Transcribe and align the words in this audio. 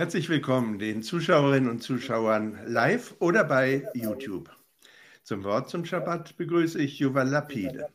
Herzlich 0.00 0.30
willkommen 0.30 0.78
den 0.78 1.02
Zuschauerinnen 1.02 1.68
und 1.68 1.82
Zuschauern 1.82 2.58
live 2.64 3.14
oder 3.18 3.44
bei 3.44 3.86
YouTube. 3.92 4.48
Zum 5.24 5.44
Wort 5.44 5.68
zum 5.68 5.84
Schabbat 5.84 6.38
begrüße 6.38 6.80
ich 6.80 6.98
Yuval 6.98 7.28
Lapide. 7.28 7.86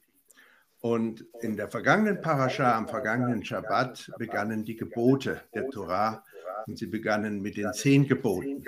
Und 0.82 1.26
in 1.42 1.58
der 1.58 1.68
vergangenen 1.68 2.22
Parascha, 2.22 2.78
am 2.78 2.88
vergangenen 2.88 3.44
Schabbat, 3.44 4.12
begannen 4.20 4.64
die 4.64 4.76
Gebote 4.76 5.42
der 5.56 5.68
Torah 5.72 6.24
und 6.68 6.78
sie 6.78 6.86
begannen 6.86 7.42
mit 7.42 7.58
den 7.58 7.74
zehn 7.74 8.08
Geboten. 8.08 8.64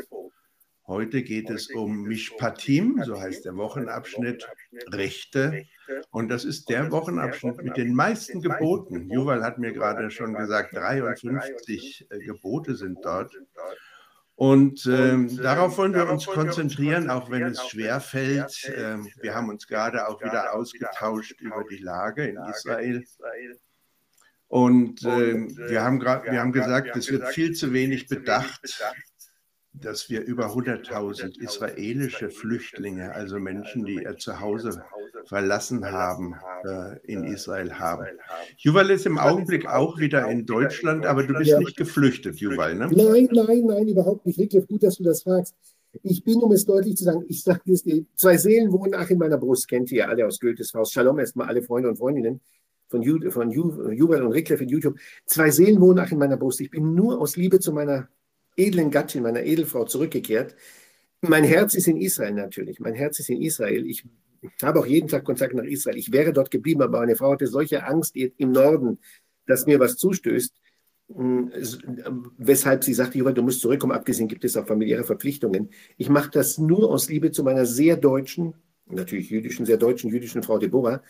Heute 0.87 1.21
geht 1.21 1.51
es 1.51 1.69
um 1.69 2.05
Mishpatim, 2.05 3.03
so 3.05 3.21
heißt 3.21 3.45
der 3.45 3.55
Wochenabschnitt, 3.55 4.47
Rechte. 4.87 5.67
Und 6.11 6.29
das 6.29 6.45
ist 6.45 6.69
der 6.69 6.91
Wochenabschnitt 6.91 7.63
mit 7.63 7.77
den 7.77 7.93
meisten 7.93 8.41
Geboten. 8.41 9.09
Juval 9.09 9.43
hat 9.43 9.57
mir 9.57 9.73
gerade 9.73 10.09
schon 10.11 10.33
gesagt, 10.33 10.75
53 10.75 12.07
äh, 12.09 12.19
Gebote 12.19 12.75
sind 12.75 12.99
dort. 13.03 13.33
Und 14.35 14.85
ähm, 14.85 15.35
darauf 15.37 15.79
wollen 15.79 15.95
wir 15.95 16.07
uns 16.07 16.27
konzentrieren, 16.27 17.09
auch 17.09 17.31
wenn 17.31 17.41
es 17.43 17.67
schwer 17.67 17.99
fällt. 17.99 18.71
Ähm, 18.75 19.07
wir 19.19 19.33
haben 19.33 19.49
uns 19.49 19.65
gerade 19.67 20.07
auch 20.07 20.21
wieder 20.21 20.53
ausgetauscht 20.53 21.41
über 21.41 21.63
die 21.63 21.79
Lage 21.79 22.27
in 22.27 22.37
Israel. 22.47 23.03
Und 24.47 25.03
äh, 25.03 25.47
wir, 25.69 25.83
haben 25.83 25.99
wir 25.99 26.39
haben 26.39 26.51
gesagt, 26.51 26.95
es 26.95 27.11
wird 27.11 27.27
viel 27.29 27.53
zu 27.53 27.73
wenig 27.73 28.07
bedacht, 28.07 28.79
dass 29.73 30.09
wir 30.09 30.23
über 30.23 30.47
100.000 30.47 31.39
israelische 31.39 32.29
Flüchtlinge, 32.29 33.13
also 33.13 33.39
Menschen, 33.39 33.85
die 33.85 33.95
ihr 34.03 34.17
Zuhause 34.17 34.83
verlassen 35.25 35.85
haben, 35.85 36.35
äh, 36.65 36.97
in 37.03 37.23
Israel 37.23 37.73
haben. 37.73 38.07
Juval 38.57 38.89
ist 38.89 39.05
im 39.05 39.17
Augenblick 39.17 39.67
auch 39.67 39.99
wieder 39.99 40.27
in 40.29 40.45
Deutschland, 40.45 41.05
aber 41.05 41.23
du 41.23 41.33
bist 41.33 41.51
ja. 41.51 41.59
nicht 41.59 41.77
geflüchtet, 41.77 42.37
Juval, 42.37 42.75
ne? 42.75 42.87
Nein, 42.91 43.29
nein, 43.31 43.65
nein, 43.65 43.87
überhaupt 43.87 44.25
nicht. 44.25 44.39
Wirklich 44.39 44.65
gut, 44.67 44.83
dass 44.83 44.97
du 44.97 45.03
das 45.03 45.23
fragst. 45.23 45.55
Ich 46.03 46.23
bin, 46.23 46.41
um 46.41 46.51
es 46.51 46.65
deutlich 46.65 46.95
zu 46.95 47.05
sagen, 47.05 47.23
ich 47.27 47.43
sage 47.43 47.71
es 47.71 47.83
dir, 47.83 48.05
zwei 48.15 48.37
Seelen 48.37 48.71
wohnen 48.71 48.93
ach 48.95 49.09
in 49.09 49.17
meiner 49.17 49.37
Brust, 49.37 49.67
kennt 49.67 49.91
ihr 49.91 50.07
alle 50.07 50.25
aus 50.27 50.39
Goethes 50.39 50.71
Faust. 50.71 50.93
Shalom 50.93 51.19
erstmal 51.19 51.47
alle 51.47 51.61
Freunde 51.61 51.89
und 51.89 51.97
Freundinnen 51.97 52.41
von, 52.89 53.01
Ju, 53.01 53.31
von 53.31 53.51
Ju, 53.51 53.91
Jubel 53.91 54.21
und 54.21 54.31
Rickler 54.31 54.57
von 54.57 54.67
YouTube. 54.67 54.97
Zwei 55.25 55.49
Seelen 55.49 55.81
wohnen 55.81 55.99
ach 55.99 56.11
in 56.11 56.19
meiner 56.19 56.37
Brust. 56.37 56.61
Ich 56.61 56.69
bin 56.69 56.93
nur 56.93 57.19
aus 57.19 57.35
Liebe 57.35 57.59
zu 57.59 57.73
meiner 57.73 58.07
edlen 58.57 58.91
Gattin, 58.91 59.23
meiner 59.23 59.43
Edelfrau 59.43 59.85
zurückgekehrt. 59.85 60.55
Mein 61.21 61.43
Herz 61.43 61.73
ist 61.73 61.87
in 61.87 61.97
Israel 61.97 62.33
natürlich. 62.33 62.79
Mein 62.79 62.93
Herz 62.93 63.19
ist 63.19 63.29
in 63.29 63.41
Israel. 63.41 63.85
Ich 63.85 64.03
habe 64.61 64.79
auch 64.79 64.85
jeden 64.85 65.07
Tag 65.07 65.23
Kontakt 65.23 65.53
nach 65.53 65.63
Israel. 65.63 65.97
Ich 65.97 66.11
wäre 66.11 66.33
dort 66.33 66.51
geblieben, 66.51 66.81
aber 66.81 66.99
meine 66.99 67.15
Frau 67.15 67.31
hatte 67.31 67.47
solche 67.47 67.85
Angst 67.85 68.15
im 68.15 68.51
Norden, 68.51 68.99
dass 69.45 69.65
mir 69.65 69.79
was 69.79 69.97
zustößt, 69.97 70.53
hm, 71.13 71.51
weshalb 72.37 72.83
sie 72.83 72.93
sagte, 72.93 73.17
du 73.19 73.41
musst 73.41 73.61
zurückkommen. 73.61 73.93
Abgesehen 73.93 74.27
gibt 74.27 74.43
es 74.43 74.57
auch 74.57 74.67
familiäre 74.67 75.03
Verpflichtungen. 75.03 75.69
Ich 75.97 76.09
mache 76.09 76.29
das 76.31 76.57
nur 76.57 76.91
aus 76.91 77.09
Liebe 77.09 77.31
zu 77.31 77.43
meiner 77.43 77.65
sehr 77.65 77.95
deutschen, 77.95 78.55
natürlich 78.85 79.29
jüdischen, 79.29 79.65
sehr 79.65 79.77
deutschen 79.77 80.09
jüdischen 80.09 80.43
Frau 80.43 80.57
Deborah, 80.57 81.01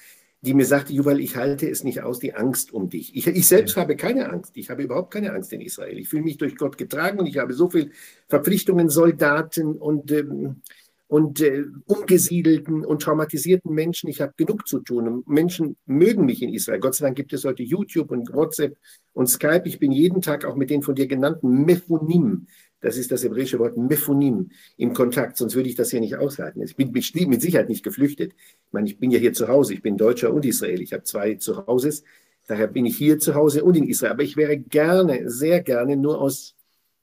die 0.42 0.54
mir 0.54 0.66
sagte, 0.66 0.94
Juval, 0.94 1.20
ich 1.20 1.36
halte 1.36 1.70
es 1.70 1.84
nicht 1.84 2.02
aus, 2.04 2.20
die 2.20 2.36
Angst 2.36 2.72
um 2.72 2.90
dich. 2.90 3.16
Ich, 3.16 3.28
ich 3.28 3.48
selbst 3.48 3.76
ja. 3.76 3.82
habe 3.82 3.96
keine 3.96 4.30
Angst. 4.30 4.56
Ich 4.56 4.70
habe 4.70 4.84
überhaupt 4.84 5.12
keine 5.12 5.34
Angst 5.34 5.52
in 5.52 5.62
Israel. 5.62 5.98
Ich 5.98 6.10
fühle 6.10 6.24
mich 6.24 6.38
durch 6.38 6.56
Gott 6.56 6.78
getragen 6.78 7.20
und 7.20 7.26
ich 7.26 7.38
habe 7.38 7.54
so 7.54 7.70
viele 7.70 7.90
Verpflichtungen, 8.28 8.90
Soldaten 8.90 9.76
und, 9.76 10.12
ähm, 10.12 10.62
und 11.08 11.42
äh, 11.42 11.64
umgesiedelten 11.86 12.86
und 12.86 13.02
traumatisierten 13.02 13.74
Menschen. 13.74 14.10
Ich 14.10 14.22
habe 14.22 14.34
genug 14.38 14.68
zu 14.68 14.80
tun. 14.80 15.08
Und 15.08 15.28
Menschen 15.28 15.76
mögen 15.88 16.26
mich 16.26 16.44
in 16.44 16.54
Israel. 16.54 16.80
Gott 16.80 16.96
sei 16.96 17.06
Dank 17.06 17.18
gibt 17.18 17.34
es 17.34 17.44
heute 17.44 17.64
YouTube 17.64 18.12
und 18.12 18.32
WhatsApp 18.32 18.78
und 19.14 19.28
Skype. 19.28 19.64
Ich 19.66 19.80
bin 19.80 19.92
jeden 19.92 20.22
Tag 20.22 20.46
auch 20.46 20.56
mit 20.56 20.70
den 20.70 20.84
von 20.84 20.94
dir 20.94 21.08
genannten 21.08 21.66
Mephonim, 21.66 22.46
das 22.80 22.98
ist 22.98 23.12
das 23.12 23.24
hebräische 23.24 23.60
Wort 23.60 23.78
Mephonim 23.78 24.50
im 24.78 24.94
Kontakt, 24.94 25.38
sonst 25.38 25.56
würde 25.56 25.70
ich 25.70 25.76
das 25.76 25.92
hier 25.92 26.00
nicht 26.00 26.16
aushalten. 26.16 26.62
Ich 26.62 26.76
bin 26.76 26.92
mit 26.92 27.42
Sicherheit 27.42 27.70
nicht 27.70 27.84
geflüchtet. 27.84 28.34
Ich 28.34 28.74
meine, 28.74 28.88
ich 28.88 29.00
bin 29.00 29.10
ja 29.12 29.20
hier 29.20 29.34
zu 29.34 29.48
Hause. 29.48 29.74
Ich 29.74 29.82
bin 29.82 29.98
Deutscher 29.98 30.32
und 30.32 30.46
Israel. 30.46 30.82
Ich 30.82 30.94
habe 30.94 31.04
zwei 31.04 31.36
Zuhauses. 31.36 32.04
Daher 32.46 32.68
bin 32.68 32.86
ich 32.86 32.98
hier 32.98 33.18
zu 33.20 33.36
Hause 33.36 33.64
und 33.64 33.76
in 33.76 33.88
Israel. 33.88 34.12
Aber 34.12 34.24
ich 34.24 34.38
wäre 34.38 34.58
gerne, 34.58 35.30
sehr 35.30 35.62
gerne 35.62 35.98
nur 35.98 36.22
aus 36.22 36.56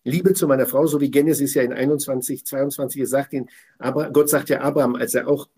Liebe 0.05 0.35
zu 0.35 0.47
meiner 0.47 0.67
Frau, 0.67 0.87
so 0.87 1.01
wie 1.01 1.11
Genesis 1.11 1.55
ja 1.55 1.63
in 1.63 1.73
21, 1.73 2.45
22 2.45 3.01
gesagt, 3.01 3.33
in, 3.33 3.49
aber 3.79 4.11
Gott 4.11 4.29
sagt 4.29 4.51
ja 4.51 4.61
Abraham, 4.61 4.97
als 4.97 5.15
er 5.15 5.27
auch 5.27 5.49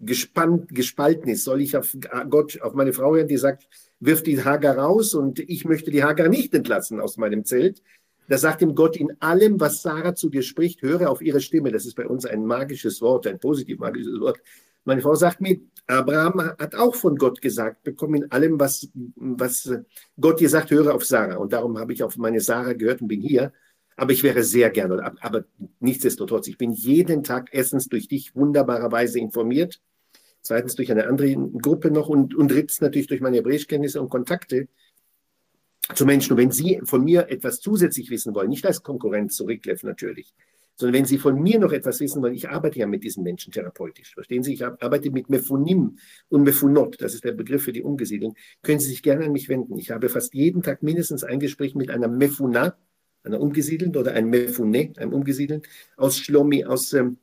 gespannt, 0.00 0.74
gespalten 0.74 1.28
ist, 1.28 1.44
soll 1.44 1.60
ich 1.60 1.76
auf 1.76 1.94
Gott, 2.30 2.60
auf 2.62 2.72
meine 2.72 2.94
Frau 2.94 3.14
hören, 3.14 3.28
die 3.28 3.36
sagt, 3.36 3.68
wirf 4.00 4.22
die 4.22 4.42
Hagar 4.42 4.78
raus 4.78 5.14
und 5.14 5.38
ich 5.38 5.66
möchte 5.66 5.90
die 5.90 6.02
Hagar 6.02 6.28
nicht 6.28 6.54
entlassen 6.54 7.00
aus 7.00 7.18
meinem 7.18 7.44
Zelt. 7.44 7.82
Da 8.30 8.38
sagt 8.38 8.62
ihm 8.62 8.76
Gott, 8.76 8.96
in 8.96 9.20
allem, 9.20 9.58
was 9.58 9.82
Sarah 9.82 10.14
zu 10.14 10.28
dir 10.28 10.42
spricht, 10.42 10.82
höre 10.82 11.10
auf 11.10 11.20
ihre 11.20 11.40
Stimme. 11.40 11.72
Das 11.72 11.84
ist 11.84 11.96
bei 11.96 12.06
uns 12.06 12.24
ein 12.24 12.46
magisches 12.46 13.02
Wort, 13.02 13.26
ein 13.26 13.40
positiv 13.40 13.80
magisches 13.80 14.20
Wort. 14.20 14.40
Meine 14.84 15.00
Frau 15.00 15.16
sagt 15.16 15.40
mir, 15.40 15.58
Abraham 15.88 16.40
hat 16.40 16.76
auch 16.76 16.94
von 16.94 17.16
Gott 17.16 17.40
gesagt, 17.40 17.82
bekomm 17.82 18.14
in 18.14 18.30
allem, 18.30 18.60
was, 18.60 18.88
was 19.16 19.74
Gott 20.20 20.38
dir 20.38 20.48
sagt, 20.48 20.70
höre 20.70 20.94
auf 20.94 21.04
Sarah. 21.04 21.38
Und 21.38 21.52
darum 21.52 21.76
habe 21.76 21.92
ich 21.92 22.04
auf 22.04 22.18
meine 22.18 22.40
Sarah 22.40 22.74
gehört 22.74 23.02
und 23.02 23.08
bin 23.08 23.20
hier. 23.20 23.52
Aber 23.96 24.12
ich 24.12 24.22
wäre 24.22 24.44
sehr 24.44 24.70
gerne, 24.70 25.12
aber 25.20 25.46
nichtsdestotrotz, 25.80 26.46
ich 26.46 26.56
bin 26.56 26.70
jeden 26.70 27.24
Tag 27.24 27.48
erstens 27.50 27.88
durch 27.88 28.06
dich 28.06 28.36
wunderbarerweise 28.36 29.18
informiert, 29.18 29.80
zweitens 30.40 30.76
durch 30.76 30.92
eine 30.92 31.08
andere 31.08 31.34
Gruppe 31.34 31.90
noch 31.90 32.08
und, 32.08 32.36
und 32.36 32.52
drittens 32.52 32.80
natürlich 32.80 33.08
durch 33.08 33.20
meine 33.20 33.38
Hebräischkenntnisse 33.38 34.00
und 34.00 34.08
Kontakte 34.08 34.68
zu 35.96 36.06
Menschen. 36.06 36.32
Und 36.32 36.38
wenn 36.38 36.50
Sie 36.50 36.80
von 36.84 37.04
mir 37.04 37.28
etwas 37.28 37.60
zusätzlich 37.60 38.10
wissen 38.10 38.34
wollen, 38.34 38.50
nicht 38.50 38.66
als 38.66 38.82
Konkurrenz 38.82 39.36
zu 39.36 39.44
Rickleff 39.44 39.82
natürlich, 39.82 40.34
sondern 40.80 40.94
wenn 40.94 41.04
Sie 41.04 41.18
von 41.18 41.40
mir 41.40 41.58
noch 41.58 41.72
etwas 41.72 42.00
wissen 42.00 42.22
wollen, 42.22 42.34
ich 42.34 42.48
arbeite 42.48 42.78
ja 42.78 42.86
mit 42.86 43.04
diesen 43.04 43.22
Menschen 43.22 43.52
therapeutisch. 43.52 44.14
Verstehen 44.14 44.42
Sie? 44.42 44.54
Ich 44.54 44.64
arbeite 44.64 45.10
mit 45.10 45.28
Mephonim 45.28 45.98
und 46.30 46.42
Mephonot, 46.42 47.00
das 47.02 47.14
ist 47.14 47.24
der 47.24 47.32
Begriff 47.32 47.64
für 47.64 47.72
die 47.72 47.82
Umgesiedelung, 47.82 48.34
können 48.62 48.80
Sie 48.80 48.88
sich 48.88 49.02
gerne 49.02 49.26
an 49.26 49.32
mich 49.32 49.48
wenden. 49.48 49.78
Ich 49.78 49.90
habe 49.90 50.08
fast 50.08 50.32
jeden 50.34 50.62
Tag 50.62 50.82
mindestens 50.82 51.22
ein 51.22 51.38
Gespräch 51.38 51.74
mit 51.74 51.90
einer 51.90 52.08
Mephuna, 52.08 52.76
einer 53.22 53.40
Umgesiedelten 53.40 53.96
oder 53.96 54.12
einem 54.12 54.30
Mephune, 54.30 54.92
einem 54.96 55.12
Umgesiedelten, 55.12 55.70
aus 55.96 56.18
Schlomi, 56.18 56.64
aus, 56.64 56.94
ähm, 56.94 57.18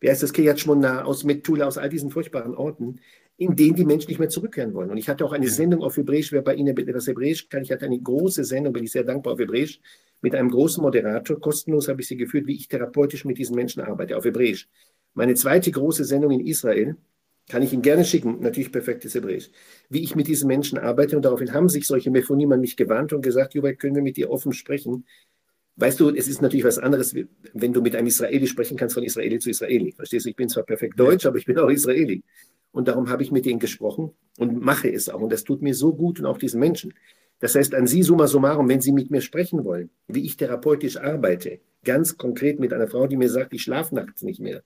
wie 0.00 0.10
heißt 0.10 0.24
das, 0.24 0.32
Shmona, 0.60 1.04
aus 1.04 1.22
Metula, 1.22 1.66
aus 1.66 1.78
all 1.78 1.88
diesen 1.88 2.10
furchtbaren 2.10 2.56
Orten, 2.56 3.00
in 3.40 3.56
denen 3.56 3.74
die 3.74 3.86
Menschen 3.86 4.10
nicht 4.10 4.18
mehr 4.18 4.28
zurückkehren 4.28 4.74
wollen. 4.74 4.90
Und 4.90 4.98
ich 4.98 5.08
hatte 5.08 5.24
auch 5.24 5.32
eine 5.32 5.48
Sendung 5.48 5.82
auf 5.82 5.96
Hebräisch, 5.96 6.30
wer 6.30 6.42
bei 6.42 6.54
Ihnen 6.54 6.76
etwas 6.76 7.06
Hebräisch 7.06 7.48
kann. 7.48 7.62
Ich 7.62 7.72
hatte 7.72 7.86
eine 7.86 7.98
große 7.98 8.44
Sendung, 8.44 8.74
bin 8.74 8.84
ich 8.84 8.92
sehr 8.92 9.02
dankbar 9.02 9.32
auf 9.32 9.38
Hebräisch, 9.38 9.80
mit 10.20 10.34
einem 10.34 10.50
großen 10.50 10.82
Moderator. 10.82 11.40
Kostenlos 11.40 11.88
habe 11.88 12.02
ich 12.02 12.08
sie 12.08 12.18
geführt, 12.18 12.46
wie 12.46 12.54
ich 12.54 12.68
therapeutisch 12.68 13.24
mit 13.24 13.38
diesen 13.38 13.56
Menschen 13.56 13.80
arbeite, 13.80 14.18
auf 14.18 14.26
Hebräisch. 14.26 14.68
Meine 15.14 15.34
zweite 15.36 15.70
große 15.70 16.04
Sendung 16.04 16.32
in 16.32 16.46
Israel, 16.46 16.96
kann 17.48 17.62
ich 17.62 17.72
Ihnen 17.72 17.80
gerne 17.80 18.04
schicken, 18.04 18.40
natürlich 18.40 18.70
perfektes 18.70 19.14
Hebräisch, 19.14 19.50
wie 19.88 20.02
ich 20.02 20.14
mit 20.14 20.26
diesen 20.28 20.46
Menschen 20.46 20.76
arbeite. 20.76 21.16
Und 21.16 21.24
daraufhin 21.24 21.54
haben 21.54 21.70
sich 21.70 21.86
solche 21.86 22.10
Mephonim 22.10 22.52
an 22.52 22.60
mich 22.60 22.76
gewarnt 22.76 23.14
und 23.14 23.22
gesagt, 23.22 23.54
Jubel, 23.54 23.74
können 23.74 23.94
wir 23.94 24.02
mit 24.02 24.18
dir 24.18 24.30
offen 24.30 24.52
sprechen? 24.52 25.06
Weißt 25.76 25.98
du, 25.98 26.10
es 26.10 26.28
ist 26.28 26.42
natürlich 26.42 26.66
was 26.66 26.78
anderes, 26.78 27.14
wenn 27.54 27.72
du 27.72 27.80
mit 27.80 27.96
einem 27.96 28.08
Israeli 28.08 28.46
sprechen 28.46 28.76
kannst, 28.76 28.94
von 28.94 29.02
Israeli 29.02 29.38
zu 29.38 29.48
Israeli. 29.48 29.92
Verstehst 29.92 30.26
du, 30.26 30.28
ich 30.28 30.36
bin 30.36 30.50
zwar 30.50 30.64
perfekt 30.64 31.00
Deutsch, 31.00 31.24
aber 31.24 31.38
ich 31.38 31.46
bin 31.46 31.58
auch 31.58 31.70
Israeli. 31.70 32.22
Und 32.72 32.88
darum 32.88 33.08
habe 33.08 33.22
ich 33.22 33.32
mit 33.32 33.46
denen 33.46 33.58
gesprochen 33.58 34.12
und 34.38 34.60
mache 34.60 34.92
es 34.92 35.08
auch. 35.08 35.20
Und 35.20 35.32
das 35.32 35.44
tut 35.44 35.62
mir 35.62 35.74
so 35.74 35.94
gut 35.94 36.20
und 36.20 36.26
auch 36.26 36.38
diesen 36.38 36.60
Menschen. 36.60 36.94
Das 37.40 37.54
heißt, 37.54 37.74
an 37.74 37.86
Sie 37.86 38.02
summa 38.02 38.26
summarum, 38.26 38.68
wenn 38.68 38.80
Sie 38.80 38.92
mit 38.92 39.10
mir 39.10 39.22
sprechen 39.22 39.64
wollen, 39.64 39.90
wie 40.08 40.24
ich 40.24 40.36
therapeutisch 40.36 40.98
arbeite, 40.98 41.60
ganz 41.84 42.16
konkret 42.16 42.60
mit 42.60 42.72
einer 42.72 42.86
Frau, 42.86 43.06
die 43.06 43.16
mir 43.16 43.30
sagt, 43.30 43.54
ich 43.54 43.62
schlafe 43.62 43.94
nachts 43.94 44.22
nicht 44.22 44.40
mehr 44.40 44.62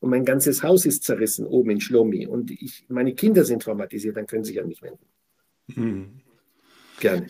und 0.00 0.10
mein 0.10 0.24
ganzes 0.24 0.62
Haus 0.62 0.86
ist 0.86 1.04
zerrissen 1.04 1.46
oben 1.46 1.70
in 1.70 1.80
Schlomi 1.80 2.26
und 2.26 2.50
ich, 2.50 2.84
meine 2.88 3.14
Kinder 3.14 3.44
sind 3.44 3.62
traumatisiert, 3.62 4.16
dann 4.16 4.26
können 4.26 4.44
Sie 4.44 4.52
sich 4.52 4.60
an 4.60 4.68
mich 4.68 4.82
wenden. 4.82 5.06
Hm. 5.74 6.20
Gerne. 7.00 7.26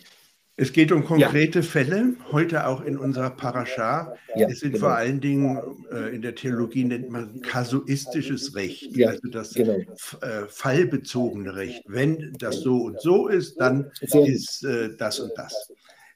Es 0.61 0.73
geht 0.73 0.91
um 0.91 1.05
konkrete 1.05 1.61
ja. 1.61 1.65
Fälle, 1.65 2.15
heute 2.33 2.67
auch 2.67 2.85
in 2.85 2.99
unserer 2.99 3.31
Parascha. 3.31 4.17
Ja, 4.35 4.49
es 4.49 4.59
sind 4.59 4.73
genau. 4.73 4.87
vor 4.87 4.97
allen 4.97 5.21
Dingen, 5.21 5.57
äh, 5.93 6.13
in 6.13 6.21
der 6.21 6.35
Theologie 6.35 6.83
nennt 6.83 7.11
man 7.11 7.41
kasuistisches 7.43 8.57
Recht, 8.57 8.97
ja, 8.97 9.11
also 9.11 9.29
das 9.29 9.55
genau. 9.55 9.75
äh, 9.75 10.47
fallbezogene 10.49 11.55
Recht. 11.55 11.85
Wenn 11.87 12.35
das 12.41 12.57
so 12.63 12.77
und 12.79 13.01
so 13.01 13.29
ist, 13.29 13.61
dann 13.61 13.93
ist 14.01 14.65
äh, 14.65 14.97
das 14.99 15.21
und 15.21 15.31
das. 15.37 15.73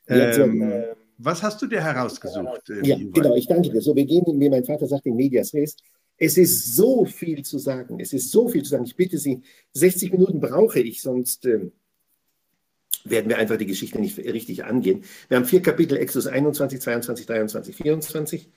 Ähm, 0.09 0.87
was 1.19 1.41
hast 1.45 1.63
du 1.63 1.69
dir 1.69 1.81
herausgesucht? 1.81 2.69
Äh, 2.69 2.85
ja, 2.85 2.97
genau, 2.97 3.37
ich 3.37 3.47
danke 3.47 3.71
dir. 3.71 3.81
So, 3.81 3.95
wir 3.95 4.05
gehen, 4.05 4.25
wie 4.27 4.51
mein 4.51 4.65
Vater 4.65 4.89
sagt, 4.89 5.07
in 5.07 5.15
Medias 5.15 5.55
Res. 5.55 5.77
Es 6.17 6.37
ist 6.37 6.75
so 6.75 7.05
viel 7.05 7.45
zu 7.45 7.59
sagen. 7.59 8.01
Es 8.01 8.13
ist 8.13 8.33
so 8.33 8.49
viel 8.49 8.65
zu 8.65 8.71
sagen. 8.71 8.85
Ich 8.85 8.97
bitte 8.97 9.19
Sie, 9.19 9.41
60 9.75 10.11
Minuten 10.11 10.41
brauche 10.41 10.81
ich, 10.81 11.01
sonst 11.01 11.47
ähm, 11.47 11.71
werden 13.05 13.29
wir 13.29 13.39
einfach 13.39 13.57
die 13.57 13.67
Geschichte 13.67 14.01
nicht 14.01 14.19
richtig 14.19 14.65
angehen. 14.65 15.05
Wir 15.29 15.37
haben 15.37 15.45
vier 15.45 15.63
Kapitel, 15.63 15.97
Exodus 15.99 16.27
21, 16.27 16.81
22, 16.81 17.27
23, 17.27 17.77
24. 17.77 18.49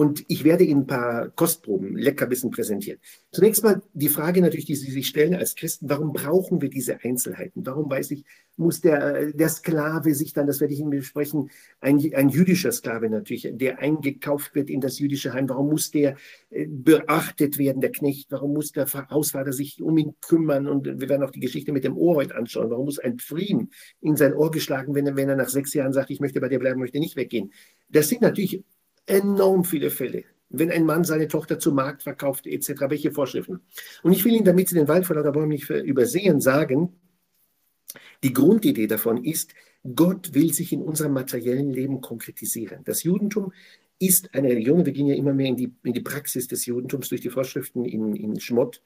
Und 0.00 0.24
ich 0.28 0.44
werde 0.44 0.64
Ihnen 0.64 0.84
ein 0.84 0.86
paar 0.86 1.28
Kostproben, 1.28 1.94
Leckerbissen 1.94 2.50
präsentieren. 2.50 2.98
Zunächst 3.32 3.62
mal 3.62 3.82
die 3.92 4.08
Frage 4.08 4.40
natürlich, 4.40 4.64
die 4.64 4.74
Sie 4.74 4.90
sich 4.90 5.06
stellen 5.06 5.34
als 5.34 5.54
Christen, 5.54 5.90
warum 5.90 6.14
brauchen 6.14 6.62
wir 6.62 6.70
diese 6.70 7.04
Einzelheiten? 7.04 7.66
Warum 7.66 7.90
weiß 7.90 8.12
ich, 8.12 8.24
muss 8.56 8.80
der, 8.80 9.30
der 9.32 9.50
Sklave 9.50 10.14
sich 10.14 10.32
dann, 10.32 10.46
das 10.46 10.58
werde 10.62 10.72
ich 10.72 10.80
Ihnen 10.80 10.88
besprechen, 10.88 11.50
ein, 11.82 12.00
ein 12.14 12.30
jüdischer 12.30 12.72
Sklave 12.72 13.10
natürlich, 13.10 13.46
der 13.52 13.80
eingekauft 13.80 14.54
wird 14.54 14.70
in 14.70 14.80
das 14.80 14.98
jüdische 14.98 15.34
Heim, 15.34 15.50
warum 15.50 15.68
muss 15.68 15.90
der 15.90 16.16
äh, 16.48 16.66
beachtet 16.66 17.58
werden, 17.58 17.82
der 17.82 17.92
Knecht? 17.92 18.32
Warum 18.32 18.54
muss 18.54 18.72
der 18.72 18.86
Hausvater 19.10 19.52
sich 19.52 19.82
um 19.82 19.98
ihn 19.98 20.14
kümmern? 20.22 20.66
Und 20.66 20.86
wir 20.86 21.10
werden 21.10 21.24
auch 21.24 21.30
die 21.30 21.40
Geschichte 21.40 21.72
mit 21.72 21.84
dem 21.84 21.98
Ohr 21.98 22.14
heute 22.14 22.36
anschauen. 22.36 22.70
Warum 22.70 22.86
muss 22.86 22.98
ein 22.98 23.18
Pfriem 23.18 23.68
in 24.00 24.16
sein 24.16 24.32
Ohr 24.32 24.50
geschlagen 24.50 24.94
werden, 24.94 25.14
wenn 25.16 25.28
er 25.28 25.36
nach 25.36 25.50
sechs 25.50 25.74
Jahren 25.74 25.92
sagt, 25.92 26.08
ich 26.08 26.20
möchte 26.20 26.40
bei 26.40 26.48
dir 26.48 26.58
bleiben, 26.58 26.80
möchte 26.80 27.00
nicht 27.00 27.16
weggehen? 27.16 27.52
Das 27.90 28.08
sind 28.08 28.22
natürlich 28.22 28.64
enorm 29.10 29.64
viele 29.64 29.90
Fälle. 29.90 30.24
Wenn 30.48 30.70
ein 30.70 30.84
Mann 30.84 31.04
seine 31.04 31.28
Tochter 31.28 31.58
zum 31.58 31.76
Markt 31.76 32.02
verkauft, 32.02 32.46
etc., 32.46 32.72
welche 32.88 33.12
Vorschriften? 33.12 33.60
Und 34.02 34.12
ich 34.12 34.24
will 34.24 34.34
Ihnen, 34.34 34.44
damit 34.44 34.68
Sie 34.68 34.74
den 34.74 34.88
Wald 34.88 35.06
vor 35.06 35.16
lauter 35.16 35.32
Bäumen 35.32 35.50
nicht 35.50 35.68
übersehen, 35.70 36.40
sagen, 36.40 36.94
die 38.22 38.32
Grundidee 38.32 38.86
davon 38.86 39.24
ist, 39.24 39.54
Gott 39.94 40.34
will 40.34 40.52
sich 40.52 40.72
in 40.72 40.82
unserem 40.82 41.12
materiellen 41.12 41.72
Leben 41.72 42.00
konkretisieren. 42.00 42.82
Das 42.84 43.02
Judentum 43.02 43.52
ist 43.98 44.34
eine 44.34 44.48
Religion, 44.48 44.84
wir 44.84 44.92
gehen 44.92 45.06
ja 45.06 45.14
immer 45.14 45.32
mehr 45.32 45.48
in 45.48 45.56
die, 45.56 45.72
in 45.82 45.92
die 45.92 46.00
Praxis 46.00 46.48
des 46.48 46.66
Judentums 46.66 47.08
durch 47.08 47.20
die 47.20 47.30
Vorschriften 47.30 47.84
in, 47.84 48.14
in 48.16 48.40
Schmott, 48.40 48.82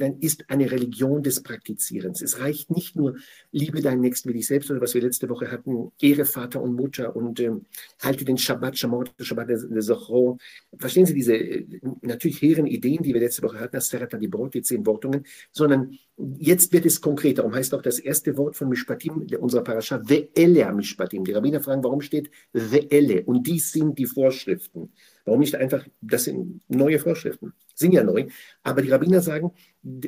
dann 0.00 0.18
ist 0.20 0.44
eine 0.48 0.70
Religion 0.70 1.22
des 1.22 1.42
Praktizierens. 1.42 2.22
Es 2.22 2.40
reicht 2.40 2.70
nicht 2.70 2.96
nur, 2.96 3.16
liebe 3.52 3.80
deinen 3.80 4.00
Nächsten 4.00 4.28
wie 4.28 4.34
dich 4.34 4.46
selbst, 4.46 4.70
oder 4.70 4.80
was 4.80 4.94
wir 4.94 5.02
letzte 5.02 5.28
Woche 5.28 5.50
hatten, 5.50 5.92
Ehre 6.00 6.24
Vater 6.24 6.62
und 6.62 6.74
Mutter 6.74 7.14
und 7.14 7.40
ähm, 7.40 7.66
halte 8.02 8.24
den 8.24 8.38
Shabbat, 8.38 8.78
Shamot, 8.78 9.12
Shabbat 9.18 9.48
de 9.48 9.80
Zochro. 9.80 10.38
Verstehen 10.76 11.06
Sie 11.06 11.14
diese 11.14 11.34
äh, 11.34 11.66
natürlich 12.02 12.40
hehren 12.42 12.66
Ideen, 12.66 13.02
die 13.02 13.14
wir 13.14 13.20
letzte 13.20 13.42
Woche 13.42 13.60
hatten, 13.60 13.76
das 13.76 13.88
Serata 13.88 14.18
die 14.18 14.28
Brot, 14.28 14.54
die 14.54 14.62
zehn 14.62 14.84
Wortungen, 14.86 15.24
sondern 15.52 15.96
jetzt 16.38 16.72
wird 16.72 16.86
es 16.86 17.00
konkreter. 17.00 17.42
Darum 17.42 17.54
heißt 17.54 17.74
auch 17.74 17.82
das 17.82 17.98
erste 17.98 18.36
Wort 18.36 18.56
von 18.56 18.68
Mishpatim, 18.68 19.26
unserer 19.40 19.62
Parascha, 19.62 19.96
Ve'ele 19.96 20.70
Mishpatim. 20.72 21.24
Die 21.24 21.32
Rabbiner 21.32 21.60
fragen, 21.60 21.82
warum 21.82 22.00
steht 22.00 22.30
Ve'ele? 22.52 23.24
Und 23.24 23.46
dies 23.46 23.72
sind 23.72 23.98
die 23.98 24.06
Vorschriften. 24.06 24.92
Warum 25.24 25.40
nicht 25.40 25.54
einfach, 25.54 25.86
das 26.00 26.24
sind 26.24 26.62
neue 26.68 26.98
Vorschriften, 26.98 27.52
sind 27.74 27.92
ja 27.92 28.02
neu. 28.02 28.26
Aber 28.62 28.82
die 28.82 28.90
Rabbiner 28.90 29.20
sagen, 29.20 29.52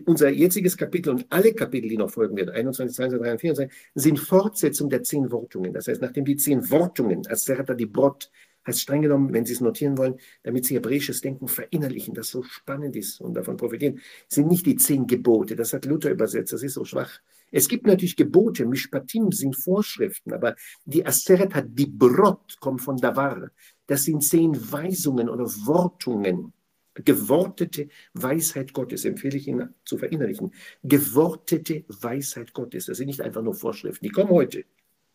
unser 0.07 0.31
jetziges 0.31 0.77
Kapitel 0.77 1.11
und 1.11 1.27
alle 1.31 1.55
Kapitel, 1.55 1.89
die 1.89 1.97
noch 1.97 2.11
folgen 2.11 2.37
werden, 2.37 2.51
21, 2.51 2.97
22, 2.97 3.21
23, 3.23 3.41
24, 3.41 3.93
sind 3.95 4.19
Fortsetzung 4.19 4.91
der 4.91 5.03
zehn 5.03 5.31
Wortungen. 5.31 5.73
Das 5.73 5.89
heißt, 5.89 6.03
nachdem 6.03 6.25
die 6.25 6.37
zehn 6.37 6.71
Wortungen, 6.71 7.27
als 7.27 7.45
Serata 7.45 7.75
die 7.75 7.87
Brot, 7.87 8.31
heißt 8.67 8.81
streng 8.81 9.03
genommen, 9.03 9.33
wenn 9.33 9.45
Sie 9.45 9.55
es 9.55 9.61
notieren 9.61 9.99
wollen, 9.99 10.17
damit 10.43 10.65
Sie 10.65 10.75
hebräisches 10.75 11.21
Denken 11.21 11.49
verinnerlichen, 11.49 12.15
das 12.15 12.29
so 12.29 12.43
spannend 12.43 12.97
ist 12.97 13.21
und 13.21 13.35
davon 13.35 13.57
profitieren, 13.57 14.01
sind 14.29 14.49
nicht 14.49 14.67
die 14.67 14.77
zehn 14.77 15.07
Gebote. 15.07 15.57
Das 15.57 15.73
hat 15.73 15.85
Luther 15.85 16.11
übersetzt, 16.11 16.53
das 16.53 16.63
ist 16.63 16.75
so 16.75 16.85
schwach. 16.85 17.21
Es 17.51 17.69
gibt 17.69 17.87
natürlich 17.87 18.17
Gebote, 18.17 18.65
Mishpatim 18.65 19.31
sind 19.31 19.55
Vorschriften, 19.55 20.33
aber 20.33 20.57
die 20.87 21.05
Aseret 21.05 21.55
hat 21.55 21.67
die 21.69 21.87
Brot, 21.87 22.57
kommt 22.61 22.81
von 22.81 22.97
Davar. 22.97 23.51
Das 23.87 24.05
sind 24.05 24.23
zehn 24.23 24.73
Weisungen 24.73 25.29
oder 25.29 25.45
Wortungen. 25.45 26.53
Gewortete 26.95 27.89
Weisheit 28.13 28.75
Gottes, 28.75 29.07
empfehle 29.07 29.39
ich 29.39 29.49
Ihnen 29.49 29.75
zu 29.85 29.97
verinnerlichen. 29.97 30.53
Gewortete 30.83 31.85
Weisheit 31.89 32.53
Gottes. 32.53 32.87
Das 32.87 32.99
sind 32.99 33.07
nicht 33.07 33.23
einfach 33.23 33.43
nur 33.43 33.55
Vorschriften. 33.55 34.05
Die 34.05 34.11
kommen 34.11 34.29
heute 34.29 34.65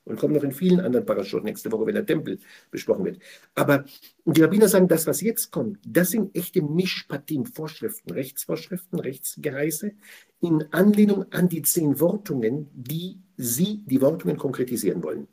und 0.08 0.18
kommen 0.18 0.34
noch 0.34 0.44
in 0.44 0.52
vielen 0.52 0.80
anderen 0.80 1.06
Parashot 1.06 1.44
nächste 1.44 1.72
Woche, 1.72 1.86
wenn 1.86 1.96
der 1.96 2.06
Tempel 2.06 2.40
besprochen 2.72 3.06
wird. 3.06 3.19
Aber 3.56 3.86
die 4.25 4.42
Rabbiner 4.42 4.68
sagen, 4.70 4.88
das, 4.88 5.06
was 5.06 5.22
jetzt 5.22 5.52
kommt, 5.52 5.80
das 5.86 6.12
sind 6.12 6.36
echte 6.36 6.62
Mishpatim, 6.62 7.46
Vorschriften, 7.46 8.12
Rechtsvorschriften, 8.12 9.00
Rechtsgeheiße, 9.00 9.92
in 10.42 10.66
Anlehnung 10.72 11.25
an 11.31 11.50
die 11.50 11.62
zehn 11.62 12.00
Wortungen, 12.00 12.70
die 12.74 13.20
sie, 13.36 13.84
die 13.86 14.02
Wortungen 14.02 14.38
konkretisieren 14.38 15.04
wollen. 15.04 15.28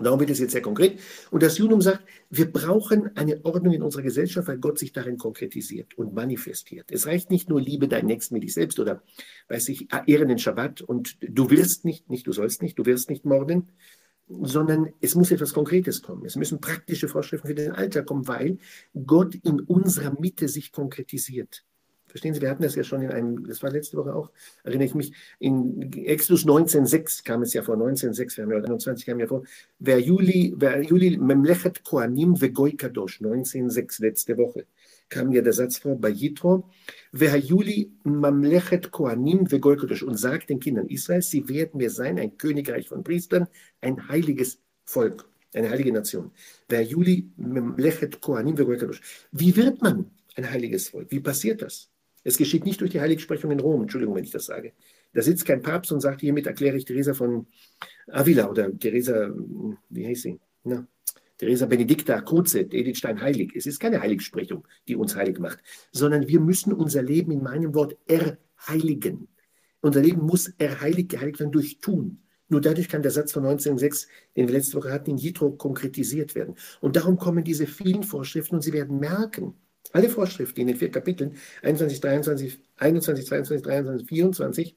Darum 0.00 0.20
wird 0.20 0.30
es 0.30 0.38
jetzt 0.38 0.52
sehr 0.52 0.62
konkret. 0.62 0.98
Und 1.30 1.42
das 1.42 1.58
Judentum 1.58 1.82
sagt, 1.82 2.02
wir 2.30 2.50
brauchen 2.50 3.14
eine 3.16 3.44
Ordnung 3.44 3.74
in 3.74 3.82
unserer 3.82 4.02
Gesellschaft, 4.02 4.48
weil 4.48 4.58
Gott 4.58 4.78
sich 4.78 4.92
darin 4.92 5.18
konkretisiert 5.18 5.98
und 5.98 6.14
manifestiert. 6.14 6.90
Es 6.90 7.06
reicht 7.06 7.30
nicht 7.30 7.50
nur, 7.50 7.60
liebe 7.60 7.88
deinen 7.88 8.06
Nächsten 8.06 8.34
mit 8.34 8.42
dich 8.42 8.54
selbst 8.54 8.80
oder, 8.80 9.02
weiß 9.48 9.68
ich, 9.68 9.88
ehren 10.06 10.28
den 10.28 10.38
Schabbat 10.38 10.80
und 10.80 11.18
du 11.20 11.50
wirst 11.50 11.84
nicht, 11.84 12.08
nicht 12.08 12.26
du 12.26 12.32
sollst 12.32 12.62
nicht, 12.62 12.78
du 12.78 12.86
wirst 12.86 13.10
nicht 13.10 13.26
morden, 13.26 13.68
sondern 14.28 14.92
es 15.00 15.14
muss 15.14 15.30
etwas 15.30 15.52
Konkretes 15.52 16.00
kommen. 16.00 16.24
Es 16.24 16.36
müssen 16.36 16.60
praktische 16.60 17.08
Vorschriften 17.08 17.48
für 17.48 17.54
den 17.54 17.72
Alltag 17.72 18.06
kommen, 18.06 18.26
weil 18.26 18.58
Gott 19.06 19.34
in 19.34 19.60
unserer 19.60 20.18
Mitte 20.18 20.48
sich 20.48 20.72
konkretisiert. 20.72 21.64
Verstehen 22.12 22.34
Sie, 22.34 22.42
wir 22.42 22.50
hatten 22.50 22.62
das 22.62 22.74
ja 22.74 22.84
schon 22.84 23.00
in 23.00 23.10
einem, 23.10 23.48
das 23.48 23.62
war 23.62 23.70
letzte 23.70 23.96
Woche 23.96 24.14
auch, 24.14 24.30
erinnere 24.64 24.84
ich 24.84 24.94
mich, 24.94 25.14
in 25.38 25.90
Exodus 26.04 26.44
19,6 26.44 27.24
kam 27.24 27.40
es 27.40 27.54
ja 27.54 27.62
vor, 27.62 27.76
19,6, 27.76 28.36
wir 28.36 28.44
haben 28.44 28.50
ja 28.50 28.58
21, 28.58 29.06
kam 29.06 29.18
ja 29.18 29.26
vor, 29.26 29.44
wer 29.78 29.98
Juli, 29.98 30.52
wer 30.58 30.82
Juli 30.82 31.16
Memlechet 31.16 31.82
Koanim 31.82 32.38
Vegoy 32.38 32.76
Kadosh, 32.76 33.22
19,6, 33.22 34.02
letzte 34.02 34.36
Woche, 34.36 34.66
kam 35.08 35.32
ja 35.32 35.40
der 35.40 35.54
Satz 35.54 35.78
vor 35.78 35.98
bei 35.98 36.10
Jitro, 36.10 36.68
wer 37.12 37.34
Juli 37.38 37.90
Memlechet 38.04 38.90
Koanim 38.90 39.50
Vegoy 39.50 39.78
Kadosh 39.78 40.02
und 40.02 40.18
sagt 40.18 40.50
den 40.50 40.60
Kindern 40.60 40.88
Israels, 40.88 41.30
sie 41.30 41.48
werden 41.48 41.78
mir 41.78 41.88
sein, 41.88 42.18
ein 42.18 42.36
Königreich 42.36 42.90
von 42.90 43.02
Priestern, 43.02 43.48
ein 43.80 44.06
heiliges 44.08 44.58
Volk, 44.84 45.26
eine 45.54 45.70
heilige 45.70 45.92
Nation. 45.92 46.30
Wer 46.68 46.82
Juli 46.82 47.30
Memlechet 47.38 48.20
Koanim 48.20 48.58
Vegoy 48.58 48.76
Kadosh. 48.76 49.00
Wie 49.32 49.56
wird 49.56 49.80
man 49.80 50.10
ein 50.36 50.50
heiliges 50.50 50.90
Volk? 50.90 51.10
Wie 51.10 51.20
passiert 51.20 51.62
das? 51.62 51.91
Es 52.24 52.36
geschieht 52.36 52.64
nicht 52.64 52.80
durch 52.80 52.90
die 52.90 53.00
Heiligsprechung 53.00 53.50
in 53.50 53.60
Rom, 53.60 53.82
Entschuldigung, 53.82 54.14
wenn 54.14 54.24
ich 54.24 54.30
das 54.30 54.46
sage. 54.46 54.72
Da 55.12 55.22
sitzt 55.22 55.44
kein 55.44 55.62
Papst 55.62 55.92
und 55.92 56.00
sagt, 56.00 56.20
hiermit 56.20 56.46
erkläre 56.46 56.76
ich 56.76 56.84
Teresa 56.84 57.14
von 57.14 57.46
Avila 58.08 58.48
oder 58.48 58.76
Teresa, 58.78 59.30
wie 59.90 60.06
heißt 60.06 60.22
sie? 60.22 60.40
Na, 60.64 60.86
Teresa 61.38 61.66
Benedicta 61.66 62.20
Kruze, 62.20 62.60
Edith 62.60 62.98
Stein 62.98 63.20
heilig. 63.20 63.52
Es 63.56 63.66
ist 63.66 63.80
keine 63.80 64.00
Heiligsprechung, 64.00 64.66
die 64.86 64.94
uns 64.94 65.16
heilig 65.16 65.40
macht, 65.40 65.58
sondern 65.90 66.28
wir 66.28 66.38
müssen 66.38 66.72
unser 66.72 67.02
Leben 67.02 67.32
in 67.32 67.42
meinem 67.42 67.74
Wort 67.74 67.96
erheiligen. 68.06 69.28
Unser 69.80 70.02
Leben 70.02 70.22
muss 70.22 70.48
erheiligt, 70.58 71.08
geheiligt 71.08 71.40
werden 71.40 71.50
durch 71.50 71.78
Tun. 71.80 72.22
Nur 72.48 72.60
dadurch 72.60 72.88
kann 72.88 73.02
der 73.02 73.10
Satz 73.10 73.32
von 73.32 73.44
1906, 73.44 74.06
den 74.36 74.46
wir 74.46 74.54
letzte 74.54 74.76
Woche 74.76 74.92
hatten, 74.92 75.10
in 75.10 75.16
Jitro 75.16 75.50
konkretisiert 75.50 76.34
werden. 76.34 76.54
Und 76.80 76.96
darum 76.96 77.16
kommen 77.16 77.42
diese 77.42 77.66
vielen 77.66 78.04
Vorschriften 78.04 78.54
und 78.54 78.62
Sie 78.62 78.72
werden 78.72 79.00
merken, 79.00 79.54
alle 79.92 80.08
Vorschriften 80.08 80.60
in 80.60 80.66
den 80.68 80.76
vier 80.76 80.90
Kapiteln 80.90 81.36
21, 81.62 82.00
23, 82.00 82.58
21, 82.76 83.26
22, 83.26 83.62
23, 83.62 84.08
24 84.08 84.76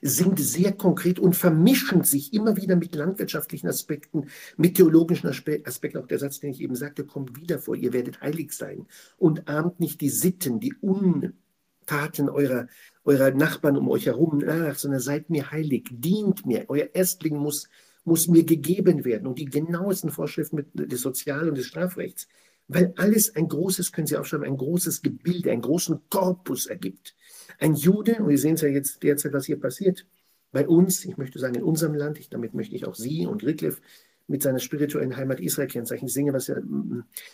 sind 0.00 0.38
sehr 0.38 0.72
konkret 0.72 1.18
und 1.18 1.34
vermischen 1.34 2.04
sich 2.04 2.32
immer 2.32 2.56
wieder 2.56 2.76
mit 2.76 2.94
landwirtschaftlichen 2.94 3.68
Aspekten, 3.68 4.26
mit 4.56 4.76
theologischen 4.76 5.28
Aspekten. 5.28 5.98
Auch 5.98 6.06
der 6.06 6.18
Satz, 6.18 6.40
den 6.40 6.50
ich 6.50 6.60
eben 6.60 6.76
sagte, 6.76 7.04
kommt 7.04 7.40
wieder 7.40 7.58
vor. 7.58 7.76
Ihr 7.76 7.92
werdet 7.92 8.20
heilig 8.20 8.52
sein 8.52 8.86
und 9.16 9.48
ahmt 9.48 9.80
nicht 9.80 10.00
die 10.00 10.10
Sitten, 10.10 10.60
die 10.60 10.74
Untaten 10.80 12.28
eurer, 12.28 12.68
eurer 13.04 13.30
Nachbarn 13.32 13.76
um 13.76 13.88
euch 13.88 14.06
herum 14.06 14.38
nach, 14.38 14.76
sondern 14.76 15.00
seid 15.00 15.30
mir 15.30 15.50
heilig, 15.50 15.88
dient 15.90 16.46
mir. 16.46 16.66
Euer 16.68 16.88
Erstling 16.94 17.36
muss, 17.36 17.68
muss 18.04 18.28
mir 18.28 18.44
gegeben 18.44 19.04
werden. 19.04 19.26
Und 19.26 19.38
die 19.38 19.46
genauesten 19.46 20.10
Vorschriften 20.10 20.64
des 20.74 21.00
Sozial- 21.00 21.48
und 21.48 21.58
des 21.58 21.66
Strafrechts 21.66 22.28
weil 22.68 22.92
alles 22.96 23.34
ein 23.34 23.48
großes, 23.48 23.92
können 23.92 24.06
Sie 24.06 24.16
aufschreiben, 24.16 24.46
ein 24.46 24.56
großes 24.56 25.02
Gebilde, 25.02 25.50
einen 25.50 25.62
großen 25.62 26.00
Korpus 26.10 26.66
ergibt. 26.66 27.16
Ein 27.58 27.74
Jude, 27.74 28.16
und 28.16 28.28
wir 28.28 28.38
sehen 28.38 28.54
es 28.54 28.60
ja 28.60 28.68
jetzt 28.68 29.02
derzeit, 29.02 29.32
was 29.32 29.46
hier 29.46 29.58
passiert, 29.58 30.06
bei 30.52 30.66
uns, 30.66 31.04
ich 31.04 31.16
möchte 31.16 31.38
sagen 31.38 31.56
in 31.56 31.62
unserem 31.62 31.94
Land, 31.94 32.18
ich, 32.18 32.30
damit 32.30 32.54
möchte 32.54 32.74
ich 32.74 32.86
auch 32.86 32.94
Sie 32.94 33.26
und 33.26 33.44
Rickliff 33.44 33.80
mit 34.28 34.42
seiner 34.42 34.58
spirituellen 34.58 35.16
Heimat 35.16 35.40
Israel 35.40 35.68
kennzeichnen. 35.68 36.08
Ich 36.08 36.14
singe, 36.14 36.34
was 36.34 36.48
ja, 36.48 36.56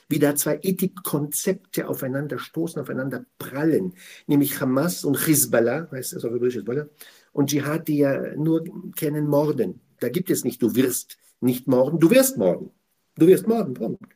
wie 0.09 0.19
da 0.19 0.37
zwei 0.37 0.61
Ethikkonzepte 0.63 1.89
aufeinander 1.89 2.39
stoßen, 2.39 2.81
aufeinander 2.81 3.25
prallen, 3.39 3.95
nämlich 4.27 4.61
Hamas 4.61 5.05
und 5.05 5.27
Hezbollah, 5.27 5.89
heißt 5.91 6.15
das 6.15 6.25
auf 6.25 6.33
Hebräisch 6.33 6.55
Hezbollah, 6.55 6.87
und 7.33 7.51
Dschihad, 7.51 7.89
die 7.89 7.99
ja 7.99 8.37
nur 8.37 8.65
kennen 8.95 9.27
Morden. 9.27 9.81
Da 9.99 10.09
gibt 10.09 10.31
es 10.31 10.45
nicht, 10.45 10.63
du 10.63 10.77
wirst 10.77 11.19
nicht 11.41 11.67
morden, 11.67 11.99
du 11.99 12.11
wirst 12.11 12.39
morden. 12.39 12.71
Du 13.17 13.27
wirst 13.27 13.47
morden, 13.47 13.75
Punkt. 13.75 14.14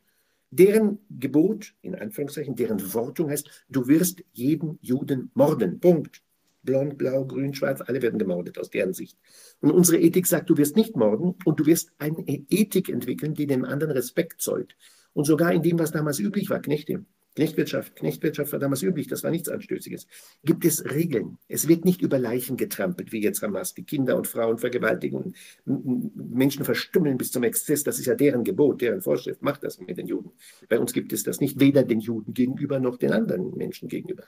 Deren 0.51 0.99
Gebot, 1.09 1.75
in 1.81 1.95
Anführungszeichen, 1.95 2.55
deren 2.55 2.93
Wortung 2.93 3.29
heißt, 3.29 3.65
du 3.69 3.87
wirst 3.87 4.23
jeden 4.33 4.79
Juden 4.81 5.31
morden. 5.33 5.79
Punkt. 5.79 6.23
Blond, 6.61 6.97
blau, 6.97 7.25
grün, 7.25 7.53
schwarz, 7.53 7.81
alle 7.81 8.01
werden 8.01 8.19
gemordet 8.19 8.57
aus 8.57 8.69
deren 8.69 8.93
Sicht. 8.93 9.17
Und 9.61 9.71
unsere 9.71 9.97
Ethik 9.97 10.27
sagt, 10.27 10.49
du 10.49 10.57
wirst 10.57 10.75
nicht 10.75 10.95
morden 10.95 11.35
und 11.45 11.59
du 11.59 11.65
wirst 11.65 11.91
eine 11.99 12.21
Ethik 12.27 12.89
entwickeln, 12.89 13.33
die 13.33 13.47
dem 13.47 13.63
anderen 13.63 13.93
Respekt 13.93 14.41
zollt. 14.41 14.75
Und 15.13 15.23
sogar 15.25 15.53
in 15.53 15.61
dem, 15.61 15.79
was 15.79 15.91
damals 15.91 16.19
üblich 16.19 16.49
war, 16.49 16.61
Knechte, 16.61 17.05
Knechtwirtschaft, 17.39 17.95
Knechtwirtschaft 17.95 18.51
war 18.51 18.59
damals 18.59 18.83
üblich, 18.83 19.07
das 19.07 19.23
war 19.23 19.31
nichts 19.31 19.47
Anstößiges. 19.47 20.07
Gibt 20.43 20.65
es 20.65 20.83
Regeln? 20.83 21.37
Es 21.47 21.69
wird 21.69 21.85
nicht 21.85 22.01
über 22.01 22.19
Leichen 22.19 22.57
getrampelt, 22.57 23.13
wie 23.13 23.21
jetzt 23.21 23.41
Hamas, 23.41 23.73
die 23.73 23.83
Kinder 23.83 24.17
und 24.17 24.27
Frauen 24.27 24.57
vergewaltigen 24.57 25.33
und 25.65 26.33
Menschen 26.33 26.65
verstümmeln 26.65 27.17
bis 27.17 27.31
zum 27.31 27.43
Exzess. 27.43 27.85
Das 27.85 27.97
ist 27.97 28.07
ja 28.07 28.15
deren 28.15 28.43
Gebot, 28.43 28.81
deren 28.81 28.99
Vorschrift. 28.99 29.41
Macht 29.41 29.63
das 29.63 29.79
mit 29.79 29.97
den 29.97 30.07
Juden. 30.07 30.31
Bei 30.67 30.77
uns 30.79 30.91
gibt 30.91 31.13
es 31.13 31.23
das 31.23 31.39
nicht, 31.39 31.61
weder 31.61 31.83
den 31.83 32.01
Juden 32.01 32.33
gegenüber 32.33 32.81
noch 32.81 32.97
den 32.97 33.13
anderen 33.13 33.55
Menschen 33.55 33.87
gegenüber. 33.87 34.25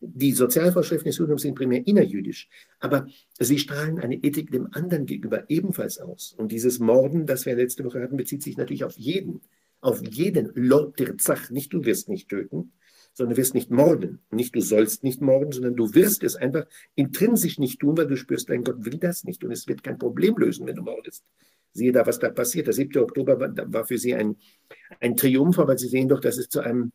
Die 0.00 0.30
Sozialvorschriften 0.30 1.10
des 1.10 1.18
Judentums 1.18 1.42
sind 1.42 1.56
primär 1.56 1.84
innerjüdisch, 1.84 2.48
aber 2.78 3.08
sie 3.40 3.58
strahlen 3.58 3.98
eine 3.98 4.16
Ethik 4.16 4.52
dem 4.52 4.68
anderen 4.72 5.06
gegenüber 5.06 5.44
ebenfalls 5.48 5.98
aus. 5.98 6.32
Und 6.38 6.52
dieses 6.52 6.78
Morden, 6.78 7.26
das 7.26 7.44
wir 7.44 7.56
letzte 7.56 7.84
Woche 7.84 8.00
hatten, 8.00 8.16
bezieht 8.16 8.44
sich 8.44 8.56
natürlich 8.56 8.84
auf 8.84 8.96
jeden 8.96 9.40
auf 9.82 10.00
jeden 10.02 10.52
Lot 10.54 10.96
Tirzach, 10.96 11.50
nicht 11.50 11.72
du 11.72 11.84
wirst 11.84 12.08
nicht 12.08 12.28
töten, 12.28 12.72
sondern 13.12 13.34
du 13.34 13.40
wirst 13.40 13.54
nicht 13.54 13.70
morden. 13.70 14.20
Nicht 14.30 14.54
du 14.54 14.60
sollst 14.60 15.04
nicht 15.04 15.20
morden, 15.20 15.52
sondern 15.52 15.76
du 15.76 15.92
wirst 15.94 16.22
es 16.22 16.36
einfach 16.36 16.66
intrinsisch 16.94 17.58
nicht 17.58 17.80
tun, 17.80 17.96
weil 17.96 18.06
du 18.06 18.16
spürst, 18.16 18.48
dein 18.48 18.64
Gott 18.64 18.84
will 18.84 18.98
das 18.98 19.24
nicht 19.24 19.44
und 19.44 19.50
es 19.50 19.66
wird 19.66 19.82
kein 19.82 19.98
Problem 19.98 20.36
lösen, 20.36 20.66
wenn 20.66 20.76
du 20.76 20.82
mordest. 20.82 21.24
Siehe 21.72 21.92
da, 21.92 22.06
was 22.06 22.18
da 22.18 22.30
passiert. 22.30 22.68
Der 22.68 22.74
7. 22.74 23.02
Oktober 23.02 23.38
war, 23.40 23.84
für 23.84 23.98
sie 23.98 24.14
ein, 24.14 24.36
ein 25.00 25.16
Triumph, 25.16 25.58
aber 25.58 25.76
sie 25.76 25.88
sehen 25.88 26.08
doch, 26.08 26.20
dass 26.20 26.38
es 26.38 26.48
zu 26.48 26.60
einem, 26.60 26.92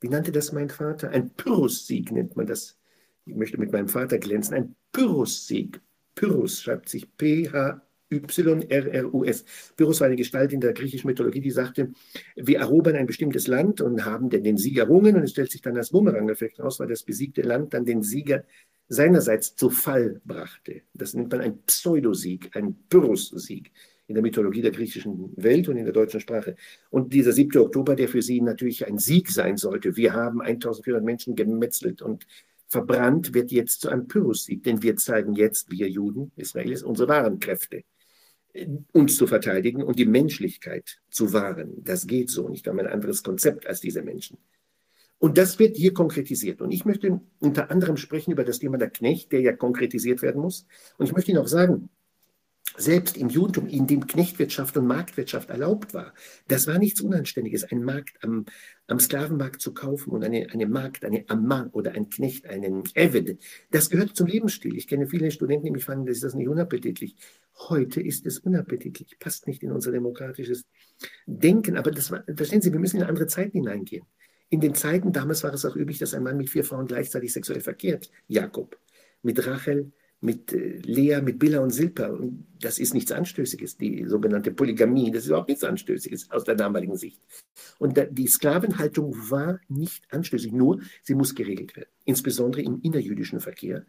wie 0.00 0.08
nannte 0.08 0.32
das 0.32 0.52
mein 0.52 0.70
Vater? 0.70 1.10
Ein 1.10 1.30
Pyrrhus-Sieg 1.34 2.12
nennt 2.12 2.36
man 2.36 2.46
das. 2.46 2.78
Ich 3.26 3.34
möchte 3.34 3.58
mit 3.58 3.72
meinem 3.72 3.88
Vater 3.88 4.18
glänzen. 4.18 4.54
Ein 4.54 4.76
Pyrrhus-Sieg. 4.92 5.80
Pyrrhus 6.14 6.62
schreibt 6.62 6.88
sich 6.88 7.16
P-H 7.16 7.82
YRRUS. 8.12 9.44
Pyrrhus 9.76 10.00
war 10.00 10.06
eine 10.06 10.16
Gestalt 10.16 10.52
in 10.52 10.60
der 10.60 10.72
griechischen 10.72 11.08
Mythologie, 11.08 11.40
die 11.40 11.50
sagte, 11.50 11.90
wir 12.36 12.58
erobern 12.58 12.96
ein 12.96 13.06
bestimmtes 13.06 13.46
Land 13.46 13.80
und 13.80 14.04
haben 14.04 14.30
den 14.30 14.56
Sieg 14.56 14.78
errungen 14.78 15.16
und 15.16 15.22
es 15.22 15.30
stellt 15.30 15.50
sich 15.50 15.62
dann 15.62 15.76
als 15.76 15.90
Bumerang-Effekt 15.90 16.60
aus, 16.60 16.80
weil 16.80 16.88
das 16.88 17.02
besiegte 17.02 17.42
Land 17.42 17.74
dann 17.74 17.84
den 17.84 18.02
Sieger 18.02 18.44
seinerseits 18.88 19.56
zu 19.56 19.70
Fall 19.70 20.20
brachte. 20.24 20.82
Das 20.94 21.14
nennt 21.14 21.30
man 21.32 21.40
ein 21.40 21.62
Pseudosieg, 21.62 22.50
ein 22.54 22.76
Pyrrhus-Sieg 22.88 23.70
in 24.06 24.14
der 24.14 24.22
Mythologie 24.22 24.60
der 24.60 24.72
griechischen 24.72 25.32
Welt 25.36 25.68
und 25.68 25.76
in 25.76 25.84
der 25.84 25.94
deutschen 25.94 26.20
Sprache. 26.20 26.56
Und 26.90 27.14
dieser 27.14 27.32
7. 27.32 27.58
Oktober, 27.62 27.96
der 27.96 28.08
für 28.08 28.20
sie 28.20 28.40
natürlich 28.40 28.86
ein 28.86 28.98
Sieg 28.98 29.30
sein 29.30 29.56
sollte. 29.56 29.96
Wir 29.96 30.12
haben 30.12 30.42
1400 30.42 31.02
Menschen 31.02 31.34
gemetzelt 31.34 32.02
und 32.02 32.26
verbrannt, 32.68 33.32
wird 33.32 33.50
jetzt 33.52 33.80
zu 33.80 33.88
einem 33.88 34.08
Pyrrhus-Sieg, 34.08 34.62
denn 34.64 34.82
wir 34.82 34.96
zeigen 34.96 35.34
jetzt, 35.34 35.70
wir 35.70 35.88
Juden, 35.88 36.32
Israelis, 36.36 36.82
unsere 36.82 37.08
wahren 37.08 37.38
Kräfte 37.38 37.84
uns 38.92 39.16
zu 39.16 39.26
verteidigen 39.26 39.82
und 39.82 39.98
die 39.98 40.06
Menschlichkeit 40.06 41.00
zu 41.10 41.32
wahren. 41.32 41.82
Das 41.84 42.06
geht 42.06 42.30
so 42.30 42.48
nicht. 42.48 42.66
Wir 42.66 42.70
haben 42.70 42.80
ein 42.80 42.86
anderes 42.86 43.22
Konzept 43.22 43.66
als 43.66 43.80
diese 43.80 44.02
Menschen. 44.02 44.38
Und 45.18 45.38
das 45.38 45.58
wird 45.58 45.76
hier 45.76 45.94
konkretisiert. 45.94 46.60
Und 46.60 46.72
ich 46.72 46.84
möchte 46.84 47.20
unter 47.38 47.70
anderem 47.70 47.96
sprechen 47.96 48.32
über 48.32 48.44
das 48.44 48.58
Thema 48.58 48.76
der 48.76 48.90
Knecht, 48.90 49.30
der 49.32 49.40
ja 49.40 49.52
konkretisiert 49.52 50.20
werden 50.20 50.42
muss. 50.42 50.66
Und 50.98 51.06
ich 51.06 51.12
möchte 51.12 51.30
Ihnen 51.30 51.40
auch 51.40 51.46
sagen, 51.48 51.88
selbst 52.76 53.16
im 53.16 53.28
Judentum, 53.28 53.68
in 53.68 53.86
dem 53.86 54.06
Knechtwirtschaft 54.06 54.76
und 54.76 54.86
Marktwirtschaft 54.86 55.50
erlaubt 55.50 55.94
war, 55.94 56.12
das 56.48 56.66
war 56.66 56.78
nichts 56.78 57.00
Unanständiges, 57.00 57.64
einen 57.64 57.84
Markt 57.84 58.22
am, 58.24 58.46
am 58.86 58.98
Sklavenmarkt 58.98 59.60
zu 59.60 59.74
kaufen 59.74 60.10
und 60.10 60.24
eine, 60.24 60.48
eine 60.50 60.66
Magd, 60.66 61.04
eine 61.04 61.24
Amma 61.28 61.68
oder 61.72 61.92
ein 61.92 62.08
Knecht, 62.08 62.46
einen 62.46 62.84
Eved, 62.94 63.38
das 63.70 63.90
gehört 63.90 64.16
zum 64.16 64.26
Lebensstil. 64.26 64.76
Ich 64.76 64.88
kenne 64.88 65.06
viele 65.06 65.30
Studenten, 65.30 65.66
die 65.66 65.72
mich 65.72 65.84
fragen, 65.84 66.06
das 66.06 66.16
ist 66.16 66.24
das 66.24 66.34
nicht 66.34 66.48
unappetitlich. 66.48 67.16
Heute 67.54 68.00
ist 68.00 68.26
es 68.26 68.38
unappetitlich, 68.38 69.18
passt 69.18 69.46
nicht 69.46 69.62
in 69.62 69.72
unser 69.72 69.92
demokratisches 69.92 70.64
Denken, 71.26 71.76
aber 71.76 71.90
das 71.90 72.10
war, 72.10 72.24
verstehen 72.34 72.62
Sie, 72.62 72.72
wir 72.72 72.80
müssen 72.80 72.98
in 72.98 73.04
andere 73.04 73.26
Zeiten 73.26 73.58
hineingehen. 73.58 74.04
In 74.48 74.60
den 74.60 74.74
Zeiten 74.74 75.12
damals 75.12 75.42
war 75.44 75.54
es 75.54 75.64
auch 75.64 75.76
üblich, 75.76 75.98
dass 75.98 76.14
ein 76.14 76.22
Mann 76.22 76.36
mit 76.36 76.50
vier 76.50 76.64
Frauen 76.64 76.86
gleichzeitig 76.86 77.32
sexuell 77.32 77.60
verkehrt. 77.60 78.10
Jakob, 78.28 78.78
mit 79.22 79.46
Rachel, 79.46 79.92
mit 80.22 80.52
äh, 80.52 80.78
Lea, 80.84 81.20
mit 81.20 81.38
Billa 81.38 81.60
und 81.60 81.70
Silpa. 81.70 82.06
Und 82.06 82.46
das 82.60 82.78
ist 82.78 82.94
nichts 82.94 83.12
Anstößiges, 83.12 83.76
die 83.76 84.06
sogenannte 84.06 84.52
Polygamie. 84.52 85.10
Das 85.10 85.24
ist 85.24 85.28
überhaupt 85.28 85.48
nichts 85.48 85.64
Anstößiges 85.64 86.30
aus 86.30 86.44
der 86.44 86.54
damaligen 86.54 86.96
Sicht. 86.96 87.20
Und 87.78 88.00
die 88.10 88.28
Sklavenhaltung 88.28 89.14
war 89.30 89.60
nicht 89.68 90.04
anstößig, 90.12 90.52
nur 90.52 90.80
sie 91.02 91.14
muss 91.14 91.34
geregelt 91.34 91.76
werden, 91.76 91.90
insbesondere 92.04 92.62
im 92.62 92.80
innerjüdischen 92.82 93.40
Verkehr. 93.40 93.84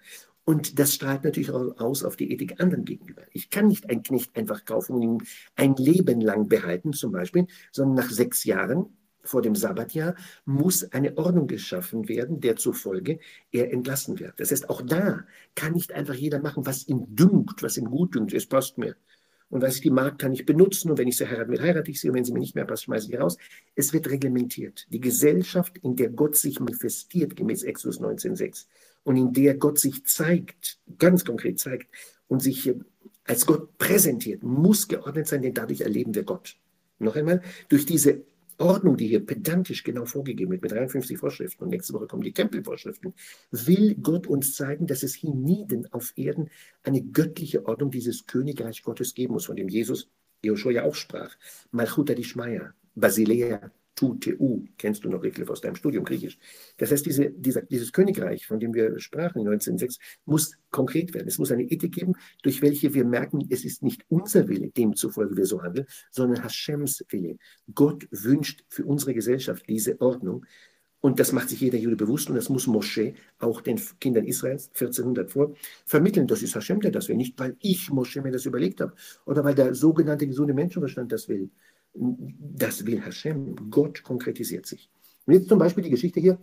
Und 0.46 0.78
das 0.78 0.94
strahlt 0.94 1.24
natürlich 1.24 1.52
auch 1.52 1.78
aus 1.78 2.04
auf 2.04 2.18
die 2.18 2.32
Ethik 2.32 2.60
anderen 2.62 2.84
gegenüber. 2.84 3.24
Ich 3.32 3.50
kann 3.50 3.68
nicht 3.68 3.90
einen 3.90 4.04
Knecht 4.04 4.36
einfach 4.36 4.66
kaufen 4.66 4.96
und 4.96 5.02
ihn 5.02 5.18
ein 5.56 5.76
Leben 5.76 6.20
lang 6.20 6.50
behalten, 6.50 6.92
zum 6.92 7.12
Beispiel, 7.12 7.48
sondern 7.72 8.06
nach 8.06 8.12
sechs 8.12 8.44
Jahren 8.44 8.88
vor 9.24 9.42
dem 9.42 9.56
Sabbatjahr 9.56 10.16
muss 10.46 10.92
eine 10.92 11.18
Ordnung 11.18 11.48
geschaffen 11.48 12.10
werden, 12.10 12.42
der 12.42 12.58
zufolge 12.58 13.20
er 13.52 13.72
entlassen 13.72 14.20
wird. 14.20 14.38
Das 14.38 14.52
heißt, 14.52 14.70
auch 14.70 14.82
da 14.82 15.26
kann 15.56 15.74
nicht 15.74 15.94
einfach 15.94 16.14
jeder 16.14 16.40
machen, 16.40 16.66
was 16.66 16.88
ihm 16.88 17.06
dünkt, 17.16 17.64
was 17.64 17.78
ihm 17.78 17.86
gut 17.86 18.16
dünkt. 18.16 18.34
Es 18.34 18.46
passt 18.46 18.78
mir. 18.78 18.96
Und 19.50 19.62
was 19.62 19.76
ich 19.76 19.82
die 19.82 19.92
mag, 19.92 20.18
kann 20.18 20.34
ich 20.34 20.46
benutzen. 20.46 20.90
Und 20.90 20.98
wenn 20.98 21.08
ich 21.08 21.16
sie 21.16 21.28
heirate, 21.28 21.52
will, 21.52 21.62
heirate 21.62 21.92
ich 21.92 22.02
sie. 22.02 22.10
Und 22.10 22.16
wenn 22.16 22.26
sie 22.26 22.34
mir 22.34 22.40
nicht 22.40 22.56
mehr 22.56 22.66
passt, 22.66 22.84
schmeiße 22.84 23.06
ich 23.06 23.12
sie 23.12 23.18
raus. 23.18 23.38
Es 23.76 23.94
wird 23.94 24.10
reglementiert. 24.10 24.88
Die 24.90 25.00
Gesellschaft, 25.00 25.78
in 25.78 25.96
der 25.96 26.10
Gott 26.10 26.36
sich 26.36 26.60
manifestiert, 26.60 27.36
gemäß 27.36 27.64
Exodus 27.64 28.02
19,6, 28.02 28.66
und 29.04 29.18
in 29.18 29.34
der 29.34 29.56
Gott 29.56 29.80
sich 29.80 30.06
zeigt, 30.06 30.80
ganz 30.98 31.26
konkret 31.26 31.60
zeigt 31.60 31.88
und 32.28 32.42
sich 32.42 32.68
äh, 32.68 32.76
als 33.26 33.46
Gott 33.46 33.78
präsentiert, 33.78 34.44
muss 34.44 34.88
geordnet 34.88 35.28
sein, 35.28 35.42
denn 35.42 35.54
dadurch 35.54 35.82
erleben 35.82 36.14
wir 36.14 36.24
Gott. 36.24 36.58
Noch 37.00 37.16
einmal, 37.16 37.42
durch 37.70 37.86
diese 37.86 38.24
Ordnung, 38.58 38.98
die 38.98 39.08
hier 39.08 39.26
pedantisch 39.26 39.84
genau 39.84 40.06
vorgegeben 40.06 40.52
wird, 40.52 40.62
mit 40.62 40.72
53 40.72 41.18
Vorschriften 41.18 41.64
und 41.64 41.70
nächste 41.70 41.94
Woche 41.94 42.08
kommen 42.08 42.24
die 42.24 42.34
Tempelvorschriften, 42.34 43.14
will 43.52 43.96
Gott 43.96 44.28
uns 44.28 44.56
zeigen, 44.56 44.88
dass 44.88 45.04
es 45.04 45.16
hienieden 45.16 45.92
auf 45.92 46.14
Erden 46.16 46.50
eine 46.84 47.02
göttliche 47.02 47.66
Ordnung 47.66 47.92
dieses 47.92 48.26
Königreich 48.26 48.84
Gottes 48.84 49.14
geben 49.14 49.34
muss, 49.34 49.46
von 49.46 49.56
dem 49.56 49.70
Jesus 49.70 50.10
Joshua 50.44 50.72
ja 50.72 50.84
auch 50.84 50.96
sprach. 50.96 51.36
Malchuta 51.72 52.14
Dishmaya, 52.14 52.74
Basilea, 52.96 53.72
Tu, 53.96 54.18
kennst 54.78 55.04
du 55.04 55.10
noch 55.10 55.22
Wycliffe 55.22 55.52
aus 55.52 55.62
deinem 55.62 55.76
Studium 55.76 56.04
Griechisch. 56.04 56.40
Das 56.78 56.92
heißt, 56.92 57.06
diese, 57.06 57.30
dieser, 57.30 57.62
dieses 57.62 57.92
Königreich, 57.92 58.48
von 58.48 58.60
dem 58.60 58.74
wir 58.74 59.00
sprachen 59.00 59.40
in 59.40 59.48
1906, 59.48 60.00
muss 60.26 60.58
konkret 60.72 61.14
werden. 61.14 61.28
Es 61.28 61.38
muss 61.38 61.52
eine 61.52 61.64
Ethik 61.64 61.94
geben, 61.94 62.14
durch 62.42 62.62
welche 62.64 62.94
wir 62.94 63.06
merken, 63.06 63.48
es 63.52 63.64
ist 63.64 63.84
nicht 63.84 64.04
unser 64.10 64.48
Wille, 64.48 64.70
demzufolge 64.70 65.38
wir 65.38 65.46
so 65.46 65.62
handeln, 65.62 65.86
sondern 66.10 66.44
Hashems 66.44 67.06
Wille. 67.10 67.38
Gott 67.76 68.08
wünscht 68.10 68.64
für 68.68 68.84
unsere 68.86 69.14
Gesellschaft 69.14 69.66
diese 69.70 70.02
Ordnung. 70.02 70.46
Und 71.00 71.20
das 71.20 71.34
macht 71.34 71.50
sich 71.50 71.60
jeder 71.60 71.78
Jude 71.78 71.98
bewusst 71.98 72.30
und 72.30 72.36
das 72.36 72.48
muss 72.48 72.66
Moschee 72.66 73.16
auch 73.38 73.60
den 73.60 73.78
Kindern 74.00 74.24
Israels 74.24 74.70
1400 74.70 75.30
vor 75.30 75.54
vermitteln. 75.86 76.28
Das 76.28 76.42
ist 76.42 76.56
Hashem, 76.56 76.80
der 76.80 76.92
das 76.92 77.10
will. 77.10 77.18
Nicht, 77.18 77.38
weil 77.38 77.58
ich, 77.60 77.92
Moschee, 77.92 78.22
mir 78.22 78.32
das 78.32 78.46
überlegt 78.46 78.80
habe 78.80 78.94
oder 79.26 79.44
weil 79.44 79.54
der 79.54 79.76
sogenannte 79.76 80.26
gesunde 80.26 80.54
Menschenverstand 80.54 81.12
das 81.12 81.28
will, 81.28 81.50
das 81.94 82.86
will 82.86 83.02
Hashem. 83.02 83.70
Gott 83.70 84.04
konkretisiert 84.04 84.66
sich. 84.66 84.90
Und 85.26 85.34
jetzt 85.34 85.50
zum 85.50 85.60
Beispiel 85.60 85.84
die 85.84 85.90
Geschichte 85.90 86.20
hier 86.20 86.40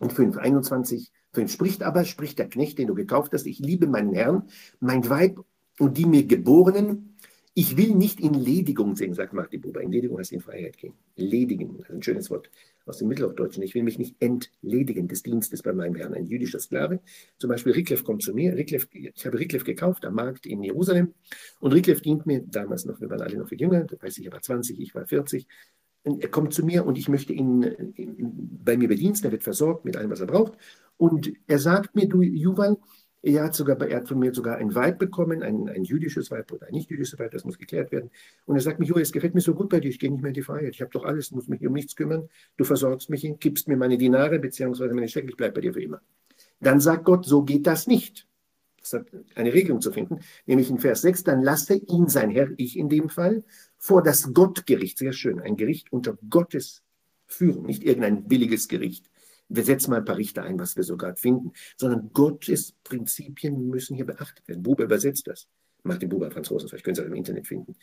in 0.00 0.10
5, 0.10 0.36
21, 0.36 1.12
5. 1.32 1.52
Spricht 1.52 1.82
aber, 1.82 2.04
spricht 2.04 2.38
der 2.38 2.48
Knecht, 2.48 2.78
den 2.78 2.88
du 2.88 2.94
gekauft 2.94 3.32
hast, 3.32 3.46
ich 3.46 3.58
liebe 3.58 3.86
meinen 3.86 4.14
Herrn, 4.14 4.44
mein 4.80 5.08
Weib 5.08 5.40
und 5.78 5.98
die 5.98 6.06
mir 6.06 6.24
Geborenen. 6.24 7.13
Ich 7.56 7.76
will 7.76 7.94
nicht 7.94 8.18
in 8.18 8.34
Ledigung 8.34 8.96
sehen, 8.96 9.14
sagt 9.14 9.32
Buber. 9.62 9.80
In 9.80 9.92
Ledigung 9.92 10.18
heißt 10.18 10.32
in 10.32 10.40
Freiheit 10.40 10.76
gehen. 10.76 10.94
Ledigen, 11.14 11.84
ein 11.88 12.02
schönes 12.02 12.28
Wort 12.28 12.50
aus 12.84 12.98
dem 12.98 13.06
Mittelhochdeutschen. 13.06 13.62
Ich 13.62 13.76
will 13.76 13.84
mich 13.84 13.96
nicht 13.96 14.16
entledigen 14.18 15.06
des 15.06 15.22
Dienstes 15.22 15.62
bei 15.62 15.72
meinem 15.72 15.94
Herrn. 15.94 16.14
Ein 16.14 16.26
jüdischer 16.26 16.58
Sklave, 16.58 16.98
zum 17.38 17.50
Beispiel 17.50 17.72
Rickleff 17.72 18.02
kommt 18.02 18.22
zu 18.22 18.34
mir. 18.34 18.56
Rickleff, 18.56 18.88
ich 18.92 19.24
habe 19.24 19.38
Rickleff 19.38 19.62
gekauft 19.62 20.04
am 20.04 20.14
Markt 20.14 20.46
in 20.46 20.64
Jerusalem 20.64 21.14
und 21.60 21.72
Rickleff 21.72 22.00
dient 22.00 22.26
mir 22.26 22.42
damals 22.44 22.86
noch, 22.86 23.00
wir 23.00 23.08
waren 23.08 23.22
alle 23.22 23.38
noch 23.38 23.48
viel 23.48 23.60
jünger, 23.60 23.84
da 23.84 23.96
weiß 24.02 24.18
ich, 24.18 24.26
er 24.26 24.32
war 24.32 24.42
20, 24.42 24.80
ich 24.80 24.94
war 24.94 25.06
40. 25.06 25.46
Und 26.02 26.22
er 26.22 26.30
kommt 26.30 26.52
zu 26.52 26.64
mir 26.66 26.84
und 26.84 26.98
ich 26.98 27.08
möchte 27.08 27.32
ihn, 27.32 27.62
ihn 27.96 28.58
bei 28.64 28.76
mir 28.76 28.88
bediensten, 28.88 29.28
er 29.28 29.32
wird 29.32 29.44
versorgt 29.44 29.84
mit 29.84 29.96
allem, 29.96 30.10
was 30.10 30.20
er 30.20 30.26
braucht. 30.26 30.54
Und 30.96 31.32
er 31.46 31.58
sagt 31.58 31.94
mir, 31.94 32.08
du 32.08 32.20
Juval, 32.20 32.76
er 33.24 33.44
hat, 33.44 33.54
sogar, 33.54 33.80
er 33.80 33.96
hat 33.96 34.08
von 34.08 34.18
mir 34.18 34.34
sogar 34.34 34.58
ein 34.58 34.74
Weib 34.74 34.98
bekommen, 34.98 35.42
ein, 35.42 35.68
ein 35.68 35.84
jüdisches 35.84 36.30
Weib 36.30 36.52
oder 36.52 36.66
ein 36.66 36.74
nicht 36.74 36.90
jüdisches 36.90 37.18
Weib, 37.18 37.30
das 37.30 37.44
muss 37.44 37.58
geklärt 37.58 37.90
werden. 37.90 38.10
Und 38.44 38.56
er 38.56 38.60
sagt 38.60 38.80
mir, 38.80 38.86
Jo, 38.86 38.98
es 38.98 39.12
gefällt 39.12 39.34
mir 39.34 39.40
so 39.40 39.54
gut 39.54 39.70
bei 39.70 39.80
dir, 39.80 39.88
ich 39.88 39.98
gehe 39.98 40.10
nicht 40.10 40.20
mehr 40.20 40.28
in 40.28 40.34
die 40.34 40.42
Freiheit. 40.42 40.74
Ich 40.74 40.82
habe 40.82 40.90
doch 40.90 41.04
alles, 41.04 41.30
muss 41.30 41.48
mich 41.48 41.66
um 41.66 41.72
nichts 41.72 41.96
kümmern. 41.96 42.28
Du 42.58 42.64
versorgst 42.64 43.08
mich, 43.08 43.26
gibst 43.40 43.66
mir 43.66 43.78
meine 43.78 43.96
Dinare, 43.96 44.38
beziehungsweise 44.38 44.92
meine 44.92 45.08
Schekel, 45.08 45.30
ich 45.30 45.36
bleibe 45.36 45.54
bei 45.54 45.60
dir 45.62 45.72
für 45.72 45.82
immer. 45.82 46.02
Dann 46.60 46.80
sagt 46.80 47.04
Gott, 47.04 47.24
so 47.24 47.42
geht 47.42 47.66
das 47.66 47.86
nicht. 47.86 48.28
Das 48.80 48.92
hat 48.92 49.06
eine 49.34 49.54
Regelung 49.54 49.80
zu 49.80 49.90
finden, 49.90 50.20
nämlich 50.44 50.68
in 50.68 50.78
Vers 50.78 51.00
6, 51.00 51.24
dann 51.24 51.42
lasse 51.42 51.76
ihn, 51.76 52.08
sein 52.08 52.28
Herr, 52.28 52.50
ich 52.58 52.78
in 52.78 52.90
dem 52.90 53.08
Fall, 53.08 53.42
vor 53.78 54.02
das 54.02 54.34
Gottgericht, 54.34 54.98
sehr 54.98 55.14
schön, 55.14 55.40
ein 55.40 55.56
Gericht 55.56 55.90
unter 55.90 56.18
Gottes 56.28 56.82
Führung, 57.26 57.64
nicht 57.64 57.82
irgendein 57.82 58.28
billiges 58.28 58.68
Gericht, 58.68 59.08
wir 59.48 59.64
setzen 59.64 59.90
mal 59.90 59.98
ein 59.98 60.04
paar 60.04 60.16
Richter 60.16 60.42
ein, 60.42 60.58
was 60.58 60.76
wir 60.76 60.84
sogar 60.84 61.16
finden, 61.16 61.52
sondern 61.76 62.10
Gottes 62.12 62.74
Prinzipien 62.84 63.68
müssen 63.68 63.94
hier 63.94 64.06
beachtet 64.06 64.46
werden. 64.48 64.62
Buber 64.62 64.84
übersetzt 64.84 65.26
das. 65.26 65.48
Martin 65.84 66.08
Buber, 66.08 66.34
Rosenzweig, 66.34 66.82
können 66.82 66.94
Sie 66.94 67.02
auch 67.02 67.06
im 67.06 67.14
Internet 67.14 67.46
finden. 67.46 67.76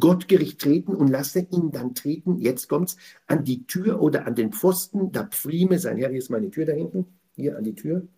Gottgericht 0.00 0.60
treten 0.60 0.94
und 0.94 1.08
lasse 1.08 1.46
ihn 1.50 1.70
dann 1.70 1.94
treten, 1.94 2.38
jetzt 2.38 2.68
kommt's, 2.68 2.96
an 3.26 3.44
die 3.44 3.66
Tür 3.66 4.00
oder 4.00 4.26
an 4.26 4.34
den 4.34 4.52
Pfosten, 4.52 5.12
da 5.12 5.26
pfrieme 5.26 5.78
sein 5.78 5.98
Herr, 5.98 6.08
hier 6.08 6.18
ist 6.18 6.30
meine 6.30 6.50
Tür 6.50 6.64
da 6.64 6.72
hinten, 6.72 7.06
hier 7.36 7.58
an 7.58 7.64
die 7.64 7.74
Tür, 7.74 8.08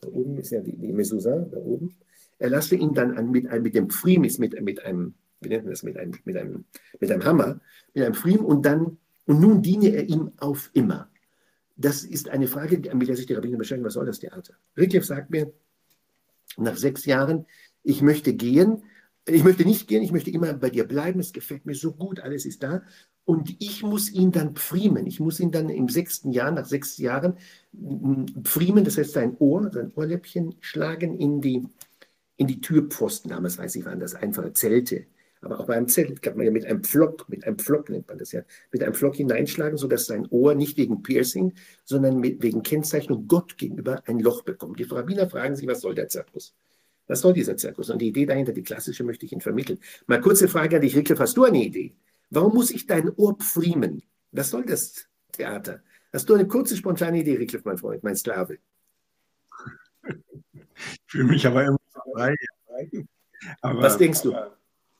da 0.00 0.08
oben 0.08 0.36
ist 0.36 0.50
ja 0.50 0.60
die, 0.60 0.76
die 0.76 0.92
Mezuzah, 0.92 1.46
da 1.50 1.58
oben. 1.58 1.94
Er 2.38 2.50
lasse 2.50 2.74
ihn 2.74 2.92
dann 2.92 3.16
an, 3.16 3.30
mit, 3.30 3.48
mit 3.62 3.74
dem 3.76 3.88
Pfrimis, 3.88 4.38
mit, 4.38 4.60
mit 4.60 4.84
einem, 4.84 5.14
wie 5.40 5.48
nennt 5.48 5.62
man 5.62 5.70
das, 5.70 5.84
mit 5.84 5.96
einem, 5.96 6.14
mit 6.24 6.36
einem, 6.36 6.64
mit 6.98 7.10
einem 7.12 7.24
Hammer, 7.24 7.60
mit 7.94 8.04
einem 8.04 8.14
Pfrim 8.14 8.44
und 8.44 8.66
dann, 8.66 8.98
und 9.26 9.40
nun 9.40 9.62
diene 9.62 9.90
er 9.90 10.08
ihm 10.08 10.32
auf 10.38 10.70
immer. 10.72 11.08
Das 11.76 12.04
ist 12.04 12.28
eine 12.28 12.48
Frage, 12.48 12.78
mit 12.94 13.08
der 13.08 13.16
sich 13.16 13.26
die 13.26 13.34
Rabbiner 13.34 13.58
beschäftigen, 13.58 13.86
was 13.86 13.94
soll 13.94 14.06
das 14.06 14.18
Theater? 14.18 14.54
Ritjev 14.76 15.04
sagt 15.04 15.30
mir, 15.30 15.52
nach 16.56 16.76
sechs 16.76 17.06
Jahren, 17.06 17.46
ich 17.82 18.02
möchte 18.02 18.34
gehen, 18.34 18.82
ich 19.26 19.44
möchte 19.44 19.64
nicht 19.64 19.88
gehen, 19.88 20.02
ich 20.02 20.12
möchte 20.12 20.30
immer 20.30 20.52
bei 20.54 20.70
dir 20.70 20.84
bleiben, 20.84 21.20
es 21.20 21.32
gefällt 21.32 21.64
mir 21.64 21.74
so 21.74 21.92
gut, 21.92 22.20
alles 22.20 22.44
ist 22.44 22.62
da. 22.62 22.82
Und 23.24 23.54
ich 23.60 23.84
muss 23.84 24.10
ihn 24.10 24.32
dann 24.32 24.54
pfriemen. 24.54 25.06
Ich 25.06 25.20
muss 25.20 25.38
ihn 25.38 25.52
dann 25.52 25.68
im 25.68 25.88
sechsten 25.88 26.32
Jahr, 26.32 26.50
nach 26.50 26.66
sechs 26.66 26.98
Jahren, 26.98 27.34
pfriemen, 28.42 28.84
das 28.84 28.98
heißt 28.98 29.12
sein 29.12 29.36
Ohr, 29.38 29.70
sein 29.72 29.92
Ohrläppchen 29.94 30.56
schlagen 30.60 31.16
in 31.18 31.40
die, 31.40 31.64
in 32.36 32.48
die 32.48 32.60
Türpfosten. 32.60 33.30
Damals 33.30 33.58
weiß 33.58 33.76
ich, 33.76 33.84
waren 33.84 34.00
das 34.00 34.16
einfache 34.16 34.52
Zelte. 34.54 35.06
Aber 35.42 35.58
auch 35.58 35.66
bei 35.66 35.76
einem 35.76 35.88
Zelt 35.88 36.22
kann 36.22 36.36
man 36.36 36.46
ja 36.46 36.52
mit 36.52 36.64
einem 36.64 36.84
Pflock, 36.84 37.28
mit 37.28 37.44
einem 37.44 37.58
Pflock 37.58 37.90
nennt 37.90 38.06
man 38.08 38.16
das 38.16 38.30
ja, 38.30 38.42
mit 38.70 38.82
einem 38.82 38.94
Pflock 38.94 39.16
hineinschlagen, 39.16 39.76
sodass 39.76 40.06
sein 40.06 40.26
Ohr 40.30 40.54
nicht 40.54 40.76
wegen 40.76 41.02
Piercing, 41.02 41.52
sondern 41.84 42.20
mit, 42.20 42.42
wegen 42.42 42.62
Kennzeichnung 42.62 43.26
Gott 43.26 43.58
gegenüber 43.58 44.02
ein 44.06 44.20
Loch 44.20 44.42
bekommt. 44.42 44.78
Die 44.78 44.84
Rabbiner 44.84 45.28
fragen 45.28 45.56
sich, 45.56 45.66
was 45.66 45.80
soll 45.80 45.96
der 45.96 46.08
Zirkus? 46.08 46.54
Was 47.08 47.20
soll 47.20 47.32
dieser 47.32 47.56
Zirkus? 47.56 47.90
Und 47.90 48.00
die 48.00 48.08
Idee 48.08 48.24
dahinter, 48.24 48.52
die 48.52 48.62
klassische, 48.62 49.02
möchte 49.02 49.26
ich 49.26 49.32
Ihnen 49.32 49.40
vermitteln. 49.40 49.80
Mal 50.06 50.20
kurze 50.20 50.46
Frage 50.46 50.76
an 50.76 50.82
dich, 50.82 50.94
Rickle, 50.96 51.18
hast 51.18 51.36
du 51.36 51.44
eine 51.44 51.62
Idee? 51.62 51.96
Warum 52.30 52.54
muss 52.54 52.70
ich 52.70 52.86
dein 52.86 53.10
Ohr 53.10 53.36
pfriemen? 53.36 54.02
Was 54.30 54.50
soll 54.50 54.64
das 54.64 55.08
Theater? 55.32 55.82
Hast 56.12 56.28
du 56.28 56.34
eine 56.34 56.46
kurze, 56.46 56.76
spontane 56.76 57.18
Idee, 57.18 57.36
Rickliff, 57.36 57.64
mein 57.64 57.78
Freund, 57.78 58.02
mein 58.04 58.16
Sklave? 58.16 58.58
Ich 60.74 61.12
fühle 61.12 61.24
mich 61.24 61.46
aber 61.46 61.64
immer 61.64 61.78
frei. 61.92 62.34
Aber, 63.60 63.82
Was 63.82 63.98
denkst 63.98 64.22
du? 64.22 64.34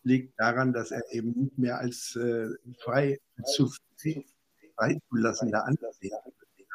Liegt 0.05 0.39
daran, 0.39 0.73
dass 0.73 0.91
er 0.91 1.03
eben 1.13 1.33
nicht 1.37 1.59
mehr 1.59 1.79
als 1.79 2.17
äh, 2.17 2.49
frei 2.79 3.21
zu 3.55 3.71
freizulassender 4.77 5.65
Anseher 5.67 6.23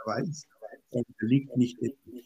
weiß. 0.05 0.47
Er 0.91 1.03
liegt 1.19 1.55
nicht 1.57 1.77
in, 1.79 1.91
äh, 1.91 2.21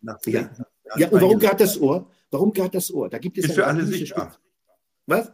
nach 0.00 0.18
ja. 0.26 0.50
ja, 0.96 1.08
und 1.08 1.20
warum 1.20 1.38
gerade 1.38 1.58
das 1.58 1.80
Ohr? 1.80 2.10
Warum 2.30 2.52
gerade 2.52 2.70
das 2.70 2.92
Ohr? 2.92 3.08
Da 3.08 3.18
gibt 3.18 3.38
es 3.38 3.46
ist 3.46 3.54
für 3.54 3.66
alle 3.66 3.84
sichtbar. 3.86 4.30
Stück. 4.30 4.42
Was? 5.06 5.32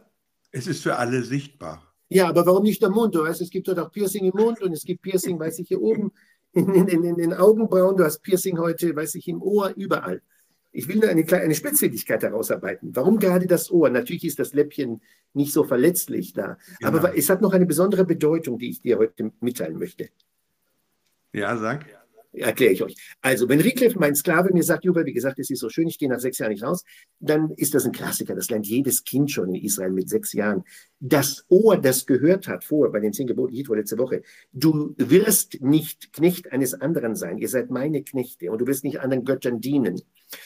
Es 0.51 0.67
ist 0.67 0.83
für 0.83 0.95
alle 0.95 1.23
sichtbar. 1.23 1.83
Ja, 2.09 2.27
aber 2.27 2.45
warum 2.45 2.63
nicht 2.63 2.81
der 2.81 2.89
Mund? 2.89 3.13
Du 3.13 3.23
weißt, 3.23 3.41
es 3.41 3.49
gibt 3.49 3.67
dort 3.67 3.79
auch 3.79 3.91
Piercing 3.91 4.25
im 4.25 4.35
Mund 4.35 4.61
und 4.61 4.73
es 4.73 4.83
gibt 4.83 5.01
Piercing, 5.03 5.39
weiß 5.39 5.59
ich, 5.59 5.67
hier 5.67 5.81
oben 5.81 6.11
in, 6.53 6.73
in, 6.73 7.03
in 7.03 7.15
den 7.15 7.33
Augenbrauen. 7.33 7.95
Du 7.95 8.03
hast 8.03 8.21
Piercing 8.21 8.57
heute, 8.57 8.95
weiß 8.95 9.15
ich, 9.15 9.27
im 9.27 9.41
Ohr, 9.41 9.73
überall. 9.75 10.21
Ich 10.71 10.87
will 10.87 10.97
nur 10.97 11.09
eine, 11.09 11.25
eine 11.31 11.55
Spezifikkeit 11.55 12.21
herausarbeiten. 12.23 12.95
Warum 12.95 13.19
gerade 13.19 13.47
das 13.47 13.71
Ohr? 13.71 13.89
Natürlich 13.89 14.25
ist 14.25 14.39
das 14.39 14.53
Läppchen 14.53 15.01
nicht 15.33 15.53
so 15.53 15.63
verletzlich 15.63 16.33
da, 16.33 16.57
genau. 16.79 16.97
aber 16.97 17.17
es 17.17 17.29
hat 17.29 17.41
noch 17.41 17.53
eine 17.53 17.65
besondere 17.65 18.05
Bedeutung, 18.05 18.57
die 18.57 18.69
ich 18.69 18.81
dir 18.81 18.97
heute 18.97 19.31
mitteilen 19.39 19.77
möchte. 19.77 20.09
Ja, 21.33 21.57
sag 21.57 21.85
erkläre 22.31 22.73
ich 22.73 22.83
euch. 22.83 22.95
Also, 23.21 23.49
wenn 23.49 23.59
Rickliff, 23.59 23.95
mein 23.95 24.15
Sklave, 24.15 24.53
mir 24.53 24.63
sagt, 24.63 24.85
Juba, 24.85 25.05
wie 25.05 25.13
gesagt, 25.13 25.39
es 25.39 25.49
ist 25.49 25.59
so 25.59 25.69
schön, 25.69 25.87
ich 25.87 25.97
gehe 25.97 26.09
nach 26.09 26.19
sechs 26.19 26.37
Jahren 26.37 26.51
nicht 26.51 26.63
raus, 26.63 26.83
dann 27.19 27.51
ist 27.55 27.73
das 27.73 27.85
ein 27.85 27.91
Klassiker. 27.91 28.35
Das 28.35 28.49
lernt 28.49 28.67
jedes 28.67 29.03
Kind 29.03 29.31
schon 29.31 29.53
in 29.53 29.63
Israel 29.63 29.91
mit 29.91 30.09
sechs 30.09 30.33
Jahren. 30.33 30.63
Das 30.99 31.45
Ohr, 31.49 31.77
das 31.77 32.05
gehört 32.05 32.47
hat, 32.47 32.63
vor 32.63 32.91
bei 32.91 32.99
den 32.99 33.13
zehn 33.13 33.27
Geboten, 33.27 33.53
hier 33.53 33.65
letzte 33.75 33.97
Woche, 33.97 34.21
du 34.53 34.93
wirst 34.97 35.61
nicht 35.61 36.13
Knecht 36.13 36.51
eines 36.51 36.73
anderen 36.73 37.15
sein. 37.15 37.37
Ihr 37.37 37.49
seid 37.49 37.71
meine 37.71 38.03
Knechte 38.03 38.51
und 38.51 38.59
du 38.61 38.67
wirst 38.67 38.83
nicht 38.83 38.99
anderen 38.99 39.25
Göttern 39.25 39.59
dienen. 39.59 40.01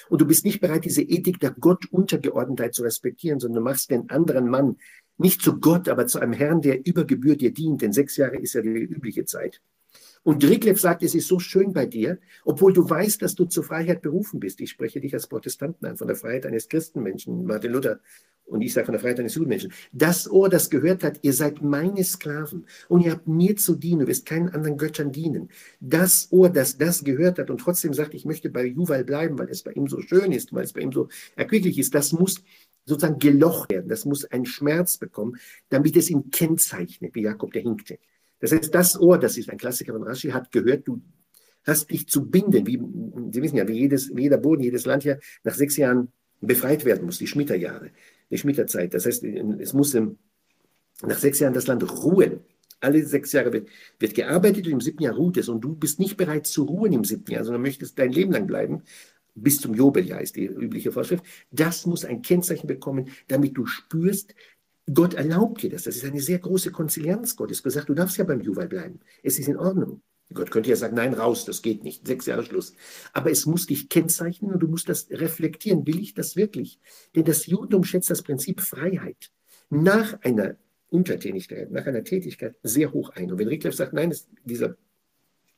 Und 0.10 0.22
du 0.22 0.26
bist 0.26 0.46
nicht 0.46 0.62
bereit, 0.62 0.86
diese 0.86 1.02
Ethik 1.02 1.40
der 1.40 1.52
Gottuntergeordnetheit 1.52 2.74
zu 2.74 2.84
respektieren, 2.84 3.40
sondern 3.40 3.64
du 3.64 3.70
machst 3.70 3.90
den 3.90 4.10
anderen 4.10 4.50
Mann 4.50 4.78
nicht 5.18 5.42
zu 5.42 5.60
Gott, 5.60 5.90
aber 5.90 6.08
zu 6.08 6.20
einem 6.20 6.34
Herrn, 6.34 6.62
der 6.62 6.86
über 6.86 7.06
Gebühr 7.06 7.36
dir 7.36 7.54
dient, 7.54 7.82
denn 7.82 7.94
sechs 7.94 8.18
Jahre 8.18 8.38
ist 8.38 8.54
ja 8.54 8.62
die 8.62 8.70
übliche 8.70 9.26
Zeit. 9.26 9.62
Und 10.24 10.42
Driglev 10.42 10.80
sagt, 10.80 11.04
es 11.04 11.16
ist 11.16 11.28
so 11.28 11.40
schön 11.40 11.74
bei 11.74 11.86
dir, 11.86 12.18
obwohl 12.46 12.72
du 12.74 12.90
weißt, 12.90 13.22
dass 13.22 13.36
du 13.36 13.46
zur 13.46 13.64
Freiheit 13.64 14.02
berufen 14.02 14.40
bist. 14.40 14.62
Ich 14.62 14.70
spreche 14.70 15.02
dich 15.02 15.14
als 15.14 15.28
Protestanten 15.28 15.86
an, 15.86 15.98
von 15.98 16.08
der 16.08 16.16
Freiheit 16.16 16.46
eines 16.46 16.70
Christenmenschen, 16.70 17.46
Martin 17.46 17.74
Luther. 17.74 18.00
Und 18.46 18.62
ich 18.62 18.74
sage 18.74 18.86
von 18.86 18.94
der 18.94 19.02
Freiheit 19.02 19.20
eines 19.20 19.36
Judenmenschen. 19.36 19.72
Das 19.94 20.30
Ohr, 20.30 20.50
das 20.50 20.70
gehört 20.70 21.04
hat, 21.04 21.20
ihr 21.22 21.34
seid 21.34 21.62
meine 21.62 22.04
Sklaven 22.04 22.66
und 22.90 23.02
ihr 23.02 23.12
habt 23.12 23.28
mir 23.28 23.56
zu 23.56 23.76
dienen, 23.76 24.02
du 24.02 24.08
wirst 24.08 24.26
keinen 24.26 24.50
anderen 24.50 24.78
Göttern 24.78 25.12
dienen. 25.12 25.50
Das 25.80 26.28
Ohr, 26.32 26.50
das 26.50 26.78
das 26.78 27.04
gehört 27.04 27.40
hat 27.40 27.50
und 27.50 27.60
trotzdem 27.60 27.94
sagt, 27.94 28.14
ich 28.14 28.26
möchte 28.26 28.50
bei 28.50 28.66
Juval 28.66 29.06
bleiben, 29.06 29.40
weil 29.40 29.50
es 29.50 29.64
bei 29.64 29.72
ihm 29.72 29.88
so 29.88 30.02
schön 30.02 30.32
ist, 30.34 30.54
weil 30.54 30.66
es 30.66 30.74
bei 30.74 30.82
ihm 30.82 30.92
so 30.92 31.08
erquicklich 31.36 31.80
ist, 31.80 31.96
das 31.96 32.12
muss 32.12 32.44
sozusagen 32.86 33.18
gelocht 33.18 33.72
werden, 33.72 33.88
das 33.88 34.04
muss 34.04 34.26
einen 34.26 34.46
Schmerz 34.46 34.98
bekommen, 34.98 35.38
damit 35.70 35.96
es 35.96 36.10
ihn 36.10 36.30
kennzeichnet, 36.30 37.16
wie 37.16 37.22
Jakob 37.22 37.54
der 37.54 37.62
Hinkte. 37.62 37.98
Das 38.44 38.52
heißt, 38.52 38.76
das 38.76 39.00
Ohr, 39.00 39.18
das 39.18 39.38
ist 39.38 39.50
ein 39.50 39.58
Klassiker 39.58 39.94
von 39.94 40.04
Rashi, 40.04 40.32
hat 40.32 40.52
gehört, 40.52 40.86
du 40.86 41.02
hast 41.66 41.90
dich 41.90 42.10
zu 42.10 42.30
binden, 42.30 42.68
wie, 42.68 42.78
Sie 43.32 43.42
wissen 43.42 43.56
ja, 43.56 43.66
wie, 43.66 43.80
jedes, 43.80 44.14
wie 44.14 44.24
jeder 44.24 44.38
Boden, 44.38 44.62
jedes 44.62 44.86
Land 44.86 45.06
ja 45.06 45.16
nach 45.46 45.54
sechs 45.54 45.78
Jahren 45.78 46.12
befreit 46.42 46.84
werden 46.84 47.06
muss, 47.06 47.20
die 47.20 47.28
Schmitterjahre, 47.28 47.92
die 48.30 48.38
Schmitterzeit. 48.38 48.94
Das 48.94 49.06
heißt, 49.06 49.24
es 49.24 49.72
muss 49.72 49.94
nach 49.94 51.18
sechs 51.18 51.40
Jahren 51.40 51.54
das 51.54 51.68
Land 51.68 51.90
ruhen. 52.04 52.42
Alle 52.82 53.06
sechs 53.06 53.32
Jahre 53.32 53.54
wird, 53.54 53.70
wird 53.98 54.14
gearbeitet 54.14 54.66
und 54.66 54.74
im 54.74 54.82
siebten 54.82 55.04
Jahr 55.04 55.16
ruht 55.16 55.38
es. 55.38 55.48
Und 55.48 55.62
du 55.62 55.74
bist 55.74 56.02
nicht 56.02 56.18
bereit 56.18 56.46
zu 56.46 56.64
ruhen 56.66 56.92
im 56.92 57.06
siebten 57.06 57.32
Jahr, 57.32 57.46
sondern 57.46 57.62
möchtest 57.62 57.98
dein 57.98 58.12
Leben 58.12 58.34
lang 58.34 58.46
bleiben. 58.46 58.84
Bis 59.36 59.62
zum 59.62 59.74
Jobeljahr 59.74 60.20
ist 60.20 60.36
die 60.36 60.48
übliche 60.48 60.92
Vorschrift. 60.92 61.24
Das 61.50 61.86
muss 61.86 62.04
ein 62.04 62.22
Kennzeichen 62.22 62.68
bekommen, 62.68 63.08
damit 63.30 63.56
du 63.58 63.66
spürst, 63.66 64.36
Gott 64.92 65.14
erlaubt 65.14 65.62
dir 65.62 65.70
das. 65.70 65.84
Das 65.84 65.96
ist 65.96 66.06
eine 66.06 66.20
sehr 66.20 66.40
große 66.40 66.72
Konzilianz 66.72 67.36
Gottes. 67.36 67.64
gesagt, 67.64 67.90
du 67.90 67.94
darfst 67.94 68.18
ja 68.18 68.26
beim 68.26 68.42
Juwel 68.42 68.68
bleiben. 68.68 69.00
Es 69.22 69.40
ist 69.40 69.48
in 69.48 69.58
Ordnung. 69.58 70.02
Gott 70.34 70.52
könnte 70.52 70.70
ja 70.70 70.76
sagen, 70.76 70.96
nein, 70.96 71.14
raus, 71.14 71.46
das 71.46 71.62
geht 71.62 71.84
nicht. 71.84 72.08
Sechs 72.08 72.26
Jahre 72.26 72.44
Schluss. 72.44 72.74
Aber 73.14 73.32
es 73.32 73.46
muss 73.46 73.68
dich 73.68 73.90
kennzeichnen 73.90 74.52
und 74.52 74.60
du 74.60 74.68
musst 74.68 74.90
das 74.90 75.08
reflektieren. 75.10 75.86
Will 75.86 76.00
ich 76.00 76.14
das 76.14 76.36
wirklich? 76.36 76.80
Denn 77.16 77.24
das 77.24 77.46
Judentum 77.46 77.84
schätzt 77.84 78.10
das 78.10 78.24
Prinzip 78.24 78.62
Freiheit 78.62 79.32
nach 79.70 80.20
einer 80.22 80.56
Untertänigkeit, 80.90 81.72
nach 81.72 81.86
einer 81.86 82.04
Tätigkeit 82.04 82.56
sehr 82.64 82.94
hoch 82.94 83.10
ein. 83.12 83.32
Und 83.32 83.40
wenn 83.40 83.48
Rickleff 83.48 83.76
sagt, 83.76 83.94
nein, 83.94 84.14
dieser 84.44 84.76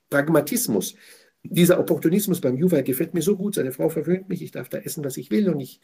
Pragmatismus, 0.10 0.96
dieser 1.44 1.80
Opportunismus 1.80 2.42
beim 2.42 2.58
Juwel 2.58 2.84
gefällt 2.84 3.14
mir 3.14 3.22
so 3.22 3.36
gut, 3.36 3.56
seine 3.56 3.72
Frau 3.72 3.90
verwöhnt 3.90 4.30
mich, 4.30 4.42
ich 4.42 4.52
darf 4.52 4.70
da 4.70 4.78
essen, 4.78 5.04
was 5.04 5.18
ich 5.18 5.32
will 5.32 5.50
und 5.50 5.60
ich 5.60 5.80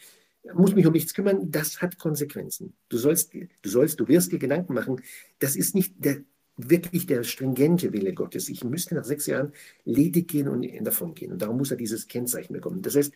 muss 0.53 0.75
mich 0.75 0.85
um 0.85 0.93
nichts 0.93 1.13
kümmern, 1.13 1.51
das 1.51 1.81
hat 1.81 1.97
Konsequenzen. 1.97 2.73
Du 2.89 2.97
sollst, 2.97 3.33
du 3.33 3.69
sollst, 3.69 3.99
du 3.99 4.07
wirst 4.07 4.31
dir 4.31 4.39
Gedanken 4.39 4.73
machen, 4.73 5.01
das 5.39 5.55
ist 5.55 5.75
nicht 5.75 5.93
der, 6.03 6.23
wirklich 6.57 7.05
der 7.05 7.23
stringente 7.23 7.93
Wille 7.93 8.13
Gottes. 8.13 8.49
Ich 8.49 8.63
müsste 8.63 8.95
nach 8.95 9.05
sechs 9.05 9.25
Jahren 9.27 9.53
ledig 9.85 10.27
gehen 10.27 10.47
und 10.47 10.67
davon 10.81 11.13
gehen. 11.13 11.31
Und 11.31 11.41
darum 11.41 11.57
muss 11.57 11.71
er 11.71 11.77
dieses 11.77 12.07
Kennzeichen 12.07 12.53
bekommen. 12.53 12.81
Das 12.81 12.95
heißt, 12.95 13.13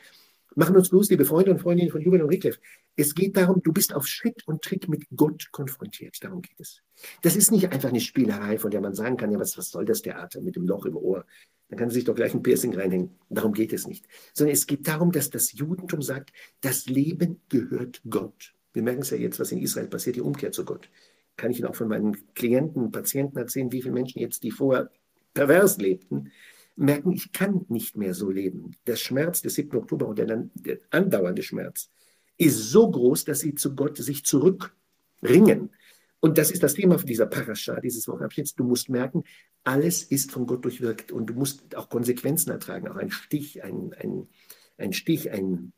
machen 0.55 0.75
uns 0.75 0.89
bloß, 0.89 1.09
liebe 1.09 1.25
Freunde 1.25 1.51
und 1.51 1.59
Freundinnen 1.59 1.91
von 1.91 2.01
Jubel 2.01 2.21
und 2.21 2.29
Rickleff, 2.29 2.59
es 2.95 3.13
geht 3.13 3.35
darum, 3.35 3.61
du 3.61 3.73
bist 3.73 3.93
auf 3.93 4.07
Schritt 4.07 4.47
und 4.47 4.61
Tritt 4.61 4.87
mit 4.87 5.05
Gott 5.15 5.51
konfrontiert. 5.51 6.23
Darum 6.23 6.41
geht 6.41 6.59
es. 6.59 6.81
Das 7.21 7.35
ist 7.35 7.51
nicht 7.51 7.71
einfach 7.71 7.89
eine 7.89 7.99
Spielerei, 7.99 8.57
von 8.57 8.71
der 8.71 8.81
man 8.81 8.95
sagen 8.95 9.17
kann, 9.17 9.31
ja, 9.31 9.39
was, 9.39 9.57
was 9.57 9.69
soll 9.69 9.85
das 9.85 10.01
Theater 10.01 10.41
mit 10.41 10.55
dem 10.55 10.65
Loch 10.65 10.85
im 10.85 10.95
Ohr? 10.95 11.25
Dann 11.69 11.79
kann 11.79 11.89
sie 11.89 11.95
sich 11.95 12.03
doch 12.03 12.15
gleich 12.15 12.33
ein 12.33 12.43
Piercing 12.43 12.75
reinhängen. 12.75 13.15
Darum 13.29 13.53
geht 13.53 13.73
es 13.73 13.87
nicht. 13.87 14.05
Sondern 14.33 14.53
es 14.53 14.67
geht 14.67 14.87
darum, 14.87 15.11
dass 15.11 15.29
das 15.29 15.51
Judentum 15.53 16.01
sagt, 16.01 16.31
das 16.61 16.85
Leben 16.85 17.41
gehört 17.49 18.01
Gott. 18.09 18.53
Wir 18.73 18.83
merken 18.83 19.01
es 19.01 19.09
ja 19.09 19.17
jetzt, 19.17 19.39
was 19.39 19.51
in 19.51 19.59
Israel 19.59 19.87
passiert, 19.87 20.15
die 20.15 20.21
Umkehr 20.21 20.51
zu 20.51 20.65
Gott. 20.65 20.89
Kann 21.37 21.51
ich 21.51 21.59
Ihnen 21.59 21.67
auch 21.67 21.75
von 21.75 21.87
meinen 21.87 22.33
Klienten, 22.33 22.91
Patienten 22.91 23.37
erzählen, 23.37 23.71
wie 23.71 23.81
viele 23.81 23.93
Menschen 23.93 24.19
jetzt, 24.19 24.43
die 24.43 24.51
vorher 24.51 24.91
pervers 25.33 25.77
lebten, 25.77 26.31
merken, 26.75 27.11
ich 27.11 27.31
kann 27.31 27.65
nicht 27.69 27.97
mehr 27.97 28.13
so 28.13 28.29
leben. 28.29 28.75
Der 28.85 28.95
Schmerz 28.95 29.41
des 29.41 29.55
7. 29.55 29.77
Oktober 29.77 30.07
und 30.07 30.19
der, 30.19 30.49
der 30.53 30.79
andauernde 30.91 31.43
Schmerz 31.43 31.89
ist 32.37 32.69
so 32.71 32.89
groß, 32.89 33.25
dass 33.25 33.39
sie 33.39 33.55
zu 33.55 33.75
Gott 33.75 33.97
sich 33.97 34.25
zurückringen. 34.25 35.71
Und 36.19 36.37
das 36.37 36.51
ist 36.51 36.63
das 36.63 36.73
Thema 36.73 36.97
dieser 36.97 37.25
Parascha, 37.25 37.79
dieses 37.79 38.07
Wochenabschnitts. 38.07 38.55
Du 38.55 38.63
musst 38.63 38.89
merken, 38.89 39.23
alles 39.63 40.03
ist 40.03 40.31
von 40.31 40.47
Gott 40.47 40.65
durchwirkt 40.65 41.11
und 41.11 41.27
du 41.27 41.33
musst 41.33 41.75
auch 41.75 41.89
Konsequenzen 41.89 42.51
ertragen, 42.51 42.87
auch 42.87 42.95
ein 42.95 43.11
Stich, 43.11 43.63
ein, 43.63 43.93
ein, 43.99 44.27
ein 44.77 44.93
Stich, 44.93 45.31
ein, 45.31 45.73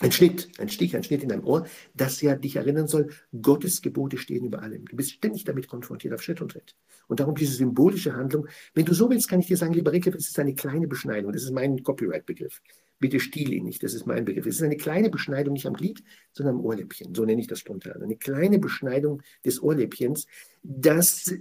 ein 0.00 0.12
Schnitt, 0.12 0.48
ein 0.58 0.68
Stich, 0.68 0.96
ein 0.96 1.04
Schnitt 1.04 1.22
in 1.22 1.28
deinem 1.28 1.44
Ohr, 1.44 1.66
das 1.94 2.20
ja 2.20 2.34
dich 2.34 2.56
erinnern 2.56 2.88
soll, 2.88 3.10
Gottes 3.40 3.82
Gebote 3.82 4.18
stehen 4.18 4.44
über 4.44 4.62
allem. 4.62 4.84
Du 4.86 4.96
bist 4.96 5.12
ständig 5.12 5.44
damit 5.44 5.68
konfrontiert 5.68 6.14
auf 6.14 6.22
Schritt 6.22 6.40
und 6.40 6.52
Tritt. 6.52 6.74
Und 7.08 7.20
darum 7.20 7.34
diese 7.34 7.54
symbolische 7.54 8.14
Handlung. 8.14 8.48
Wenn 8.74 8.84
du 8.84 8.94
so 8.94 9.10
willst, 9.10 9.28
kann 9.28 9.40
ich 9.40 9.46
dir 9.46 9.56
sagen, 9.56 9.74
lieber 9.74 9.92
Rickliff, 9.92 10.14
es 10.14 10.28
ist 10.28 10.38
eine 10.38 10.54
kleine 10.54 10.88
Beschneidung. 10.88 11.32
Das 11.32 11.42
ist 11.42 11.52
mein 11.52 11.82
Copyright-Begriff. 11.82 12.60
Bitte 13.02 13.20
stiehl 13.20 13.52
ihn 13.52 13.64
nicht. 13.64 13.82
Das 13.82 13.92
ist 13.92 14.06
mein 14.06 14.24
Begriff. 14.24 14.46
Es 14.46 14.56
ist 14.56 14.62
eine 14.62 14.78
kleine 14.78 15.10
Beschneidung 15.10 15.52
nicht 15.52 15.66
am 15.66 15.74
Glied, 15.74 16.02
sondern 16.32 16.54
am 16.54 16.64
Ohrläppchen. 16.64 17.14
So 17.14 17.26
nenne 17.26 17.42
ich 17.42 17.48
das 17.48 17.58
spontan. 17.58 18.00
Eine 18.00 18.16
kleine 18.16 18.58
Beschneidung 18.58 19.20
des 19.44 19.62
Ohrläppchens, 19.62 20.26
das 20.62 21.34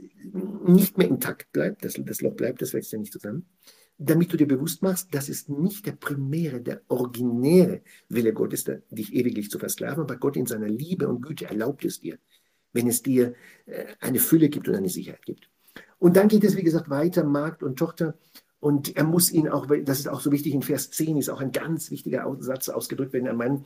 nicht 0.66 0.98
mehr 0.98 1.08
intakt 1.08 1.54
bleibt. 1.54 1.86
Das, 1.86 1.94
das 1.98 2.22
Loch 2.22 2.34
bleibt, 2.34 2.62
das 2.62 2.74
wächst 2.74 2.92
ja 2.92 3.00
nicht 3.00 3.14
zusammen. 3.14 3.46
Damit 3.98 4.34
du 4.34 4.38
dir 4.38 4.48
bewusst 4.48 4.82
machst, 4.82 5.14
das 5.14 5.30
ist 5.30 5.48
nicht 5.48 5.86
der 5.86 5.92
primäre, 5.92 6.60
der 6.60 6.82
originäre 6.88 7.82
Wille 8.10 8.34
Gottes, 8.34 8.66
dich 8.90 9.14
ewiglich 9.14 9.52
zu 9.52 9.60
versklaven, 9.60 10.04
aber 10.04 10.18
Gott 10.18 10.36
in 10.36 10.48
seiner 10.48 10.68
Liebe 10.68 11.08
und 11.08 11.22
Güte 11.22 11.46
erlaubt 11.46 11.86
es 11.86 12.02
dir, 12.02 12.18
wenn 12.74 12.88
es 12.88 13.04
dir 13.04 13.36
äh, 13.68 13.86
eine 14.00 14.18
Fülle 14.18 14.50
gibt 14.50 14.68
und 14.68 14.76
eine 14.76 14.90
Sicherheit 14.90 15.24
gibt. 15.26 15.50
Und 16.00 16.18
dann 16.18 16.28
geht 16.28 16.44
es, 16.44 16.58
wie 16.58 16.64
gesagt, 16.64 16.90
weiter, 16.90 17.24
Magd 17.24 17.62
und 17.62 17.78
Tochter. 17.78 18.18
Und 18.62 18.96
er 18.96 19.04
muss 19.06 19.32
ihn 19.32 19.50
auch, 19.50 19.66
das 19.66 20.00
ist 20.00 20.08
auch 20.08 20.22
so 20.22 20.32
wichtig, 20.32 20.54
in 20.54 20.62
Vers 20.62 20.92
10 20.92 21.18
ist 21.18 21.30
auch 21.30 21.42
ein 21.42 21.52
ganz 21.52 21.90
wichtiger 21.90 22.32
Satz 22.40 22.70
ausgedrückt, 22.70 23.12
wenn 23.12 23.28
ein 23.28 23.36
Mann, 23.36 23.66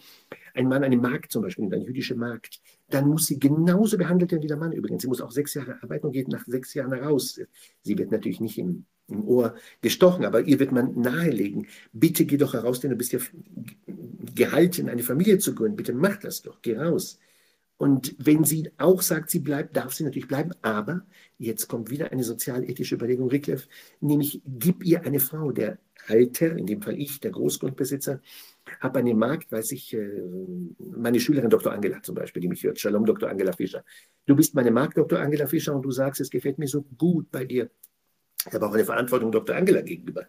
ein 0.54 0.70
Mann 0.70 0.86
eine 0.86 0.96
Magd 0.96 1.34
zum 1.34 1.44
Beispiel, 1.44 1.66
eine 1.66 1.84
jüdische 1.84 2.16
Magd, 2.16 2.62
dann 2.90 3.10
muss 3.10 3.26
sie 3.26 3.38
genauso 3.38 3.98
behandelt 3.98 4.32
werden 4.32 4.42
wie 4.42 4.48
der 4.48 4.56
Mann 4.56 4.72
übrigens. 4.72 5.02
Sie 5.02 5.10
muss 5.10 5.20
auch 5.20 5.32
sechs 5.32 5.54
Jahre 5.54 5.84
arbeiten 5.84 6.06
und 6.08 6.14
geht 6.14 6.30
nach 6.30 6.46
sechs 6.46 6.74
Jahren 6.74 6.94
raus. 6.94 7.42
Sie 7.82 7.98
wird 7.98 8.10
natürlich 8.10 8.40
nicht 8.40 8.58
im, 8.58 8.86
im 9.10 9.28
Ohr 9.28 9.56
gestochen, 9.82 10.24
aber 10.24 10.48
ihr 10.48 10.60
wird 10.60 10.72
man 10.72 10.98
nahelegen, 10.98 11.68
bitte 11.92 12.26
geh 12.26 12.38
doch 12.38 12.54
heraus, 12.54 12.80
denn 12.80 12.92
du 12.92 12.96
bist 12.96 13.12
ja 13.12 13.20
gehalten, 14.34 14.88
eine 14.88 15.04
Familie 15.04 15.40
zu 15.40 15.54
gründen. 15.54 15.76
Bitte 15.76 15.92
mach 15.92 16.16
das 16.18 16.42
doch, 16.42 16.62
geh 16.62 16.78
raus. 16.78 17.20
Und 17.78 18.16
wenn 18.18 18.46
sie 18.46 18.72
auch 18.78 19.02
sagt, 19.02 19.30
sie 19.30 19.40
bleibt, 19.40 19.76
darf 19.76 19.94
sie 19.94 20.06
natürlich 20.06 20.30
bleiben. 20.30 20.52
Aber 20.62 21.06
jetzt 21.38 21.68
kommt 21.68 21.90
wieder 21.90 22.12
eine 22.12 22.24
sozialethische 22.24 22.96
Überlegung, 22.96 23.30
Rickleff, 23.30 23.68
nämlich 24.00 24.42
gib 24.46 24.84
ihr 24.86 25.04
eine 25.04 25.20
Frau. 25.20 25.52
Der 25.52 25.78
Halter, 26.08 26.56
in 26.58 26.66
dem 26.68 26.82
Fall 26.82 26.98
ich, 27.00 27.20
der 27.20 27.32
Großgrundbesitzer, 27.32 28.22
habe 28.80 29.00
eine 29.00 29.14
Magd, 29.14 29.52
weiß 29.52 29.72
ich, 29.74 29.94
äh, 29.94 30.22
meine 30.80 31.20
Schülerin 31.20 31.50
Dr. 31.50 31.74
Angela 31.74 32.02
zum 32.02 32.16
Beispiel, 32.16 32.42
die 32.42 32.48
mich 32.48 32.64
hört. 32.64 32.80
Shalom, 32.80 33.06
Dr. 33.06 33.30
Angela 33.30 33.52
Fischer. 33.52 33.84
Du 34.26 34.36
bist 34.36 34.56
meine 34.56 34.72
Magd, 34.72 34.98
Dr. 34.98 35.20
Angela 35.20 35.48
Fischer, 35.48 35.76
und 35.76 35.84
du 35.84 35.92
sagst, 35.92 36.22
es 36.22 36.30
gefällt 36.30 36.58
mir 36.58 36.68
so 36.68 36.84
gut 36.98 37.30
bei 37.32 37.46
dir. 37.46 37.70
Ich 38.48 38.54
habe 38.54 38.68
auch 38.68 38.74
eine 38.74 38.86
Verantwortung 38.86 39.32
Dr. 39.32 39.56
Angela 39.56 39.82
gegenüber 39.82 40.28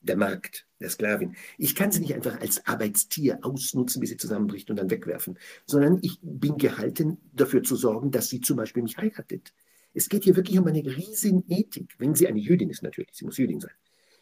der 0.00 0.16
Markt, 0.16 0.66
der 0.80 0.90
Sklavin. 0.90 1.36
Ich 1.56 1.74
kann 1.74 1.90
sie 1.90 2.00
nicht 2.00 2.14
einfach 2.14 2.40
als 2.40 2.66
Arbeitstier 2.66 3.38
ausnutzen, 3.42 4.00
bis 4.00 4.10
sie 4.10 4.16
zusammenbricht 4.16 4.70
und 4.70 4.76
dann 4.76 4.90
wegwerfen, 4.90 5.38
sondern 5.66 5.98
ich 6.02 6.18
bin 6.22 6.56
gehalten, 6.56 7.18
dafür 7.32 7.62
zu 7.62 7.76
sorgen, 7.76 8.10
dass 8.10 8.28
sie 8.28 8.40
zum 8.40 8.56
Beispiel 8.56 8.82
mich 8.82 8.96
heiratet. 8.96 9.52
Es 9.94 10.08
geht 10.08 10.24
hier 10.24 10.36
wirklich 10.36 10.58
um 10.58 10.66
eine 10.66 10.84
riesige 10.84 11.42
Ethik, 11.48 11.94
wenn 11.98 12.14
sie 12.14 12.28
eine 12.28 12.38
Jüdin 12.38 12.70
ist 12.70 12.82
natürlich, 12.82 13.10
sie 13.12 13.24
muss 13.24 13.38
Jüdin 13.38 13.60
sein 13.60 13.72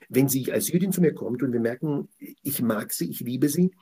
wenn 0.08 0.28
sie 0.28 0.52
als 0.52 0.68
Jüdin 0.68 0.92
zu 0.92 1.00
mir 1.00 1.14
kommt 1.14 1.42
und 1.42 1.52
wir 1.52 1.60
merken, 1.60 2.08
ich 2.42 2.62
mag 2.62 2.92
sie, 2.92 3.10
ich 3.10 3.20
liebe 3.20 3.48
sie 3.48 3.72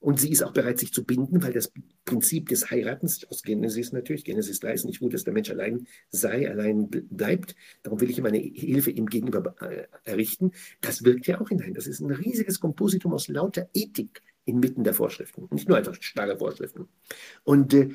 und 0.00 0.18
sie 0.18 0.30
ist 0.30 0.42
auch 0.42 0.52
bereit, 0.52 0.78
sich 0.78 0.92
zu 0.92 1.04
binden, 1.04 1.42
weil 1.42 1.52
das 1.52 1.72
Prinzip 2.04 2.48
des 2.48 2.70
Heiratens 2.70 3.24
aus 3.28 3.42
Genesis 3.42 3.92
natürlich, 3.92 4.24
Genesis 4.24 4.60
3 4.60 4.72
ist 4.72 4.84
nicht 4.86 5.00
gut, 5.00 5.14
dass 5.14 5.24
der 5.24 5.34
Mensch 5.34 5.50
allein 5.50 5.86
sei, 6.10 6.50
allein 6.50 6.88
bleibt. 6.88 7.54
Darum 7.82 8.00
will 8.00 8.10
ich 8.10 8.18
ihm 8.18 8.26
eine 8.26 8.38
Hilfe 8.38 8.90
ihm 8.90 9.06
gegenüber 9.06 9.54
äh, 9.60 9.86
errichten. 10.04 10.52
Das 10.80 11.04
wirkt 11.04 11.26
ja 11.26 11.40
auch 11.40 11.50
hinein. 11.50 11.74
Das 11.74 11.86
ist 11.86 12.00
ein 12.00 12.10
riesiges 12.10 12.60
Kompositum 12.60 13.12
aus 13.12 13.28
lauter 13.28 13.68
Ethik 13.74 14.22
inmitten 14.44 14.84
der 14.84 14.94
Vorschriften, 14.94 15.48
nicht 15.50 15.68
nur 15.68 15.76
einfach 15.76 15.94
starre 16.00 16.36
Vorschriften. 16.38 16.88
Und 17.44 17.74
äh, 17.74 17.90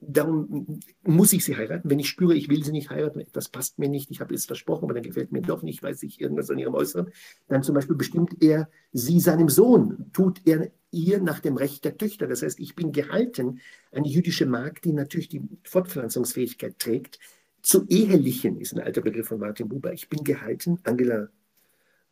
darum 0.00 0.80
muss 1.02 1.32
ich 1.32 1.44
sie 1.44 1.56
heiraten. 1.56 1.90
Wenn 1.90 1.98
ich 1.98 2.08
spüre, 2.08 2.34
ich 2.34 2.48
will 2.48 2.64
sie 2.64 2.72
nicht 2.72 2.90
heiraten, 2.90 3.20
etwas 3.20 3.48
passt 3.48 3.78
mir 3.78 3.88
nicht, 3.88 4.10
ich 4.10 4.20
habe 4.20 4.34
es 4.34 4.46
versprochen, 4.46 4.84
aber 4.84 4.94
dann 4.94 5.02
gefällt 5.02 5.32
mir 5.32 5.42
doch 5.42 5.62
nicht, 5.62 5.82
weiß 5.82 6.02
ich 6.04 6.20
irgendwas 6.20 6.50
an 6.50 6.58
ihrem 6.58 6.74
Äußeren, 6.74 7.10
dann 7.48 7.62
zum 7.62 7.74
Beispiel 7.74 7.96
bestimmt 7.96 8.42
er 8.42 8.68
sie 8.92 9.20
seinem 9.20 9.48
Sohn, 9.48 10.10
tut 10.12 10.40
er 10.46 10.70
ihr 10.90 11.20
nach 11.20 11.40
dem 11.40 11.56
Recht 11.56 11.84
der 11.84 11.98
Töchter. 11.98 12.26
Das 12.26 12.42
heißt, 12.42 12.60
ich 12.60 12.74
bin 12.76 12.92
gehalten, 12.92 13.60
eine 13.90 14.08
jüdische 14.08 14.46
Magd, 14.46 14.84
die 14.84 14.92
natürlich 14.92 15.28
die 15.28 15.42
Fortpflanzungsfähigkeit 15.64 16.78
trägt, 16.78 17.18
zu 17.62 17.86
ehelichen, 17.88 18.60
ist 18.60 18.74
ein 18.74 18.80
alter 18.80 19.00
Begriff 19.00 19.28
von 19.28 19.40
Martin 19.40 19.68
Buber. 19.68 19.92
Ich 19.92 20.08
bin 20.08 20.22
gehalten, 20.22 20.78
Angela 20.84 21.28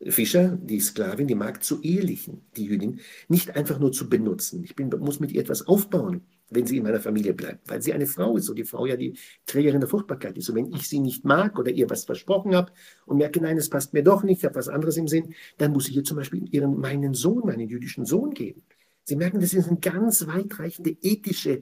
Fischer, 0.07 0.57
die 0.61 0.79
Sklavin, 0.79 1.27
die 1.27 1.35
Magd 1.35 1.63
zu 1.63 1.81
ehelichen, 1.81 2.41
die 2.55 2.65
Jüdin, 2.65 2.99
nicht 3.27 3.55
einfach 3.55 3.79
nur 3.79 3.91
zu 3.91 4.09
benutzen. 4.09 4.63
Ich 4.63 4.75
bin, 4.75 4.89
muss 4.99 5.19
mit 5.19 5.31
ihr 5.31 5.41
etwas 5.41 5.67
aufbauen, 5.67 6.21
wenn 6.49 6.65
sie 6.65 6.77
in 6.77 6.83
meiner 6.83 6.99
Familie 6.99 7.33
bleibt, 7.33 7.69
weil 7.69 7.81
sie 7.81 7.93
eine 7.93 8.05
Frau 8.05 8.37
ist 8.37 8.49
und 8.49 8.57
die 8.57 8.63
Frau 8.63 8.85
ja 8.85 8.95
die 8.95 9.17
Trägerin 9.45 9.79
der 9.79 9.89
Fruchtbarkeit 9.89 10.37
ist. 10.37 10.49
Und 10.49 10.55
wenn 10.55 10.73
ich 10.73 10.87
sie 10.87 10.99
nicht 10.99 11.25
mag 11.25 11.57
oder 11.57 11.71
ihr 11.71 11.89
was 11.89 12.05
versprochen 12.05 12.55
habe 12.55 12.71
und 13.05 13.17
merke, 13.17 13.41
nein, 13.41 13.57
es 13.57 13.69
passt 13.69 13.93
mir 13.93 14.03
doch 14.03 14.23
nicht, 14.23 14.39
ich 14.39 14.45
habe 14.45 14.55
was 14.55 14.69
anderes 14.69 14.97
im 14.97 15.07
Sinn, 15.07 15.33
dann 15.57 15.71
muss 15.71 15.87
ich 15.87 15.95
ihr 15.95 16.03
zum 16.03 16.17
Beispiel 16.17 16.45
ihren, 16.51 16.79
meinen 16.79 17.13
Sohn, 17.13 17.45
meinen 17.45 17.67
jüdischen 17.67 18.05
Sohn 18.05 18.31
geben. 18.33 18.63
Sie 19.05 19.15
merken, 19.15 19.41
das 19.41 19.53
eine 19.53 19.79
ganz 19.79 20.25
weitreichende 20.27 20.95
ethische, 21.01 21.61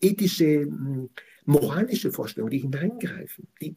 ethische, 0.00 0.68
moralische 1.44 2.10
Vorstellung, 2.10 2.50
die 2.50 2.58
hineingreifen, 2.58 3.46
die 3.60 3.76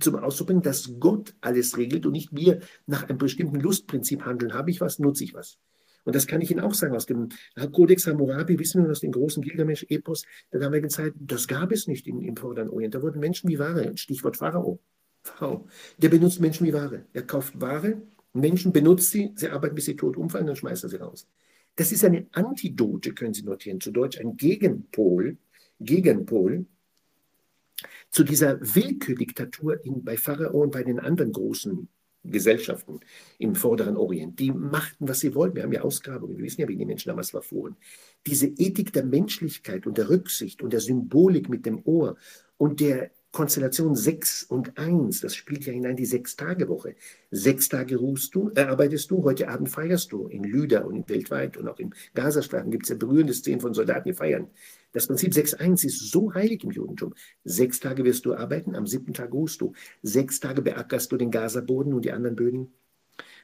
zum 0.00 0.16
Ausdruck 0.16 0.48
bringen, 0.48 0.62
dass 0.62 0.94
Gott 0.98 1.34
alles 1.40 1.76
regelt 1.76 2.06
und 2.06 2.12
nicht 2.12 2.34
wir 2.34 2.60
nach 2.86 3.08
einem 3.08 3.18
bestimmten 3.18 3.60
Lustprinzip 3.60 4.24
handeln. 4.24 4.54
Habe 4.54 4.70
ich 4.70 4.80
was, 4.80 4.98
nutze 4.98 5.24
ich 5.24 5.34
was. 5.34 5.58
Und 6.04 6.14
das 6.14 6.26
kann 6.26 6.40
ich 6.40 6.50
Ihnen 6.50 6.60
auch 6.60 6.74
sagen. 6.74 6.94
Aus 6.96 7.06
dem 7.06 7.28
Codex 7.72 8.06
Hammurabi 8.06 8.58
wissen 8.58 8.82
wir 8.82 8.90
aus 8.90 9.00
dem 9.00 9.12
großen 9.12 9.42
Gilgamesch-Epos 9.42 10.24
der 10.52 10.60
damaligen 10.60 10.88
Zeit, 10.88 11.12
das 11.18 11.46
gab 11.46 11.70
es 11.70 11.86
nicht 11.86 12.06
im, 12.06 12.22
im 12.22 12.36
Vorderen 12.36 12.70
Orient. 12.70 12.94
Da 12.94 13.02
wurden 13.02 13.20
Menschen 13.20 13.48
wie 13.50 13.58
Ware, 13.58 13.96
Stichwort 13.96 14.36
Pharao. 14.36 14.80
Pharao. 15.22 15.66
Der 15.98 16.08
benutzt 16.08 16.40
Menschen 16.40 16.66
wie 16.66 16.72
Ware. 16.72 17.04
Er 17.12 17.22
kauft 17.22 17.60
Ware, 17.60 18.00
Menschen 18.32 18.72
benutzt 18.72 19.10
sie, 19.10 19.32
sie 19.34 19.48
arbeiten, 19.48 19.74
bis 19.74 19.84
sie 19.84 19.96
tot 19.96 20.16
umfallen, 20.16 20.46
dann 20.46 20.56
schmeißt 20.56 20.84
er 20.84 20.88
sie 20.88 20.96
raus. 20.96 21.26
Das 21.76 21.92
ist 21.92 22.04
eine 22.04 22.26
Antidote, 22.32 23.12
können 23.12 23.34
Sie 23.34 23.42
notieren, 23.42 23.80
zu 23.80 23.92
Deutsch 23.92 24.18
ein 24.18 24.36
Gegenpol, 24.36 25.36
Gegenpol 25.78 26.66
zu 28.10 28.24
dieser 28.24 28.60
Willkürdiktatur 28.60 29.84
in, 29.84 30.04
bei 30.04 30.16
Pharao 30.16 30.62
und 30.62 30.72
bei 30.72 30.82
den 30.82 30.98
anderen 30.98 31.32
großen 31.32 31.88
Gesellschaften 32.24 33.00
im 33.38 33.54
vorderen 33.54 33.96
Orient. 33.96 34.38
Die 34.38 34.50
machten, 34.50 35.08
was 35.08 35.20
sie 35.20 35.34
wollten. 35.34 35.56
Wir 35.56 35.62
haben 35.62 35.72
ja 35.72 35.82
Ausgrabungen, 35.82 36.36
wir 36.36 36.44
wissen 36.44 36.60
ja, 36.60 36.68
wie 36.68 36.76
die 36.76 36.84
Menschen 36.84 37.08
damals 37.08 37.30
verfuhren. 37.30 37.76
Diese 38.26 38.46
Ethik 38.46 38.92
der 38.92 39.04
Menschlichkeit 39.04 39.86
und 39.86 39.98
der 39.98 40.10
Rücksicht 40.10 40.62
und 40.62 40.72
der 40.72 40.80
Symbolik 40.80 41.48
mit 41.48 41.64
dem 41.64 41.80
Ohr 41.84 42.16
und 42.56 42.80
der 42.80 43.10
Konstellation 43.30 43.94
6 43.94 44.44
und 44.44 44.78
1, 44.78 45.20
das 45.20 45.34
spielt 45.34 45.66
ja 45.66 45.72
hinein 45.72 45.96
die 45.96 46.06
Sechs-Tage-Woche. 46.06 46.96
Sechs 47.30 47.68
Tage 47.68 47.96
ruhst 47.96 48.34
du, 48.34 48.50
äh, 48.54 48.62
arbeitest 48.62 49.10
du, 49.10 49.22
heute 49.22 49.48
Abend 49.48 49.68
feierst 49.68 50.12
du. 50.12 50.26
In 50.28 50.44
Lüder 50.44 50.86
und 50.86 51.08
weltweit 51.08 51.56
und 51.56 51.68
auch 51.68 51.78
im 51.78 51.92
Gazastreifen 52.14 52.70
gibt 52.70 52.84
es 52.84 52.88
ja 52.88 52.96
berührende 52.96 53.34
Szenen 53.34 53.60
von 53.60 53.74
Soldaten, 53.74 54.08
die 54.08 54.14
feiern. 54.14 54.48
Das 54.92 55.06
Prinzip 55.06 55.32
6.1 55.32 55.84
ist 55.84 56.10
so 56.10 56.32
heilig 56.32 56.64
im 56.64 56.70
Judentum. 56.70 57.14
Sechs 57.44 57.80
Tage 57.80 58.04
wirst 58.04 58.24
du 58.24 58.34
arbeiten, 58.34 58.74
am 58.74 58.86
siebten 58.86 59.12
Tag 59.12 59.32
ruhst 59.32 59.60
du. 59.60 59.72
Sechs 60.02 60.40
Tage 60.40 60.62
beackerst 60.62 61.12
du 61.12 61.16
den 61.16 61.30
Gazaboden 61.30 61.92
und 61.92 62.04
die 62.04 62.12
anderen 62.12 62.36
Böden, 62.36 62.72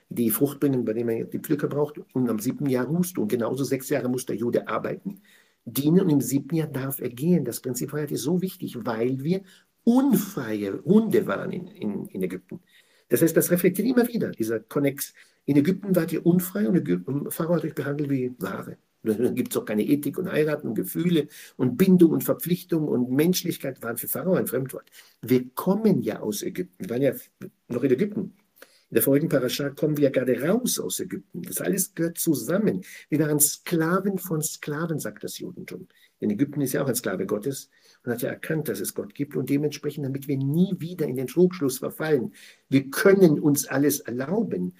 die 0.09 0.31
Frucht 0.31 0.61
bringen, 0.61 0.85
bei 0.85 0.95
denen 0.95 1.07
man 1.07 1.31
die 1.31 1.39
Pflücker 1.39 1.69
braucht. 1.69 2.01
Und 2.15 2.31
am 2.31 2.39
siebten 2.39 2.67
Jahr 2.67 2.87
ruhst 2.87 3.17
du. 3.17 3.23
Und 3.23 3.29
genauso 3.29 3.65
sechs 3.65 3.89
Jahre 3.91 4.09
muss 4.09 4.27
der 4.27 4.37
Jude 4.37 4.69
arbeiten, 4.69 5.21
dienen 5.65 6.01
und 6.01 6.11
im 6.11 6.21
siebten 6.21 6.57
Jahr 6.57 6.69
darf 6.69 7.01
er 7.01 7.11
gehen. 7.11 7.45
Das 7.45 7.61
Prinzip 7.61 7.91
Freiheit 7.91 8.13
ist 8.13 8.23
so 8.23 8.41
wichtig, 8.41 8.77
weil 8.81 9.23
wir 9.23 9.43
unfreie 9.85 10.83
Hunde 10.85 11.27
waren 11.27 11.53
in, 11.53 11.67
in, 11.69 12.07
in 12.07 12.23
Ägypten. 12.23 12.61
Das 13.09 13.23
heißt, 13.23 13.37
das 13.37 13.51
reflektiert 13.51 13.87
immer 13.87 14.09
wieder, 14.09 14.31
dieser 14.31 14.61
Konnex. 14.61 15.15
In 15.45 15.57
Ägypten 15.57 15.95
wart 15.95 16.11
ihr 16.13 16.25
unfrei 16.25 16.67
und 16.67 16.77
Ägypten, 16.77 17.31
Pharao 17.31 17.57
hat 17.57 17.65
euch 17.65 17.75
behandelt 17.75 18.09
wie 18.09 18.35
Ware. 18.39 18.79
Dann 19.05 19.35
gibt 19.35 19.53
es 19.53 19.57
auch 19.57 19.65
keine 19.65 19.85
Ethik 19.85 20.19
und 20.19 20.31
Heiraten 20.31 20.69
und 20.69 20.75
Gefühle 20.75 21.29
und 21.57 21.77
Bindung 21.77 22.13
und 22.13 22.25
Verpflichtung 22.25 22.89
und 22.89 23.11
Menschlichkeit 23.11 23.83
waren 23.83 23.99
für 23.99 24.09
Pharao 24.09 24.35
ein 24.35 24.47
Fremdwort. 24.47 24.91
Wir 25.23 25.49
kommen 25.55 26.01
ja 26.03 26.21
aus 26.21 26.43
Ägypten, 26.43 26.85
wir 26.85 26.91
waren 26.91 27.03
ja 27.03 27.13
noch 27.69 27.83
in 27.83 27.91
Ägypten. 27.91 28.35
In 28.91 28.97
der 28.97 29.03
vorigen 29.03 29.29
Parascha 29.29 29.71
kommen 29.71 29.97
wir 29.97 30.05
ja 30.05 30.11
gerade 30.11 30.41
raus 30.41 30.79
aus 30.79 31.01
Ägypten. 31.01 31.43
Das 31.43 31.61
alles 31.61 31.95
gehört 31.95 32.19
zusammen. 32.19 32.83
Wir 33.09 33.19
waren 33.19 33.41
Sklaven 33.41 34.19
von 34.19 34.41
Sklaven, 34.41 34.99
sagt 34.99 35.25
das 35.25 35.39
Judentum. 35.39 35.89
Denn 36.21 36.31
Ägypten 36.31 36.61
ist 36.61 36.75
ja 36.75 36.85
auch 36.85 36.89
ein 36.89 36.95
Sklave 36.95 37.27
Gottes 37.27 37.71
und 38.05 38.13
hat 38.13 38.23
ja 38.23 38.29
erkannt, 38.29 38.69
dass 38.69 38.81
es 38.81 38.95
Gott 38.95 39.15
gibt 39.15 39.37
und 39.37 39.51
dementsprechend, 39.51 40.07
damit 40.07 40.29
wir 40.29 40.39
nie 40.39 40.75
wieder 40.79 41.07
in 41.07 41.17
den 41.17 41.27
Trugschluss 41.27 41.79
verfallen. 41.79 42.35
Wir 42.69 42.89
können 42.91 43.41
uns 43.41 43.67
alles 43.67 44.01
erlauben 44.01 44.75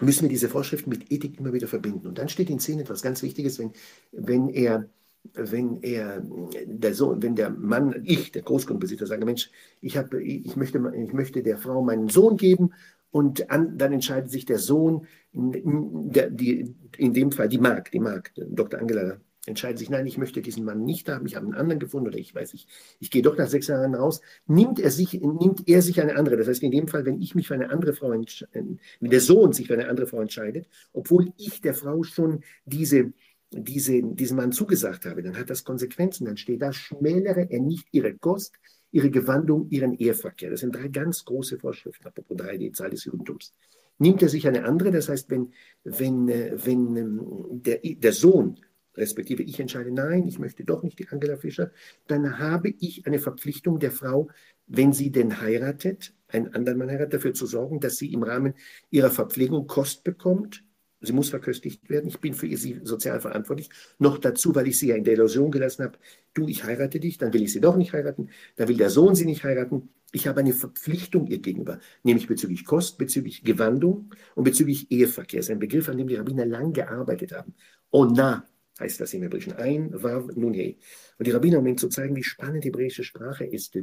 müssen 0.00 0.22
wir 0.22 0.28
diese 0.28 0.48
Vorschriften 0.48 0.90
mit 0.90 1.10
Ethik 1.10 1.38
immer 1.38 1.52
wieder 1.52 1.68
verbinden. 1.68 2.06
Und 2.06 2.18
dann 2.18 2.28
steht 2.28 2.50
in 2.50 2.60
Szene 2.60 2.82
etwas 2.82 3.02
ganz 3.02 3.22
Wichtiges, 3.22 3.58
wenn, 3.58 3.72
wenn 4.12 4.48
er 4.48 4.88
wenn 5.32 5.82
er, 5.82 6.22
der 6.66 6.94
Sohn, 6.94 7.22
wenn 7.22 7.34
der 7.34 7.50
Mann, 7.50 8.02
ich, 8.04 8.30
der 8.32 8.42
Großgrundbesitzer, 8.42 9.06
sage, 9.06 9.24
Mensch, 9.24 9.50
ich, 9.80 9.96
hab, 9.96 10.12
ich, 10.12 10.54
möchte, 10.56 10.92
ich 10.94 11.12
möchte 11.12 11.42
der 11.42 11.56
Frau 11.56 11.82
meinen 11.82 12.08
Sohn 12.08 12.36
geben 12.36 12.72
und 13.10 13.50
an, 13.50 13.78
dann 13.78 13.92
entscheidet 13.92 14.30
sich 14.30 14.44
der 14.44 14.58
Sohn, 14.58 15.06
der, 15.32 16.30
die, 16.30 16.74
in 16.98 17.14
dem 17.14 17.32
Fall 17.32 17.48
die 17.48 17.58
Magd, 17.58 17.94
die 17.94 18.00
Magd, 18.00 18.32
Dr. 18.36 18.78
Angela 18.78 19.16
entscheiden 19.46 19.76
sich, 19.76 19.90
nein, 19.90 20.06
ich 20.06 20.18
möchte 20.18 20.40
diesen 20.42 20.64
Mann 20.64 20.84
nicht 20.84 21.08
haben, 21.08 21.26
ich 21.26 21.36
habe 21.36 21.46
einen 21.46 21.54
anderen 21.54 21.78
gefunden 21.78 22.08
oder 22.08 22.18
ich 22.18 22.34
weiß 22.34 22.52
nicht, 22.52 22.68
ich 23.00 23.10
gehe 23.10 23.22
doch 23.22 23.36
nach 23.36 23.48
sechs 23.48 23.66
Jahren 23.66 23.94
raus, 23.94 24.20
nimmt 24.46 24.78
er 24.78 24.90
sich, 24.90 25.12
nimmt 25.20 25.68
er 25.68 25.82
sich 25.82 26.00
eine 26.00 26.16
andere. 26.16 26.36
Das 26.36 26.48
heißt, 26.48 26.62
in 26.62 26.70
dem 26.70 26.88
Fall, 26.88 27.04
wenn 27.04 27.20
ich 27.20 27.34
mich 27.34 27.48
für 27.48 27.54
eine 27.54 27.70
andere 27.70 27.92
Frau 27.92 28.12
entscheide, 28.12 28.50
wenn 28.52 29.10
der 29.10 29.20
Sohn 29.20 29.52
sich 29.52 29.66
für 29.66 29.74
eine 29.74 29.88
andere 29.88 30.06
Frau 30.06 30.20
entscheidet, 30.20 30.68
obwohl 30.92 31.32
ich 31.36 31.60
der 31.60 31.74
Frau 31.74 32.02
schon 32.02 32.40
diese, 32.64 33.12
diese, 33.50 34.02
diesem 34.02 34.36
Mann 34.36 34.52
zugesagt 34.52 35.06
habe, 35.06 35.22
dann 35.22 35.38
hat 35.38 35.50
das 35.50 35.64
Konsequenzen. 35.64 36.24
Dann 36.24 36.36
steht 36.36 36.62
da, 36.62 36.72
schmälere 36.72 37.50
er 37.50 37.60
nicht 37.60 37.86
ihre 37.92 38.14
Kost, 38.14 38.54
ihre 38.90 39.10
Gewandung, 39.10 39.68
ihren 39.70 39.94
Eheverkehr. 39.94 40.50
Das 40.50 40.60
sind 40.60 40.74
drei 40.74 40.88
ganz 40.88 41.24
große 41.24 41.58
Vorschriften, 41.58 42.06
apropos 42.06 42.36
drei, 42.36 42.56
die 42.56 42.72
Zahl 42.72 42.90
des 42.90 43.04
Judentums. 43.04 43.52
Nimmt 43.98 44.22
er 44.22 44.28
sich 44.28 44.46
eine 44.48 44.64
andere, 44.64 44.90
das 44.90 45.08
heißt, 45.08 45.30
wenn, 45.30 45.52
wenn, 45.84 46.28
äh, 46.28 46.52
wenn 46.64 46.96
ähm, 46.96 47.22
der, 47.62 47.78
der 47.78 48.12
Sohn 48.12 48.58
respektive 48.96 49.42
ich 49.42 49.58
entscheide, 49.60 49.90
nein, 49.90 50.26
ich 50.28 50.38
möchte 50.38 50.64
doch 50.64 50.82
nicht 50.82 50.98
die 50.98 51.08
Angela 51.08 51.36
Fischer, 51.36 51.70
dann 52.06 52.38
habe 52.38 52.74
ich 52.78 53.06
eine 53.06 53.18
Verpflichtung 53.18 53.78
der 53.78 53.90
Frau, 53.90 54.28
wenn 54.66 54.92
sie 54.92 55.10
denn 55.10 55.40
heiratet, 55.40 56.14
einen 56.28 56.54
anderen 56.54 56.78
Mann 56.78 56.90
heiratet, 56.90 57.14
dafür 57.14 57.34
zu 57.34 57.46
sorgen, 57.46 57.80
dass 57.80 57.96
sie 57.96 58.12
im 58.12 58.22
Rahmen 58.22 58.54
ihrer 58.90 59.10
Verpflegung 59.10 59.66
Kost 59.66 60.04
bekommt. 60.04 60.64
Sie 61.00 61.12
muss 61.12 61.28
verköstigt 61.28 61.90
werden. 61.90 62.08
Ich 62.08 62.18
bin 62.18 62.32
für 62.32 62.54
sie 62.56 62.80
sozial 62.82 63.20
verantwortlich. 63.20 63.68
Noch 63.98 64.16
dazu, 64.16 64.54
weil 64.54 64.68
ich 64.68 64.78
sie 64.78 64.88
ja 64.88 64.96
in 64.96 65.04
der 65.04 65.14
Illusion 65.14 65.50
gelassen 65.50 65.84
habe, 65.84 65.98
du, 66.32 66.48
ich 66.48 66.64
heirate 66.64 66.98
dich, 66.98 67.18
dann 67.18 67.34
will 67.34 67.42
ich 67.42 67.52
sie 67.52 67.60
doch 67.60 67.76
nicht 67.76 67.92
heiraten, 67.92 68.30
dann 68.56 68.68
will 68.68 68.76
der 68.76 68.90
Sohn 68.90 69.14
sie 69.14 69.26
nicht 69.26 69.44
heiraten. 69.44 69.90
Ich 70.12 70.28
habe 70.28 70.40
eine 70.40 70.54
Verpflichtung 70.54 71.26
ihr 71.26 71.38
gegenüber, 71.38 71.80
nämlich 72.04 72.26
bezüglich 72.28 72.64
Kost, 72.64 72.98
bezüglich 72.98 73.42
Gewandung 73.42 74.14
und 74.34 74.44
bezüglich 74.44 74.90
Eheverkehr. 74.90 75.40
Das 75.40 75.46
ist 75.46 75.50
ein 75.50 75.58
Begriff, 75.58 75.88
an 75.88 75.98
dem 75.98 76.06
die 76.06 76.14
Rabbiner 76.14 76.46
lang 76.46 76.72
gearbeitet 76.72 77.32
haben. 77.32 77.52
Ona, 77.90 78.46
heißt 78.80 79.00
das 79.00 79.14
im 79.14 79.22
Hebräischen. 79.22 79.52
Ein 79.54 79.90
Vav 79.92 80.34
Nun 80.34 80.54
He. 80.54 80.78
Und 81.18 81.26
die 81.26 81.30
Rabbiner, 81.30 81.58
um 81.58 81.66
ihnen 81.66 81.78
zu 81.78 81.88
zeigen, 81.88 82.16
wie 82.16 82.24
spannend 82.24 82.64
die 82.64 82.68
hebräische 82.68 83.04
Sprache 83.04 83.44
ist, 83.44 83.78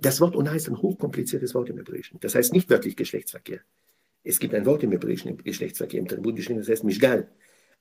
das 0.00 0.20
Wort 0.20 0.36
Ona 0.36 0.54
ist 0.54 0.68
ein 0.68 0.80
hochkompliziertes 0.80 1.54
Wort 1.54 1.70
im 1.70 1.78
Hebräischen. 1.78 2.20
Das 2.20 2.34
heißt 2.34 2.52
nicht 2.52 2.70
wörtlich 2.70 2.96
Geschlechtsverkehr. 2.96 3.60
Es 4.22 4.38
gibt 4.38 4.54
ein 4.54 4.66
Wort 4.66 4.82
im 4.82 4.92
Hebräischen, 4.92 5.30
im 5.30 5.38
Geschlechtsverkehr, 5.38 6.00
im 6.00 6.08
Talmudischen, 6.08 6.56
das 6.56 6.68
heißt 6.68 6.84
Mishgal. 6.84 7.30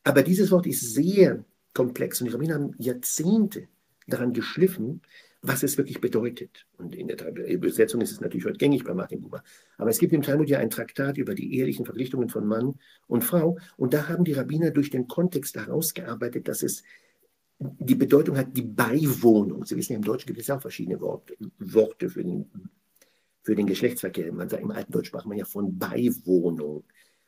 Aber 0.03 0.23
dieses 0.23 0.49
Wort 0.51 0.65
ist 0.65 0.93
sehr 0.93 1.43
komplex 1.73 2.21
und 2.21 2.27
die 2.27 2.33
Rabbiner 2.33 2.55
haben 2.55 2.73
Jahrzehnte 2.79 3.67
daran 4.07 4.33
geschliffen, 4.33 5.01
was 5.47 5.63
es 5.63 5.77
wirklich 5.77 6.01
bedeutet. 6.01 6.65
Und 6.77 6.93
in 6.93 7.07
der 7.07 7.49
Übersetzung 7.49 8.01
ist 8.01 8.11
es 8.11 8.21
natürlich 8.21 8.45
heute 8.45 8.57
gängig 8.57 8.83
bei 8.83 8.93
Martin 8.93 9.21
Buber. 9.21 9.43
Aber 9.77 9.89
es 9.89 9.99
gibt 9.99 10.13
im 10.13 10.21
Talmud 10.21 10.49
ja 10.49 10.59
ein 10.59 10.69
Traktat 10.69 11.17
über 11.17 11.35
die 11.35 11.55
ehelichen 11.55 11.85
Verpflichtungen 11.85 12.29
von 12.29 12.45
Mann 12.45 12.75
und 13.07 13.23
Frau. 13.23 13.57
Und 13.77 13.93
da 13.93 14.09
haben 14.09 14.25
die 14.25 14.33
Rabbiner 14.33 14.71
durch 14.71 14.89
den 14.89 15.07
Kontext 15.07 15.55
herausgearbeitet, 15.55 16.47
dass 16.47 16.63
es 16.63 16.83
die 17.59 17.95
Bedeutung 17.95 18.37
hat, 18.37 18.55
die 18.55 18.63
Beiwohnung. 18.63 19.65
Sie 19.65 19.77
wissen, 19.77 19.95
im 19.95 20.03
Deutschen 20.03 20.27
gibt 20.27 20.39
es 20.39 20.47
ja 20.47 20.57
auch 20.57 20.61
verschiedene 20.61 20.99
Worte, 20.99 21.35
Worte 21.59 22.09
für, 22.09 22.23
den, 22.23 22.51
für 23.41 23.55
den 23.55 23.65
Geschlechtsverkehr. 23.65 24.31
Man 24.33 24.49
sagt, 24.49 24.61
Im 24.61 24.71
alten 24.71 24.91
Deutsch 24.91 25.07
sprach 25.07 25.25
man 25.25 25.37
ja 25.37 25.45
von 25.45 25.77
Beiwohnung. 25.77 26.83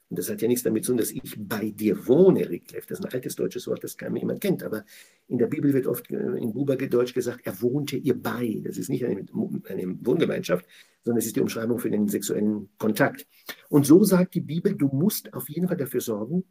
Und 0.10 0.18
das 0.18 0.30
hat 0.30 0.42
ja 0.42 0.48
nichts 0.48 0.64
damit 0.64 0.86
zu 0.86 0.92
tun, 0.92 0.98
dass 0.98 1.12
ich 1.12 1.36
bei 1.38 1.70
dir 1.70 2.08
wohne, 2.08 2.50
Rickleff. 2.50 2.88
Das 2.88 3.00
ist 3.00 3.06
ein 3.06 3.14
altes 3.14 3.36
deutsches 3.36 3.68
Wort, 3.68 3.84
das 3.84 3.96
kaum 3.96 4.16
jemand 4.16 4.42
kennt. 4.42 4.64
Aber 4.64 4.84
in 5.28 5.38
der 5.38 5.48
Bibel 5.48 5.72
wird 5.72 5.86
oft 5.86 6.10
äh, 6.10 6.16
in 6.16 6.54
Buberdeutsch 6.54 7.14
gesagt, 7.14 7.42
er 7.46 7.62
wohnte 7.62 7.96
ihr 7.96 8.20
bei. 8.20 8.60
Das 8.64 8.78
ist 8.78 8.90
nicht 8.90 9.06
eine, 9.06 9.26
eine 9.68 10.06
Wohngemeinschaft, 10.06 10.66
sondern 11.04 11.20
es 11.20 11.28
ist 11.28 11.36
die 11.36 11.42
Umschreibung 11.42 11.78
für 11.78 11.92
den 11.92 12.08
sexuellen 12.08 12.70
Kontakt. 12.80 13.28
Und 13.70 13.86
so 13.86 14.04
sagt 14.04 14.34
die 14.34 14.42
Bibel, 14.42 14.76
du 14.76 14.88
musst 14.88 15.34
auf 15.34 15.48
jeden 15.48 15.68
Fall 15.68 15.78
dafür 15.78 16.02
sorgen, 16.02 16.44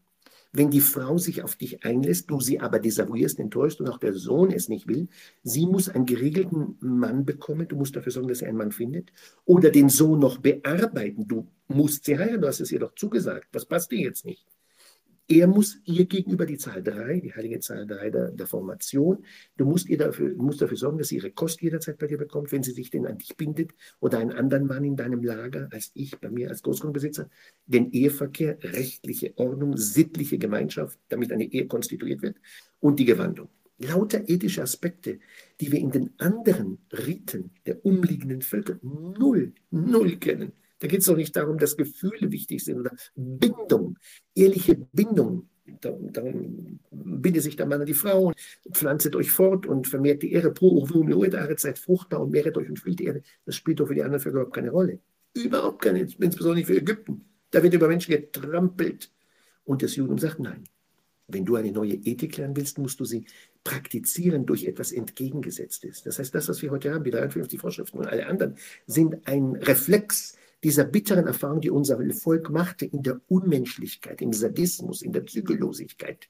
wenn 0.52 0.70
die 0.70 0.80
Frau 0.80 1.18
sich 1.18 1.42
auf 1.42 1.56
dich 1.56 1.84
einlässt, 1.84 2.30
du 2.30 2.40
sie 2.40 2.60
aber 2.60 2.78
desavouierst, 2.78 3.38
enttäuscht 3.38 3.80
und 3.80 3.88
auch 3.88 3.98
der 3.98 4.14
Sohn 4.14 4.50
es 4.50 4.68
nicht 4.68 4.88
will, 4.88 5.08
sie 5.42 5.66
muss 5.66 5.88
einen 5.88 6.06
geregelten 6.06 6.76
Mann 6.80 7.24
bekommen, 7.24 7.68
du 7.68 7.76
musst 7.76 7.96
dafür 7.96 8.12
sorgen, 8.12 8.28
dass 8.28 8.42
er 8.42 8.48
einen 8.48 8.58
Mann 8.58 8.72
findet, 8.72 9.12
oder 9.44 9.70
den 9.70 9.88
Sohn 9.88 10.18
noch 10.18 10.38
bearbeiten, 10.38 11.28
du 11.28 11.48
musst 11.68 12.04
sie 12.04 12.18
heiraten, 12.18 12.42
du 12.42 12.48
hast 12.48 12.60
es 12.60 12.72
ihr 12.72 12.80
doch 12.80 12.94
zugesagt, 12.94 13.48
das 13.52 13.66
passt 13.66 13.90
dir 13.90 14.00
jetzt 14.00 14.24
nicht. 14.24 14.46
Er 15.30 15.46
muss 15.46 15.78
ihr 15.84 16.06
gegenüber 16.06 16.46
die 16.46 16.56
Zahl 16.56 16.82
3, 16.82 17.20
die 17.20 17.34
heilige 17.34 17.60
Zahl 17.60 17.86
3 17.86 18.08
der, 18.08 18.30
der, 18.30 18.46
Formation, 18.46 19.26
du 19.58 19.66
musst, 19.66 19.86
ihr 19.86 19.98
dafür, 19.98 20.34
musst 20.36 20.62
dafür 20.62 20.78
sorgen, 20.78 20.96
dass 20.96 21.08
sie 21.08 21.16
ihre 21.16 21.30
Kost 21.30 21.60
jederzeit 21.60 21.98
bei 21.98 22.06
dir 22.06 22.16
bekommt, 22.16 22.50
wenn 22.50 22.62
sie 22.62 22.72
sich 22.72 22.88
denn 22.88 23.06
an 23.06 23.18
dich 23.18 23.36
bindet 23.36 23.72
oder 24.00 24.20
einen 24.20 24.32
anderen 24.32 24.66
Mann 24.66 24.84
in 24.84 24.96
deinem 24.96 25.22
Lager 25.22 25.68
als 25.70 25.90
ich, 25.92 26.18
bei 26.18 26.30
mir 26.30 26.48
als 26.48 26.62
Großgrundbesitzer. 26.62 27.28
Den 27.66 27.92
Eheverkehr, 27.92 28.56
rechtliche 28.62 29.36
Ordnung, 29.36 29.76
sittliche 29.76 30.38
Gemeinschaft, 30.38 30.98
damit 31.10 31.30
eine 31.30 31.44
Ehe 31.44 31.66
konstituiert 31.66 32.22
wird 32.22 32.38
und 32.80 32.98
die 32.98 33.04
Gewandung. 33.04 33.50
Lauter 33.76 34.26
ethische 34.30 34.62
Aspekte, 34.62 35.18
die 35.60 35.70
wir 35.70 35.78
in 35.78 35.90
den 35.90 36.10
anderen 36.16 36.78
Riten 36.90 37.50
der 37.66 37.84
umliegenden 37.84 38.40
Völker 38.40 38.78
null, 38.82 39.52
null 39.70 40.16
kennen. 40.16 40.52
Da 40.78 40.86
geht 40.86 41.00
es 41.00 41.06
doch 41.06 41.16
nicht 41.16 41.34
darum, 41.36 41.58
dass 41.58 41.76
Gefühle 41.76 42.30
wichtig 42.30 42.64
sind 42.64 42.88
Bindung, 43.14 43.98
ehrliche 44.34 44.76
Bindung. 44.92 45.48
Darum, 45.80 46.80
bindet 46.90 47.42
sich 47.42 47.56
der 47.56 47.66
Mann 47.66 47.80
an 47.80 47.86
die 47.86 47.94
Frau, 47.94 48.32
pflanzet 48.72 49.14
euch 49.16 49.30
fort 49.30 49.66
und 49.66 49.86
vermehrt 49.86 50.22
die 50.22 50.32
Ehre. 50.32 50.50
Pro 50.50 50.86
seid 51.56 51.78
fruchtbar 51.78 52.22
und 52.22 52.30
mehret 52.30 52.56
euch 52.56 52.68
und 52.68 52.78
füllt 52.78 53.00
die 53.00 53.04
Erde. 53.04 53.22
Das 53.44 53.54
spielt 53.54 53.80
doch 53.80 53.88
für 53.88 53.94
die 53.94 54.02
anderen 54.02 54.22
Völker 54.22 54.38
überhaupt 54.38 54.54
keine 54.54 54.70
Rolle. 54.70 55.00
Überhaupt 55.34 55.82
keine, 55.82 56.00
insbesondere 56.00 56.56
nicht 56.56 56.66
für 56.66 56.78
Ägypten. 56.78 57.24
Da 57.50 57.62
wird 57.62 57.74
über 57.74 57.88
Menschen 57.88 58.12
getrampelt. 58.12 59.10
Und 59.64 59.82
das 59.82 59.96
Judentum 59.96 60.18
sagt, 60.18 60.40
nein, 60.40 60.64
wenn 61.28 61.44
du 61.44 61.56
eine 61.56 61.72
neue 61.72 61.92
Ethik 61.92 62.38
lernen 62.38 62.56
willst, 62.56 62.78
musst 62.78 62.98
du 63.00 63.04
sie 63.04 63.26
praktizieren 63.62 64.46
durch 64.46 64.64
etwas 64.64 64.92
Entgegengesetztes. 64.92 66.02
Das 66.02 66.18
heißt, 66.18 66.34
das, 66.34 66.48
was 66.48 66.62
wir 66.62 66.70
heute 66.70 66.92
haben, 66.92 67.04
die 67.04 67.10
53 67.10 67.60
Vorschriften 67.60 67.98
und 67.98 68.06
alle 68.06 68.26
anderen, 68.26 68.56
sind 68.86 69.26
ein 69.26 69.56
Reflex 69.56 70.38
dieser 70.64 70.84
bitteren 70.84 71.26
Erfahrung, 71.26 71.60
die 71.60 71.70
unser 71.70 71.98
Volk 72.12 72.50
machte 72.50 72.84
in 72.84 73.02
der 73.02 73.20
Unmenschlichkeit, 73.28 74.20
im 74.20 74.32
Sadismus, 74.32 75.02
in 75.02 75.12
der 75.12 75.26
Zügellosigkeit, 75.26 76.28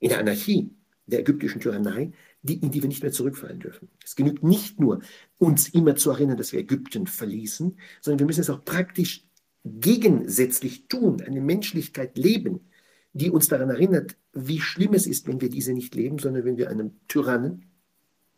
in 0.00 0.08
der 0.08 0.18
Anarchie 0.18 0.70
der 1.06 1.20
ägyptischen 1.20 1.60
Tyrannei, 1.60 2.12
die, 2.42 2.54
in 2.54 2.70
die 2.70 2.82
wir 2.82 2.88
nicht 2.88 3.02
mehr 3.02 3.12
zurückfallen 3.12 3.60
dürfen. 3.60 3.88
Es 4.04 4.16
genügt 4.16 4.42
nicht 4.42 4.80
nur, 4.80 5.00
uns 5.38 5.68
immer 5.68 5.96
zu 5.96 6.10
erinnern, 6.10 6.36
dass 6.36 6.52
wir 6.52 6.60
Ägypten 6.60 7.06
verließen, 7.06 7.78
sondern 8.00 8.18
wir 8.20 8.26
müssen 8.26 8.40
es 8.40 8.50
auch 8.50 8.64
praktisch 8.64 9.26
gegensätzlich 9.64 10.88
tun, 10.88 11.20
eine 11.20 11.40
Menschlichkeit 11.40 12.16
leben, 12.16 12.70
die 13.12 13.30
uns 13.30 13.48
daran 13.48 13.70
erinnert, 13.70 14.16
wie 14.32 14.60
schlimm 14.60 14.94
es 14.94 15.06
ist, 15.06 15.26
wenn 15.26 15.40
wir 15.40 15.50
diese 15.50 15.72
nicht 15.72 15.94
leben, 15.94 16.18
sondern 16.18 16.44
wenn 16.44 16.56
wir 16.56 16.70
einem 16.70 16.92
Tyrannen, 17.08 17.66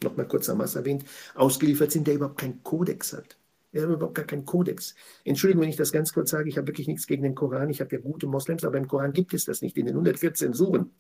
nochmal 0.03 0.27
kurz 0.27 0.49
Hamas 0.49 0.75
erwähnt, 0.75 1.05
ausgeliefert 1.35 1.93
sind, 1.93 2.07
der 2.07 2.15
überhaupt 2.15 2.41
keinen 2.41 2.63
Kodex 2.63 3.13
hat. 3.13 3.39
Wir 3.73 3.83
haben 3.83 3.93
überhaupt 3.93 4.15
gar 4.15 4.27
keinen 4.27 4.45
Kodex. 4.45 4.95
Entschuldigung, 5.25 5.63
wenn 5.63 5.71
ich 5.71 5.77
das 5.77 5.93
ganz 5.93 6.13
kurz 6.13 6.31
sage, 6.31 6.49
ich 6.49 6.59
habe 6.59 6.69
wirklich 6.69 6.87
nichts 6.89 7.07
gegen 7.07 7.23
den 7.23 7.35
Koran. 7.35 7.71
Ich 7.71 7.81
habe 7.81 7.95
ja 7.97 8.01
gute 8.01 8.27
Moslems, 8.27 8.65
aber 8.65 8.79
im 8.79 8.87
Koran 8.87 9.13
gibt 9.13 9.35
es 9.35 9.47
das 9.47 9.63
nicht. 9.63 9.77
In 9.77 9.87
den 9.87 9.95
114 9.95 10.53
Suren 10.53 10.91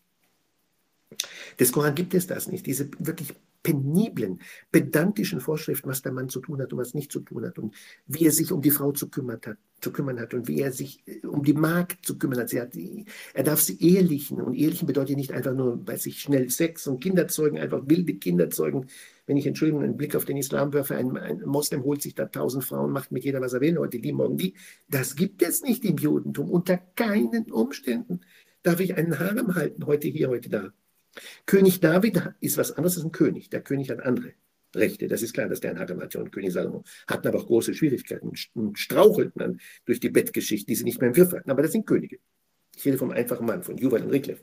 des 1.58 1.72
Koran 1.72 1.94
gibt 1.94 2.14
es 2.14 2.26
das 2.26 2.48
nicht. 2.48 2.66
Diese 2.66 2.90
wirklich 2.98 3.34
peniblen, 3.62 4.40
pedantischen 4.70 5.40
Vorschriften, 5.40 5.88
was 5.88 6.02
der 6.02 6.12
Mann 6.12 6.28
zu 6.28 6.40
tun 6.40 6.60
hat 6.60 6.72
und 6.72 6.78
was 6.78 6.94
nicht 6.94 7.12
zu 7.12 7.20
tun 7.20 7.44
hat 7.44 7.58
und 7.58 7.74
wie 8.06 8.26
er 8.26 8.32
sich 8.32 8.50
um 8.52 8.60
die 8.60 8.70
Frau 8.70 8.92
zu, 8.92 9.08
kümmert 9.08 9.46
hat, 9.46 9.56
zu 9.80 9.92
kümmern 9.92 10.18
hat 10.20 10.34
und 10.34 10.48
wie 10.48 10.60
er 10.60 10.72
sich 10.72 11.02
äh, 11.06 11.24
um 11.26 11.42
die 11.44 11.54
Magd 11.54 12.04
zu 12.04 12.18
kümmern 12.18 12.40
hat. 12.40 12.52
Hat 12.52 12.76
er 13.34 13.44
darf 13.44 13.60
sie 13.60 13.80
ehelichen 13.80 14.40
und 14.40 14.54
ehelichen 14.54 14.86
bedeutet 14.86 15.16
nicht 15.16 15.32
einfach 15.32 15.54
nur 15.54 15.76
bei 15.76 15.96
sich 15.96 16.20
schnell 16.20 16.50
Sex 16.50 16.86
und 16.86 17.00
Kinder 17.00 17.28
zeugen, 17.28 17.58
einfach 17.58 17.82
wilde 17.86 18.14
Kinder 18.14 18.50
zeugen. 18.50 18.86
Wenn 19.26 19.36
ich, 19.36 19.46
Entschuldigung, 19.46 19.82
einen 19.82 19.96
Blick 19.96 20.16
auf 20.16 20.24
den 20.24 20.36
Islam 20.36 20.72
werfe, 20.72 20.96
ein, 20.96 21.16
ein 21.16 21.42
Moslem 21.44 21.84
holt 21.84 22.02
sich 22.02 22.14
da 22.14 22.26
tausend 22.26 22.64
Frauen, 22.64 22.90
macht 22.90 23.12
mit 23.12 23.24
jeder, 23.24 23.40
was 23.40 23.52
er 23.52 23.60
will, 23.60 23.78
heute 23.78 24.00
die, 24.00 24.12
morgen 24.12 24.36
die. 24.36 24.54
Das 24.88 25.14
gibt 25.14 25.42
es 25.42 25.62
nicht 25.62 25.84
im 25.84 25.96
Judentum, 25.96 26.50
unter 26.50 26.76
keinen 26.76 27.50
Umständen. 27.52 28.20
Darf 28.64 28.80
ich 28.80 28.96
einen 28.96 29.18
Harem 29.18 29.54
halten, 29.54 29.86
heute 29.86 30.08
hier, 30.08 30.28
heute 30.28 30.48
da? 30.48 30.72
König 31.46 31.80
David 31.80 32.22
ist 32.40 32.56
was 32.56 32.72
anderes 32.72 32.96
als 32.96 33.04
ein 33.04 33.12
König. 33.12 33.50
Der 33.50 33.60
König 33.60 33.90
hat 33.90 34.00
andere 34.00 34.32
Rechte. 34.74 35.08
Das 35.08 35.22
ist 35.22 35.34
klar, 35.34 35.48
dass 35.48 35.60
der 35.60 35.72
ein 35.72 35.78
Harem 35.78 36.00
hatte 36.00 36.18
und 36.18 36.32
König 36.32 36.52
Salomo 36.52 36.84
hatten 37.06 37.28
aber 37.28 37.38
auch 37.38 37.46
große 37.46 37.74
Schwierigkeiten 37.74 38.32
und 38.54 38.78
strauchelten 38.78 39.38
dann 39.38 39.60
durch 39.84 40.00
die 40.00 40.08
Bettgeschichte, 40.08 40.66
die 40.66 40.74
sie 40.74 40.84
nicht 40.84 41.00
mehr 41.00 41.08
im 41.08 41.14
Griff 41.14 41.32
hatten. 41.32 41.50
Aber 41.50 41.62
das 41.62 41.72
sind 41.72 41.86
Könige. 41.86 42.18
Ich 42.74 42.84
rede 42.84 42.96
vom 42.96 43.10
einfachen 43.10 43.46
Mann, 43.46 43.62
von 43.62 43.76
Juval 43.76 44.02
und 44.02 44.10
Riklev. 44.10 44.42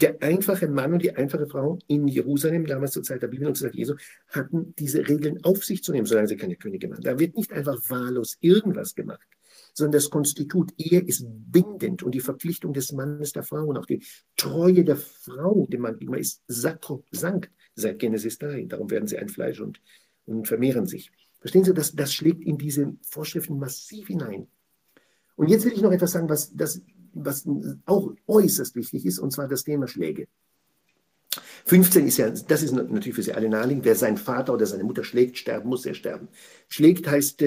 Der 0.00 0.22
einfache 0.22 0.66
Mann 0.66 0.94
und 0.94 1.02
die 1.02 1.14
einfache 1.14 1.46
Frau 1.46 1.78
in 1.86 2.08
Jerusalem, 2.08 2.64
damals 2.64 2.92
zur 2.92 3.02
Zeit 3.02 3.20
der 3.20 3.28
Bibel 3.28 3.46
und 3.46 3.54
zur 3.54 3.68
Zeit 3.68 3.74
Jesu, 3.74 3.96
hatten 4.28 4.74
diese 4.78 5.06
Regeln 5.06 5.44
auf 5.44 5.62
sich 5.62 5.82
zu 5.82 5.92
nehmen, 5.92 6.06
solange 6.06 6.28
sie 6.28 6.38
keine 6.38 6.56
Könige 6.56 6.88
waren. 6.88 7.02
Da 7.02 7.18
wird 7.18 7.36
nicht 7.36 7.52
einfach 7.52 7.78
wahllos 7.90 8.38
irgendwas 8.40 8.94
gemacht 8.94 9.28
sondern 9.74 9.92
das 9.92 10.10
Konstitut 10.10 10.72
Ehe 10.76 11.00
ist 11.00 11.24
bindend 11.26 12.02
und 12.02 12.14
die 12.14 12.20
Verpflichtung 12.20 12.72
des 12.72 12.92
Mannes 12.92 13.32
der 13.32 13.42
Frau 13.42 13.64
und 13.64 13.76
auch 13.76 13.86
die 13.86 14.02
Treue 14.36 14.84
der 14.84 14.96
Frau 14.96 15.66
dem 15.68 15.82
Mann 15.82 15.98
gegenüber 15.98 16.18
ist 16.18 16.42
sakrosankt 16.48 17.50
seit 17.74 17.98
Genesis 17.98 18.38
3. 18.38 18.64
Darum 18.64 18.90
werden 18.90 19.06
sie 19.06 19.18
ein 19.18 19.28
Fleisch 19.28 19.60
und, 19.60 19.80
und 20.26 20.46
vermehren 20.46 20.86
sich. 20.86 21.10
Verstehen 21.40 21.64
Sie, 21.64 21.72
das, 21.72 21.92
das 21.92 22.12
schlägt 22.12 22.44
in 22.44 22.58
diese 22.58 22.94
Vorschriften 23.02 23.58
massiv 23.58 24.08
hinein. 24.08 24.46
Und 25.36 25.48
jetzt 25.48 25.64
will 25.64 25.72
ich 25.72 25.80
noch 25.80 25.92
etwas 25.92 26.12
sagen, 26.12 26.28
was, 26.28 26.54
das, 26.54 26.82
was 27.14 27.48
auch 27.86 28.12
äußerst 28.26 28.76
wichtig 28.76 29.06
ist, 29.06 29.18
und 29.18 29.32
zwar 29.32 29.48
das 29.48 29.64
Thema 29.64 29.88
Schläge. 29.88 30.28
15 31.64 32.06
ist 32.06 32.16
ja, 32.18 32.28
das 32.30 32.62
ist 32.62 32.72
natürlich 32.72 33.14
für 33.14 33.22
Sie 33.22 33.32
alle 33.32 33.48
naheliegend, 33.48 33.84
wer 33.84 33.94
seinen 33.94 34.16
Vater 34.16 34.52
oder 34.52 34.66
seine 34.66 34.84
Mutter 34.84 35.04
schlägt, 35.04 35.38
sterben 35.38 35.68
muss, 35.68 35.86
er 35.86 35.94
sterben. 35.94 36.28
Schlägt 36.68 37.08
heißt, 37.08 37.42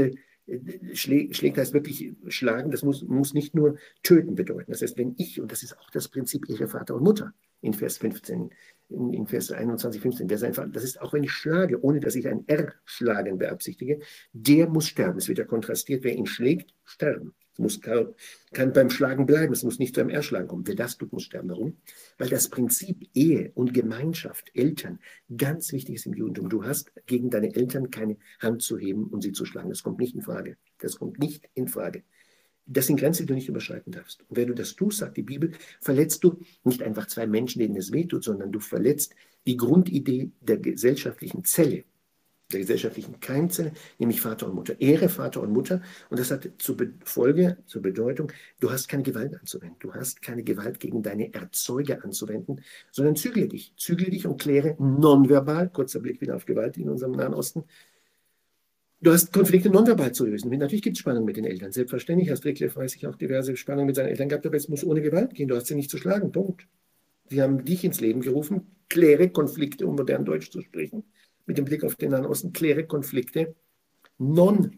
schlägt 0.93 1.57
heißt 1.57 1.73
wirklich 1.73 2.13
schlagen, 2.27 2.71
das 2.71 2.83
muss, 2.83 3.03
muss 3.03 3.33
nicht 3.33 3.55
nur 3.55 3.77
töten 4.03 4.35
bedeuten. 4.35 4.71
Das 4.71 4.81
heißt, 4.81 4.97
wenn 4.97 5.15
ich, 5.17 5.39
und 5.39 5.51
das 5.51 5.63
ist 5.63 5.77
auch 5.79 5.89
das 5.89 6.09
Prinzip 6.09 6.49
Ihre 6.49 6.67
Vater 6.67 6.95
und 6.95 7.03
Mutter 7.03 7.33
in 7.61 7.73
Vers 7.73 7.97
15, 7.97 8.49
in, 8.89 9.13
in 9.13 9.25
Vers 9.25 9.51
21, 9.51 10.01
15, 10.01 10.29
wer 10.29 10.37
sein 10.37 10.53
Vater, 10.53 10.69
das 10.69 10.83
ist 10.83 11.01
auch 11.01 11.13
wenn 11.13 11.23
ich 11.23 11.31
schlage, 11.31 11.81
ohne 11.81 12.01
dass 12.01 12.15
ich 12.15 12.27
ein 12.27 12.43
R-Schlagen 12.47 13.37
beabsichtige, 13.37 13.99
der 14.33 14.67
muss 14.67 14.87
sterben. 14.87 15.17
Es 15.17 15.29
wird 15.29 15.37
ja 15.37 15.45
kontrastiert, 15.45 16.03
wer 16.03 16.13
ihn 16.13 16.25
schlägt, 16.25 16.73
sterben. 16.83 17.33
Es 17.53 17.59
muss, 17.59 17.81
kann 17.81 18.73
beim 18.73 18.89
Schlagen 18.89 19.27
bleiben, 19.27 19.53
es 19.53 19.63
muss 19.63 19.77
nicht 19.77 19.93
zu 19.93 20.01
einem 20.01 20.09
Erschlagen 20.09 20.47
kommen. 20.47 20.65
Wer 20.65 20.75
das 20.75 20.97
tut, 20.97 21.13
muss 21.13 21.23
sterben. 21.23 21.49
Warum? 21.49 21.77
Weil 22.17 22.29
das 22.29 22.49
Prinzip 22.49 23.07
Ehe 23.13 23.51
und 23.53 23.73
Gemeinschaft, 23.73 24.49
Eltern, 24.55 24.99
ganz 25.37 25.71
wichtig 25.71 25.95
ist 25.95 26.07
im 26.07 26.13
Judentum. 26.13 26.49
Du 26.49 26.65
hast 26.65 26.91
gegen 27.05 27.29
deine 27.29 27.55
Eltern 27.55 27.91
keine 27.91 28.17
Hand 28.39 28.63
zu 28.63 28.79
heben 28.79 29.05
und 29.05 29.21
sie 29.21 29.33
zu 29.33 29.45
schlagen. 29.45 29.69
Das 29.69 29.83
kommt 29.83 29.99
nicht 29.99 30.15
in 30.15 30.21
Frage. 30.21 30.57
Das 30.79 30.97
kommt 30.97 31.19
nicht 31.19 31.47
in 31.53 31.67
Frage. 31.67 32.03
Das 32.65 32.87
sind 32.87 32.99
Grenzen, 32.99 33.23
die 33.23 33.27
du 33.27 33.33
nicht 33.35 33.49
überschreiten 33.49 33.91
darfst. 33.91 34.23
Und 34.29 34.37
wenn 34.37 34.47
du 34.47 34.55
das 34.55 34.75
tust, 34.75 34.99
sagt 34.99 35.17
die 35.17 35.23
Bibel, 35.23 35.51
verletzt 35.79 36.23
du 36.23 36.39
nicht 36.63 36.81
einfach 36.81 37.07
zwei 37.07 37.27
Menschen, 37.27 37.59
denen 37.59 37.75
es 37.75 37.91
wehtut, 37.91 38.23
sondern 38.23 38.51
du 38.51 38.59
verletzt 38.59 39.13
die 39.45 39.57
Grundidee 39.57 40.31
der 40.41 40.57
gesellschaftlichen 40.57 41.43
Zelle 41.43 41.83
der 42.53 42.61
gesellschaftlichen 42.61 43.19
Keimzelle, 43.19 43.73
nämlich 43.99 44.21
Vater 44.21 44.47
und 44.47 44.55
Mutter. 44.55 44.79
Ehre 44.79 45.09
Vater 45.09 45.41
und 45.41 45.51
Mutter. 45.51 45.81
Und 46.09 46.19
das 46.19 46.31
hat 46.31 46.49
zur 46.57 46.77
Folge, 47.03 47.57
zur 47.65 47.81
Bedeutung, 47.81 48.31
du 48.59 48.71
hast 48.71 48.87
keine 48.87 49.03
Gewalt 49.03 49.35
anzuwenden. 49.39 49.77
Du 49.79 49.93
hast 49.93 50.21
keine 50.21 50.43
Gewalt 50.43 50.79
gegen 50.79 51.03
deine 51.03 51.33
Erzeuger 51.33 52.03
anzuwenden, 52.03 52.61
sondern 52.91 53.15
zügle 53.15 53.47
dich. 53.47 53.73
Zügle 53.77 54.09
dich 54.09 54.25
und 54.25 54.39
kläre 54.39 54.75
nonverbal, 54.79 55.69
kurzer 55.69 55.99
Blick 55.99 56.21
wieder 56.21 56.35
auf 56.35 56.45
Gewalt 56.45 56.77
in 56.77 56.89
unserem 56.89 57.13
Nahen 57.13 57.33
Osten, 57.33 57.63
Du 59.03 59.11
hast 59.11 59.33
Konflikte 59.33 59.69
nonverbal 59.69 60.13
zu 60.13 60.25
lösen. 60.25 60.49
Natürlich 60.49 60.81
gibt 60.81 60.95
es 60.95 61.01
Spannung 61.01 61.25
mit 61.25 61.35
den 61.35 61.43
Eltern. 61.43 61.73
Selbstverständlich 61.73 62.29
hast 62.29 62.45
Wycliffe, 62.45 62.77
weiß 62.77 62.95
ich, 62.95 63.05
auch 63.05 63.17
diverse 63.17 63.57
Spannungen 63.57 63.87
mit 63.87 63.97
seinen 63.97 64.07
Eltern 64.07 64.29
gehabt, 64.29 64.45
aber 64.45 64.55
es 64.55 64.69
muss 64.69 64.85
ohne 64.85 65.01
Gewalt 65.01 65.33
gehen. 65.35 65.49
Du 65.49 65.57
hast 65.57 65.67
sie 65.67 65.75
nicht 65.75 65.89
zu 65.89 65.97
schlagen. 65.97 66.31
Punkt. 66.31 66.69
Sie 67.27 67.41
haben 67.41 67.65
dich 67.65 67.83
ins 67.83 67.99
Leben 67.99 68.21
gerufen. 68.21 68.77
Kläre 68.87 69.29
Konflikte, 69.29 69.85
um 69.87 69.97
modern 69.97 70.23
Deutsch 70.23 70.51
zu 70.51 70.61
sprechen 70.61 71.03
mit 71.45 71.57
dem 71.57 71.65
Blick 71.65 71.83
auf 71.83 71.95
den 71.95 72.11
Nahen 72.11 72.25
Osten, 72.25 72.53
kläre 72.53 72.85
Konflikte 72.85 73.55
non, 74.17 74.77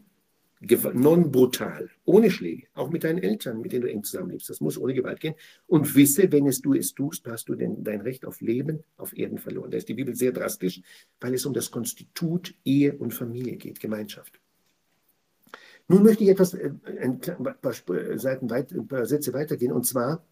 non 0.94 1.32
brutal, 1.32 1.90
ohne 2.06 2.32
Schläge, 2.32 2.68
auch 2.74 2.90
mit 2.90 3.04
deinen 3.04 3.20
Eltern, 3.20 3.62
mit 3.62 3.72
denen 3.72 3.84
du 3.84 3.92
eng 3.92 4.04
zusammenlebst. 4.04 4.50
Das 4.50 4.62
muss 4.62 4.78
ohne 4.78 4.94
Gewalt 4.94 5.20
gehen. 5.20 5.36
Und 5.68 5.96
wisse, 5.96 6.32
wenn 6.32 6.48
es 6.48 6.62
du 6.62 6.74
es 6.74 6.94
tust, 6.94 7.28
hast 7.28 7.50
du 7.50 7.56
denn 7.56 7.84
dein 7.84 8.02
Recht 8.02 8.26
auf 8.26 8.42
Leben 8.42 8.84
auf 8.98 9.16
Erden 9.16 9.38
verloren. 9.38 9.72
Da 9.72 9.78
ist 9.78 9.90
die 9.90 9.94
Bibel 9.94 10.16
sehr 10.16 10.32
drastisch, 10.32 10.82
weil 11.20 11.34
es 11.34 11.46
um 11.46 11.54
das 11.54 11.72
Konstitut 11.72 12.56
Ehe 12.64 12.96
und 12.96 13.14
Familie 13.14 13.58
geht, 13.58 13.80
Gemeinschaft. 13.80 14.40
Nun 15.88 16.02
möchte 16.02 16.24
ich 16.24 16.30
etwas, 16.30 16.56
äh, 16.56 16.72
ein 17.00 17.20
paar 17.20 17.74
Seiten 18.16 18.50
weit, 18.50 18.72
ein 18.72 18.88
paar 18.88 19.06
Sätze 19.06 19.34
weitergehen, 19.34 19.72
und 19.72 19.86
zwar 19.86 20.24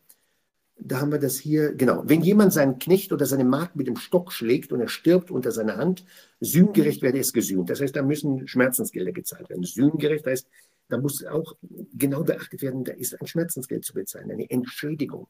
da 0.80 1.00
haben 1.00 1.12
wir 1.12 1.20
das 1.20 1.38
hier, 1.38 1.74
genau. 1.74 2.04
Wenn 2.06 2.22
jemand 2.22 2.52
seinen 2.54 2.80
Knecht 2.80 3.14
oder 3.14 3.26
seine 3.26 3.46
Magd 3.46 3.76
mit 3.76 3.88
dem 3.88 3.96
Stock 3.96 4.32
schlägt 4.32 4.72
und 4.72 4.80
er 4.82 4.88
stirbt 4.88 5.32
unter 5.32 5.52
seiner 5.52 5.78
Hand, 5.78 6.06
sühngerecht 6.40 7.02
werde 7.02 7.20
es 7.20 7.32
gesühnt. 7.32 7.70
Das 7.70 7.80
heißt, 7.80 7.96
da 7.96 8.02
müssen 8.02 8.48
Schmerzensgelder 8.48 9.12
gezahlt 9.12 9.50
werden. 9.50 9.64
Sühngerecht 9.64 10.26
heißt, 10.26 10.48
da 10.90 10.98
muss 10.98 11.26
auch 11.26 11.56
genau 11.94 12.24
beachtet 12.24 12.62
werden, 12.62 12.84
da 12.84 12.92
ist 12.92 13.20
ein 13.20 13.28
Schmerzensgeld 13.28 13.86
zu 13.86 13.94
bezahlen, 13.94 14.32
eine 14.32 14.50
Entschädigung. 14.50 15.28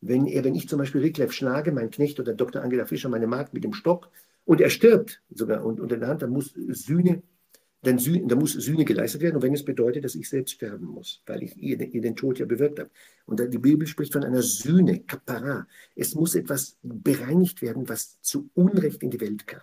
Wenn, 0.00 0.26
er, 0.26 0.44
wenn 0.44 0.54
ich 0.54 0.68
zum 0.68 0.78
Beispiel 0.78 1.00
Rickleff 1.00 1.32
schlage, 1.32 1.72
mein 1.72 1.90
Knecht 1.90 2.20
oder 2.20 2.34
Dr. 2.34 2.62
Angela 2.62 2.86
Fischer, 2.86 3.08
meine 3.08 3.26
Magd 3.26 3.54
mit 3.54 3.64
dem 3.64 3.72
Stock 3.72 4.10
und 4.44 4.60
er 4.60 4.70
stirbt 4.70 5.22
sogar 5.30 5.64
unter 5.64 5.96
der 5.96 6.08
Hand, 6.08 6.22
dann 6.22 6.30
muss 6.30 6.52
Sühne 6.68 7.22
denn 7.84 7.98
Sühne, 7.98 8.26
da 8.26 8.34
muss 8.34 8.52
Sühne 8.52 8.84
geleistet 8.84 9.20
werden, 9.20 9.36
und 9.36 9.42
wenn 9.42 9.54
es 9.54 9.64
bedeutet, 9.64 10.04
dass 10.04 10.14
ich 10.14 10.28
selbst 10.28 10.54
sterben 10.54 10.86
muss, 10.86 11.22
weil 11.26 11.42
ich 11.42 11.56
ihr, 11.56 11.80
ihr 11.80 12.00
den 12.00 12.16
Tod 12.16 12.38
ja 12.38 12.46
bewirkt 12.46 12.80
habe. 12.80 12.90
Und 13.26 13.40
die 13.40 13.58
Bibel 13.58 13.86
spricht 13.86 14.12
von 14.12 14.24
einer 14.24 14.42
Sühne, 14.42 15.00
Kapara. 15.00 15.66
Es 15.94 16.14
muss 16.14 16.34
etwas 16.34 16.78
bereinigt 16.82 17.62
werden, 17.62 17.88
was 17.88 18.20
zu 18.22 18.50
Unrecht 18.54 19.02
in 19.02 19.10
die 19.10 19.20
Welt 19.20 19.46
kam. 19.46 19.60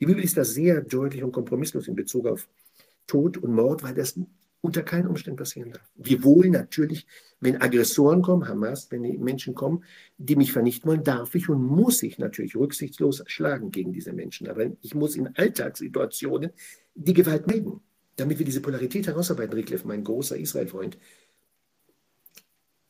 Die 0.00 0.06
Bibel 0.06 0.22
ist 0.22 0.36
da 0.36 0.44
sehr 0.44 0.80
deutlich 0.80 1.22
und 1.22 1.32
kompromisslos 1.32 1.88
in 1.88 1.96
Bezug 1.96 2.26
auf 2.26 2.48
Tod 3.06 3.38
und 3.38 3.52
Mord, 3.52 3.82
weil 3.82 3.94
das 3.94 4.18
unter 4.60 4.82
keinen 4.82 5.06
Umständen 5.06 5.38
passieren 5.38 5.72
darf. 5.72 5.88
Wir 5.94 6.24
wohl 6.24 6.48
natürlich, 6.50 7.06
wenn 7.40 7.60
Aggressoren 7.60 8.22
kommen, 8.22 8.48
Hamas, 8.48 8.90
wenn 8.90 9.02
Menschen 9.20 9.54
kommen, 9.54 9.84
die 10.16 10.36
mich 10.36 10.52
vernichten 10.52 10.88
wollen, 10.90 11.04
darf 11.04 11.34
ich 11.34 11.48
und 11.48 11.62
muss 11.62 12.02
ich 12.02 12.18
natürlich 12.18 12.56
rücksichtslos 12.56 13.22
schlagen 13.26 13.70
gegen 13.70 13.92
diese 13.92 14.12
Menschen. 14.12 14.48
Aber 14.48 14.66
ich 14.82 14.94
muss 14.94 15.14
in 15.14 15.28
Alltagssituationen 15.36 16.50
die 16.94 17.14
Gewalt 17.14 17.46
melden, 17.46 17.80
damit 18.16 18.38
wir 18.38 18.46
diese 18.46 18.60
Polarität 18.60 19.06
herausarbeiten, 19.06 19.54
Rickleff, 19.54 19.84
mein 19.84 20.02
großer 20.02 20.36
Israel-Freund. 20.36 20.98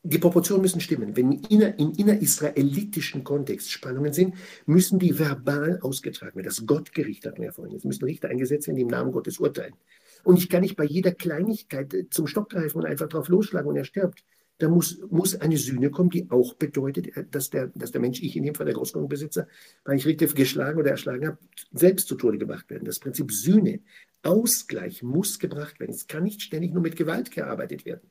Die 0.01 0.17
Proportionen 0.17 0.61
müssen 0.63 0.79
stimmen. 0.79 1.15
Wenn 1.15 1.33
inner, 1.33 1.77
im 1.77 1.91
innerisraelitischen 1.91 3.23
Kontext 3.23 3.69
Spannungen 3.69 4.13
sind, 4.13 4.33
müssen 4.65 4.97
die 4.97 5.19
verbal 5.19 5.77
ausgetragen 5.81 6.37
werden. 6.37 6.47
Das 6.47 6.65
Gottgericht 6.65 7.25
wir 7.25 7.43
ja 7.43 7.51
vorhin. 7.51 7.75
Es 7.75 7.83
müssen 7.83 8.05
Richter 8.05 8.29
eingesetzt 8.29 8.67
werden, 8.67 8.77
die 8.77 8.83
im 8.83 8.87
Namen 8.87 9.11
Gottes 9.11 9.39
urteilen. 9.39 9.75
Und 10.23 10.37
ich 10.37 10.49
kann 10.49 10.61
nicht 10.61 10.75
bei 10.75 10.85
jeder 10.85 11.11
Kleinigkeit 11.11 11.93
äh, 11.93 12.09
zum 12.09 12.27
Stock 12.27 12.49
greifen 12.49 12.79
und 12.79 12.85
einfach 12.85 13.07
drauf 13.07 13.27
losschlagen 13.27 13.69
und 13.69 13.75
er 13.75 13.85
stirbt. 13.85 14.23
Da 14.59 14.67
muss, 14.67 14.99
muss 15.09 15.35
eine 15.35 15.57
Sühne 15.57 15.89
kommen, 15.89 16.09
die 16.09 16.29
auch 16.29 16.53
bedeutet, 16.55 17.15
äh, 17.15 17.25
dass 17.29 17.49
der, 17.49 17.67
dass 17.75 17.91
der 17.91 18.01
Mensch, 18.01 18.21
ich 18.21 18.35
in 18.35 18.43
dem 18.43 18.55
Fall 18.55 18.65
der 18.65 18.75
Großgrundbesitzer, 18.75 19.47
weil 19.85 19.97
ich 19.97 20.05
richtig 20.05 20.35
geschlagen 20.35 20.79
oder 20.79 20.91
erschlagen 20.91 21.27
habe, 21.27 21.37
selbst 21.71 22.07
zu 22.07 22.15
Tode 22.15 22.37
gemacht 22.37 22.69
werden. 22.69 22.85
Das 22.85 22.99
Prinzip 22.99 23.31
Sühne, 23.31 23.79
Ausgleich 24.21 25.01
muss 25.01 25.39
gebracht 25.39 25.79
werden. 25.79 25.91
Es 25.91 26.07
kann 26.07 26.23
nicht 26.23 26.41
ständig 26.41 26.73
nur 26.73 26.81
mit 26.81 26.97
Gewalt 26.97 27.31
gearbeitet 27.31 27.85
werden. 27.85 28.09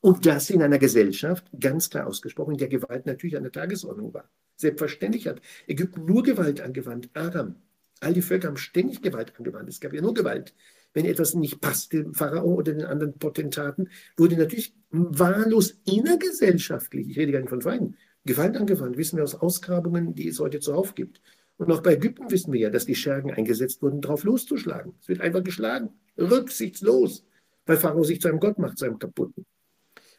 Und 0.00 0.24
das 0.26 0.50
in 0.50 0.62
einer 0.62 0.78
Gesellschaft, 0.78 1.44
ganz 1.58 1.90
klar 1.90 2.06
ausgesprochen, 2.06 2.52
in 2.52 2.58
der 2.58 2.68
Gewalt 2.68 3.06
natürlich 3.06 3.36
an 3.36 3.42
der 3.42 3.52
Tagesordnung 3.52 4.14
war. 4.14 4.30
Selbstverständlich 4.54 5.26
hat 5.26 5.40
Ägypten 5.66 6.04
nur 6.04 6.22
Gewalt 6.22 6.60
angewandt. 6.60 7.10
Aram, 7.14 7.56
all 8.00 8.12
die 8.12 8.22
Völker 8.22 8.48
haben 8.48 8.56
ständig 8.56 9.02
Gewalt 9.02 9.36
angewandt. 9.36 9.68
Es 9.68 9.80
gab 9.80 9.92
ja 9.92 10.00
nur 10.00 10.14
Gewalt 10.14 10.54
wenn 10.98 11.04
etwas 11.04 11.34
nicht 11.34 11.60
passte, 11.60 12.02
dem 12.02 12.12
Pharao 12.14 12.54
oder 12.54 12.72
den 12.72 12.84
anderen 12.84 13.16
Potentaten, 13.16 13.88
wurde 14.16 14.36
natürlich 14.36 14.74
wahllos 14.90 15.78
innergesellschaftlich, 15.84 17.10
ich 17.10 17.16
rede 17.16 17.30
gar 17.30 17.38
nicht 17.38 17.50
von 17.50 17.62
Feinden, 17.62 17.96
Gewalt 18.24 18.56
angewandt, 18.56 18.96
wissen 18.96 19.16
wir 19.16 19.22
aus 19.22 19.36
Ausgrabungen, 19.36 20.16
die 20.16 20.26
es 20.26 20.40
heute 20.40 20.58
zuhauf 20.58 20.96
gibt. 20.96 21.22
Und 21.56 21.70
auch 21.70 21.84
bei 21.84 21.94
Ägypten 21.94 22.28
wissen 22.32 22.52
wir 22.52 22.58
ja, 22.58 22.70
dass 22.70 22.84
die 22.84 22.96
Schergen 22.96 23.30
eingesetzt 23.30 23.80
wurden, 23.80 24.00
darauf 24.00 24.24
loszuschlagen. 24.24 24.94
Es 25.00 25.08
wird 25.08 25.20
einfach 25.20 25.44
geschlagen, 25.44 25.90
rücksichtslos, 26.18 27.24
weil 27.64 27.76
Pharao 27.76 28.02
sich 28.02 28.20
zu 28.20 28.26
einem 28.26 28.40
Gott 28.40 28.58
macht, 28.58 28.78
zu 28.78 28.86
einem 28.86 28.98
kaputten. 28.98 29.46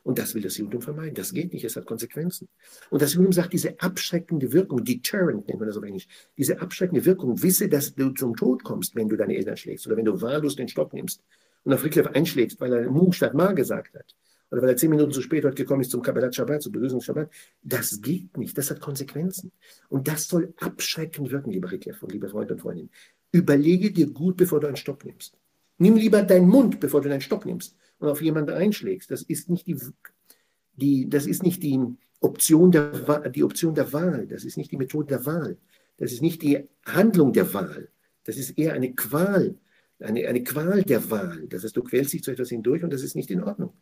Und 0.09 0.17
das 0.17 0.33
will 0.33 0.41
das 0.41 0.57
Judentum 0.57 0.81
vermeiden. 0.81 1.13
Das 1.13 1.31
geht 1.31 1.53
nicht, 1.53 1.63
es 1.63 1.75
hat 1.75 1.85
Konsequenzen. 1.85 2.49
Und 2.89 2.99
das 2.99 3.13
Judentum 3.13 3.33
sagt, 3.33 3.53
diese 3.53 3.79
abschreckende 3.79 4.51
Wirkung, 4.51 4.83
Deterrent 4.83 5.47
nennt 5.47 5.59
man 5.59 5.67
das 5.67 5.77
auf 5.77 5.83
Englisch, 5.83 6.07
diese 6.35 6.59
abschreckende 6.59 7.05
Wirkung, 7.05 7.43
wisse, 7.43 7.69
dass 7.69 7.93
du 7.93 8.09
zum 8.09 8.35
Tod 8.35 8.63
kommst, 8.63 8.95
wenn 8.95 9.07
du 9.07 9.15
deine 9.15 9.35
Eltern 9.35 9.55
schlägst 9.55 9.85
oder 9.85 9.97
wenn 9.97 10.05
du 10.05 10.19
wahllos 10.19 10.55
den 10.55 10.67
Stock 10.67 10.93
nimmst 10.93 11.21
und 11.63 11.73
auf 11.73 11.83
Wycliffe 11.83 12.15
einschlägst, 12.15 12.59
weil 12.59 12.73
er 12.73 12.89
Mu 12.89 13.11
statt 13.11 13.35
Ma 13.35 13.51
gesagt 13.51 13.93
hat 13.93 14.15
oder 14.49 14.63
weil 14.63 14.69
er 14.69 14.77
zehn 14.77 14.89
Minuten 14.89 15.11
zu 15.11 15.21
spät 15.21 15.45
heute 15.45 15.53
gekommen 15.53 15.81
ist 15.81 15.91
zum 15.91 16.01
Kabbalat 16.01 16.33
Shabbat, 16.33 16.63
zum 16.63 16.71
Begrüßungsshabbat. 16.71 17.29
Das 17.61 18.01
geht 18.01 18.35
nicht, 18.35 18.57
das 18.57 18.71
hat 18.71 18.81
Konsequenzen. 18.81 19.51
Und 19.89 20.07
das 20.07 20.27
soll 20.27 20.55
abschreckend 20.59 21.29
wirken, 21.29 21.51
lieber 21.51 21.69
Wycliffe 21.69 22.03
und 22.03 22.13
liebe 22.13 22.29
Freunde 22.29 22.55
und 22.55 22.61
Freundinnen. 22.61 22.89
Überlege 23.31 23.91
dir 23.91 24.09
gut, 24.09 24.37
bevor 24.37 24.59
du 24.59 24.65
einen 24.65 24.75
Stock 24.75 25.05
nimmst. 25.05 25.37
Nimm 25.77 25.97
lieber 25.97 26.23
deinen 26.23 26.49
Mund, 26.49 26.79
bevor 26.79 26.99
du 27.01 27.09
deinen 27.09 27.21
Stock 27.21 27.45
nimmst 27.45 27.75
und 27.99 28.09
auf 28.09 28.21
jemanden 28.21 28.55
einschlägst. 28.55 29.11
Das 29.11 29.21
ist 29.21 29.49
nicht 29.49 29.67
die, 29.67 29.77
die, 30.73 31.09
das 31.09 31.25
ist 31.25 31.43
nicht 31.43 31.61
die 31.63 31.79
Option, 32.21 32.71
der, 32.71 33.29
die 33.29 33.43
Option 33.43 33.75
der 33.75 33.93
Wahl. 33.93 34.27
Das 34.27 34.43
ist 34.43 34.57
nicht 34.57 34.71
die 34.71 34.77
Methode 34.77 35.07
der 35.07 35.25
Wahl. 35.25 35.57
Das 35.97 36.11
ist 36.11 36.21
nicht 36.21 36.41
die 36.41 36.67
Handlung 36.85 37.33
der 37.33 37.53
Wahl. 37.53 37.89
Das 38.23 38.37
ist 38.37 38.57
eher 38.57 38.73
eine 38.73 38.93
Qual, 38.93 39.55
eine, 39.99 40.27
eine 40.27 40.43
Qual 40.43 40.83
der 40.83 41.09
Wahl. 41.11 41.47
Das 41.49 41.63
heißt, 41.63 41.75
du 41.75 41.83
quälst 41.83 42.13
dich 42.13 42.23
zu 42.23 42.31
etwas 42.31 42.49
hindurch 42.49 42.83
und 42.83 42.91
das 42.91 43.03
ist 43.03 43.15
nicht 43.15 43.31
in 43.31 43.43
Ordnung. 43.43 43.73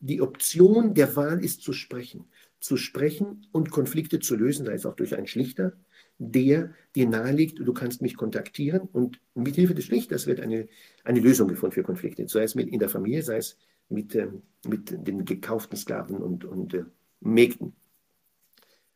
Die 0.00 0.20
Option 0.20 0.94
der 0.94 1.16
Wahl 1.16 1.42
ist 1.42 1.62
zu 1.62 1.72
sprechen. 1.72 2.26
Zu 2.60 2.76
sprechen 2.76 3.46
und 3.52 3.70
Konflikte 3.70 4.20
zu 4.20 4.36
lösen, 4.36 4.66
sei 4.66 4.74
es 4.74 4.86
auch 4.86 4.94
durch 4.94 5.14
einen 5.14 5.26
Schlichter, 5.26 5.72
der 6.18 6.72
dir 6.94 7.08
nahelegt, 7.08 7.58
du 7.58 7.72
kannst 7.72 8.02
mich 8.02 8.16
kontaktieren 8.16 8.82
und 8.92 9.20
mit 9.34 9.56
Hilfe 9.56 9.74
des 9.74 9.84
Schlichters 9.84 10.26
wird 10.26 10.40
eine, 10.40 10.68
eine 11.02 11.20
Lösung 11.20 11.48
gefunden 11.48 11.74
für 11.74 11.82
Konflikte, 11.82 12.26
sei 12.28 12.44
es 12.44 12.54
mit 12.54 12.68
in 12.68 12.78
der 12.78 12.88
Familie, 12.88 13.22
sei 13.22 13.38
es 13.38 13.56
mit, 13.88 14.14
äh, 14.14 14.28
mit 14.66 15.06
den 15.06 15.24
gekauften 15.24 15.76
Sklaven 15.76 16.16
und, 16.16 16.44
und 16.44 16.74
äh, 16.74 16.84
Mägden. 17.20 17.74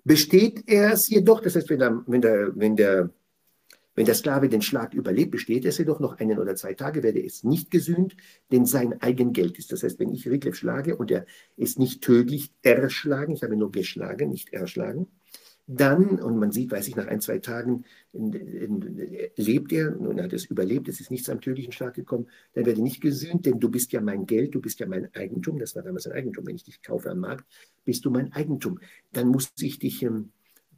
Besteht 0.05 0.65
er 0.67 0.93
es 0.93 1.09
jedoch, 1.09 1.41
das 1.41 1.57
heißt, 1.57 1.69
wenn 1.71 1.81
der, 1.81 2.03
wenn, 2.07 2.21
der, 2.21 2.57
wenn, 2.57 2.77
der, 2.77 3.11
wenn 3.95 4.07
der 4.07 4.15
Sklave 4.15 4.49
den 4.49 4.63
Schlag 4.63 4.95
überlebt, 4.95 5.33
besteht 5.33 5.65
es 5.65 5.79
jedoch 5.79 6.01
noch 6.01 6.19
einen 6.19 6.39
oder 6.39 6.55
zwei 6.55 6.73
Tage, 6.75 7.03
werde 7.03 7.23
es 7.23 7.45
nicht 7.45 7.71
gesühnt, 7.71 8.17
denn 8.53 8.65
sein 8.65 9.01
Eigengeld 9.03 9.59
ist. 9.59 9.73
Das 9.73 9.83
heißt, 9.83 9.99
wenn 9.99 10.13
ich 10.13 10.29
Rickleff 10.29 10.55
schlage 10.55 10.97
und 10.97 11.11
er 11.11 11.27
ist 11.57 11.79
nicht 11.79 12.03
tödlich 12.03 12.53
erschlagen, 12.63 13.33
ich 13.33 13.43
habe 13.43 13.57
nur 13.57 13.73
geschlagen, 13.73 14.31
nicht 14.31 14.53
erschlagen, 14.53 15.09
dann, 15.71 16.19
und 16.19 16.39
man 16.39 16.51
sieht, 16.51 16.71
weiß 16.71 16.89
ich, 16.89 16.97
nach 16.97 17.07
ein, 17.07 17.21
zwei 17.21 17.41
Tagen 17.41 17.85
in, 18.15 18.33
in, 18.33 19.31
lebt 19.37 19.71
er 19.71 20.01
und 20.01 20.21
hat 20.21 20.33
es 20.33 20.47
überlebt, 20.47 20.89
es 20.89 20.99
ist 20.99 21.11
nicht 21.11 21.27
zu 21.27 21.31
einem 21.31 21.43
tödlichen 21.43 21.73
Schlag 21.73 21.93
gekommen, 21.93 22.27
dann 22.55 22.65
werde 22.65 22.79
ich 22.79 22.85
nicht 22.85 23.01
gesühnt, 23.03 23.45
denn 23.45 23.61
du 23.61 23.71
bist 23.71 23.93
ja 23.93 24.01
mein 24.01 24.25
Geld, 24.25 24.55
du 24.55 24.63
bist 24.63 24.81
ja 24.81 24.87
mein 24.87 25.15
Eigentum, 25.15 25.59
das 25.59 25.77
war 25.77 25.83
damals 25.83 26.07
ein 26.07 26.15
Eigentum, 26.15 26.47
wenn 26.47 26.57
ich 26.57 26.65
dich 26.65 26.81
kaufe 26.81 27.11
am 27.11 27.19
Markt, 27.19 27.45
bist 27.85 28.03
du 28.07 28.11
mein 28.11 28.33
Eigentum. 28.33 28.81
Dann 29.13 29.29
muss 29.29 29.53
ich 29.61 29.79
dich, 29.79 30.03
ähm, 30.03 30.31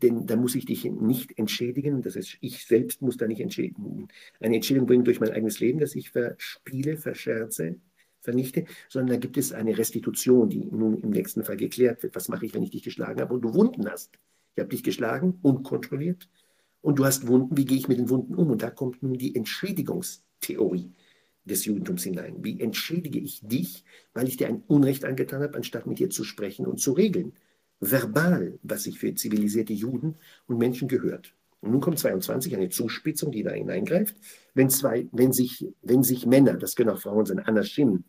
denn 0.03 0.27
dann 0.27 0.41
muss 0.41 0.57
ich 0.57 0.65
dich 0.65 0.85
nicht 0.85 1.39
entschädigen, 1.39 2.03
das 2.03 2.17
heißt, 2.17 2.39
ich 2.41 2.67
selbst 2.67 3.01
muss 3.01 3.17
da 3.17 3.29
nicht 3.29 3.41
entschädigen, 3.41 4.09
eine 4.41 4.57
Entschädigung 4.57 4.89
bringen 4.89 5.05
durch 5.05 5.21
mein 5.21 5.31
eigenes 5.31 5.61
Leben, 5.61 5.79
das 5.79 5.95
ich 5.95 6.11
verspiele, 6.11 6.97
verscherze, 6.97 7.77
vernichte, 8.23 8.65
sondern 8.89 9.15
da 9.15 9.21
gibt 9.21 9.37
es 9.37 9.53
eine 9.53 9.79
Restitution, 9.79 10.49
die 10.49 10.65
nun 10.65 10.99
im 10.99 11.11
nächsten 11.11 11.45
Fall 11.45 11.57
geklärt 11.57 12.03
wird. 12.03 12.17
Was 12.17 12.29
mache 12.29 12.45
ich, 12.45 12.55
wenn 12.55 12.65
ich 12.65 12.71
dich 12.71 12.83
geschlagen 12.83 13.21
habe 13.21 13.35
und 13.35 13.43
du 13.43 13.55
Wunden 13.55 13.89
hast? 13.89 14.19
Ich 14.55 14.61
habe 14.61 14.71
dich 14.71 14.83
geschlagen, 14.83 15.39
unkontrolliert, 15.43 16.29
und 16.83 16.99
du 16.99 17.05
hast 17.05 17.27
Wunden. 17.27 17.57
Wie 17.57 17.65
gehe 17.65 17.79
ich 17.79 17.89
mit 17.89 17.99
den 17.99 18.09
Wunden 18.09 18.35
um? 18.35 18.51
Und 18.51 18.63
da 18.63 18.71
kommt 18.71 19.03
nun 19.03 19.15
die 19.15 19.37
Entschädigungstheorie 19.37 20.93
des 21.45 21.65
Judentums 21.65 22.05
hinein. 22.05 22.37
Wie 22.43 22.61
entschädige 22.61 23.19
ich 23.19 23.41
dich, 23.43 23.85
weil 24.15 24.29
ich 24.29 24.37
dir 24.37 24.49
ein 24.49 24.63
Unrecht 24.67 25.05
angetan 25.05 25.43
habe, 25.43 25.57
anstatt 25.57 25.87
mit 25.87 25.99
dir 25.99 26.11
zu 26.11 26.25
sprechen 26.25 26.67
und 26.67 26.81
zu 26.81 26.93
regeln? 26.93 27.33
Verbal, 27.81 28.59
was 28.63 28.85
sich 28.85 28.99
für 28.99 29.15
zivilisierte 29.15 29.73
Juden 29.73 30.17
und 30.47 30.59
Menschen 30.59 30.89
gehört. 30.89 31.35
Und 31.61 31.73
nun 31.73 31.81
kommt 31.81 31.99
22, 31.99 32.55
eine 32.55 32.69
Zuspitzung, 32.69 33.33
die 33.33 33.43
da 33.43 33.51
hineingreift. 33.51 34.17
Wenn, 34.55 34.71
zwei, 34.71 35.09
wenn, 35.13 35.33
sich, 35.33 35.67
wenn 35.83 36.03
sich 36.03 36.27
Männer, 36.27 36.57
das 36.57 36.75
können 36.75 36.91
auch 36.91 37.01
Frauen 37.01 37.27
sein, 37.27 37.39
Anashim, 37.39 38.05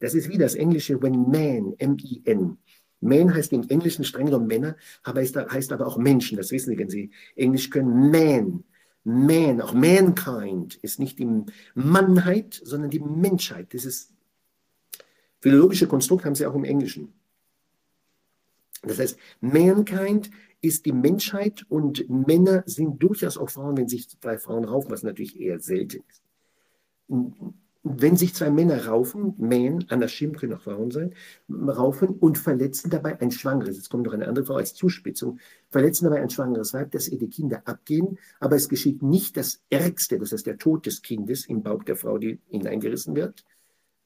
das 0.00 0.14
ist 0.14 0.28
wie 0.28 0.38
das 0.38 0.54
englische 0.54 1.02
when 1.02 1.30
man, 1.30 1.74
M-I-N. 1.78 2.58
Man 3.00 3.32
heißt 3.32 3.52
im 3.52 3.68
Englischen 3.68 4.04
streng 4.04 4.26
genommen 4.26 4.46
Männer, 4.46 4.76
aber 5.02 5.20
heißt, 5.20 5.36
heißt 5.36 5.72
aber 5.72 5.86
auch 5.86 5.98
Menschen, 5.98 6.36
das 6.36 6.50
wissen 6.50 6.70
Sie, 6.70 6.78
wenn 6.78 6.90
Sie 6.90 7.10
Englisch 7.36 7.70
können. 7.70 8.10
Man, 8.10 8.64
man, 9.04 9.60
auch 9.60 9.72
mankind 9.72 10.76
ist 10.76 10.98
nicht 10.98 11.18
die 11.18 11.44
Mannheit, 11.74 12.60
sondern 12.62 12.90
die 12.90 13.00
Menschheit. 13.00 13.72
Ist 13.72 14.12
philologische 15.40 15.86
Konstrukt 15.86 16.24
haben 16.24 16.34
Sie 16.34 16.46
auch 16.46 16.54
im 16.54 16.64
Englischen. 16.64 17.12
Das 18.82 18.98
heißt, 18.98 19.18
mankind 19.40 20.30
ist 20.60 20.86
die 20.86 20.92
Menschheit 20.92 21.64
und 21.68 22.08
Männer 22.08 22.64
sind 22.66 23.00
durchaus 23.02 23.38
auch 23.38 23.50
Frauen, 23.50 23.76
wenn 23.76 23.88
sich 23.88 24.08
zwei 24.08 24.38
Frauen 24.38 24.64
raufen, 24.64 24.90
was 24.90 25.02
natürlich 25.02 25.38
eher 25.38 25.60
selten 25.60 26.02
ist. 26.08 26.22
Wenn 27.84 28.16
sich 28.16 28.34
zwei 28.34 28.50
Männer 28.50 28.86
raufen, 28.86 29.34
mähen, 29.38 29.88
Anashim 29.88 30.36
können 30.36 30.54
auch 30.54 30.62
Frauen 30.62 30.90
sein, 30.90 31.14
raufen 31.48 32.08
und 32.08 32.36
verletzen 32.36 32.90
dabei 32.90 33.20
ein 33.20 33.30
Schwangeres, 33.30 33.76
jetzt 33.76 33.88
kommt 33.88 34.04
noch 34.04 34.12
eine 34.12 34.26
andere 34.26 34.44
Frau 34.44 34.56
als 34.56 34.74
Zuspitzung, 34.74 35.38
verletzen 35.70 36.04
dabei 36.04 36.20
ein 36.20 36.28
schwangeres 36.28 36.74
Weib, 36.74 36.90
dass 36.90 37.08
ihr 37.08 37.18
die 37.18 37.30
Kinder 37.30 37.62
abgehen, 37.66 38.18
aber 38.40 38.56
es 38.56 38.68
geschieht 38.68 39.02
nicht 39.02 39.36
das 39.36 39.62
Ärgste, 39.70 40.18
das 40.18 40.32
heißt 40.32 40.46
der 40.46 40.58
Tod 40.58 40.86
des 40.86 41.02
Kindes 41.02 41.46
im 41.46 41.62
Bauch 41.62 41.84
der 41.84 41.96
Frau, 41.96 42.18
die 42.18 42.40
hineingerissen 42.48 43.14
wird, 43.14 43.44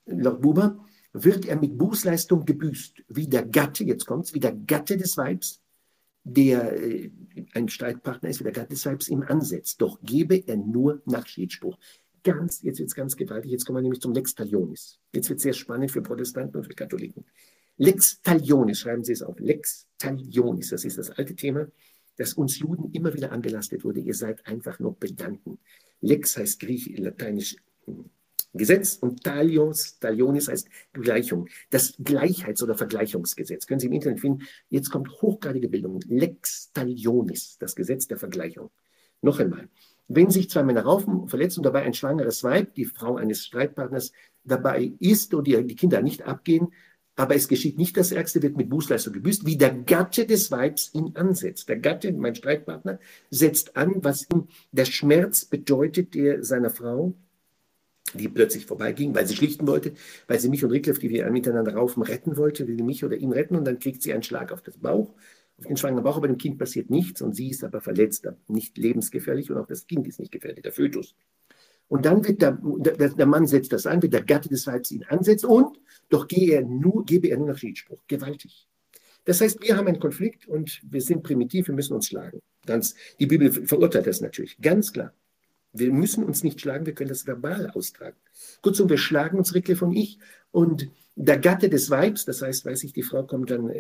laut 0.04 0.42
Buber, 0.42 0.78
wird 1.14 1.46
er 1.46 1.56
mit 1.56 1.76
Bußleistung 1.76 2.44
gebüßt, 2.44 3.04
wie 3.08 3.26
der 3.26 3.46
Gatte, 3.46 3.84
jetzt 3.84 4.06
kommt's, 4.06 4.34
wie 4.34 4.40
der 4.40 4.52
Gatte 4.52 4.96
des 4.96 5.16
Weibs, 5.16 5.62
der 6.24 6.80
äh, 6.80 7.10
ein 7.54 7.68
Streitpartner 7.68 8.28
ist, 8.28 8.40
wie 8.40 8.44
der 8.44 8.52
Gatte 8.52 8.70
des 8.70 8.86
Weibs 8.86 9.08
ihm 9.08 9.22
ansetzt. 9.22 9.80
Doch 9.80 10.00
gebe 10.02 10.36
er 10.36 10.56
nur 10.56 11.02
nach 11.04 11.26
Schiedsspruch. 11.26 11.76
Ganz, 12.24 12.62
jetzt 12.62 12.78
wird 12.78 12.88
es 12.88 12.94
ganz 12.94 13.16
gewaltig, 13.16 13.50
jetzt 13.50 13.64
kommen 13.64 13.78
wir 13.78 13.82
nämlich 13.82 14.00
zum 14.00 14.12
Lex 14.12 14.34
Talionis. 14.34 15.00
Jetzt 15.12 15.28
wird 15.28 15.38
es 15.38 15.42
sehr 15.42 15.52
spannend 15.52 15.90
für 15.90 16.02
Protestanten 16.02 16.56
und 16.56 16.64
für 16.64 16.74
Katholiken. 16.74 17.24
Lex 17.78 18.20
Talionis, 18.22 18.78
schreiben 18.78 19.02
Sie 19.02 19.12
es 19.12 19.22
auf. 19.22 19.38
Lex 19.40 19.88
Talionis, 19.98 20.70
das 20.70 20.84
ist 20.84 20.98
das 20.98 21.10
alte 21.10 21.34
Thema, 21.34 21.66
das 22.16 22.34
uns 22.34 22.58
Juden 22.58 22.92
immer 22.92 23.12
wieder 23.14 23.32
angelastet 23.32 23.84
wurde. 23.84 24.00
Ihr 24.00 24.14
seid 24.14 24.46
einfach 24.46 24.78
nur 24.78 24.98
Pedanten. 24.98 25.58
Lex 26.00 26.36
heißt 26.36 26.60
Griechisch, 26.60 26.98
Lateinisch 26.98 27.56
hm, 27.86 28.10
Gesetz 28.54 28.96
und 28.96 29.24
Talios, 29.24 29.98
Talionis 29.98 30.48
heißt 30.48 30.68
Gleichung. 30.92 31.48
Das 31.70 31.96
Gleichheits- 31.96 32.62
oder 32.62 32.74
Vergleichungsgesetz. 32.74 33.66
Können 33.66 33.80
Sie 33.80 33.86
im 33.86 33.94
Internet 33.94 34.20
finden. 34.20 34.42
Jetzt 34.68 34.90
kommt 34.90 35.10
hochgradige 35.22 35.68
Bildung. 35.68 36.00
Lex 36.06 36.70
Talionis, 36.72 37.56
das 37.58 37.74
Gesetz 37.74 38.06
der 38.08 38.18
Vergleichung. 38.18 38.70
Noch 39.22 39.40
einmal. 39.40 39.68
Wenn 40.14 40.30
sich 40.30 40.50
zwei 40.50 40.62
Männer 40.62 40.82
raufen, 40.82 41.28
verletzen 41.28 41.60
und 41.60 41.64
dabei 41.64 41.82
ein 41.82 41.94
schwangeres 41.94 42.44
Weib, 42.44 42.74
die 42.74 42.84
Frau 42.84 43.16
eines 43.16 43.44
Streitpartners, 43.44 44.12
dabei 44.44 44.92
ist 44.98 45.34
und 45.34 45.46
die, 45.46 45.62
Kinder 45.74 46.02
nicht 46.02 46.22
abgehen, 46.22 46.68
aber 47.14 47.34
es 47.34 47.48
geschieht 47.48 47.78
nicht 47.78 47.96
das 47.96 48.10
Ärgste, 48.10 48.42
wird 48.42 48.56
mit 48.56 48.70
Bußleistung 48.70 49.12
gebüßt, 49.12 49.44
wie 49.44 49.56
der 49.56 49.74
Gatte 49.74 50.26
des 50.26 50.50
Weibs 50.50 50.90
ihn 50.94 51.12
ansetzt. 51.14 51.68
Der 51.68 51.78
Gatte, 51.78 52.12
mein 52.12 52.34
Streitpartner, 52.34 52.98
setzt 53.30 53.76
an, 53.76 53.96
was 54.02 54.26
ihm 54.32 54.48
der 54.72 54.86
Schmerz 54.86 55.44
bedeutet, 55.44 56.14
der 56.14 56.42
seiner 56.42 56.70
Frau 56.70 57.14
die 58.14 58.28
plötzlich 58.28 58.66
vorbeiging, 58.66 59.14
weil 59.14 59.26
sie 59.26 59.36
schlichten 59.36 59.66
wollte, 59.66 59.94
weil 60.26 60.38
sie 60.38 60.48
mich 60.48 60.64
und 60.64 60.70
Rickliff, 60.70 60.98
die 60.98 61.10
wir 61.10 61.30
miteinander 61.30 61.74
raufen, 61.74 62.02
retten 62.02 62.36
wollte, 62.36 62.66
will 62.66 62.82
mich 62.82 63.04
oder 63.04 63.16
ihn 63.16 63.32
retten 63.32 63.56
und 63.56 63.64
dann 63.64 63.78
kriegt 63.78 64.02
sie 64.02 64.12
einen 64.12 64.22
Schlag 64.22 64.52
auf 64.52 64.62
das 64.62 64.76
Bauch, 64.76 65.14
auf 65.62 65.68
den 65.68 65.76
schwangeren 65.76 66.04
Bauch, 66.04 66.16
aber 66.16 66.28
dem 66.28 66.38
Kind 66.38 66.58
passiert 66.58 66.90
nichts 66.90 67.22
und 67.22 67.34
sie 67.34 67.50
ist 67.50 67.64
aber 67.64 67.80
verletzt, 67.80 68.28
nicht 68.48 68.76
lebensgefährlich 68.76 69.50
und 69.50 69.58
auch 69.58 69.66
das 69.66 69.86
Kind 69.86 70.06
ist 70.06 70.20
nicht 70.20 70.32
gefährlich, 70.32 70.62
der 70.62 70.72
Fötus. 70.72 71.14
Und 71.88 72.06
dann 72.06 72.26
wird 72.26 72.40
der, 72.42 72.58
der, 72.62 73.10
der 73.10 73.26
Mann 73.26 73.46
setzt 73.46 73.72
das 73.72 73.86
an, 73.86 74.02
wird 74.02 74.14
der 74.14 74.22
Gatte 74.22 74.48
des 74.48 74.66
Weibs 74.66 74.90
ihn 74.90 75.04
ansetzt 75.04 75.44
und 75.44 75.78
doch 76.08 76.26
gehe 76.26 76.54
er 76.54 76.62
nur, 76.62 77.04
gebe 77.04 77.28
er 77.28 77.36
nur 77.36 77.48
nach 77.48 77.58
Schiedsspruch. 77.58 78.02
Gewaltig. 78.08 78.66
Das 79.24 79.40
heißt, 79.40 79.62
wir 79.62 79.76
haben 79.76 79.86
einen 79.86 80.00
Konflikt 80.00 80.48
und 80.48 80.80
wir 80.82 81.00
sind 81.00 81.22
primitiv, 81.22 81.68
wir 81.68 81.74
müssen 81.74 81.94
uns 81.94 82.06
schlagen. 82.06 82.40
Ganz, 82.66 82.94
die 83.20 83.26
Bibel 83.26 83.52
verurteilt 83.52 84.06
das 84.06 84.20
natürlich, 84.20 84.58
ganz 84.60 84.92
klar. 84.92 85.12
Wir 85.72 85.92
müssen 85.92 86.24
uns 86.24 86.42
nicht 86.42 86.60
schlagen, 86.60 86.86
wir 86.86 86.94
können 86.94 87.08
das 87.08 87.26
verbal 87.26 87.70
austragen. 87.70 88.16
Kurzum, 88.60 88.88
wir 88.88 88.98
schlagen 88.98 89.38
uns, 89.38 89.54
Rickle 89.54 89.76
und 89.80 89.92
ich, 89.92 90.18
und 90.50 90.90
der 91.14 91.38
Gatte 91.38 91.68
des 91.68 91.90
Weibs, 91.90 92.24
das 92.24 92.42
heißt, 92.42 92.64
weiß 92.64 92.84
ich, 92.84 92.92
die 92.92 93.02
Frau 93.02 93.24
kommt 93.24 93.50
dann, 93.50 93.70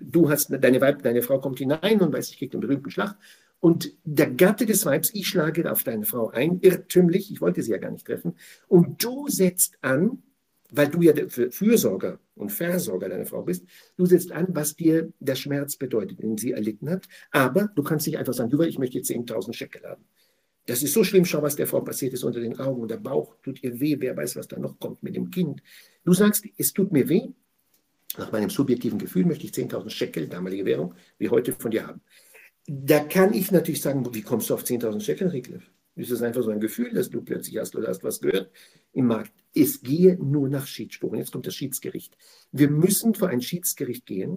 du 0.00 0.30
hast, 0.30 0.50
deine 0.50 0.80
Weib, 0.80 1.02
deine 1.02 1.22
Frau 1.22 1.40
kommt 1.40 1.58
hinein 1.58 2.00
und 2.00 2.12
weiß 2.12 2.30
ich, 2.30 2.38
kriegt 2.38 2.54
den 2.54 2.60
berühmten 2.60 2.90
Schlag. 2.90 3.16
Und 3.60 3.92
der 4.04 4.30
Gatte 4.30 4.66
des 4.66 4.86
Weibs, 4.86 5.10
ich 5.14 5.26
schlage 5.26 5.70
auf 5.70 5.82
deine 5.82 6.06
Frau 6.06 6.28
ein, 6.30 6.60
irrtümlich, 6.60 7.30
ich 7.30 7.40
wollte 7.40 7.62
sie 7.62 7.72
ja 7.72 7.78
gar 7.78 7.90
nicht 7.90 8.06
treffen, 8.06 8.36
und 8.68 9.02
du 9.02 9.28
setzt 9.28 9.78
an, 9.82 10.22
weil 10.70 10.88
du 10.88 11.00
ja 11.02 11.12
der 11.12 11.28
Fürsorger 11.28 12.20
und 12.34 12.52
Versorger 12.52 13.08
deiner 13.08 13.26
Frau 13.26 13.42
bist, 13.42 13.64
du 13.96 14.06
setzt 14.06 14.32
an, 14.32 14.48
was 14.50 14.76
dir 14.76 15.12
der 15.18 15.34
Schmerz 15.34 15.76
bedeutet, 15.76 16.22
den 16.22 16.36
sie 16.36 16.52
erlitten 16.52 16.90
hat. 16.90 17.08
Aber 17.30 17.70
du 17.74 17.82
kannst 17.82 18.06
nicht 18.06 18.18
einfach 18.18 18.34
sagen, 18.34 18.50
du, 18.50 18.60
ich 18.62 18.78
möchte 18.78 18.98
jetzt 18.98 19.10
10.000 19.10 19.54
Schekel 19.54 19.82
haben. 19.84 20.04
Das 20.68 20.82
ist 20.82 20.92
so 20.92 21.02
schlimm, 21.02 21.24
schau, 21.24 21.40
was 21.40 21.56
der 21.56 21.66
Frau 21.66 21.80
passiert 21.80 22.12
ist 22.12 22.24
unter 22.24 22.40
den 22.40 22.58
Augen 22.60 22.82
und 22.82 22.90
der 22.90 22.98
Bauch 22.98 23.34
tut 23.42 23.62
ihr 23.62 23.80
weh, 23.80 23.96
wer 23.98 24.14
weiß, 24.14 24.36
was 24.36 24.48
da 24.48 24.58
noch 24.58 24.78
kommt 24.78 25.02
mit 25.02 25.16
dem 25.16 25.30
Kind. 25.30 25.62
Du 26.04 26.12
sagst, 26.12 26.44
es 26.58 26.74
tut 26.74 26.92
mir 26.92 27.08
weh, 27.08 27.28
nach 28.18 28.30
meinem 28.32 28.50
subjektiven 28.50 28.98
Gefühl 28.98 29.24
möchte 29.24 29.46
ich 29.46 29.52
10.000 29.52 29.88
Shekel, 29.88 30.28
damalige 30.28 30.66
Währung, 30.66 30.94
wie 31.16 31.30
heute 31.30 31.54
von 31.54 31.70
dir 31.70 31.86
haben. 31.86 32.02
Da 32.66 33.00
kann 33.00 33.32
ich 33.32 33.50
natürlich 33.50 33.80
sagen, 33.80 34.06
wie 34.14 34.20
kommst 34.20 34.50
du 34.50 34.54
auf 34.54 34.62
10.000 34.62 35.00
Shekel, 35.00 35.28
Rickliff? 35.28 35.70
Ist 35.96 36.10
das 36.10 36.20
einfach 36.20 36.42
so 36.42 36.50
ein 36.50 36.60
Gefühl, 36.60 36.92
dass 36.92 37.08
du 37.08 37.22
plötzlich 37.22 37.56
hast 37.56 37.74
oder 37.74 37.88
hast 37.88 38.04
was 38.04 38.20
gehört 38.20 38.50
im 38.92 39.06
Markt? 39.06 39.32
Es 39.54 39.80
gehe 39.80 40.22
nur 40.22 40.50
nach 40.50 40.66
Schiedsspruch. 40.66 41.12
Und 41.12 41.18
jetzt 41.18 41.32
kommt 41.32 41.46
das 41.46 41.54
Schiedsgericht. 41.54 42.14
Wir 42.52 42.68
müssen 42.68 43.14
vor 43.14 43.28
ein 43.28 43.40
Schiedsgericht 43.40 44.04
gehen 44.04 44.36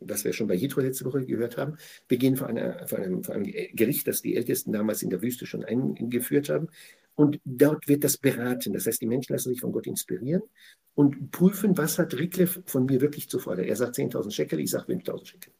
was 0.00 0.24
wir 0.24 0.32
schon 0.32 0.46
bei 0.46 0.54
Jitro 0.54 0.80
letzte 0.80 1.04
Woche 1.04 1.24
gehört 1.24 1.56
haben. 1.56 1.76
Wir 2.08 2.18
gehen 2.18 2.36
vor, 2.36 2.48
einer, 2.48 2.86
vor, 2.88 2.98
einem, 2.98 3.22
vor, 3.22 3.34
einem, 3.34 3.44
Gericht, 3.44 4.06
das 4.06 4.22
die 4.22 4.36
Ältesten 4.36 4.72
damals 4.72 5.02
in 5.02 5.10
der 5.10 5.22
Wüste 5.22 5.46
schon 5.46 5.64
eingeführt 5.64 6.48
haben. 6.48 6.68
Und 7.14 7.40
dort 7.44 7.86
wird 7.88 8.04
das 8.04 8.16
beraten. 8.16 8.72
Das 8.72 8.86
heißt, 8.86 9.00
die 9.00 9.06
Menschen 9.06 9.34
lassen 9.34 9.50
sich 9.50 9.60
von 9.60 9.72
Gott 9.72 9.86
inspirieren 9.86 10.42
und 10.94 11.30
prüfen, 11.30 11.76
was 11.76 11.98
hat 11.98 12.14
Rickleff 12.14 12.60
von 12.66 12.86
mir 12.86 13.00
wirklich 13.00 13.28
zu 13.28 13.38
fordern. 13.38 13.66
Er 13.66 13.76
sagt 13.76 13.96
10.000 13.96 14.30
Shekel, 14.30 14.60
ich 14.60 14.70
sage 14.70 14.92
5.000 14.92 15.26
Shekel. 15.26 15.52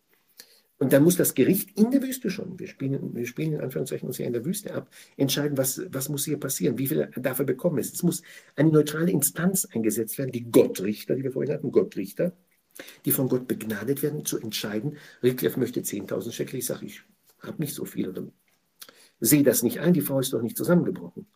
Und 0.81 0.95
dann 0.95 1.03
muss 1.03 1.17
das 1.17 1.35
Gericht 1.35 1.79
in 1.79 1.91
der 1.91 2.03
Wüste 2.03 2.31
schon, 2.31 2.59
wir 2.59 2.67
spielen, 2.67 3.15
wir 3.15 3.27
spielen 3.27 3.53
in 3.53 3.61
Anführungszeichen 3.61 4.09
uns 4.09 4.17
ja 4.17 4.25
in 4.25 4.33
der 4.33 4.47
Wüste 4.47 4.75
ab, 4.75 4.89
entscheiden, 5.19 5.59
was, 5.59 5.83
was 5.93 6.09
muss 6.09 6.25
hier 6.25 6.41
passieren, 6.41 6.79
wie 6.79 6.87
viel 6.87 7.11
darf 7.17 7.39
er 7.39 7.45
bekommen. 7.45 7.79
Es 7.79 8.03
muss 8.03 8.23
eine 8.57 8.71
neutrale 8.71 9.11
Instanz 9.11 9.67
eingesetzt 9.67 10.17
werden, 10.17 10.33
die 10.33 10.51
Gottrichter, 10.51 11.17
die 11.17 11.23
wir 11.23 11.33
vorhin 11.33 11.53
hatten, 11.53 11.71
Gottrichter, 11.71 12.33
die 13.05 13.13
von 13.13 13.29
Gott 13.29 13.49
begnadet 13.49 14.03
werden, 14.03 14.25
zu 14.25 14.39
entscheiden, 14.39 14.97
Rickleff 15.23 15.57
möchte 15.57 15.81
10.000 15.81 16.33
Shekel, 16.33 16.59
ich 16.59 16.67
sage, 16.67 16.87
ich 16.87 17.03
habe 17.41 17.61
nicht 17.61 17.75
so 17.75 17.85
viel 17.85 18.09
oder 18.09 18.25
sehe 19.21 19.43
das 19.43 19.63
nicht 19.63 19.81
ein, 19.81 19.93
die 19.93 20.01
Frau 20.01 20.21
ist 20.21 20.33
doch 20.33 20.43
nicht 20.43 20.57
zusammengebrochen. 20.57 21.27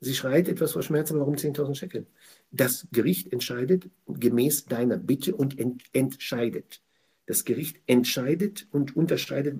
Sie 0.00 0.14
schreit 0.14 0.48
etwas 0.48 0.72
vor 0.72 0.82
Schmerz, 0.82 1.10
aber 1.10 1.20
warum 1.20 1.34
10.000 1.34 1.74
Shekel? 1.74 2.06
Das 2.50 2.86
Gericht 2.92 3.32
entscheidet 3.32 3.90
gemäß 4.06 4.66
deiner 4.66 4.96
Bitte 4.96 5.34
und 5.34 5.58
ent 5.58 5.82
entscheidet. 5.92 6.82
Das 7.26 7.44
Gericht 7.44 7.80
entscheidet 7.86 8.68
und 8.70 8.96
unterscheidet 8.96 9.58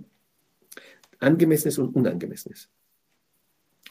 Angemessenes 1.18 1.78
und 1.78 1.94
Unangemessenes. 1.94 2.68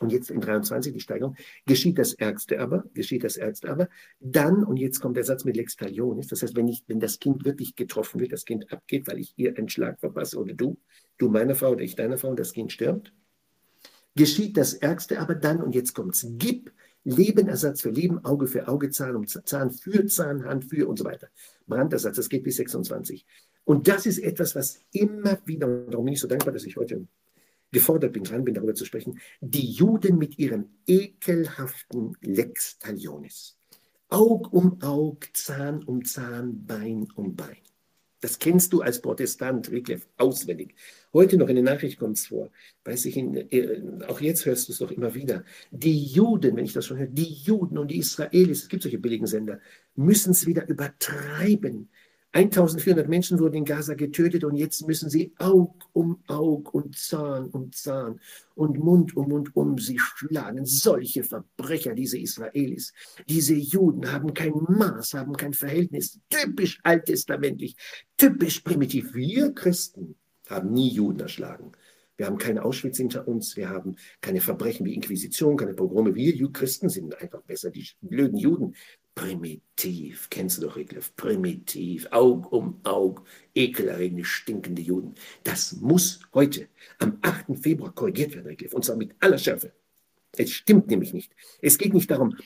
Und 0.01 0.11
jetzt 0.11 0.29
in 0.29 0.41
23 0.41 0.93
die 0.93 0.99
Steigerung, 0.99 1.35
geschieht 1.65 1.97
das 1.97 2.13
Ärgste 2.13 2.59
aber, 2.59 2.85
geschieht 2.93 3.23
das 3.23 3.37
Ärgste 3.37 3.69
aber, 3.69 3.89
dann, 4.19 4.63
und 4.63 4.77
jetzt 4.77 4.99
kommt 4.99 5.17
der 5.17 5.23
Satz 5.23 5.45
mit 5.45 5.55
Lex 5.55 5.75
Talionis, 5.75 6.27
das 6.27 6.41
heißt, 6.41 6.55
wenn, 6.55 6.67
ich, 6.67 6.83
wenn 6.87 6.99
das 6.99 7.19
Kind 7.19 7.45
wirklich 7.45 7.75
getroffen 7.75 8.19
wird, 8.19 8.31
das 8.31 8.45
Kind 8.45 8.71
abgeht, 8.71 9.07
weil 9.07 9.19
ich 9.19 9.33
ihr 9.37 9.57
einen 9.57 9.69
Schlag 9.69 9.99
verpasse 9.99 10.39
oder 10.39 10.53
du, 10.53 10.77
du 11.17 11.29
meiner 11.29 11.55
Frau 11.55 11.71
oder 11.71 11.81
ich 11.81 11.95
deiner 11.95 12.17
Frau, 12.17 12.29
und 12.29 12.39
das 12.39 12.53
Kind 12.53 12.71
stirbt, 12.71 13.13
geschieht 14.15 14.57
das 14.57 14.73
Ärgste 14.73 15.19
aber 15.19 15.35
dann, 15.35 15.61
und 15.61 15.75
jetzt 15.75 15.93
kommt 15.93 16.15
es, 16.15 16.27
gib 16.37 16.71
Lebenersatz 17.03 17.81
für 17.81 17.89
Leben, 17.89 18.25
Auge 18.25 18.47
für 18.47 18.67
Auge, 18.67 18.89
Zahn 18.89 19.15
um 19.15 19.25
Zahn 19.25 19.71
für 19.71 20.05
Zahn, 20.07 20.43
Hand 20.43 20.65
für 20.65 20.89
und 20.89 20.99
so 20.99 21.05
weiter. 21.05 21.29
Brandersatz, 21.65 22.17
das 22.17 22.27
geht 22.27 22.43
bis 22.43 22.57
26. 22.57 23.25
Und 23.63 23.87
das 23.87 24.05
ist 24.05 24.19
etwas, 24.19 24.55
was 24.55 24.83
immer 24.91 25.39
wieder, 25.45 25.67
und 25.67 25.91
darum 25.91 26.05
bin 26.05 26.13
ich 26.13 26.19
so 26.19 26.27
dankbar, 26.27 26.53
dass 26.53 26.65
ich 26.65 26.75
heute 26.75 27.07
gefordert 27.71 28.13
bin, 28.13 28.23
dran 28.23 28.43
bin, 28.43 28.53
darüber 28.53 28.75
zu 28.75 28.85
sprechen, 28.85 29.19
die 29.41 29.69
Juden 29.71 30.17
mit 30.17 30.37
ihrem 30.39 30.69
ekelhaften 30.85 32.15
Lex 32.21 32.79
Talionis. 32.79 33.57
Aug 34.09 34.53
um 34.53 34.81
Aug, 34.81 35.27
Zahn 35.33 35.83
um 35.83 36.05
Zahn, 36.05 36.65
Bein 36.65 37.07
um 37.15 37.35
Bein. 37.35 37.57
Das 38.19 38.39
kennst 38.39 38.73
du 38.73 38.81
als 38.81 39.01
Protestant, 39.01 39.69
Wycliffe, 39.69 40.07
auswendig. 40.17 40.73
Heute 41.13 41.37
noch 41.37 41.49
in 41.49 41.55
der 41.55 41.63
Nachricht 41.63 41.99
kommt 41.99 42.17
es 42.17 42.27
vor. 42.27 42.49
Weiß 42.83 43.05
ich, 43.05 43.15
in, 43.15 43.35
äh, 43.35 43.81
auch 44.07 44.21
jetzt 44.21 44.45
hörst 44.45 44.67
du 44.67 44.71
es 44.71 44.79
doch 44.79 44.91
immer 44.91 45.13
wieder. 45.13 45.43
Die 45.69 46.03
Juden, 46.03 46.55
wenn 46.55 46.65
ich 46.65 46.73
das 46.73 46.85
schon 46.85 46.97
höre, 46.97 47.07
die 47.07 47.31
Juden 47.31 47.77
und 47.77 47.91
die 47.91 47.97
Israelis, 47.97 48.63
es 48.63 48.69
gibt 48.69 48.83
solche 48.83 48.97
billigen 48.97 49.27
Sender, 49.27 49.59
müssen 49.95 50.31
es 50.31 50.47
wieder 50.47 50.67
übertreiben. 50.67 51.89
1400 52.37 53.09
Menschen 53.09 53.39
wurden 53.39 53.55
in 53.55 53.65
Gaza 53.65 53.95
getötet 53.95 54.43
und 54.43 54.57
jetzt 54.57 54.85
müssen 54.85 55.09
sie 55.09 55.33
Aug 55.39 55.73
um 55.93 56.21
Aug 56.27 56.71
und 56.71 56.95
Zahn 56.95 57.47
um 57.47 57.71
Zahn 57.71 58.19
und 58.53 58.77
Mund 58.77 59.17
um 59.17 59.29
Mund 59.29 59.55
um 59.55 59.79
sie 59.79 59.97
schlagen. 59.97 60.63
Solche 60.67 61.23
Verbrecher, 61.23 61.95
diese 61.95 62.19
Israelis, 62.19 62.93
diese 63.27 63.55
Juden 63.55 64.11
haben 64.11 64.35
kein 64.35 64.53
Maß, 64.53 65.15
haben 65.15 65.35
kein 65.35 65.53
Verhältnis. 65.53 66.19
Typisch 66.29 66.79
alttestamentlich, 66.83 67.75
typisch 68.17 68.59
primitiv. 68.59 69.15
Wir 69.15 69.51
Christen 69.53 70.15
haben 70.47 70.73
nie 70.73 70.89
Juden 70.89 71.21
erschlagen. 71.21 71.71
Wir 72.17 72.27
haben 72.27 72.37
kein 72.37 72.59
Auschwitz 72.59 72.97
hinter 72.97 73.27
uns, 73.27 73.57
wir 73.57 73.69
haben 73.69 73.95
keine 74.21 74.41
Verbrechen 74.41 74.85
wie 74.85 74.93
Inquisition, 74.93 75.57
keine 75.57 75.73
Pogrome. 75.73 76.13
Wir 76.13 76.51
Christen 76.51 76.89
sind 76.89 77.19
einfach 77.19 77.41
besser. 77.41 77.71
Die 77.71 77.87
blöden 78.01 78.37
Juden 78.37 78.75
Primitiv, 79.17 80.29
kennst 80.29 80.59
du 80.59 80.67
doch, 80.67 80.75
Rickliff, 80.75 81.15
primitiv, 81.15 82.07
Aug 82.11 82.51
um 82.51 82.79
Aug, 82.83 83.23
ekelerregende, 83.55 84.23
stinkende 84.23 84.83
Juden. 84.83 85.15
Das 85.43 85.73
muss 85.77 86.19
heute, 86.35 86.67
am 86.99 87.17
8. 87.23 87.57
Februar, 87.59 87.95
korrigiert 87.95 88.35
werden, 88.35 88.45
Rickliff, 88.45 88.75
und 88.75 88.85
zwar 88.85 88.95
mit 88.95 89.15
aller 89.19 89.39
Schärfe. 89.39 89.73
Es 90.33 90.51
stimmt 90.51 90.91
nämlich 90.91 91.13
nicht. 91.13 91.33
Es 91.63 91.79
geht 91.79 91.95
nicht 91.95 92.11
darum, 92.11 92.37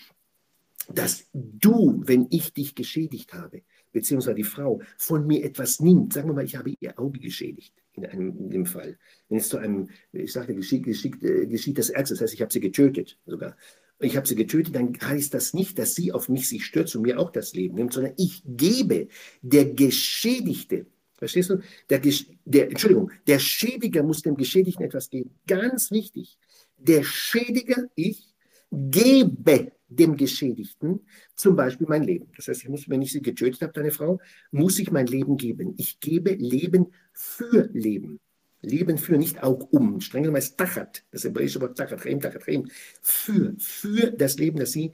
dass 0.88 1.26
du, 1.34 2.02
wenn 2.06 2.28
ich 2.30 2.54
dich 2.54 2.74
geschädigt 2.74 3.34
habe, 3.34 3.64
beziehungsweise 3.92 4.36
die 4.36 4.46
Frau, 4.46 4.82
von 4.98 5.28
mir 5.28 5.44
etwas 5.44 5.82
nimmt. 5.82 6.14
Sagen 6.14 6.30
wir 6.30 6.34
mal, 6.34 6.46
ich 6.46 6.56
habe 6.56 6.74
ihr 6.80 6.98
Auge 6.98 7.20
geschädigt, 7.20 7.74
in, 7.92 8.06
einem, 8.06 8.38
in 8.38 8.50
dem 8.50 8.66
Fall. 8.66 8.98
Wenn 9.28 9.40
es 9.40 9.50
zu 9.50 9.58
einem, 9.58 9.90
ich 10.14 10.32
sage, 10.32 10.56
geschieht, 10.56 10.84
geschieht, 10.84 11.22
äh, 11.22 11.48
geschieht 11.48 11.78
das 11.78 11.90
Ärgste, 11.90 12.16
das 12.16 12.22
heißt, 12.22 12.34
ich 12.34 12.42
habe 12.42 12.54
sie 12.54 12.62
getötet 12.62 13.20
sogar 13.26 13.58
ich 14.02 14.18
habe 14.18 14.28
sie 14.28 14.36
getötet, 14.36 14.76
dann 14.76 14.98
heißt 15.02 15.34
das 15.34 15.54
nicht, 15.54 15.78
dass 15.80 15.96
sie 15.96 16.12
auf 16.12 16.30
mich 16.30 16.48
sich 16.50 16.66
stürzt 16.66 16.96
und 16.96 17.04
mir 17.04 17.20
auch 17.20 17.32
das 17.32 17.54
Leben 17.54 17.76
nimmt, 17.76 17.94
sondern 17.94 18.14
ich 18.18 18.44
gebe 18.46 19.08
der 19.42 19.66
Geschädigte, 19.66 20.86
verstehst 21.18 21.52
du? 21.52 21.60
Der, 21.90 22.02
der, 22.46 22.70
Entschuldigung, 22.70 23.12
der 23.28 23.40
Schädiger 23.40 24.04
muss 24.04 24.22
dem 24.22 24.36
Geschädigten 24.36 24.84
etwas 24.84 25.10
geben. 25.10 25.32
Ganz 25.48 25.92
wichtig. 25.92 26.38
Der 26.78 27.04
Schädiger, 27.04 27.88
ich, 27.96 28.32
gebe 28.72 29.74
dem 29.90 30.16
Geschädigten 30.16 31.06
zum 31.36 31.56
Beispiel 31.56 31.88
mein 31.88 32.04
Leben. 32.04 32.32
Das 32.36 32.48
heißt, 32.48 32.64
ich 32.64 32.70
muss, 32.70 32.90
wenn 32.90 33.02
ich 33.02 33.12
sie 33.12 33.22
getötet 33.22 33.62
habe, 33.62 33.74
deine 33.74 33.92
Frau, 33.92 34.20
muss 34.52 34.80
ich 34.80 34.92
mein 34.92 35.08
Leben 35.08 35.36
geben. 35.36 35.76
Ich 35.78 36.00
gebe 36.00 36.32
Leben 36.32 36.94
für 37.12 37.70
Leben. 37.74 38.20
Leben 38.62 38.98
für, 38.98 39.18
nicht 39.18 39.44
auch 39.44 39.68
um. 39.72 40.02
Streng 40.02 40.24
genommen 40.24 40.44
Tachat, 40.58 41.04
das 41.12 41.24
hebräische 41.24 41.62
Wort 41.62 41.78
Tachat, 41.78 42.06
Reim, 42.06 42.20
Tachat, 42.20 42.48
Reim. 42.48 42.70
Für, 43.02 43.56
für 43.58 44.12
das 44.12 44.38
Leben, 44.38 44.60
das 44.60 44.72
sie 44.72 44.94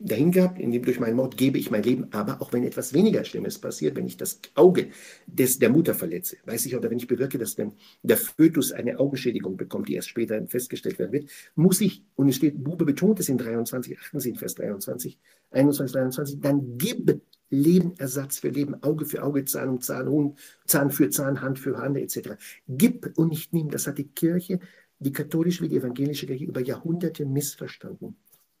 dahin 0.00 0.30
gehabt, 0.30 0.60
indem 0.60 0.84
durch 0.84 1.00
meinen 1.00 1.16
Mord 1.16 1.36
gebe 1.36 1.58
ich 1.58 1.70
mein 1.70 1.82
Leben, 1.82 2.06
aber 2.12 2.40
auch 2.40 2.52
wenn 2.52 2.62
etwas 2.62 2.92
weniger 2.94 3.24
Schlimmes 3.24 3.58
passiert, 3.58 3.96
wenn 3.96 4.06
ich 4.06 4.16
das 4.16 4.40
Auge 4.54 4.88
des, 5.26 5.58
der 5.58 5.70
Mutter 5.70 5.94
verletze, 5.94 6.36
weiß 6.44 6.66
ich, 6.66 6.76
oder 6.76 6.88
wenn 6.88 6.98
ich 6.98 7.08
bewirke, 7.08 7.36
dass 7.36 7.56
denn 7.56 7.72
der 8.02 8.16
Fötus 8.16 8.70
eine 8.70 9.00
Augenschädigung 9.00 9.56
bekommt, 9.56 9.88
die 9.88 9.94
erst 9.94 10.08
später 10.08 10.46
festgestellt 10.46 11.00
werden 11.00 11.12
wird, 11.12 11.30
muss 11.56 11.80
ich, 11.80 12.04
und 12.14 12.28
es 12.28 12.36
steht, 12.36 12.62
Bube 12.62 12.84
betont 12.84 13.18
es 13.18 13.28
in 13.28 13.38
23, 13.38 13.98
achten 13.98 14.20
Sie 14.20 14.30
in 14.30 14.36
Vers 14.36 14.54
23, 14.54 15.18
21, 15.50 15.92
23, 15.92 16.40
dann 16.40 16.78
gib 16.78 17.20
Lebenersatz 17.50 18.38
für 18.38 18.50
Leben, 18.50 18.82
Auge 18.82 19.06
für 19.06 19.22
Auge, 19.22 19.44
Zahn 19.44 19.68
um 19.68 19.80
Zahn, 19.80 20.36
Zahn 20.66 20.90
für 20.90 21.10
Zahn, 21.10 21.40
Hand 21.40 21.58
für 21.58 21.78
Hand 21.78 21.96
etc. 21.96 22.30
Gib 22.68 23.16
und 23.16 23.28
nicht 23.28 23.52
nimm. 23.52 23.70
Das 23.70 23.86
hat 23.86 23.98
die 23.98 24.08
Kirche, 24.08 24.60
die 24.98 25.12
katholische 25.12 25.64
wie 25.64 25.68
die 25.68 25.76
evangelische 25.76 26.26
Kirche 26.26 26.44
über 26.44 26.60
Jahrhunderte 26.60 27.24
missverstanden. 27.24 28.16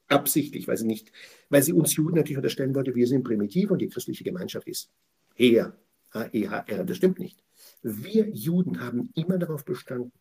Absichtlich, 0.08 0.66
weil 0.66 0.78
sie 0.78 0.86
nicht, 0.86 1.12
weil 1.50 1.62
sie 1.62 1.74
uns 1.74 1.94
Juden 1.94 2.16
natürlich 2.16 2.38
unterstellen 2.38 2.74
wollte, 2.74 2.94
wir 2.94 3.06
sind 3.06 3.24
primitiv 3.24 3.70
und 3.70 3.80
die 3.80 3.88
christliche 3.88 4.24
Gemeinschaft 4.24 4.66
ist 4.66 4.90
her. 5.34 5.76
H-E-H-R, 6.14 6.84
das 6.84 6.96
stimmt 6.96 7.18
nicht. 7.18 7.44
Wir 7.82 8.26
Juden 8.30 8.80
haben 8.80 9.10
immer 9.14 9.36
darauf 9.36 9.66
bestanden, 9.66 10.12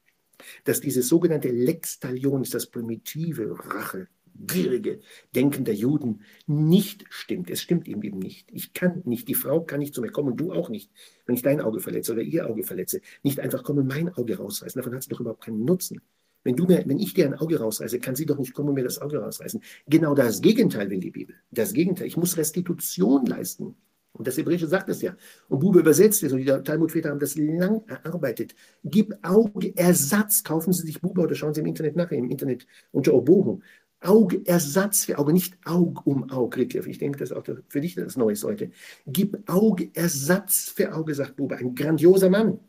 dass 0.66 0.82
diese 0.82 1.02
sogenannte 1.02 1.50
Lex 1.50 2.00
Talionis, 2.00 2.50
das 2.50 2.68
primitive 2.68 3.58
Rache, 3.58 4.10
gierige 4.46 5.00
Denken 5.36 5.66
der 5.66 5.76
Juden 5.76 6.22
nicht 6.46 7.06
stimmt. 7.10 7.50
Es 7.50 7.62
stimmt 7.62 7.88
ihm 7.88 8.02
eben 8.04 8.20
nicht. 8.20 8.50
Ich 8.52 8.74
kann 8.74 9.02
nicht, 9.06 9.28
die 9.28 9.36
Frau 9.36 9.62
kann 9.62 9.80
nicht 9.80 9.94
zu 9.94 10.02
mir 10.02 10.12
kommen 10.12 10.32
und 10.32 10.40
du 10.40 10.52
auch 10.52 10.70
nicht, 10.70 10.92
wenn 11.26 11.36
ich 11.36 11.42
dein 11.42 11.62
Auge 11.62 11.80
verletze 11.80 12.14
oder 12.14 12.22
ihr 12.22 12.48
Auge 12.48 12.64
verletze. 12.64 13.02
Nicht 13.24 13.40
einfach 13.40 13.64
kommen 13.64 13.80
und 13.80 13.88
mein 13.88 14.14
Auge 14.14 14.38
rausreißen. 14.38 14.80
Davon 14.80 14.94
hat 14.94 15.04
sie 15.04 15.10
doch 15.10 15.20
überhaupt 15.20 15.44
keinen 15.44 15.66
Nutzen. 15.66 16.02
Wenn, 16.44 16.56
du 16.56 16.66
mir, 16.66 16.84
wenn 16.86 17.00
ich 17.00 17.14
dir 17.14 17.26
ein 17.26 17.34
Auge 17.34 17.60
rausreiße, 17.60 18.00
kann 18.00 18.16
sie 18.16 18.26
doch 18.26 18.38
nicht 18.38 18.54
kommen 18.54 18.70
und 18.70 18.76
mir 18.76 18.84
das 18.84 19.02
Auge 19.02 19.18
rausreißen. 19.18 19.62
Genau 19.88 20.16
das 20.16 20.42
Gegenteil 20.42 20.90
will 20.90 21.00
die 21.00 21.12
Bibel. 21.12 21.36
Das 21.52 21.74
Gegenteil. 21.74 22.08
Ich 22.08 22.16
muss 22.16 22.38
Restitution 22.38 23.26
leisten. 23.26 23.76
Und 24.18 24.28
das 24.28 24.38
Hebräische 24.38 24.68
sagt 24.68 24.90
es 24.90 25.02
ja. 25.02 25.16
Und 25.48 25.60
Bube 25.60 25.80
übersetzt 25.80 26.24
es, 26.24 26.32
und 26.32 26.40
die 26.40 26.46
Talmudväter 26.46 27.10
haben 27.10 27.20
das 27.20 27.36
lang 27.36 27.84
erarbeitet. 27.88 28.56
Gib 28.84 29.14
Auge 29.22 29.76
Ersatz, 29.76 30.44
kaufen 30.44 30.74
Sie 30.74 30.88
sich 30.88 31.02
Bube 31.02 31.22
oder 31.22 31.36
schauen 31.36 31.54
Sie 31.54 31.62
im 31.62 31.68
Internet 31.68 31.96
nach, 31.96 32.12
im 32.12 32.30
Internet 32.30 32.66
unter 32.92 33.14
Obohu. 33.14 33.60
Augeersatz 34.08 35.06
für 35.06 35.20
Auge, 35.20 35.34
nicht 35.34 35.58
Aug 35.66 36.06
um 36.06 36.30
Auge. 36.30 36.64
Ich 36.64 36.98
denke, 36.98 37.20
das 37.20 37.32
ist 37.32 37.38
auch 37.38 37.44
für 37.68 37.82
dich 37.82 37.96
das 37.96 38.16
Neues 38.16 38.44
heute. 38.44 38.72
Gib 39.06 39.50
Augeersatz 39.50 40.70
für 40.70 40.96
Auge, 40.96 41.14
sagt 41.14 41.36
Bube, 41.36 41.58
ein 41.58 41.76
grandioser 41.76 42.30
Mann. 42.30 42.60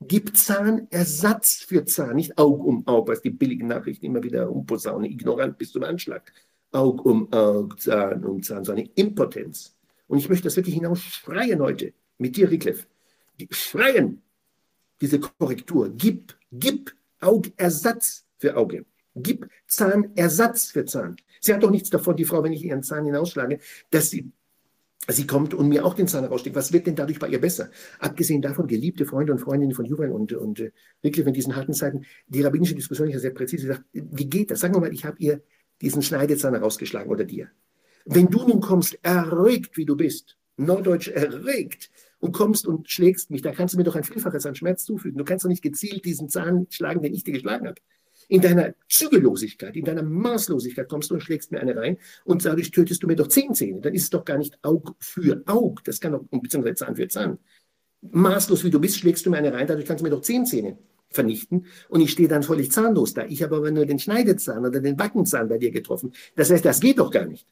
Gib 0.00 0.36
Zahnersatz 0.36 1.64
für 1.66 1.84
Zahn, 1.86 2.16
nicht 2.16 2.38
Aug 2.38 2.64
um 2.64 2.86
Aug, 2.86 3.08
was 3.08 3.22
die 3.22 3.30
billigen 3.30 3.66
Nachrichten 3.66 4.06
immer 4.06 4.22
wieder 4.22 4.50
umposaunen, 4.50 5.10
ignorant 5.10 5.58
bis 5.58 5.72
zum 5.72 5.82
Anschlag. 5.82 6.32
Aug 6.70 7.04
um 7.04 7.32
Aug, 7.32 7.80
Zahn 7.80 8.24
um 8.24 8.42
Zahn, 8.42 8.64
so 8.64 8.72
eine 8.72 8.88
Impotenz. 8.94 9.74
Und 10.06 10.18
ich 10.18 10.28
möchte 10.28 10.44
das 10.44 10.56
wirklich 10.56 10.74
hinaus 10.74 11.00
schreien 11.00 11.60
heute 11.60 11.92
mit 12.18 12.36
dir, 12.36 12.50
Rickleff. 12.50 12.86
Schreien 13.50 14.22
diese 15.00 15.20
Korrektur. 15.20 15.90
Gib, 15.90 16.36
gib 16.52 16.94
Augersatz 17.20 18.24
für 18.38 18.56
Auge. 18.56 18.84
Gib 19.16 19.48
Zahnersatz 19.66 20.70
für 20.70 20.84
Zahn. 20.84 21.16
Sie 21.40 21.52
hat 21.52 21.62
doch 21.62 21.70
nichts 21.70 21.90
davon, 21.90 22.16
die 22.16 22.24
Frau, 22.24 22.42
wenn 22.42 22.52
ich 22.52 22.64
ihren 22.64 22.82
Zahn 22.82 23.04
hinausschlage, 23.04 23.58
dass 23.90 24.10
sie, 24.10 24.30
sie 25.08 25.26
kommt 25.26 25.54
und 25.54 25.68
mir 25.68 25.84
auch 25.84 25.94
den 25.94 26.06
Zahn 26.06 26.24
raussteckt. 26.24 26.56
Was 26.56 26.72
wird 26.72 26.86
denn 26.86 26.96
dadurch 26.96 27.18
bei 27.18 27.28
ihr 27.28 27.40
besser? 27.40 27.70
Abgesehen 27.98 28.42
davon, 28.42 28.66
geliebte 28.66 29.06
Freunde 29.06 29.32
und 29.32 29.38
Freundinnen 29.38 29.74
von 29.74 29.84
Juwel 29.84 30.10
und, 30.10 30.32
und 30.32 30.60
äh, 30.60 30.72
Wycliffe 31.02 31.28
in 31.28 31.34
diesen 31.34 31.56
harten 31.56 31.72
Zeiten, 31.72 32.04
die 32.28 32.42
rabbinische 32.42 32.74
Diskussion 32.74 33.08
ist 33.08 33.14
ja 33.14 33.20
sehr 33.20 33.30
präzise. 33.30 33.62
Sie 33.62 33.68
sagt, 33.68 33.84
wie 33.92 34.26
geht 34.26 34.50
das? 34.50 34.60
Sagen 34.60 34.74
wir 34.74 34.80
mal, 34.80 34.92
ich 34.92 35.04
habe 35.04 35.16
ihr 35.18 35.42
diesen 35.80 36.02
Schneidezahn 36.02 36.54
herausgeschlagen 36.54 37.10
oder 37.10 37.24
dir. 37.24 37.50
Wenn 38.04 38.28
du 38.28 38.46
nun 38.46 38.60
kommst, 38.60 38.98
erregt, 39.02 39.76
wie 39.76 39.84
du 39.84 39.96
bist, 39.96 40.36
norddeutsch 40.56 41.08
erregt, 41.08 41.90
und 42.18 42.32
kommst 42.32 42.66
und 42.66 42.90
schlägst 42.90 43.30
mich, 43.30 43.42
da 43.42 43.52
kannst 43.52 43.74
du 43.74 43.78
mir 43.78 43.84
doch 43.84 43.96
ein 43.96 44.04
Vielfaches 44.04 44.46
an 44.46 44.54
Schmerz 44.54 44.84
zufügen. 44.84 45.18
Du 45.18 45.24
kannst 45.24 45.44
doch 45.44 45.48
nicht 45.48 45.62
gezielt 45.62 46.04
diesen 46.04 46.28
Zahn 46.28 46.66
schlagen, 46.70 47.02
den 47.02 47.14
ich 47.14 47.24
dir 47.24 47.32
geschlagen 47.32 47.66
habe. 47.68 47.80
In 48.28 48.40
deiner 48.40 48.74
Zügellosigkeit, 48.88 49.76
in 49.76 49.84
deiner 49.84 50.02
Maßlosigkeit 50.02 50.88
kommst 50.88 51.10
du 51.10 51.14
und 51.14 51.20
schlägst 51.20 51.52
mir 51.52 51.60
eine 51.60 51.76
rein 51.76 51.98
und 52.24 52.44
dadurch 52.44 52.70
tötest 52.70 53.02
du 53.02 53.06
mir 53.06 53.16
doch 53.16 53.28
zehn 53.28 53.54
Zähne. 53.54 53.80
Dann 53.80 53.94
ist 53.94 54.04
es 54.04 54.10
doch 54.10 54.24
gar 54.24 54.38
nicht 54.38 54.58
Aug 54.62 54.94
für 54.98 55.42
Aug, 55.46 55.82
das 55.84 56.00
kann 56.00 56.12
doch, 56.12 56.24
beziehungsweise 56.30 56.74
Zahn 56.74 56.96
für 56.96 57.08
Zahn. 57.08 57.38
Maßlos 58.02 58.64
wie 58.64 58.70
du 58.70 58.80
bist, 58.80 58.98
schlägst 58.98 59.26
du 59.26 59.30
mir 59.30 59.38
eine 59.38 59.52
rein, 59.52 59.66
dadurch 59.66 59.86
kannst 59.86 60.00
du 60.00 60.04
mir 60.04 60.10
doch 60.10 60.22
zehn 60.22 60.44
Zähne 60.46 60.78
vernichten 61.10 61.66
und 61.88 62.00
ich 62.00 62.10
stehe 62.10 62.28
dann 62.28 62.42
völlig 62.42 62.72
zahnlos 62.72 63.14
da. 63.14 63.24
Ich 63.26 63.42
habe 63.42 63.56
aber 63.56 63.70
nur 63.70 63.86
den 63.86 63.98
Schneidezahn 63.98 64.64
oder 64.64 64.80
den 64.80 64.96
Backenzahn 64.96 65.48
bei 65.48 65.58
dir 65.58 65.70
getroffen. 65.70 66.12
Das 66.34 66.50
heißt, 66.50 66.64
das 66.64 66.80
geht 66.80 66.98
doch 66.98 67.10
gar 67.10 67.26
nicht. 67.26 67.46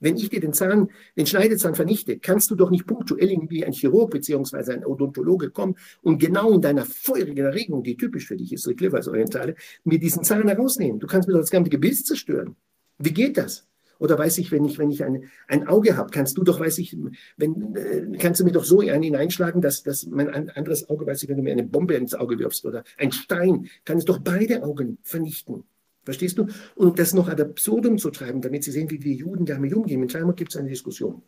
Wenn 0.00 0.16
ich 0.16 0.30
dir 0.30 0.40
den 0.40 0.52
Zahn, 0.52 0.90
den 1.16 1.26
Schneidezahn 1.26 1.74
vernichte, 1.74 2.18
kannst 2.18 2.50
du 2.50 2.54
doch 2.54 2.70
nicht 2.70 2.86
punktuell 2.86 3.36
wie 3.48 3.64
ein 3.64 3.72
Chirurg 3.72 4.10
bzw. 4.10 4.72
ein 4.72 4.86
Odontologe 4.86 5.50
kommen 5.50 5.76
und 6.02 6.18
genau 6.18 6.52
in 6.52 6.60
deiner 6.60 6.84
feurigen 6.84 7.44
Erregung, 7.44 7.82
die 7.82 7.96
typisch 7.96 8.26
für 8.26 8.36
dich 8.36 8.52
ist, 8.52 8.68
Cliff 8.76 8.94
als 8.94 9.08
Orientale, 9.08 9.54
mir 9.84 9.98
diesen 9.98 10.22
Zahn 10.22 10.46
herausnehmen. 10.48 11.00
Du 11.00 11.06
kannst 11.06 11.28
mir 11.28 11.34
doch 11.34 11.40
das 11.40 11.50
ganze 11.50 11.70
Gebiss 11.70 12.04
zerstören. 12.04 12.56
Wie 12.98 13.12
geht 13.12 13.36
das? 13.36 13.66
Oder 13.98 14.16
weiß 14.16 14.38
ich, 14.38 14.52
wenn 14.52 14.64
ich, 14.64 14.78
wenn 14.78 14.90
ich 14.90 15.04
ein, 15.04 15.24
ein 15.48 15.66
Auge 15.66 15.96
habe, 15.96 16.10
kannst 16.10 16.38
du 16.38 16.44
doch, 16.44 16.60
weiß 16.60 16.78
ich, 16.78 16.96
wenn, 17.36 17.74
äh, 17.74 18.16
kannst 18.18 18.40
du 18.40 18.44
mir 18.44 18.52
doch 18.52 18.64
so 18.64 18.80
einen 18.80 19.02
hineinschlagen, 19.02 19.60
dass, 19.60 19.82
dass 19.82 20.06
mein 20.06 20.28
anderes 20.50 20.88
Auge, 20.88 21.06
weiß 21.06 21.22
ich, 21.22 21.28
wenn 21.28 21.36
du 21.36 21.42
mir 21.42 21.52
eine 21.52 21.64
Bombe 21.64 21.94
ins 21.94 22.14
Auge 22.14 22.38
wirfst 22.38 22.64
oder 22.64 22.84
ein 22.96 23.10
Stein, 23.10 23.68
kann 23.84 23.98
es 23.98 24.04
doch 24.04 24.18
beide 24.18 24.62
Augen 24.62 24.98
vernichten. 25.02 25.64
Verstehst 26.08 26.38
du? 26.38 26.46
Und 26.74 26.98
das 26.98 27.12
noch 27.12 27.28
ad 27.28 27.42
absurdum 27.42 27.98
zu 27.98 28.10
treiben, 28.10 28.40
damit 28.40 28.64
Sie 28.64 28.70
sehen, 28.70 28.90
wie 28.90 29.04
wir 29.04 29.12
Juden 29.12 29.44
damit 29.44 29.74
umgehen. 29.74 30.00
In 30.00 30.08
Talmud 30.08 30.38
gibt 30.38 30.52
es 30.52 30.56
eine 30.56 30.70
Diskussion 30.70 31.20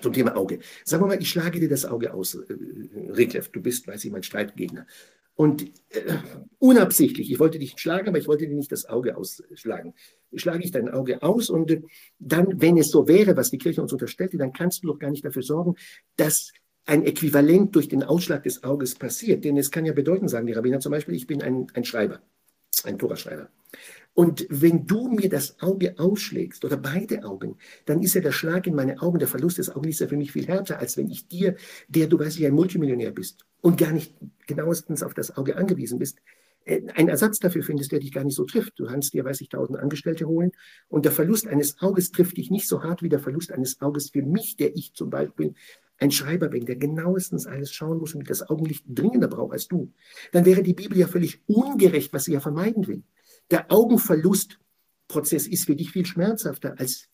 zum 0.00 0.10
Thema 0.10 0.34
Auge. 0.38 0.60
Sagen 0.86 1.02
wir 1.02 1.08
mal, 1.08 1.20
ich 1.20 1.28
schlage 1.28 1.60
dir 1.60 1.68
das 1.68 1.84
Auge 1.84 2.14
aus, 2.14 2.34
äh, 2.34 2.46
Reklef, 3.10 3.50
du 3.50 3.60
bist, 3.60 3.86
weiß 3.86 4.02
ich, 4.06 4.10
mein 4.10 4.22
Streitgegner. 4.22 4.86
Und 5.34 5.64
äh, 5.90 6.14
unabsichtlich, 6.58 7.30
ich 7.30 7.38
wollte 7.38 7.58
dich 7.58 7.74
schlagen, 7.76 8.08
aber 8.08 8.16
ich 8.16 8.26
wollte 8.26 8.48
dir 8.48 8.56
nicht 8.56 8.72
das 8.72 8.86
Auge 8.86 9.18
ausschlagen. 9.18 9.92
Schlage 10.34 10.64
ich 10.64 10.70
dein 10.70 10.88
Auge 10.88 11.22
aus 11.22 11.50
und 11.50 11.70
äh, 11.70 11.82
dann, 12.18 12.62
wenn 12.62 12.78
es 12.78 12.88
so 12.88 13.06
wäre, 13.06 13.36
was 13.36 13.50
die 13.50 13.58
Kirche 13.58 13.82
uns 13.82 13.92
unterstellte, 13.92 14.38
dann 14.38 14.54
kannst 14.54 14.82
du 14.82 14.86
doch 14.86 14.98
gar 14.98 15.10
nicht 15.10 15.26
dafür 15.26 15.42
sorgen, 15.42 15.74
dass 16.16 16.54
ein 16.86 17.04
Äquivalent 17.04 17.74
durch 17.74 17.90
den 17.90 18.02
Ausschlag 18.02 18.44
des 18.44 18.64
Auges 18.64 18.94
passiert. 18.94 19.44
Denn 19.44 19.58
es 19.58 19.70
kann 19.70 19.84
ja 19.84 19.92
bedeuten, 19.92 20.26
sagen 20.26 20.46
die 20.46 20.54
Rabbiner 20.54 20.80
zum 20.80 20.92
Beispiel, 20.92 21.16
ich 21.16 21.26
bin 21.26 21.42
ein, 21.42 21.66
ein 21.74 21.84
Schreiber, 21.84 22.22
ein 22.84 22.98
Toraschreiber. 22.98 23.50
Und 24.14 24.46
wenn 24.48 24.86
du 24.86 25.08
mir 25.08 25.28
das 25.28 25.60
Auge 25.60 25.98
ausschlägst 25.98 26.64
oder 26.64 26.76
beide 26.76 27.24
Augen, 27.24 27.56
dann 27.84 28.00
ist 28.00 28.14
ja 28.14 28.20
der 28.20 28.32
Schlag 28.32 28.66
in 28.66 28.74
meine 28.76 29.02
Augen, 29.02 29.18
der 29.18 29.26
Verlust 29.26 29.58
des 29.58 29.70
Auges 29.70 29.98
ja 29.98 30.06
für 30.06 30.16
mich 30.16 30.32
viel 30.32 30.46
härter, 30.46 30.78
als 30.78 30.96
wenn 30.96 31.10
ich 31.10 31.26
dir, 31.26 31.56
der 31.88 32.06
du 32.06 32.18
weißt, 32.18 32.38
ich 32.38 32.46
ein 32.46 32.54
Multimillionär 32.54 33.10
bist 33.10 33.44
und 33.60 33.76
gar 33.76 33.92
nicht 33.92 34.14
genauestens 34.46 35.02
auf 35.02 35.14
das 35.14 35.36
Auge 35.36 35.56
angewiesen 35.56 35.98
bist, 35.98 36.18
äh, 36.64 36.82
einen 36.94 37.08
Ersatz 37.08 37.40
dafür 37.40 37.64
findest, 37.64 37.90
der 37.90 37.98
dich 37.98 38.12
gar 38.12 38.24
nicht 38.24 38.36
so 38.36 38.44
trifft. 38.44 38.78
Du 38.78 38.86
kannst 38.86 39.14
dir, 39.14 39.24
weiß 39.24 39.40
ich, 39.40 39.48
tausend 39.48 39.78
Angestellte 39.78 40.26
holen 40.26 40.52
und 40.88 41.04
der 41.04 41.12
Verlust 41.12 41.48
eines 41.48 41.80
Auges 41.80 42.12
trifft 42.12 42.36
dich 42.36 42.50
nicht 42.50 42.68
so 42.68 42.82
hart 42.84 43.02
wie 43.02 43.08
der 43.08 43.18
Verlust 43.18 43.52
eines 43.52 43.80
Auges 43.80 44.10
für 44.10 44.22
mich, 44.22 44.56
der 44.56 44.76
ich 44.76 44.94
zum 44.94 45.10
Beispiel 45.10 45.54
ein 45.98 46.10
Schreiber 46.10 46.48
bin, 46.48 46.66
der 46.66 46.76
genauestens 46.76 47.46
alles 47.46 47.72
schauen 47.72 47.98
muss 47.98 48.14
und 48.14 48.28
das 48.28 48.48
Augenlicht 48.48 48.84
dringender 48.88 49.28
braucht 49.28 49.52
als 49.52 49.68
du. 49.68 49.92
Dann 50.32 50.44
wäre 50.44 50.62
die 50.62 50.74
Bibel 50.74 50.98
ja 50.98 51.06
völlig 51.06 51.42
ungerecht, 51.46 52.12
was 52.12 52.24
sie 52.24 52.32
ja 52.32 52.40
vermeiden 52.40 52.86
will. 52.86 53.02
Der 53.50 53.70
Augenverlustprozess 53.70 55.46
ist 55.46 55.66
für 55.66 55.76
dich 55.76 55.90
viel 55.90 56.06
schmerzhafter 56.06 56.78
als 56.78 57.08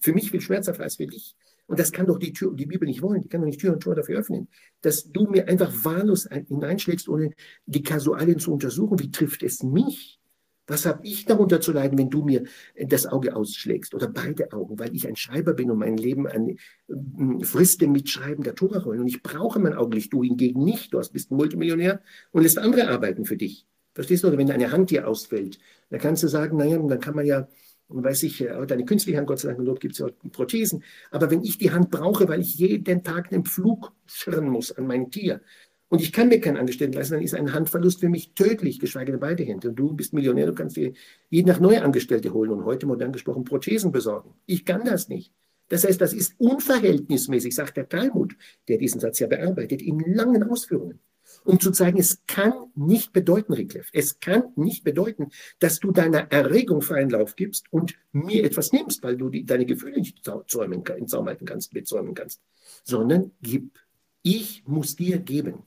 für 0.00 0.12
mich 0.12 0.30
viel 0.30 0.40
schmerzhafter 0.40 0.82
als 0.82 0.96
für 0.96 1.06
dich. 1.06 1.36
Und 1.66 1.78
das 1.78 1.92
kann 1.92 2.06
doch 2.06 2.18
die, 2.18 2.32
Tür, 2.32 2.52
die 2.52 2.66
Bibel 2.66 2.88
nicht 2.88 3.00
wollen. 3.00 3.22
Die 3.22 3.28
kann 3.28 3.40
doch 3.40 3.46
nicht 3.46 3.60
Tür 3.60 3.72
und 3.72 3.80
Tor 3.80 3.94
dafür 3.94 4.18
öffnen. 4.18 4.48
Dass 4.80 5.12
du 5.12 5.26
mir 5.26 5.48
einfach 5.48 5.72
wahllos 5.84 6.28
hineinschlägst, 6.48 7.08
ohne 7.08 7.30
die 7.66 7.82
Kasualien 7.82 8.40
zu 8.40 8.52
untersuchen. 8.52 8.98
Wie 8.98 9.12
trifft 9.12 9.44
es 9.44 9.62
mich? 9.62 10.18
Was 10.66 10.86
habe 10.86 11.06
ich 11.06 11.24
darunter 11.24 11.60
zu 11.60 11.72
leiden, 11.72 11.98
wenn 11.98 12.10
du 12.10 12.24
mir 12.24 12.44
das 12.76 13.06
Auge 13.06 13.34
ausschlägst 13.34 13.94
oder 13.94 14.08
beide 14.08 14.52
Augen, 14.52 14.78
weil 14.78 14.94
ich 14.94 15.06
ein 15.06 15.16
Schreiber 15.16 15.52
bin 15.52 15.70
und 15.70 15.78
mein 15.78 15.96
Leben 15.96 16.28
an 16.28 16.48
äh, 16.48 17.44
Friste 17.44 17.88
mit 17.88 18.08
Schreiben 18.08 18.42
der 18.42 18.54
Tora-Rollen. 18.54 19.00
Und 19.00 19.08
ich 19.08 19.22
brauche 19.22 19.58
mein 19.58 19.74
Augenlicht, 19.74 20.12
du 20.12 20.22
hingegen 20.22 20.64
nicht. 20.64 20.92
Du 20.92 21.00
bist 21.12 21.30
ein 21.30 21.36
Multimillionär 21.36 22.02
und 22.32 22.42
lässt 22.42 22.58
andere 22.58 22.88
arbeiten 22.88 23.24
für 23.24 23.36
dich. 23.36 23.66
Verstehst 24.00 24.24
du? 24.24 24.28
Oder 24.28 24.38
wenn 24.38 24.50
eine 24.50 24.72
Hand 24.72 24.88
dir 24.88 25.06
ausfällt, 25.06 25.58
dann 25.90 26.00
kannst 26.00 26.22
du 26.22 26.28
sagen, 26.28 26.56
naja, 26.56 26.78
dann 26.78 27.00
kann 27.00 27.14
man 27.14 27.26
ja, 27.26 27.46
weiß 27.88 28.22
ich, 28.22 28.40
heute 28.40 28.72
eine 28.72 28.86
künstliche 28.86 29.18
Hand, 29.18 29.26
Gott 29.26 29.40
sei 29.40 29.52
Dank, 29.52 29.78
gibt 29.78 29.92
es 29.92 29.98
ja 29.98 30.06
Prothesen. 30.32 30.82
Aber 31.10 31.30
wenn 31.30 31.42
ich 31.42 31.58
die 31.58 31.70
Hand 31.70 31.90
brauche, 31.90 32.26
weil 32.26 32.40
ich 32.40 32.54
jeden 32.54 33.04
Tag 33.04 33.30
einen 33.30 33.44
Flug 33.44 33.92
schirren 34.06 34.48
muss 34.48 34.72
an 34.72 34.86
mein 34.86 35.10
Tier 35.10 35.42
und 35.90 36.00
ich 36.00 36.14
kann 36.14 36.28
mir 36.28 36.40
keinen 36.40 36.56
Angestellten 36.56 36.94
leisten, 36.94 37.12
dann 37.12 37.22
ist 37.22 37.34
ein 37.34 37.52
Handverlust 37.52 38.00
für 38.00 38.08
mich 38.08 38.32
tödlich, 38.32 38.80
geschweige 38.80 39.12
denn 39.12 39.20
beide 39.20 39.42
Hände. 39.44 39.68
Und 39.68 39.76
du 39.76 39.92
bist 39.92 40.14
Millionär, 40.14 40.46
du 40.46 40.54
kannst 40.54 40.78
dir 40.78 40.94
jeden 41.28 41.48
Tag 41.48 41.60
neue 41.60 41.82
Angestellte 41.82 42.32
holen 42.32 42.52
und 42.52 42.64
heute 42.64 42.86
modern 42.86 43.12
gesprochen 43.12 43.44
Prothesen 43.44 43.92
besorgen. 43.92 44.32
Ich 44.46 44.64
kann 44.64 44.82
das 44.82 45.10
nicht. 45.10 45.30
Das 45.68 45.84
heißt, 45.84 46.00
das 46.00 46.14
ist 46.14 46.36
unverhältnismäßig, 46.38 47.54
sagt 47.54 47.76
der 47.76 47.86
Talmud, 47.86 48.34
der 48.66 48.78
diesen 48.78 48.98
Satz 48.98 49.18
ja 49.18 49.26
bearbeitet, 49.26 49.82
in 49.82 50.00
langen 50.14 50.42
Ausführungen 50.44 51.00
um 51.44 51.60
zu 51.60 51.70
zeigen, 51.70 51.98
es 51.98 52.22
kann 52.26 52.52
nicht 52.74 53.12
bedeuten, 53.12 53.52
Rickleff, 53.52 53.88
es 53.92 54.20
kann 54.20 54.44
nicht 54.56 54.84
bedeuten, 54.84 55.30
dass 55.58 55.80
du 55.80 55.92
deiner 55.92 56.30
Erregung 56.30 56.82
freien 56.82 57.10
Lauf 57.10 57.36
gibst 57.36 57.66
und 57.70 57.94
mir 58.12 58.44
etwas 58.44 58.72
nimmst, 58.72 59.02
weil 59.02 59.16
du 59.16 59.28
die, 59.28 59.44
deine 59.44 59.66
Gefühle 59.66 59.98
nicht 59.98 60.22
zäumen, 60.46 60.84
in 60.96 61.08
Zaum 61.08 61.26
halten 61.26 61.46
kannst, 61.46 61.72
bezäumen 61.72 62.14
kannst, 62.14 62.40
sondern 62.84 63.32
gib. 63.42 63.78
Ich 64.22 64.64
muss 64.66 64.96
dir 64.96 65.18
geben. 65.18 65.62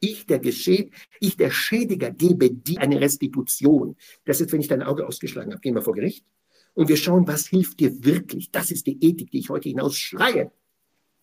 Ich 0.00 0.26
der, 0.26 0.44
ich, 0.44 1.36
der 1.36 1.50
Schädiger, 1.50 2.10
gebe 2.10 2.50
dir 2.50 2.80
eine 2.80 3.00
Restitution. 3.00 3.96
Das 4.26 4.40
ist, 4.40 4.52
wenn 4.52 4.60
ich 4.60 4.68
dein 4.68 4.82
Auge 4.82 5.06
ausgeschlagen 5.06 5.52
habe. 5.52 5.60
Gehen 5.62 5.74
wir 5.74 5.80
vor 5.80 5.94
Gericht 5.94 6.26
und 6.74 6.88
wir 6.88 6.98
schauen, 6.98 7.26
was 7.26 7.46
hilft 7.46 7.80
dir 7.80 8.04
wirklich. 8.04 8.50
Das 8.50 8.70
ist 8.70 8.86
die 8.86 9.02
Ethik, 9.02 9.30
die 9.30 9.38
ich 9.38 9.48
heute 9.48 9.70
hinaus 9.70 9.96
schreie 9.96 10.52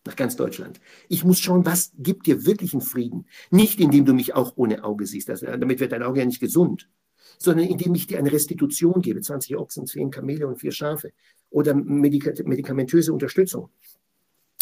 nach 0.06 0.16
ganz 0.16 0.36
Deutschland. 0.36 0.80
Ich 1.08 1.24
muss 1.24 1.40
schauen, 1.40 1.64
was 1.64 1.92
gibt 1.98 2.26
dir 2.26 2.44
wirklichen 2.44 2.80
Frieden. 2.80 3.26
Nicht 3.50 3.80
indem 3.80 4.04
du 4.04 4.12
mich 4.12 4.34
auch 4.34 4.52
ohne 4.56 4.84
Auge 4.84 5.06
siehst, 5.06 5.30
also, 5.30 5.46
damit 5.46 5.80
wird 5.80 5.92
dein 5.92 6.02
Auge 6.02 6.20
ja 6.20 6.26
nicht 6.26 6.40
gesund, 6.40 6.88
sondern 7.38 7.66
indem 7.66 7.94
ich 7.94 8.06
dir 8.06 8.18
eine 8.18 8.32
Restitution 8.32 9.00
gebe, 9.00 9.20
20 9.20 9.56
Ochsen, 9.56 9.86
10 9.86 10.10
Kamele 10.10 10.46
und 10.46 10.60
4 10.60 10.72
Schafe 10.72 11.12
oder 11.50 11.74
medikamentöse 11.74 13.12
Unterstützung. 13.12 13.70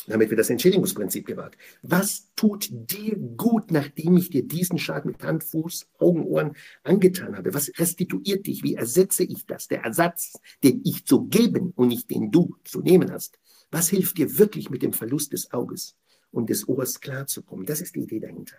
Damit 0.08 0.30
wird 0.30 0.40
das 0.40 0.50
Entschädigungsprinzip 0.50 1.26
gewahrt. 1.26 1.56
Was 1.82 2.28
tut 2.34 2.68
dir 2.72 3.16
gut, 3.16 3.70
nachdem 3.70 4.16
ich 4.16 4.30
dir 4.30 4.42
diesen 4.42 4.78
Schaden 4.78 5.12
mit 5.12 5.22
Hand, 5.22 5.44
Fuß, 5.44 5.86
Augen, 6.00 6.24
Ohren 6.24 6.56
angetan 6.82 7.36
habe? 7.36 7.54
Was 7.54 7.70
restituiert 7.78 8.48
dich? 8.48 8.64
Wie 8.64 8.74
ersetze 8.74 9.22
ich 9.22 9.46
das? 9.46 9.68
Der 9.68 9.82
Ersatz, 9.84 10.40
den 10.64 10.80
ich 10.84 11.06
zu 11.06 11.26
geben 11.28 11.72
und 11.76 11.88
nicht 11.88 12.10
den 12.10 12.32
du 12.32 12.56
zu 12.64 12.80
nehmen 12.80 13.12
hast. 13.12 13.38
Was 13.72 13.88
hilft 13.88 14.18
dir 14.18 14.38
wirklich 14.38 14.70
mit 14.70 14.82
dem 14.82 14.92
Verlust 14.92 15.32
des 15.32 15.52
Auges 15.52 15.96
und 16.30 16.50
des 16.50 16.68
Ohrs 16.68 17.00
klarzukommen? 17.00 17.66
Das 17.66 17.80
ist 17.80 17.96
die 17.96 18.02
Idee 18.02 18.20
dahinter. 18.20 18.56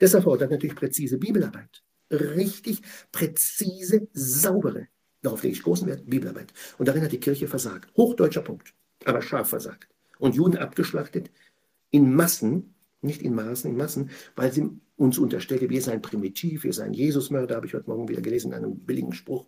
Das 0.00 0.12
erfordert 0.12 0.50
natürlich 0.50 0.76
präzise 0.76 1.18
Bibelarbeit. 1.18 1.84
Richtig 2.10 2.82
präzise, 3.12 4.08
saubere. 4.12 4.88
Darauf 5.22 5.42
lege 5.42 5.54
ich 5.54 5.62
großen 5.62 5.86
Wert, 5.86 6.08
Bibelarbeit. 6.10 6.52
Und 6.78 6.88
darin 6.88 7.02
hat 7.02 7.12
die 7.12 7.20
Kirche 7.20 7.48
versagt. 7.48 7.96
Hochdeutscher 7.96 8.42
Punkt, 8.42 8.74
aber 9.04 9.22
scharf 9.22 9.48
versagt. 9.48 9.88
Und 10.18 10.34
Juden 10.34 10.58
abgeschlachtet 10.58 11.30
in 11.90 12.14
Massen, 12.14 12.74
nicht 13.02 13.22
in 13.22 13.34
Maßen, 13.34 13.70
in 13.70 13.76
Massen, 13.76 14.10
weil 14.34 14.52
sie 14.52 14.68
uns 14.96 15.18
unterstellte, 15.18 15.70
wir 15.70 15.82
seien 15.82 16.02
primitiv, 16.02 16.64
wir 16.64 16.72
seien 16.72 16.92
Jesusmörder, 16.92 17.56
habe 17.56 17.66
ich 17.66 17.74
heute 17.74 17.88
Morgen 17.88 18.08
wieder 18.08 18.22
gelesen 18.22 18.48
in 18.48 18.54
einem 18.54 18.78
billigen 18.80 19.12
Spruch. 19.12 19.46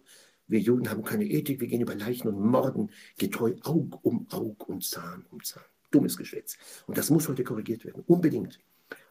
Wir 0.49 0.61
Juden 0.61 0.91
haben 0.91 1.05
keine 1.05 1.27
Ethik, 1.27 1.61
wir 1.61 1.69
gehen 1.69 1.83
über 1.83 1.95
Leichen 1.95 2.29
und 2.29 2.41
morden 2.41 2.91
getreu 3.19 3.55
Aug 3.63 3.99
um 4.03 4.27
Aug 4.31 4.69
und 4.69 4.83
Zahn 4.83 5.27
um 5.31 5.43
Zahn. 5.45 5.63
Dummes 5.91 6.17
Geschwätz. 6.17 6.57
Und 6.87 6.99
das 6.99 7.11
muss 7.11 7.29
heute 7.29 7.45
korrigiert 7.45 7.85
werden, 7.85 8.03
unbedingt. 8.07 8.59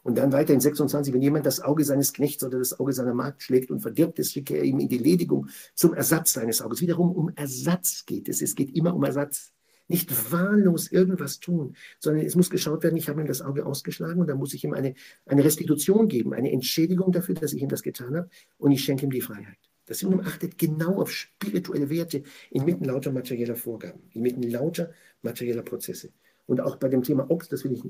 Und 0.04 0.18
dann 0.18 0.32
weiter 0.32 0.54
in 0.54 0.60
26, 0.60 1.14
wenn 1.14 1.22
jemand 1.22 1.46
das 1.46 1.60
Auge 1.60 1.84
seines 1.84 2.14
Knechts 2.14 2.44
oder 2.44 2.58
das 2.60 2.80
Auge 2.80 2.94
seiner 2.94 3.14
Magd 3.14 3.44
schlägt 3.44 3.70
und 3.70 3.82
verdirbt 3.82 4.18
es, 4.20 4.32
schicke 4.32 4.58
er 4.58 4.64
ihm 4.64 4.80
in 4.80 4.90
die 4.90 4.98
Ledigung 4.98 5.50
zum 5.76 5.94
Ersatz 5.94 6.34
seines 6.34 6.62
Auges. 6.62 6.82
Wiederum 6.82 7.12
um 7.12 7.30
Ersatz 7.36 8.06
geht 8.06 8.30
es. 8.30 8.42
Es 8.42 8.56
geht 8.56 8.76
immer 8.76 8.96
um 8.96 9.04
Ersatz. 9.04 9.54
Nicht 9.90 10.32
wahllos 10.32 10.92
irgendwas 10.92 11.40
tun, 11.40 11.76
sondern 12.00 12.26
es 12.26 12.36
muss 12.36 12.50
geschaut 12.50 12.84
werden, 12.84 12.98
ich 12.98 13.08
habe 13.08 13.22
ihm 13.22 13.28
das 13.28 13.42
Auge 13.42 13.66
ausgeschlagen 13.66 14.20
und 14.20 14.28
dann 14.28 14.38
muss 14.38 14.54
ich 14.54 14.64
ihm 14.64 14.74
eine, 14.74 14.96
eine 15.26 15.44
Restitution 15.46 16.10
geben, 16.10 16.34
eine 16.34 16.52
Entschädigung 16.52 17.14
dafür, 17.14 17.36
dass 17.36 17.54
ich 17.54 17.62
ihm 17.62 17.70
das 17.70 17.84
getan 17.84 18.16
habe 18.16 18.30
und 18.58 18.72
ich 18.72 18.84
schenke 18.84 19.06
ihm 19.06 19.12
die 19.12 19.22
Freiheit. 19.22 19.67
Das 19.88 20.02
Juden 20.02 20.22
achtet 20.22 20.58
genau 20.58 21.02
auf 21.02 21.12
spirituelle 21.12 21.90
Werte 21.90 22.24
inmitten 22.52 22.86
lauter 22.86 23.12
materieller 23.12 23.56
Vorgaben, 23.56 24.02
inmitten 24.14 24.44
lauter 24.44 24.92
materieller 25.24 25.64
Prozesse. 25.64 26.12
Und 26.46 26.62
auch 26.62 26.76
bei 26.76 26.90
dem 26.90 27.04
Thema 27.04 27.30
Ochs, 27.32 27.50
das 27.50 27.64
will 27.64 27.74
ich 27.74 27.84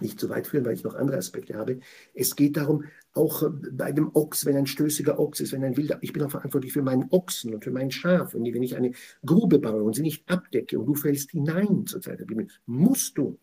nicht 0.00 0.18
zu 0.18 0.28
weit 0.30 0.46
führen, 0.46 0.64
weil 0.64 0.74
ich 0.74 0.84
noch 0.84 0.94
andere 0.94 1.18
Aspekte 1.18 1.54
habe. 1.54 1.80
Es 2.14 2.34
geht 2.34 2.56
darum, 2.56 2.84
auch 3.12 3.50
bei 3.72 3.92
dem 3.92 4.10
Ochs, 4.14 4.46
wenn 4.46 4.56
ein 4.56 4.66
stößiger 4.66 5.18
Ochs 5.18 5.40
ist, 5.40 5.52
wenn 5.52 5.64
ein 5.64 5.76
wilder, 5.76 5.98
ich 6.00 6.12
bin 6.12 6.22
auch 6.22 6.30
verantwortlich 6.30 6.72
für 6.72 6.82
meinen 6.82 7.08
Ochsen 7.10 7.54
und 7.54 7.62
für 7.62 7.70
mein 7.70 7.90
Schaf. 7.90 8.34
Und 8.34 8.44
wenn 8.44 8.62
ich 8.62 8.76
eine 8.76 8.92
Grube 9.24 9.58
baue 9.58 9.82
und 9.82 9.94
sie 9.94 10.02
nicht 10.02 10.28
abdecke 10.30 10.78
und 10.78 10.86
du 10.86 10.94
fällst 10.94 11.32
hinein 11.32 11.86
zur 11.86 12.00
Zeit 12.00 12.20
der 12.20 12.24
Bibel, 12.24 12.48
musst 12.64 13.18
du, 13.18 13.38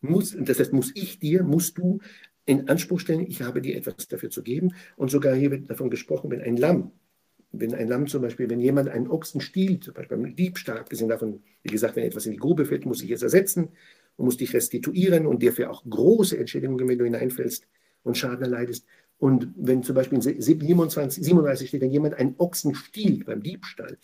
muss, 0.00 0.36
das 0.38 0.60
heißt, 0.60 0.72
muss 0.72 0.92
ich 0.94 1.18
dir, 1.18 1.42
musst 1.42 1.78
du 1.78 2.00
in 2.50 2.68
Anspruch 2.68 3.00
stellen, 3.00 3.26
ich 3.26 3.42
habe 3.42 3.62
dir 3.62 3.76
etwas 3.76 4.08
dafür 4.08 4.30
zu 4.30 4.42
geben. 4.42 4.74
Und 4.96 5.10
sogar 5.10 5.34
hier 5.34 5.50
wird 5.50 5.70
davon 5.70 5.90
gesprochen, 5.90 6.30
wenn 6.30 6.40
ein 6.40 6.56
Lamm, 6.56 6.92
wenn 7.52 7.74
ein 7.74 7.88
Lamm 7.88 8.06
zum 8.06 8.22
Beispiel, 8.22 8.48
wenn 8.48 8.60
jemand 8.60 8.88
einen 8.88 9.08
Ochsen 9.08 9.40
stiehlt, 9.40 9.84
zum 9.84 9.94
Beispiel 9.94 10.16
beim 10.16 10.36
Diebstahl, 10.36 10.78
abgesehen 10.78 11.08
davon, 11.08 11.42
wie 11.62 11.70
gesagt, 11.70 11.96
wenn 11.96 12.04
etwas 12.04 12.26
in 12.26 12.32
die 12.32 12.38
Grube 12.38 12.64
fällt, 12.64 12.86
muss 12.86 13.02
ich 13.02 13.10
es 13.10 13.22
ersetzen 13.22 13.70
und 14.16 14.24
muss 14.24 14.36
dich 14.36 14.54
restituieren 14.54 15.26
und 15.26 15.42
dir 15.42 15.52
für 15.52 15.70
auch 15.70 15.82
große 15.88 16.38
Entschädigungen, 16.38 16.88
wenn 16.88 16.98
du 16.98 17.04
hineinfällst 17.04 17.66
und 18.02 18.16
Schaden 18.16 18.42
erleidest. 18.42 18.86
Und 19.18 19.48
wenn 19.56 19.82
zum 19.82 19.94
Beispiel 19.94 20.16
in 20.16 20.40
27, 20.40 21.24
37 21.24 21.68
steht, 21.68 21.82
wenn 21.82 21.90
jemand 21.90 22.14
einen 22.14 22.34
Ochsen 22.38 22.74
stiehlt 22.74 23.26
beim 23.26 23.42
Diebstahl. 23.42 23.98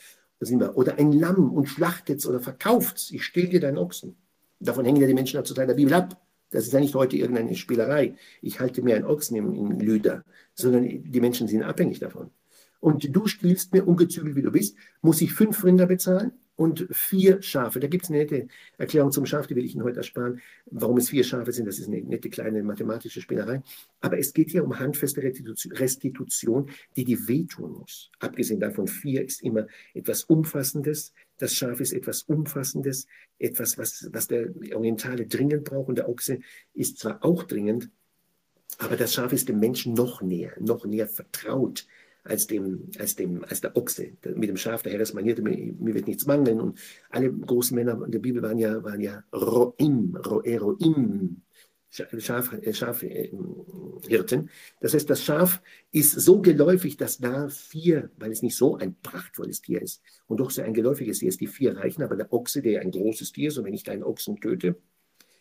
Oder 0.75 0.99
ein 0.99 1.13
Lamm 1.13 1.51
und 1.51 1.67
schlachtet 1.67 2.19
es 2.19 2.27
oder 2.27 2.41
verkauft 2.41 2.99
es. 2.99 3.11
Ich 3.11 3.25
stehle 3.25 3.49
dir 3.49 3.61
deinen 3.61 3.79
Ochsen. 3.79 4.17
Davon 4.61 4.85
hängen 4.85 5.01
ja 5.01 5.07
die 5.07 5.15
Menschen 5.15 5.39
heutzutage 5.39 5.69
der 5.69 5.75
Bibel 5.75 5.95
ab. 5.95 6.21
Das 6.51 6.65
ist 6.65 6.73
ja 6.73 6.81
nicht 6.81 6.95
heute 6.95 7.17
irgendeine 7.17 7.55
Spielerei. 7.55 8.17
Ich 8.43 8.61
halte 8.61 8.83
mir 8.83 8.97
einen 8.97 9.05
Ochsen 9.05 9.37
im, 9.37 9.53
im 9.55 9.81
Lüder, 9.81 10.25
sondern 10.55 10.85
die 10.85 11.21
Menschen 11.21 11.49
sind 11.49 11.63
abhängig 11.63 11.99
davon. 11.99 12.31
Und 12.81 13.15
du 13.15 13.27
stiehlst 13.27 13.73
mir, 13.73 13.87
ungezügelt 13.87 14.37
wie 14.37 14.43
du 14.43 14.53
bist, 14.53 14.77
muss 15.01 15.21
ich 15.21 15.33
fünf 15.33 15.65
Rinder 15.65 15.87
bezahlen? 15.87 16.33
und 16.57 16.89
vier 16.91 17.43
Schafe. 17.43 17.81
Da 17.81 17.87
gibt 17.87 18.05
es 18.05 18.11
eine 18.11 18.19
nette 18.19 18.49
Erklärung 18.79 19.13
zum 19.13 19.27
Schaf, 19.27 19.47
die 19.47 19.55
will 19.55 19.65
ich 19.65 19.75
Ihnen 19.75 19.85
heute 19.85 19.99
ersparen. 19.99 20.41
Warum 20.67 20.97
es 20.97 21.11
vier 21.11 21.23
Schafe 21.23 21.53
sind, 21.53 21.67
das 21.67 21.79
ist 21.79 21.89
eine 21.89 22.01
nette 22.01 22.31
kleine 22.31 22.63
mathematische 22.63 23.21
Spinnerei. 23.21 23.63
Aber 24.01 24.19
es 24.19 24.33
geht 24.33 24.51
hier 24.51 24.65
um 24.65 24.79
handfeste 24.79 25.23
Restitution, 25.23 26.71
die 26.97 27.05
die 27.05 27.29
wehtun 27.29 27.73
muss. 27.73 28.11
Abgesehen 28.19 28.61
davon, 28.61 28.89
vier 28.89 29.25
ist 29.25 29.43
immer 29.43 29.67
etwas 29.95 30.25
Umfassendes. 30.25 31.13
Das 31.39 31.55
Schaf 31.55 31.81
ist 31.81 31.93
etwas 31.93 32.23
Umfassendes, 32.23 33.07
etwas, 33.39 33.79
was, 33.79 34.09
was 34.13 34.29
der 34.29 34.49
Orientale 34.75 35.27
dringend 35.27 35.65
braucht. 35.65 35.89
Und 35.89 35.99
der 35.99 36.09
Ochse 36.09 36.41
ist 36.73 36.99
zwar 36.99 37.25
auch 37.25 37.43
dringend, 37.43 37.91
aber 38.79 38.97
das 38.97 39.15
Schaf 39.15 39.33
ist 39.33 39.49
dem 39.49 39.59
Menschen 39.59 39.95
noch 39.95 40.23
näher, 40.23 40.53
noch 40.61 40.85
näher 40.85 41.09
vertraut 41.09 41.87
als, 42.25 42.47
dem, 42.47 42.91
als, 42.99 43.17
dem, 43.17 43.45
als 43.45 43.61
der 43.61 43.77
Ochse. 43.77 44.13
Mit 44.35 44.49
dem 44.49 44.57
Schaf, 44.57 44.83
der 44.83 44.93
Herr 44.93 45.01
ist 45.01 45.15
manierte, 45.15 45.43
mir, 45.43 45.57
mir 45.79 45.95
wird 45.95 46.07
nichts 46.07 46.27
mangeln. 46.27 46.61
Und 46.61 46.79
alle 47.11 47.33
großen 47.33 47.75
Männer 47.75 48.03
in 48.05 48.11
der 48.11 48.19
Bibel 48.19 48.43
waren 48.43 48.59
ja, 48.59 48.83
waren 48.83 49.01
ja 49.01 49.23
Roim, 49.33 50.17
Roeroim. 50.17 51.43
Schaf, 51.97 53.03
äh, 53.03 53.31
das 54.81 54.95
heißt, 54.95 55.09
das 55.09 55.25
Schaf 55.25 55.63
ist 55.93 56.13
so 56.13 56.41
geläufig, 56.41 56.97
dass 56.97 57.19
da 57.19 57.49
vier, 57.49 58.11
weil 58.19 58.33
es 58.33 58.43
nicht 58.43 58.57
so 58.57 58.77
ein 58.77 58.97
prachtvolles 59.03 59.63
Tier 59.63 59.83
ist 59.83 60.03
und 60.27 60.39
doch 60.39 60.51
so 60.51 60.63
ein 60.63 60.75
geläufiges 60.75 61.21
Tier 61.21 61.29
ist, 61.29 61.41
die 61.41 61.47
vier 61.47 61.77
reichen, 61.77 62.03
aber 62.03 62.17
der 62.17 62.33
Ochse, 62.33 62.63
der 62.63 62.81
ein 62.83 62.91
großes 62.91 63.33
Tier 63.33 63.49
ist, 63.49 63.59
und 63.59 63.65
wenn 63.65 63.75
ich 63.75 63.85
deinen 63.85 64.03
Ochsen 64.03 64.41
töte, 64.41 64.77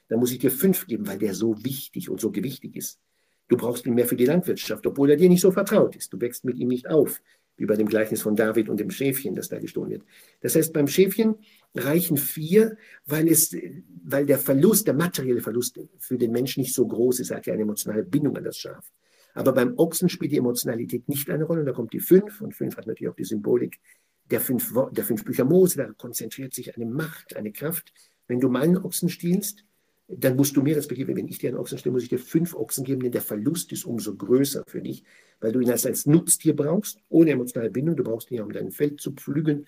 dann 0.07 0.19
muss 0.19 0.31
ich 0.31 0.39
dir 0.39 0.51
fünf 0.51 0.87
geben, 0.87 1.07
weil 1.07 1.17
der 1.17 1.33
so 1.33 1.63
wichtig 1.63 2.09
und 2.09 2.21
so 2.21 2.31
gewichtig 2.31 2.75
ist. 2.75 2.99
Du 3.47 3.57
brauchst 3.57 3.85
ihn 3.85 3.93
mehr 3.93 4.07
für 4.07 4.15
die 4.15 4.25
Landwirtschaft, 4.25 4.85
obwohl 4.87 5.11
er 5.11 5.17
dir 5.17 5.29
nicht 5.29 5.41
so 5.41 5.51
vertraut 5.51 5.95
ist. 5.95 6.11
Du 6.13 6.19
wächst 6.19 6.45
mit 6.45 6.57
ihm 6.57 6.67
nicht 6.67 6.87
auf, 6.89 7.21
wie 7.57 7.65
bei 7.65 7.75
dem 7.75 7.87
Gleichnis 7.87 8.21
von 8.21 8.35
David 8.35 8.69
und 8.69 8.79
dem 8.79 8.89
Schäfchen, 8.89 9.35
das 9.35 9.49
da 9.49 9.59
gestohlen 9.59 9.91
wird. 9.91 10.03
Das 10.41 10.55
heißt, 10.55 10.73
beim 10.73 10.87
Schäfchen 10.87 11.35
reichen 11.73 12.17
vier, 12.17 12.77
weil, 13.05 13.27
es, 13.27 13.55
weil 14.03 14.25
der 14.25 14.39
Verlust, 14.39 14.87
der 14.87 14.93
materielle 14.93 15.41
Verlust 15.41 15.79
für 15.99 16.17
den 16.17 16.31
Menschen 16.31 16.61
nicht 16.61 16.73
so 16.73 16.85
groß 16.85 17.19
ist. 17.19 17.31
Er 17.31 17.37
hat 17.37 17.45
ja 17.45 17.53
eine 17.53 17.63
emotionale 17.63 18.03
Bindung 18.03 18.35
an 18.37 18.43
das 18.43 18.57
Schaf. 18.57 18.91
Aber 19.33 19.51
beim 19.51 19.77
Ochsen 19.77 20.09
spielt 20.09 20.31
die 20.31 20.37
Emotionalität 20.37 21.09
nicht 21.09 21.29
eine 21.29 21.43
Rolle. 21.43 21.61
Und 21.61 21.65
da 21.65 21.73
kommt 21.73 21.93
die 21.93 21.99
fünf, 21.99 22.41
und 22.41 22.55
fünf 22.55 22.77
hat 22.77 22.87
natürlich 22.87 23.09
auch 23.09 23.15
die 23.15 23.25
Symbolik 23.25 23.79
der 24.31 24.39
fünf, 24.39 24.73
der 24.91 25.03
fünf 25.03 25.23
Bücher 25.25 25.45
Mose. 25.45 25.77
Da 25.77 25.91
konzentriert 25.93 26.53
sich 26.53 26.75
eine 26.75 26.85
Macht, 26.85 27.35
eine 27.35 27.51
Kraft. 27.51 27.93
Wenn 28.27 28.39
du 28.39 28.49
meinen 28.49 28.77
Ochsen 28.77 29.09
stiehlst, 29.09 29.65
dann 30.07 30.35
musst 30.35 30.55
du 30.55 30.61
mir 30.61 30.75
respektive, 30.75 31.15
wenn 31.15 31.27
ich 31.27 31.39
dir 31.39 31.49
einen 31.49 31.57
Ochsen 31.57 31.77
stelle, 31.77 31.93
muss 31.93 32.03
ich 32.03 32.09
dir 32.09 32.19
fünf 32.19 32.53
Ochsen 32.53 32.83
geben, 32.83 33.01
denn 33.01 33.11
der 33.11 33.21
Verlust 33.21 33.71
ist 33.71 33.85
umso 33.85 34.15
größer 34.15 34.63
für 34.67 34.81
dich, 34.81 35.03
weil 35.39 35.51
du 35.51 35.59
ihn 35.59 35.71
als, 35.71 35.85
als 35.85 36.05
Nutztier 36.05 36.55
brauchst, 36.55 36.99
ohne 37.09 37.31
emotionale 37.31 37.71
Bindung. 37.71 37.95
Du 37.95 38.03
brauchst 38.03 38.29
ihn 38.29 38.37
ja, 38.37 38.43
um 38.43 38.51
dein 38.51 38.71
Feld 38.71 39.01
zu 39.01 39.13
pflügen 39.13 39.65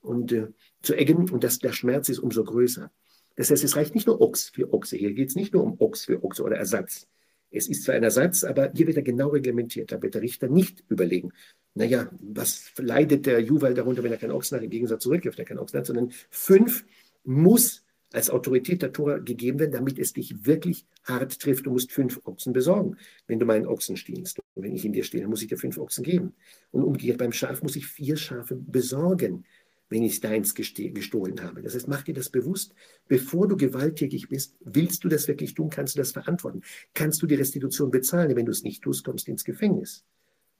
und 0.00 0.32
äh, 0.32 0.48
zu 0.82 0.94
eggen 0.94 1.30
und 1.30 1.42
das, 1.42 1.58
der 1.58 1.72
Schmerz 1.72 2.08
ist 2.08 2.18
umso 2.18 2.44
größer. 2.44 2.90
Das 3.36 3.50
heißt, 3.50 3.64
es 3.64 3.76
reicht 3.76 3.94
nicht 3.94 4.06
nur 4.06 4.20
Ochs 4.20 4.50
für 4.50 4.72
Ochse. 4.72 4.96
Hier 4.96 5.14
geht 5.14 5.28
es 5.28 5.36
nicht 5.36 5.54
nur 5.54 5.62
um 5.62 5.80
Ochs 5.80 6.04
für 6.04 6.22
Ochse 6.22 6.42
oder 6.42 6.56
Ersatz. 6.56 7.06
Es 7.50 7.66
ist 7.68 7.84
zwar 7.84 7.94
ein 7.94 8.02
Ersatz, 8.02 8.44
aber 8.44 8.72
hier 8.74 8.86
wird 8.86 8.98
er 8.98 9.02
genau 9.02 9.28
reglementiert. 9.28 9.90
Da 9.90 10.02
wird 10.02 10.14
der 10.14 10.22
Richter 10.22 10.48
nicht 10.48 10.84
überlegen, 10.88 11.32
naja, 11.74 12.10
was 12.20 12.72
leidet 12.76 13.24
der 13.24 13.40
Juwel 13.40 13.72
darunter, 13.72 14.02
wenn 14.02 14.12
er 14.12 14.18
keinen 14.18 14.32
Ochsen 14.32 14.56
hat, 14.56 14.64
im 14.64 14.70
Gegensatz 14.70 15.02
zurück, 15.02 15.24
wenn 15.24 15.32
er 15.32 15.44
keinen 15.44 15.58
Ochsen 15.58 15.78
hat, 15.78 15.86
sondern 15.86 16.10
fünf 16.30 16.84
muss 17.24 17.84
als 18.12 18.30
Autorität 18.30 18.82
der 18.82 18.92
Tora 18.92 19.18
gegeben 19.18 19.58
werden, 19.58 19.72
damit 19.72 19.98
es 19.98 20.12
dich 20.12 20.46
wirklich 20.46 20.86
hart 21.04 21.40
trifft. 21.40 21.66
Du 21.66 21.70
musst 21.70 21.92
fünf 21.92 22.20
Ochsen 22.24 22.52
besorgen, 22.52 22.96
wenn 23.26 23.38
du 23.38 23.46
meinen 23.46 23.66
Ochsen 23.66 23.96
stiehlst. 23.96 24.40
Und 24.54 24.62
wenn 24.62 24.74
ich 24.74 24.84
in 24.84 24.92
dir 24.92 25.04
stehle, 25.04 25.28
muss 25.28 25.42
ich 25.42 25.48
dir 25.48 25.58
fünf 25.58 25.78
Ochsen 25.78 26.04
geben. 26.04 26.34
Und 26.70 26.84
umgekehrt 26.84 27.18
beim 27.18 27.32
Schaf 27.32 27.62
muss 27.62 27.76
ich 27.76 27.86
vier 27.86 28.16
Schafe 28.16 28.56
besorgen, 28.56 29.44
wenn 29.90 30.02
ich 30.02 30.20
deins 30.20 30.54
gestohlen 30.54 31.42
habe. 31.42 31.62
Das 31.62 31.74
heißt, 31.74 31.88
mach 31.88 32.02
dir 32.02 32.14
das 32.14 32.30
bewusst. 32.30 32.74
Bevor 33.08 33.48
du 33.48 33.56
gewalttätig 33.56 34.28
bist, 34.28 34.56
willst 34.60 35.04
du 35.04 35.08
das 35.08 35.28
wirklich 35.28 35.54
tun? 35.54 35.70
Kannst 35.70 35.94
du 35.94 35.98
das 35.98 36.12
verantworten? 36.12 36.62
Kannst 36.94 37.22
du 37.22 37.26
die 37.26 37.36
Restitution 37.36 37.90
bezahlen? 37.90 38.36
Wenn 38.36 38.46
du 38.46 38.52
es 38.52 38.62
nicht 38.62 38.82
tust, 38.82 39.04
kommst 39.04 39.26
du 39.26 39.32
ins 39.32 39.44
Gefängnis 39.44 40.04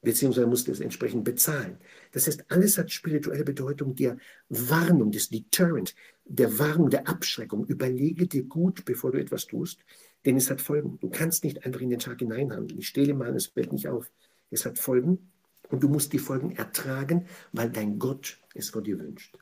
beziehungsweise 0.01 0.47
musste 0.47 0.71
es 0.71 0.79
entsprechend 0.79 1.23
bezahlen. 1.23 1.77
Das 2.11 2.27
heißt, 2.27 2.45
alles 2.49 2.77
hat 2.77 2.91
spirituelle 2.91 3.43
Bedeutung 3.43 3.95
der 3.95 4.17
Warnung, 4.47 5.11
des 5.11 5.29
Deterrent, 5.29 5.95
der 6.29 6.59
Warnung, 6.59 6.89
der 6.89 7.07
Abschreckung. 7.07 7.65
Überlege 7.65 8.27
dir 8.27 8.43
gut, 8.43 8.85
bevor 8.85 9.11
du 9.11 9.19
etwas 9.19 9.47
tust, 9.47 9.79
denn 10.25 10.37
es 10.37 10.49
hat 10.49 10.61
Folgen. 10.61 10.99
Du 11.01 11.09
kannst 11.09 11.43
nicht 11.43 11.65
einfach 11.65 11.81
in 11.81 11.89
den 11.89 11.99
Tag 11.99 12.19
hineinhandeln. 12.19 12.79
Ich 12.79 12.87
stehle 12.87 13.13
mal, 13.13 13.35
es 13.35 13.47
fällt 13.47 13.73
nicht 13.73 13.87
auf. 13.87 14.11
Es 14.51 14.65
hat 14.65 14.79
Folgen 14.79 15.31
und 15.69 15.83
du 15.83 15.89
musst 15.89 16.13
die 16.13 16.19
Folgen 16.19 16.51
ertragen, 16.51 17.25
weil 17.51 17.69
dein 17.69 17.99
Gott 17.99 18.37
es 18.53 18.69
von 18.69 18.83
dir 18.83 18.99
wünscht. 18.99 19.37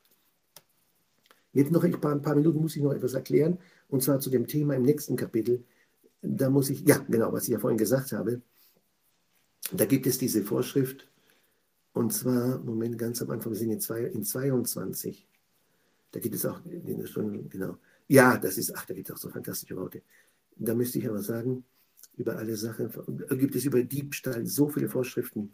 Jetzt 1.54 1.72
noch 1.72 1.84
ein 1.84 2.00
paar, 2.00 2.14
ein 2.14 2.22
paar 2.22 2.36
Minuten 2.36 2.60
muss 2.60 2.76
ich 2.76 2.84
noch 2.84 2.94
etwas 2.94 3.14
erklären, 3.14 3.58
und 3.90 4.04
zwar 4.04 4.20
zu 4.20 4.30
dem 4.30 4.48
Thema 4.48 4.76
im 4.76 4.84
nächsten 4.84 5.16
Kapitel. 5.16 5.64
Da 6.22 6.50
muss 6.50 6.70
ich, 6.70 6.82
ja, 6.88 6.98
genau, 7.10 7.34
was 7.34 7.44
ich 7.44 7.50
ja 7.50 7.60
vorhin 7.60 7.78
gesagt 7.78 8.12
habe, 8.12 8.42
da 9.72 9.86
gibt 9.86 10.08
es 10.08 10.18
diese 10.18 10.44
Vorschrift, 10.44 11.08
und 11.94 12.14
zwar, 12.14 12.60
Moment, 12.60 12.98
ganz 12.98 13.22
am 13.22 13.32
Anfang, 13.32 13.54
wir 13.54 13.58
sind 13.58 13.72
in 13.72 14.24
22. 14.24 15.27
Da 16.12 16.20
gibt 16.20 16.36
es 16.36 16.46
auch, 16.46 16.62
genau. 16.64 17.78
Ja, 18.08 18.38
das 18.38 18.58
ist, 18.58 18.76
ach, 18.76 18.86
da 18.86 18.94
gibt 18.94 19.10
es 19.10 19.16
auch 19.16 19.20
so 19.20 19.30
fantastische 19.30 19.76
Worte. 19.76 20.02
Da 20.56 20.74
müsste 20.74 21.00
ich 21.00 21.08
aber 21.08 21.22
sagen, 21.22 21.66
über 22.16 22.38
alle 22.38 22.56
Sachen, 22.56 22.90
gibt 23.38 23.56
es 23.56 23.66
über 23.66 23.84
Diebstahl 23.84 24.46
so 24.46 24.70
viele 24.70 24.90
Vorschriften. 24.90 25.54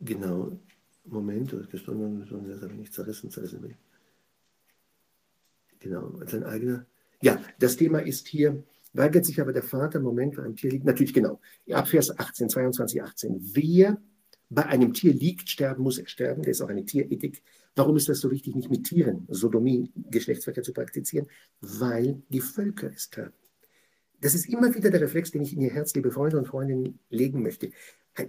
Genau. 0.00 0.58
Moment, 1.04 1.52
das 1.52 1.86
habe 1.86 2.72
ich 2.72 2.78
nicht 2.78 2.92
zerrissen, 2.92 3.30
zerrissen. 3.30 3.74
Genau, 5.78 6.20
sein 6.26 6.44
eigener. 6.44 6.86
Ja, 7.22 7.42
das 7.58 7.76
Thema 7.76 8.00
ist 8.00 8.28
hier, 8.28 8.62
Weigert 8.92 9.24
sich 9.24 9.40
aber 9.40 9.52
der 9.52 9.62
Vater, 9.62 10.00
Moment, 10.00 10.36
bei 10.36 10.42
einem 10.42 10.56
Tier 10.56 10.70
liegt, 10.70 10.84
natürlich 10.84 11.14
genau, 11.14 11.40
ab 11.70 11.88
Vers 11.88 12.18
18, 12.18 12.48
22, 12.48 13.02
18. 13.02 13.38
Wer 13.54 14.02
bei 14.48 14.66
einem 14.66 14.92
Tier 14.92 15.14
liegt, 15.14 15.48
sterben 15.48 15.84
muss 15.84 15.98
er 15.98 16.08
sterben. 16.08 16.42
Das 16.42 16.52
ist 16.56 16.60
auch 16.60 16.68
eine 16.68 16.84
Tierethik. 16.84 17.42
Warum 17.76 17.96
ist 17.96 18.08
das 18.08 18.20
so 18.20 18.30
wichtig, 18.30 18.54
nicht 18.56 18.70
mit 18.70 18.84
Tieren 18.84 19.26
Sodomie, 19.28 19.90
Geschlechtsverkehr 20.10 20.62
zu 20.62 20.72
praktizieren? 20.72 21.26
Weil 21.60 22.22
die 22.28 22.40
Völker 22.40 22.90
es 22.94 23.10
taten. 23.10 23.32
Das 24.20 24.34
ist 24.34 24.48
immer 24.48 24.74
wieder 24.74 24.90
der 24.90 25.00
Reflex, 25.00 25.30
den 25.30 25.42
ich 25.42 25.54
in 25.54 25.62
Ihr 25.62 25.70
Herz, 25.70 25.94
liebe 25.94 26.10
Freunde 26.10 26.36
und 26.36 26.46
Freundinnen, 26.46 26.98
legen 27.08 27.42
möchte. 27.42 27.70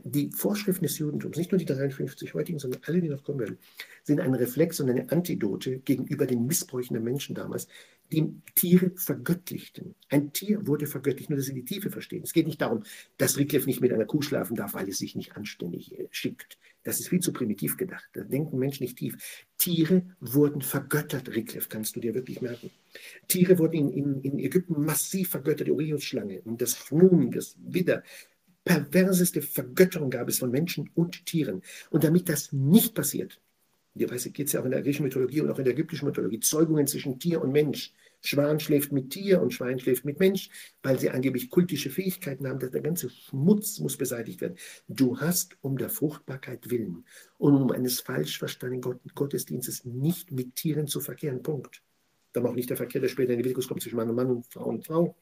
Die 0.05 0.31
Vorschriften 0.31 0.85
des 0.85 0.97
Judentums, 0.99 1.37
nicht 1.37 1.51
nur 1.51 1.59
die 1.59 1.65
53 1.65 2.33
heutigen, 2.33 2.59
sondern 2.59 2.81
alle, 2.85 3.01
die 3.01 3.09
noch 3.09 3.23
kommen 3.23 3.39
werden, 3.39 3.57
sind 4.03 4.21
ein 4.21 4.33
Reflex 4.33 4.79
und 4.79 4.89
eine 4.89 5.11
Antidote 5.11 5.79
gegenüber 5.79 6.25
den 6.25 6.45
Missbräuchen 6.45 6.93
der 6.93 7.01
Menschen 7.01 7.35
damals, 7.35 7.67
die 8.11 8.41
Tiere 8.55 8.91
vergöttlichten. 8.95 9.95
Ein 10.09 10.31
Tier 10.33 10.67
wurde 10.67 10.85
vergöttlicht, 10.85 11.29
nur 11.29 11.37
dass 11.37 11.47
sie 11.47 11.53
die 11.53 11.65
Tiefe 11.65 11.89
verstehen. 11.89 12.23
Es 12.23 12.33
geht 12.33 12.45
nicht 12.45 12.61
darum, 12.61 12.83
dass 13.17 13.37
Rickliff 13.37 13.65
nicht 13.65 13.81
mit 13.81 13.91
einer 13.91 14.05
Kuh 14.05 14.21
schlafen 14.21 14.55
darf, 14.55 14.73
weil 14.73 14.87
es 14.87 14.99
sich 14.99 15.15
nicht 15.15 15.35
anständig 15.35 15.97
äh, 15.97 16.07
schickt. 16.11 16.57
Das 16.83 16.99
ist 16.99 17.09
viel 17.09 17.19
zu 17.19 17.31
primitiv 17.31 17.77
gedacht. 17.77 18.09
Da 18.13 18.23
denken 18.23 18.57
Menschen 18.57 18.83
nicht 18.83 18.97
tief. 18.97 19.45
Tiere 19.57 20.03
wurden 20.19 20.61
vergöttert, 20.61 21.29
Rickliff, 21.29 21.69
kannst 21.69 21.95
du 21.95 21.99
dir 21.99 22.15
wirklich 22.15 22.41
merken. 22.41 22.71
Tiere 23.27 23.59
wurden 23.59 23.75
in, 23.75 23.89
in, 23.91 24.21
in 24.21 24.39
Ägypten 24.39 24.83
massiv 24.83 25.29
vergöttert, 25.29 25.67
die 25.67 25.71
Orionsschlange 25.71 26.41
und 26.41 26.61
das 26.61 26.73
Fnum, 26.73 27.31
das 27.31 27.55
Widder. 27.59 28.03
Perverseste 28.63 29.41
Vergötterung 29.41 30.09
gab 30.09 30.27
es 30.27 30.39
von 30.39 30.51
Menschen 30.51 30.89
und 30.95 31.25
Tieren. 31.25 31.61
Und 31.89 32.03
damit 32.03 32.29
das 32.29 32.51
nicht 32.51 32.95
passiert, 32.95 33.39
hier 33.93 34.07
geht 34.07 34.47
es 34.47 34.53
ja 34.53 34.61
auch 34.61 34.65
in 34.65 34.71
der 34.71 34.81
griechischen 34.81 35.03
Mythologie 35.03 35.41
und 35.41 35.51
auch 35.51 35.57
in 35.59 35.65
der 35.65 35.73
ägyptischen 35.73 36.07
Mythologie, 36.07 36.39
Zeugungen 36.39 36.87
zwischen 36.87 37.19
Tier 37.19 37.41
und 37.41 37.51
Mensch. 37.51 37.93
Schwan 38.21 38.59
schläft 38.59 38.91
mit 38.91 39.09
Tier 39.09 39.41
und 39.41 39.53
Schwein 39.53 39.79
schläft 39.79 40.05
mit 40.05 40.19
Mensch, 40.19 40.49
weil 40.83 40.99
sie 40.99 41.09
angeblich 41.09 41.49
kultische 41.49 41.89
Fähigkeiten 41.89 42.47
haben. 42.47 42.59
Der 42.59 42.81
ganze 42.81 43.09
Schmutz 43.09 43.79
muss 43.79 43.97
beseitigt 43.97 44.41
werden. 44.41 44.57
Du 44.87 45.19
hast 45.19 45.57
um 45.61 45.77
der 45.77 45.89
Fruchtbarkeit 45.89 46.69
willen 46.69 47.05
und 47.37 47.55
um 47.55 47.71
eines 47.71 47.99
falsch 47.99 48.37
verstandenen 48.37 48.99
Gottesdienstes 49.15 49.85
nicht 49.85 50.31
mit 50.31 50.55
Tieren 50.55 50.87
zu 50.87 51.01
verkehren. 51.01 51.41
Punkt. 51.41 51.81
Dann 52.33 52.45
auch 52.45 52.55
nicht 52.55 52.69
der 52.69 52.77
Verkehr, 52.77 53.01
der 53.01 53.09
später 53.09 53.31
in 53.31 53.37
die 53.37 53.43
Leviticus 53.43 53.67
kommt 53.67 53.81
zwischen 53.81 53.97
Mann 53.97 54.09
und 54.09 54.15
Mann 54.15 54.29
und 54.29 54.45
Frau 54.45 54.65
und 54.65 54.85
Frau, 54.85 55.17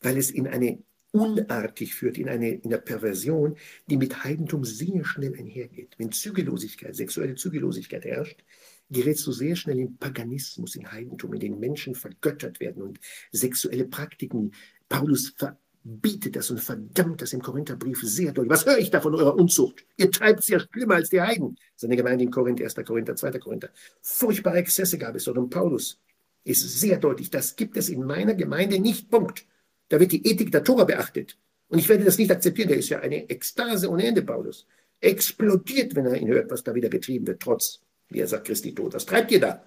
weil 0.00 0.16
es 0.16 0.30
in 0.30 0.48
eine 0.48 0.82
unartig 1.12 1.94
führt, 1.94 2.18
in 2.18 2.28
eine, 2.28 2.50
in 2.50 2.72
eine 2.72 2.82
Perversion, 2.82 3.56
die 3.88 3.96
mit 3.96 4.24
Heidentum 4.24 4.64
sehr 4.64 5.04
schnell 5.04 5.36
einhergeht. 5.38 5.94
Wenn 5.96 6.10
Zügellosigkeit, 6.10 6.96
sexuelle 6.96 7.36
Zügellosigkeit 7.36 8.04
herrscht, 8.04 8.42
gerätst 8.90 9.26
du 9.26 9.32
sehr 9.32 9.56
schnell 9.56 9.78
in 9.78 9.96
Paganismus, 9.96 10.76
in 10.76 10.90
Heidentum, 10.90 11.34
in 11.34 11.40
den 11.40 11.60
Menschen 11.60 11.94
vergöttert 11.94 12.60
werden 12.60 12.82
und 12.82 13.00
sexuelle 13.32 13.86
Praktiken. 13.86 14.52
Paulus 14.88 15.34
ver 15.36 15.58
bietet 15.84 16.34
das 16.34 16.50
und 16.50 16.60
verdammt 16.60 17.20
das 17.20 17.34
im 17.34 17.42
Korintherbrief 17.42 18.00
sehr 18.02 18.32
deutlich. 18.32 18.50
Was 18.50 18.64
höre 18.64 18.78
ich 18.78 18.90
da 18.90 19.02
von 19.02 19.14
eurer 19.14 19.34
Unzucht? 19.36 19.84
Ihr 19.98 20.10
treibt 20.10 20.40
es 20.40 20.48
ja 20.48 20.58
schlimmer 20.58 20.94
als 20.94 21.10
die 21.10 21.20
Heiden. 21.20 21.58
Seine 21.76 21.96
Gemeinde 21.96 22.24
in 22.24 22.30
Korinth, 22.30 22.62
1. 22.62 22.74
Korinther, 22.86 23.14
2. 23.14 23.38
Korinther. 23.38 23.68
Furchtbare 24.00 24.56
Exzesse 24.56 24.96
gab 24.96 25.14
es 25.14 25.24
dort. 25.24 25.36
Und 25.36 25.50
Paulus 25.50 26.00
ist 26.42 26.80
sehr 26.80 26.96
deutlich. 26.96 27.28
Das 27.28 27.54
gibt 27.54 27.76
es 27.76 27.90
in 27.90 28.02
meiner 28.02 28.34
Gemeinde 28.34 28.78
nicht. 28.78 29.10
Punkt. 29.10 29.46
Da 29.90 30.00
wird 30.00 30.12
die 30.12 30.26
Ethik 30.26 30.50
der 30.52 30.64
Tora 30.64 30.84
beachtet. 30.84 31.38
Und 31.68 31.78
ich 31.78 31.88
werde 31.88 32.04
das 32.04 32.16
nicht 32.16 32.30
akzeptieren. 32.30 32.68
Der 32.68 32.78
ist 32.78 32.88
ja 32.88 33.00
eine 33.00 33.28
Ekstase 33.28 33.90
ohne 33.90 34.06
Ende, 34.06 34.22
Paulus. 34.22 34.66
Explodiert, 35.00 35.94
wenn 35.94 36.06
er 36.06 36.16
ihn 36.16 36.28
hört, 36.28 36.50
was 36.50 36.64
da 36.64 36.74
wieder 36.74 36.88
getrieben 36.88 37.26
wird, 37.26 37.42
trotz, 37.42 37.82
er 38.20 38.28
sagt, 38.28 38.46
Christi 38.46 38.74
Tod. 38.74 38.94
Was 38.94 39.06
treibt 39.06 39.30
ihr 39.30 39.40
da? 39.40 39.64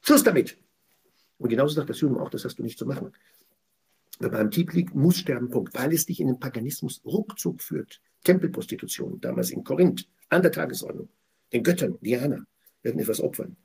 Schluss 0.00 0.22
damit. 0.22 0.56
Und 1.38 1.50
genauso 1.50 1.74
sagt 1.74 1.90
das 1.90 2.00
Judentum 2.00 2.22
auch, 2.22 2.30
das 2.30 2.44
hast 2.44 2.58
du 2.58 2.62
nicht 2.62 2.78
zu 2.78 2.86
machen. 2.86 3.12
Wer 4.18 4.30
beim 4.30 4.50
Tief 4.50 4.72
liegt, 4.72 4.94
muss 4.94 5.18
sterben, 5.18 5.50
Punkt, 5.50 5.74
weil 5.74 5.92
es 5.92 6.06
dich 6.06 6.20
in 6.20 6.28
den 6.28 6.40
Paganismus 6.40 7.02
ruckzuck 7.04 7.60
führt. 7.60 8.00
Tempelprostitution, 8.24 9.20
damals 9.20 9.50
in 9.50 9.62
Korinth, 9.62 10.08
an 10.30 10.42
der 10.42 10.52
Tagesordnung. 10.52 11.08
Den 11.52 11.62
Göttern, 11.62 11.98
Diana, 12.00 12.44
irgendetwas 12.82 13.20
opfern. 13.20 13.56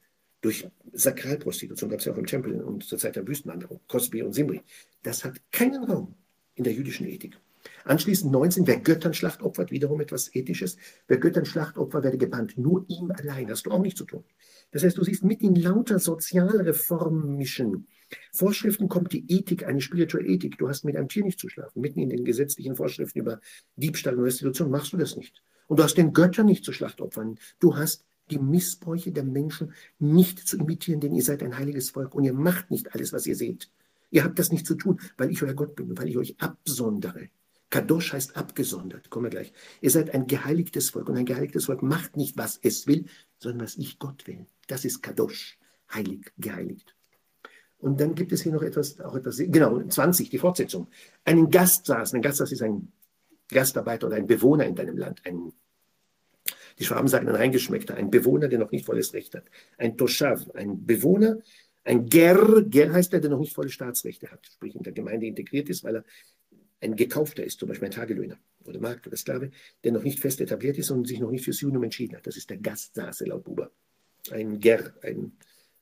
Durch 0.42 0.68
Sakralprostitution 0.92 1.90
gab 1.90 2.00
es 2.00 2.06
ja 2.06 2.14
auch 2.14 2.18
im 2.18 2.26
Tempel 2.26 2.60
und 2.62 2.84
zur 2.84 2.98
Zeit 2.98 3.16
der 3.16 3.28
Wüstenwanderung, 3.28 3.80
Cosby 3.88 4.24
und 4.24 4.34
Simri. 4.34 4.62
Das 5.04 5.24
hat 5.24 5.40
keinen 5.52 5.84
Raum 5.84 6.16
in 6.56 6.64
der 6.64 6.74
jüdischen 6.74 7.08
Ethik. 7.08 7.38
Anschließend 7.86 8.32
19, 8.32 8.68
wer 8.68 8.80
Göttern 8.80 9.14
Schlacht 9.14 9.42
opfert, 9.42 9.72
wiederum 9.72 10.02
etwas 10.02 10.34
Ethisches. 10.34 10.78
Wer 11.08 11.18
Göttern 11.18 11.46
Schlacht 11.46 11.78
opfert, 11.78 12.04
werde 12.04 12.18
gebannt. 12.18 12.58
Nur 12.58 12.86
ihm 12.88 13.12
allein, 13.12 13.50
hast 13.50 13.66
du 13.66 13.72
auch 13.72 13.82
nicht 13.82 13.98
zu 13.98 14.06
tun. 14.06 14.24
Das 14.72 14.84
heißt, 14.84 14.98
du 14.98 15.04
siehst 15.04 15.24
mit 15.24 15.42
in 15.42 15.56
lauter 15.56 16.00
sozialreformischen 16.00 17.88
Vorschriften 18.34 18.90
kommt 18.90 19.14
die 19.14 19.26
Ethik, 19.32 19.66
eine 19.66 19.82
spirituelle 19.82 20.28
Ethik. 20.28 20.58
Du 20.58 20.68
hast 20.68 20.84
mit 20.84 20.96
einem 20.96 21.08
Tier 21.08 21.24
nicht 21.24 21.40
zu 21.40 21.50
schlafen. 21.50 21.82
Mitten 21.82 22.00
in 22.00 22.10
den 22.10 22.26
gesetzlichen 22.26 22.76
Vorschriften 22.76 23.20
über 23.20 23.40
Diebstahl 23.76 24.16
und 24.16 24.24
Restitution 24.24 24.70
machst 24.70 24.94
du 24.94 24.98
das 24.98 25.16
nicht. 25.16 25.42
Und 25.68 25.80
du 25.80 25.84
hast 25.84 25.96
den 25.96 26.14
Göttern 26.14 26.46
nicht 26.46 26.66
zu 26.66 26.74
Schlachtopfern. 26.74 27.38
Du 27.60 27.78
hast 27.78 28.06
die 28.30 28.40
Missbräuche 28.40 29.12
der 29.12 29.24
Menschen 29.24 29.74
nicht 30.00 30.40
zu 30.40 30.58
imitieren, 30.58 31.02
denn 31.02 31.14
ihr 31.14 31.24
seid 31.24 31.44
ein 31.44 31.58
heiliges 31.58 31.90
Volk 31.90 32.16
und 32.16 32.24
ihr 32.24 32.34
macht 32.34 32.72
nicht 32.72 32.94
alles, 32.94 33.14
was 33.14 33.26
ihr 33.28 33.36
seht. 33.36 33.70
Ihr 34.10 34.24
habt 34.24 34.40
das 34.40 34.52
nicht 34.52 34.66
zu 34.66 34.76
tun, 34.76 35.00
weil 35.18 35.32
ich 35.32 35.42
euer 35.42 35.54
Gott 35.54 35.76
bin 35.76 35.90
und 35.90 36.00
weil 36.00 36.10
ich 36.10 36.18
euch 36.18 36.36
absondere. 36.40 37.30
Kadosh 37.72 38.14
heißt 38.14 38.38
abgesondert, 38.38 39.10
kommen 39.10 39.26
wir 39.26 39.30
gleich. 39.32 39.54
Ihr 39.80 39.90
seid 39.90 40.14
ein 40.14 40.28
geheiligtes 40.28 40.92
Volk 40.92 41.10
und 41.10 41.18
ein 41.18 41.26
geheiligtes 41.26 41.66
Volk 41.66 41.82
macht 41.82 42.18
nicht, 42.18 42.38
was 42.38 42.60
es 42.62 42.86
will, 42.86 43.06
sondern 43.40 43.66
was 43.66 43.78
ich 43.78 43.98
Gott 43.98 44.28
will. 44.28 44.46
Das 44.68 44.86
ist 44.86 45.02
Kadosh, 45.02 45.58
heilig, 45.92 46.32
geheiligt. 46.38 46.96
Und 47.80 48.00
dann 48.00 48.14
gibt 48.14 48.32
es 48.34 48.42
hier 48.44 48.52
noch 48.52 48.62
etwas, 48.62 49.00
auch 49.00 49.16
etwas, 49.16 49.38
genau, 49.38 49.82
20, 49.82 50.30
die 50.30 50.38
Fortsetzung. 50.38 50.88
Einen 51.24 51.50
Gastsaß, 51.50 52.14
ein 52.14 52.22
Gastsaß 52.22 52.52
ist 52.52 52.62
ein 52.62 52.92
Gastarbeiter 53.48 54.08
oder 54.08 54.18
ein 54.18 54.28
Bewohner 54.28 54.66
in 54.66 54.76
deinem 54.76 54.98
Land, 54.98 55.22
ein, 55.26 55.54
die 56.78 56.86
Schwaben 56.86 57.08
sagen 57.08 57.28
ein 57.30 57.36
Reingeschmeckter, 57.36 57.96
ein 57.96 58.12
Bewohner, 58.12 58.50
der 58.50 58.60
noch 58.60 58.72
nicht 58.72 58.86
volles 58.86 59.14
Recht 59.14 59.34
hat. 59.34 59.46
Ein 59.78 59.98
Toschav, 59.98 60.50
ein 60.54 60.86
Bewohner, 60.86 61.40
ein 61.84 62.06
Ger, 62.06 62.62
Ger 62.64 62.92
heißt 62.92 63.14
der, 63.14 63.22
der 63.22 63.30
noch 63.32 63.40
nicht 63.40 63.54
volle 63.54 63.70
Staatsrechte 63.70 64.30
hat, 64.30 64.46
sprich 64.46 64.76
in 64.76 64.84
der 64.84 64.94
Gemeinde 64.94 65.26
integriert 65.26 65.70
ist, 65.70 65.84
weil 65.84 65.98
er 65.98 66.04
ein 66.82 66.96
Gekaufter 66.96 67.44
ist, 67.44 67.60
zum 67.60 67.70
Beispiel 67.70 67.88
ein 67.88 67.92
Tagelöhner 67.92 68.38
oder 68.66 68.80
Markt 68.80 69.08
oder 69.08 69.18
Sklave, 69.18 69.52
der 69.84 69.92
noch 69.92 70.04
nicht 70.04 70.20
fest 70.20 70.42
etabliert 70.42 70.78
ist 70.78 70.92
und 70.92 71.08
sich 71.08 71.20
noch 71.20 71.32
nicht 71.32 71.46
fürs 71.46 71.62
Judenum 71.62 71.84
entschieden 71.84 72.16
hat. 72.16 72.28
Das 72.28 72.38
ist 72.38 72.50
der 72.50 72.58
Gastsase 72.58 73.26
laut 73.26 73.44
Buber. 73.44 73.72
Ein 74.32 74.60
Ger, 74.60 74.94
ein 75.02 75.34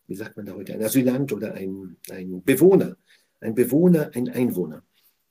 wie 0.09 0.15
sagt 0.15 0.35
man 0.35 0.45
da 0.45 0.55
heute, 0.55 0.73
ein 0.73 0.81
Asylant 0.81 1.31
oder 1.31 1.53
ein, 1.53 1.95
ein 2.09 2.43
Bewohner. 2.43 2.97
Ein 3.41 3.55
Bewohner, 3.55 4.11
ein 4.15 4.27
Einwohner, 4.27 4.83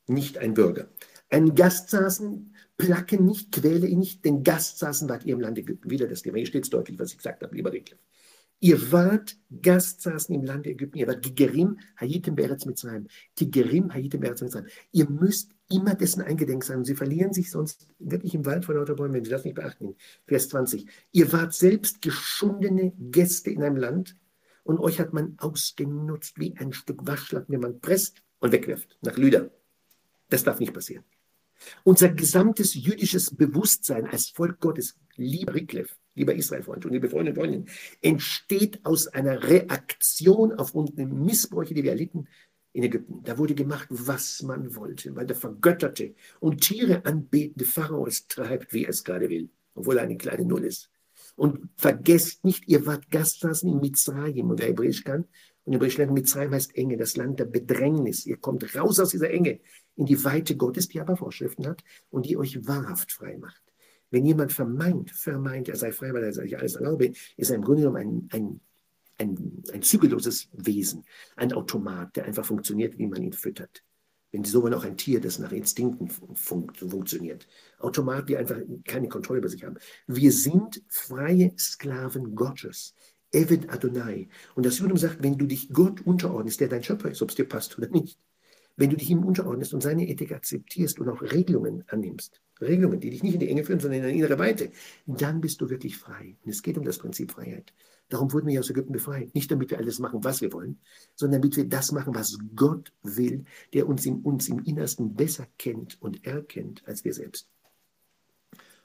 nicht 0.07 0.39
ein 0.39 0.55
Bürger. 0.55 0.89
Ein 1.29 1.55
Gastsaßen, 1.55 2.55
placke 2.79 3.23
nicht, 3.23 3.53
quäle 3.53 3.87
ihn 3.87 3.99
nicht, 3.99 4.25
denn 4.25 4.45
Gastsaßen 4.45 5.09
wart 5.09 5.27
ihr 5.27 5.35
im 5.35 5.41
Lande. 5.41 5.63
Wieder 5.83 6.07
das 6.07 6.23
Thema, 6.23 6.39
hier 6.39 6.47
steht 6.47 6.65
es 6.65 6.71
deutlich, 6.71 6.99
was 6.99 7.11
ich 7.11 7.19
gesagt 7.19 7.43
habe, 7.43 7.55
lieber 7.55 7.73
Regler. 7.73 7.99
Ihr 8.61 8.91
wart 8.93 9.37
Gastsaßen 9.63 10.35
im 10.35 10.45
Lande 10.45 10.71
Ägypten. 10.71 10.99
Ihr 10.99 11.07
wart 11.07 11.23
Gigerim, 11.23 11.79
Hayitim 11.97 12.35
Beretz 12.35 12.65
Mitzrayim. 12.65 13.09
Tigerim, 13.35 13.93
Hayitim 13.93 14.21
Beretz 14.21 14.41
Mitzrayim. 14.41 14.69
Ihr 14.93 15.11
müsst 15.11 15.53
immer 15.71 15.95
dessen 15.95 16.23
eingedenk 16.23 16.65
sein. 16.65 16.79
Und 16.79 16.85
sie 16.85 16.95
verlieren 16.95 17.33
sich 17.33 17.51
sonst 17.51 17.89
wirklich 17.99 18.35
im 18.35 18.47
Wald 18.47 18.65
vor 18.65 18.75
lauter 18.75 18.95
Bäumen, 18.95 19.15
wenn 19.15 19.25
sie 19.25 19.31
das 19.31 19.45
nicht 19.45 19.55
beachten. 19.55 19.97
Vers 20.27 20.49
20. 20.49 20.87
Ihr 21.13 21.33
wart 21.33 21.55
selbst 21.55 22.03
geschundene 22.03 22.93
Gäste 22.99 23.51
in 23.51 23.63
einem 23.63 23.77
Land, 23.77 24.17
und 24.69 24.81
euch 24.81 25.01
hat 25.01 25.15
man 25.15 25.35
ausgenutzt 25.39 26.39
wie 26.39 26.55
ein 26.59 26.75
Stück 26.75 27.07
Waschlappen, 27.07 27.53
den 27.53 27.63
man 27.63 27.81
presst 27.81 28.23
und 28.39 28.53
wegwirft 28.53 28.99
nach 29.01 29.17
Lüder. 29.17 29.51
Das 30.29 30.45
darf 30.45 30.61
nicht 30.61 30.75
passieren. 30.75 31.05
Unser 31.85 32.11
gesamtes 32.11 32.75
jüdisches 32.75 33.35
Bewusstsein 33.35 34.07
als 34.07 34.29
Volk 34.29 34.61
Gottes, 34.61 34.99
lieber 35.17 35.55
Rickleff, 35.55 35.97
lieber 36.15 36.35
Israelfreund 36.35 36.85
und 36.85 36.93
liebe 36.93 37.09
Freunde 37.09 37.31
und 37.31 37.39
Freundinnen, 37.39 37.69
entsteht 38.03 38.85
aus 38.85 39.09
einer 39.09 39.43
Reaktion 39.49 40.53
auf 40.53 40.75
unsere 40.75 41.07
Missbräuche, 41.07 41.73
die 41.73 41.85
wir 41.85 41.93
erlitten 41.93 42.29
in 42.73 42.85
Ägypten. 42.85 43.23
Da 43.23 43.39
wurde 43.39 43.55
gemacht, 43.55 43.89
was 43.91 44.43
man 44.43 44.75
wollte, 44.75 45.15
weil 45.17 45.27
der 45.27 45.37
vergötterte 45.37 46.15
und 46.41 46.61
Tiere 46.61 47.05
anbetende 47.05 47.65
Pharao 47.65 48.07
es 48.07 48.27
treibt, 48.27 48.73
wie 48.73 48.85
er 48.85 48.91
es 48.91 49.05
gerade 49.05 49.29
will, 49.29 49.51
obwohl 49.75 49.99
er 49.99 50.05
eine 50.05 50.17
kleine 50.17 50.45
Null 50.45 50.65
ist. 50.65 50.91
Und 51.37 51.69
vergesst 51.77 52.45
nicht, 52.45 52.67
ihr 52.69 52.85
wart 52.87 53.11
Gastfassen 53.11 53.71
in 53.71 53.81
Mitzrayim. 53.81 54.51
Und 54.51 54.61
wer 54.61 54.69
Hebräisch 54.69 55.05
kann, 55.05 55.25
und 55.65 55.75
Hebräisch 55.75 55.99
lernt, 55.99 56.13
Mitzrayim 56.13 56.53
heißt 56.53 56.75
Enge, 56.77 56.97
das 56.97 57.17
Land 57.17 57.41
der 57.41 57.45
Bedrängnis. 57.45 58.25
Ihr 58.27 58.39
kommt 58.39 58.75
raus 58.75 58.99
aus 58.99 59.11
dieser 59.11 59.31
Enge 59.31 59.61
in 59.97 60.07
die 60.07 60.25
Weite 60.25 60.57
Gottes, 60.57 60.89
die 60.89 61.01
aber 61.01 61.17
Vorschriften 61.17 61.67
hat 61.67 61.85
und 62.11 62.27
die 62.27 62.37
euch 62.37 62.67
wahrhaft 62.67 63.13
frei 63.13 63.37
macht. 63.37 63.63
Wenn 64.11 64.25
jemand 64.25 64.53
vermeint, 64.53 65.11
vermeint, 65.11 65.69
er 65.69 65.77
sei 65.77 65.93
frei, 65.93 66.13
weil 66.15 66.25
er 66.25 66.33
sich 66.33 66.57
alles 66.57 66.77
erlaube, 66.77 67.13
ist 67.37 67.51
er 67.51 67.57
im 67.57 67.63
Grunde 67.63 67.83
genommen 67.83 67.99
ein, 67.99 68.29
ein, 68.33 68.61
ein, 69.19 69.63
ein 69.73 69.83
zügelloses 69.83 70.49
Wesen, 70.53 71.05
ein 71.37 71.53
Automat, 71.53 72.17
der 72.17 72.25
einfach 72.25 72.47
funktioniert, 72.47 72.99
wie 72.99 73.07
man 73.07 73.23
ihn 73.23 73.33
füttert. 73.33 73.83
Wenn 74.31 74.45
so 74.45 74.63
wollen, 74.63 74.75
auch 74.75 74.85
ein 74.85 74.97
Tier, 74.97 75.21
das 75.21 75.39
nach 75.39 75.53
Instinkten 75.53 76.09
fun 76.09 76.71
funktioniert. 76.75 77.49
Automat, 77.79 78.29
die 78.29 78.37
einfach 78.37 78.59
keine 78.85 79.09
Kontrolle 79.09 79.39
über 79.39 79.49
sich 79.49 79.65
haben. 79.65 79.79
Wir 80.07 80.33
sind 80.33 80.83
freie 80.89 81.53
Sklaven 81.59 82.35
Gottes. 82.35 82.95
Eved 83.33 83.71
Adonai. 83.71 84.29
Und 84.55 84.65
das 84.65 84.79
Judentum 84.79 84.99
sagt, 84.99 85.23
wenn 85.23 85.37
du 85.37 85.47
dich 85.47 85.71
Gott 85.71 86.01
unterordnest, 86.07 86.61
der 86.61 86.69
dein 86.69 86.83
Schöpfer 86.83 87.11
ist, 87.11 87.21
ob 87.21 87.29
es 87.29 87.35
dir 87.35 87.45
passt 87.45 87.77
oder 87.77 87.89
nicht, 87.89 88.19
wenn 88.77 88.91
du 88.91 88.97
dich 88.97 89.11
ihm 89.11 89.25
unterordnest 89.25 89.75
und 89.75 89.83
seine 89.83 90.09
Ethik 90.09 90.33
akzeptierst 90.33 90.99
und 90.99 91.09
auch 91.09 91.21
Regelungen 91.21 91.85
annimmst, 91.89 92.41
Regelungen, 92.61 93.01
die 93.01 93.11
dich 93.11 93.23
nicht 93.23 93.35
in 93.35 93.41
die 93.41 93.49
Enge 93.49 93.65
führen, 93.65 93.81
sondern 93.81 94.01
in 94.01 94.07
eine 94.07 94.17
innere 94.17 94.39
Weite, 94.39 94.71
dann 95.07 95.41
bist 95.41 95.61
du 95.61 95.69
wirklich 95.69 95.97
frei. 95.97 96.37
Und 96.43 96.51
es 96.51 96.63
geht 96.63 96.79
um 96.79 96.85
das 96.85 96.99
Prinzip 96.99 97.33
Freiheit. 97.33 97.73
Darum 98.09 98.33
wurden 98.33 98.47
wir 98.47 98.61
aus 98.61 98.71
Ägypten 98.71 98.93
befreit. 98.93 99.35
Nicht 99.35 99.51
damit 99.51 99.71
wir 99.71 99.79
alles 99.79 99.99
machen, 99.99 100.25
was 100.25 100.41
wir 100.41 100.53
wollen, 100.53 100.81
sondern 101.15 101.43
damit 101.43 101.57
wir 101.57 101.69
das 101.69 101.93
machen, 101.93 102.15
was 102.15 102.39
Gott 102.57 102.93
will, 103.03 103.45
der 103.75 103.89
uns 103.89 104.07
in 104.07 104.21
uns 104.23 104.49
im 104.49 104.61
Innersten 104.65 105.15
besser 105.15 105.47
kennt 105.59 106.01
und 106.01 106.25
erkennt 106.25 106.83
als 106.87 107.05
wir 107.05 107.13
selbst. 107.13 107.49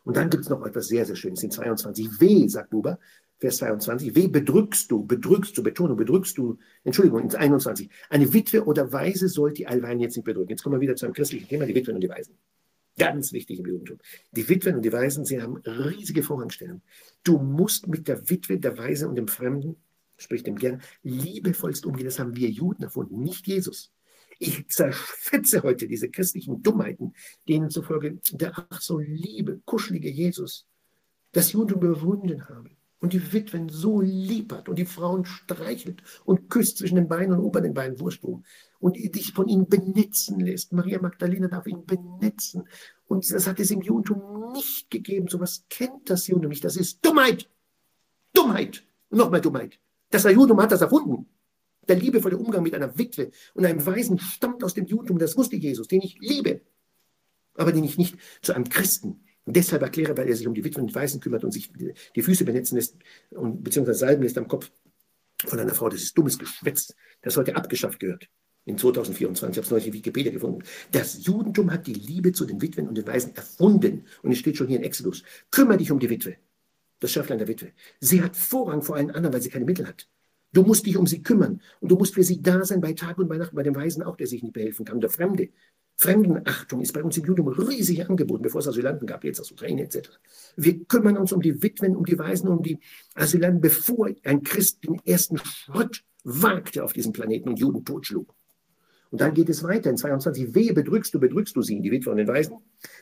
Und 0.03 0.17
dann 0.17 0.29
gibt 0.29 0.43
es 0.43 0.49
noch 0.49 0.65
etwas 0.65 0.87
sehr, 0.87 1.05
sehr 1.05 1.15
Schönes 1.15 1.41
in 1.43 1.51
22. 1.51 2.19
Weh, 2.19 2.47
sagt 2.49 2.71
Buber, 2.71 2.99
Vers 3.39 3.57
22. 3.57 4.15
Weh 4.15 4.27
bedrückst 4.27 4.91
du, 4.91 5.05
bedrückst 5.05 5.57
du, 5.57 5.63
Betonung, 5.63 5.97
bedrückst 5.97 6.37
du, 6.37 6.57
Entschuldigung, 6.83 7.21
in 7.21 7.35
21. 7.35 7.89
Eine 8.09 8.31
Witwe 8.33 8.65
oder 8.65 8.91
Weise 8.91 9.29
sollt 9.29 9.57
die 9.57 9.67
allweil 9.67 9.99
jetzt 10.01 10.15
nicht 10.17 10.25
bedrücken. 10.25 10.49
Jetzt 10.49 10.63
kommen 10.63 10.75
wir 10.75 10.81
wieder 10.81 10.95
zu 10.95 11.05
einem 11.05 11.13
christlichen 11.13 11.47
Thema, 11.47 11.65
die 11.65 11.75
Witwen 11.75 11.95
und 11.95 12.01
die 12.01 12.09
Weisen. 12.09 12.37
Ganz 12.97 13.33
wichtig 13.33 13.59
im 13.59 13.65
Judentum. 13.65 13.97
Die 14.31 14.47
Witwen 14.47 14.75
und 14.75 14.83
die 14.83 14.93
Waisen, 14.93 15.25
sie 15.25 15.41
haben 15.41 15.57
riesige 15.57 16.21
Vorrangstellung. 16.21 16.81
Du 17.23 17.39
musst 17.39 17.87
mit 17.87 18.07
der 18.07 18.29
Witwe, 18.29 18.59
der 18.59 18.77
Weise 18.77 19.07
und 19.09 19.15
dem 19.15 19.27
Fremden, 19.27 19.77
sprich 20.17 20.43
dem 20.43 20.55
Gern, 20.55 20.81
liebevollst 21.01 21.85
umgehen. 21.85 22.05
Das 22.05 22.19
haben 22.19 22.35
wir 22.35 22.49
Juden 22.49 22.83
erfunden, 22.83 23.21
nicht 23.21 23.47
Jesus. 23.47 23.91
Ich 24.39 24.67
zerfetze 24.67 25.63
heute 25.63 25.87
diese 25.87 26.09
christlichen 26.09 26.61
Dummheiten, 26.61 27.13
denen 27.47 27.69
zufolge 27.69 28.19
der 28.31 28.53
ach 28.69 28.81
so 28.81 28.99
liebe, 28.99 29.61
kuschelige 29.65 30.09
Jesus 30.09 30.67
das 31.33 31.51
Judentum 31.51 31.81
überwunden 31.81 32.47
habe 32.47 32.69
und 32.99 33.11
die 33.11 33.33
Witwen 33.33 33.67
so 33.67 33.99
lieb 33.99 34.53
hat 34.53 34.69
und 34.69 34.77
die 34.77 34.85
Frauen 34.85 35.25
streichelt 35.25 36.01
und 36.23 36.49
küsst 36.49 36.77
zwischen 36.77 36.95
den 36.95 37.09
Beinen 37.09 37.33
und 37.33 37.39
ober 37.39 37.59
den 37.59 37.73
Beinen, 37.73 37.99
wo 37.99 38.09
und 38.83 38.97
dich 38.97 39.31
von 39.31 39.47
ihnen 39.47 39.69
benetzen 39.69 40.41
lässt. 40.41 40.73
Maria 40.73 41.01
Magdalena 41.01 41.47
darf 41.47 41.65
ihn 41.67 41.85
benetzen. 41.85 42.67
Und 43.05 43.31
das 43.31 43.47
hat 43.47 43.57
es 43.61 43.71
im 43.71 43.81
Judentum 43.81 44.51
nicht 44.51 44.91
gegeben. 44.91 45.29
So 45.29 45.39
was 45.39 45.63
kennt 45.69 46.09
das 46.09 46.27
Judentum 46.27 46.49
nicht. 46.49 46.65
Das 46.65 46.75
ist 46.75 46.99
Dummheit. 47.03 47.49
Dummheit. 48.33 48.83
Und 49.09 49.19
nochmal 49.19 49.39
Dummheit. 49.39 49.79
Das 50.09 50.25
Judentum 50.25 50.61
hat 50.61 50.73
das 50.73 50.81
erfunden. 50.81 51.29
Der 51.87 51.95
liebevolle 51.95 52.37
Umgang 52.37 52.61
mit 52.61 52.75
einer 52.75 52.97
Witwe 52.97 53.31
und 53.53 53.65
einem 53.65 53.85
Weisen 53.85 54.19
stammt 54.19 54.65
aus 54.65 54.73
dem 54.73 54.85
Judentum. 54.85 55.17
Das 55.17 55.37
wusste 55.37 55.55
Jesus, 55.55 55.87
den 55.87 56.01
ich 56.01 56.17
liebe, 56.19 56.59
aber 57.55 57.71
den 57.71 57.85
ich 57.85 57.97
nicht 57.97 58.17
zu 58.41 58.53
einem 58.53 58.67
Christen 58.67 59.23
und 59.45 59.55
deshalb 59.55 59.81
erkläre, 59.81 60.17
weil 60.17 60.27
er 60.27 60.35
sich 60.35 60.45
um 60.45 60.53
die 60.53 60.63
Witwen 60.65 60.83
und 60.83 60.93
Waisen 60.93 61.21
kümmert 61.21 61.45
und 61.45 61.51
sich 61.51 61.71
die 62.17 62.21
Füße 62.21 62.43
benetzen 62.43 62.75
lässt 62.75 62.97
und 63.29 63.63
beziehungsweise 63.63 63.99
salben 63.99 64.23
lässt 64.23 64.37
am 64.37 64.49
Kopf 64.49 64.71
von 65.45 65.57
einer 65.57 65.73
Frau. 65.73 65.87
Das 65.87 66.01
ist 66.01 66.17
dummes 66.17 66.37
Geschwätz. 66.37 66.93
Das 67.21 67.37
heute 67.37 67.55
abgeschafft 67.55 68.01
gehört. 68.01 68.27
In 68.65 68.77
2024, 68.77 69.51
ich 69.51 69.57
habe 69.57 69.65
es 69.65 69.71
neulich 69.71 69.87
in 69.87 69.93
Wikipedia 69.93 70.31
gefunden. 70.31 70.63
Das 70.91 71.25
Judentum 71.25 71.71
hat 71.71 71.85
die 71.87 71.93
Liebe 71.93 72.31
zu 72.31 72.45
den 72.45 72.61
Witwen 72.61 72.87
und 72.87 72.97
den 72.97 73.05
Waisen 73.05 73.35
erfunden. 73.35 74.05
Und 74.21 74.31
es 74.31 74.37
steht 74.37 74.57
schon 74.57 74.67
hier 74.67 74.77
in 74.77 74.83
Exodus. 74.83 75.23
Kümmere 75.51 75.77
dich 75.77 75.91
um 75.91 75.99
die 75.99 76.09
Witwe. 76.09 76.37
Das 76.99 77.11
Schäflein 77.11 77.39
der 77.39 77.47
Witwe. 77.47 77.71
Sie 77.99 78.21
hat 78.21 78.37
Vorrang 78.37 78.81
vor 78.81 78.95
allen 78.95 79.11
anderen, 79.11 79.33
weil 79.33 79.41
sie 79.41 79.49
keine 79.49 79.65
Mittel 79.65 79.87
hat. 79.87 80.07
Du 80.53 80.61
musst 80.61 80.85
dich 80.85 80.95
um 80.97 81.07
sie 81.07 81.23
kümmern. 81.23 81.61
Und 81.81 81.91
du 81.91 81.97
musst 81.97 82.13
für 82.13 82.23
sie 82.23 82.41
da 82.41 82.63
sein 82.63 82.79
bei 82.79 82.93
Tag 82.93 83.17
und 83.17 83.27
bei 83.27 83.37
Nacht, 83.37 83.53
bei 83.53 83.63
dem 83.63 83.75
Weisen 83.75 84.03
auch, 84.03 84.15
der 84.15 84.27
sich 84.27 84.43
nicht 84.43 84.53
behelfen 84.53 84.85
kann. 84.85 85.01
Der 85.01 85.09
Fremde. 85.09 85.49
Fremdenachtung 85.95 86.81
ist 86.81 86.93
bei 86.93 87.03
uns 87.03 87.17
im 87.17 87.25
Judentum 87.25 87.53
riesig 87.53 88.09
angeboten, 88.09 88.43
bevor 88.43 88.61
es 88.61 88.67
Asylanten 88.67 89.05
gab, 89.05 89.23
jetzt 89.23 89.39
aus 89.39 89.51
Ukraine 89.51 89.83
etc. 89.83 90.09
Wir 90.55 90.83
kümmern 90.85 91.17
uns 91.17 91.31
um 91.31 91.41
die 91.41 91.61
Witwen, 91.61 91.95
um 91.95 92.05
die 92.05 92.17
Waisen, 92.17 92.47
um 92.47 92.63
die 92.63 92.79
Asylanten, 93.13 93.61
bevor 93.61 94.09
ein 94.23 94.41
Christ 94.41 94.83
den 94.83 94.99
ersten 95.05 95.37
Schritt 95.37 96.03
wagte 96.23 96.83
auf 96.83 96.93
diesem 96.93 97.13
Planeten 97.13 97.49
und 97.49 97.59
Juden 97.59 97.85
totschlug. 97.85 98.33
Und 99.13 99.21
dann 99.21 99.35
geht 99.35 99.47
es 99.47 99.61
weiter 99.61 99.91
in 99.91 99.97
22. 99.97 100.55
Wehe 100.55 100.73
bedrückst 100.73 101.13
du, 101.13 101.19
bedrückst 101.19 101.55
du 101.55 101.61
sie, 101.61 101.79
die 101.79 101.91
Witwe 101.91 102.09
und 102.09 102.17
den 102.17 102.27
Weisen. 102.27 102.57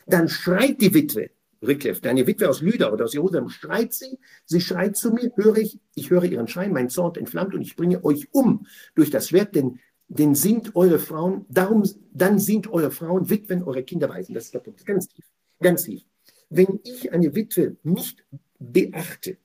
Dann 0.06 0.28
schreit 0.28 0.78
die 0.82 0.92
Witwe, 0.92 1.30
Rickliff, 1.62 2.02
deine 2.02 2.26
Witwe 2.26 2.50
aus 2.50 2.60
Lüder 2.60 2.92
oder 2.92 3.06
aus 3.06 3.14
Jerusalem, 3.14 3.48
schreit 3.48 3.94
sie, 3.94 4.18
sie 4.44 4.60
schreit 4.60 4.94
zu 4.94 5.10
mir, 5.10 5.32
höre 5.36 5.56
ich, 5.56 5.80
ich 5.94 6.10
höre 6.10 6.24
ihren 6.24 6.48
Schrei, 6.48 6.68
mein 6.68 6.90
Zorn 6.90 7.14
entflammt 7.14 7.54
und 7.54 7.62
ich 7.62 7.76
bringe 7.76 8.04
euch 8.04 8.28
um 8.32 8.66
durch 8.94 9.08
das 9.08 9.30
Schwert, 9.30 9.54
denn, 9.54 9.78
denn 10.08 10.34
sind 10.34 10.76
eure 10.76 10.98
Frauen, 10.98 11.46
darum, 11.48 11.82
dann 12.12 12.38
sind 12.38 12.70
eure 12.70 12.90
Frauen 12.90 13.30
Witwen, 13.30 13.62
eure 13.62 13.82
Kinder 13.82 14.10
Waisen. 14.10 14.34
Das 14.34 14.44
ist 14.44 14.52
der 14.52 14.58
Punkt, 14.58 14.84
ganz 14.84 15.08
tief, 15.08 15.24
ganz 15.62 15.84
tief. 15.84 16.02
Wenn 16.50 16.78
ich 16.84 17.10
eine 17.10 17.34
Witwe 17.34 17.78
nicht 17.84 18.22
beachte, 18.58 19.38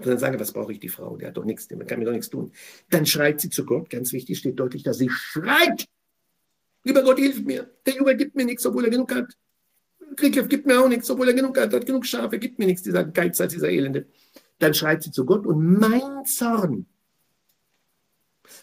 und 0.00 0.10
dann 0.10 0.18
sage, 0.18 0.38
was 0.38 0.52
brauche 0.52 0.72
ich 0.72 0.80
die 0.80 0.88
Frau? 0.88 1.16
Der 1.16 1.28
hat 1.28 1.36
doch 1.36 1.44
nichts, 1.44 1.68
der 1.68 1.78
kann 1.84 1.98
mir 1.98 2.04
doch 2.04 2.12
nichts 2.12 2.30
tun. 2.30 2.52
Dann 2.88 3.06
schreit 3.06 3.40
sie 3.40 3.50
zu 3.50 3.64
Gott, 3.64 3.90
ganz 3.90 4.12
wichtig, 4.12 4.38
steht 4.38 4.58
deutlich 4.58 4.82
da, 4.82 4.92
sie 4.92 5.10
schreit. 5.10 5.86
Lieber 6.84 7.02
Gott, 7.02 7.18
hilf 7.18 7.42
mir. 7.44 7.70
Der 7.86 7.94
Junge 7.94 8.16
gibt 8.16 8.34
mir 8.34 8.44
nichts, 8.44 8.64
obwohl 8.66 8.84
er 8.84 8.90
genug 8.90 9.14
hat. 9.14 9.36
Krieghoff 10.16 10.48
gibt 10.48 10.66
mir 10.66 10.80
auch 10.80 10.88
nichts, 10.88 11.10
obwohl 11.10 11.28
er 11.28 11.34
genug 11.34 11.58
hat, 11.58 11.72
hat 11.72 11.86
genug 11.86 12.06
Schafe, 12.06 12.38
gibt 12.38 12.58
mir 12.58 12.66
nichts, 12.66 12.82
dieser 12.82 13.04
Geiz 13.04 13.40
als 13.40 13.52
dieser 13.52 13.68
Elende. 13.68 14.06
Dann 14.58 14.74
schreit 14.74 15.02
sie 15.02 15.10
zu 15.10 15.24
Gott 15.24 15.46
und 15.46 15.78
mein 15.78 16.24
Zorn, 16.24 16.86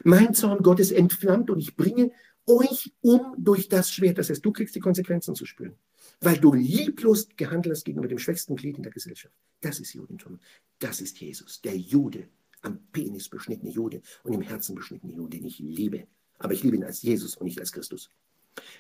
mein 0.04 0.34
Zorn 0.34 0.62
Gottes 0.64 0.92
entflammt 0.92 1.50
und 1.50 1.60
ich 1.60 1.76
bringe 1.76 2.12
euch 2.46 2.94
um 3.02 3.34
durch 3.38 3.70
das 3.70 3.92
Schwert. 3.92 4.18
Das 4.18 4.30
heißt, 4.30 4.44
du 4.44 4.52
kriegst 4.52 4.76
die 4.76 4.80
Konsequenzen 4.80 5.36
zu 5.36 5.46
spüren, 5.46 5.76
weil 6.22 6.38
du 6.38 6.54
lieblos 6.54 7.28
gehandelt 7.36 7.76
hast 7.76 7.86
gegenüber 7.86 8.08
dem 8.08 8.20
schwächsten 8.20 8.56
Glied 8.56 8.78
in 8.78 8.84
der 8.84 8.92
Gesellschaft. 8.92 9.36
Das 9.62 9.80
ist 9.80 9.94
Judentum. 9.94 10.40
Das 10.80 11.02
ist 11.02 11.20
Jesus, 11.20 11.62
der 11.62 11.76
Jude, 11.76 12.28
am 12.62 12.80
Penis 12.92 13.30
beschnittene 13.30 13.72
Jude 13.72 14.02
und 14.24 14.34
im 14.34 14.42
Herzen 14.42 14.76
beschnittene 14.76 15.14
Jude, 15.14 15.38
den 15.38 15.46
ich 15.46 15.60
liebe. 15.60 16.08
Aber 16.40 16.54
ich 16.54 16.64
liebe 16.64 16.76
ihn 16.76 16.84
als 16.84 17.02
Jesus 17.02 17.36
und 17.36 17.46
nicht 17.46 17.60
als 17.60 17.72
Christus. 17.72 18.10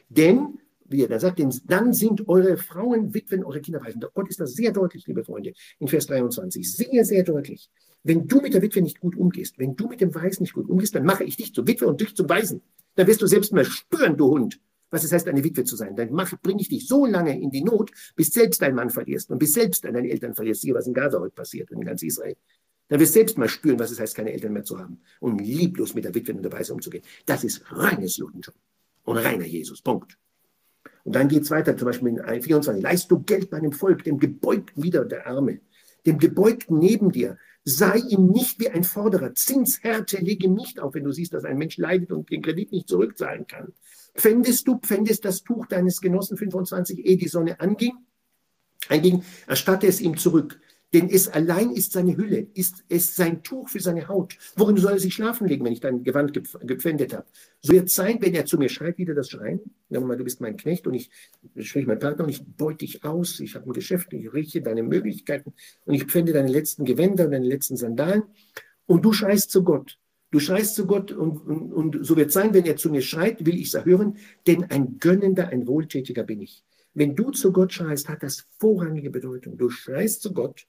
Denn, 0.10 0.60
wie 0.86 1.02
er 1.02 1.08
da 1.08 1.20
sagt, 1.20 1.40
dann 1.66 1.94
sind 1.94 2.28
eure 2.28 2.58
Frauen 2.58 3.14
Witwen, 3.14 3.44
eure 3.44 3.62
Kinder 3.62 3.82
Waisen. 3.82 4.04
Gott 4.14 4.30
ist 4.30 4.40
das 4.40 4.54
sehr 4.54 4.72
deutlich, 4.72 5.06
liebe 5.08 5.24
Freunde, 5.24 5.54
in 5.80 5.88
Vers 5.88 6.08
23. 6.08 6.72
Sehr, 6.72 7.06
sehr 7.06 7.24
deutlich. 7.24 7.70
Wenn 8.04 8.28
du 8.28 8.42
mit 8.42 8.54
der 8.54 8.62
Witwe 8.62 8.82
nicht 8.82 9.00
gut 9.00 9.16
umgehst, 9.16 9.60
wenn 9.60 9.76
du 9.76 9.88
mit 9.88 10.02
dem 10.02 10.14
Weisen 10.14 10.44
nicht 10.44 10.54
gut 10.54 10.70
umgehst, 10.70 10.96
dann 10.96 11.04
mache 11.04 11.24
ich 11.24 11.38
dich 11.38 11.54
zur 11.54 11.68
Witwe 11.68 11.88
und 11.88 12.02
dich 12.02 12.16
zum 12.16 12.30
Weisen 12.30 12.62
dann 12.98 13.08
wirst 13.08 13.22
du 13.22 13.28
selbst 13.28 13.54
mal 13.54 13.64
spüren, 13.64 14.18
du 14.18 14.28
Hund, 14.28 14.60
was 14.90 15.04
es 15.04 15.12
heißt, 15.12 15.28
eine 15.28 15.44
Witwe 15.44 15.64
zu 15.64 15.76
sein. 15.76 15.96
Dann 15.96 16.10
bringe 16.42 16.62
ich 16.62 16.70
dich 16.70 16.88
so 16.88 17.06
lange 17.06 17.40
in 17.40 17.52
die 17.52 17.64
Not, 17.64 17.92
bis 18.16 18.30
selbst 18.30 18.62
dein 18.62 18.76
Mann 18.76 18.90
verlierst 18.90 19.30
und 19.32 19.40
bis 19.40 19.54
selbst 19.54 19.84
deine 19.84 20.10
Eltern 20.10 20.34
verlierst. 20.34 20.62
Siehe, 20.62 20.74
was 20.74 20.88
in 20.88 20.94
Gaza 20.94 21.20
heute 21.20 21.36
passiert 21.36 21.72
und 21.72 21.80
in 21.80 21.86
ganz 21.86 22.02
Israel. 22.04 22.36
Dann 22.90 23.00
wirst 23.00 23.16
du 23.16 23.20
selbst 23.20 23.38
mal 23.38 23.50
spüren, 23.50 23.80
was 23.80 23.92
es 23.92 24.00
heißt, 24.00 24.16
keine 24.16 24.32
Eltern 24.32 24.54
mehr 24.54 24.64
zu 24.64 24.80
haben 24.80 25.02
und 25.20 25.40
lieblos 25.40 25.94
mit 25.94 26.06
der 26.06 26.16
Witwe 26.16 26.34
und 26.34 26.44
der 26.44 26.52
Weise 26.54 26.74
umzugehen. 26.74 27.04
Das 27.26 27.44
ist 27.44 27.64
reines 27.72 28.18
Judentum 28.18 28.54
und 29.04 29.18
reiner 29.18 29.46
Jesus. 29.46 29.82
Punkt. 29.82 30.18
Und 31.04 31.16
dann 31.16 31.28
geht 31.28 31.44
es 31.44 31.52
weiter, 31.52 31.76
zum 31.76 31.88
Beispiel 31.88 32.10
in 32.10 32.42
24. 32.42 32.82
Leist 32.82 33.12
du 33.12 33.20
Geld 33.20 33.52
meinem 33.52 33.72
Volk, 33.72 34.04
dem 34.04 34.20
Gebeugten 34.20 34.84
wieder 34.84 35.06
der 35.06 35.28
Arme, 35.28 35.60
dem 36.06 36.18
Gebeugten 36.18 36.80
neben 36.80 37.12
dir, 37.12 37.38
sei 37.70 37.98
ihm 37.98 38.28
nicht 38.28 38.62
wie 38.62 38.70
ein 38.70 38.86
Forderer. 38.86 39.36
Zinshärte 39.36 40.20
lege 40.20 40.50
nicht 40.50 40.80
auf, 40.80 40.94
wenn 40.94 41.04
du 41.04 41.12
siehst, 41.12 41.34
dass 41.34 41.44
ein 41.44 41.58
Mensch 41.58 41.76
leidet 41.76 42.14
und 42.14 42.32
den 42.32 42.42
Kredit 42.42 42.72
nicht 42.72 42.88
zurückzahlen 42.88 43.46
kann. 43.46 43.74
Pfändest 44.16 44.70
du, 44.70 44.78
pfändest 44.78 45.26
das 45.26 45.44
Tuch 45.44 45.66
deines 45.66 46.00
Genossen 46.00 46.38
25, 46.38 47.06
ehe 47.06 47.18
die 47.18 47.28
Sonne 47.28 47.60
anging, 47.60 47.92
einging, 48.88 49.22
erstatte 49.48 49.86
es 49.86 50.00
ihm 50.00 50.16
zurück. 50.16 50.62
Denn 50.94 51.10
es 51.10 51.28
allein 51.28 51.72
ist 51.72 51.92
seine 51.92 52.16
Hülle, 52.16 52.48
ist 52.54 52.86
es 52.88 53.14
sein 53.14 53.44
Tuch 53.44 53.68
für 53.68 53.82
seine 53.82 54.08
Haut. 54.08 54.38
Worin 54.56 54.78
soll 54.78 54.94
er 54.94 55.00
sich 55.00 55.14
schlafen 55.14 55.46
legen, 55.46 55.66
wenn 55.66 55.74
ich 55.74 55.82
dein 55.82 56.04
Gewand 56.04 56.32
gepfändet 56.34 57.14
habe? 57.14 57.26
So 57.62 57.74
wird 57.74 57.90
es 57.90 57.96
sein, 57.96 58.20
wenn 58.22 58.34
er 58.34 58.46
zu 58.46 58.58
mir 58.58 58.70
schreit, 58.70 58.98
wieder 58.98 59.14
das 59.14 59.30
Schreien. 59.30 59.60
Wir 59.90 60.00
mal, 60.00 60.16
du 60.16 60.24
bist 60.24 60.40
mein 60.40 60.56
Knecht 60.56 60.88
und 60.88 60.94
ich, 60.94 61.10
sprich 61.60 61.86
mein 61.88 62.00
Partner 62.00 62.24
und 62.24 62.30
ich 62.30 62.42
beute 62.42 62.80
dich 62.80 63.04
aus. 63.04 63.42
Ich 63.42 63.56
habe 63.56 63.66
ein 63.66 63.74
Geschäft, 63.74 64.14
ich 64.14 64.34
rieche 64.34 64.62
deine 64.62 64.82
Möglichkeiten 64.82 65.54
und 65.84 65.94
ich 65.94 66.06
pfände 66.06 66.32
deine 66.32 66.50
letzten 66.50 66.86
Gewänder 66.86 67.26
und 67.26 67.32
deine 67.32 67.48
letzten 67.48 67.76
Sandalen. 67.76 68.24
Und 68.86 69.04
du 69.04 69.12
schreist 69.12 69.52
zu 69.52 69.66
Gott. 69.66 70.00
Du 70.32 70.40
schreist 70.40 70.76
zu 70.76 70.88
Gott 70.88 71.12
und, 71.12 71.46
und, 71.46 71.74
und 71.74 72.06
so 72.06 72.16
wird 72.16 72.30
es 72.30 72.34
sein, 72.34 72.54
wenn 72.54 72.66
er 72.66 72.78
zu 72.78 72.90
mir 72.90 73.02
schreit, 73.02 73.46
will 73.46 73.56
ich 73.56 73.68
es 73.68 73.74
erhören, 73.74 74.18
denn 74.46 74.64
ein 74.66 75.00
gönnender, 75.00 75.50
ein 75.50 75.68
wohltätiger 75.68 76.24
bin 76.24 76.42
ich. 76.42 76.64
Wenn 76.94 77.16
du 77.16 77.32
zu 77.32 77.52
Gott 77.52 77.74
schreist, 77.74 78.08
hat 78.08 78.24
das 78.24 78.46
vorrangige 78.58 79.10
Bedeutung. 79.10 79.58
Du 79.58 79.70
schreist 79.70 80.22
zu 80.22 80.34
Gott 80.34 80.66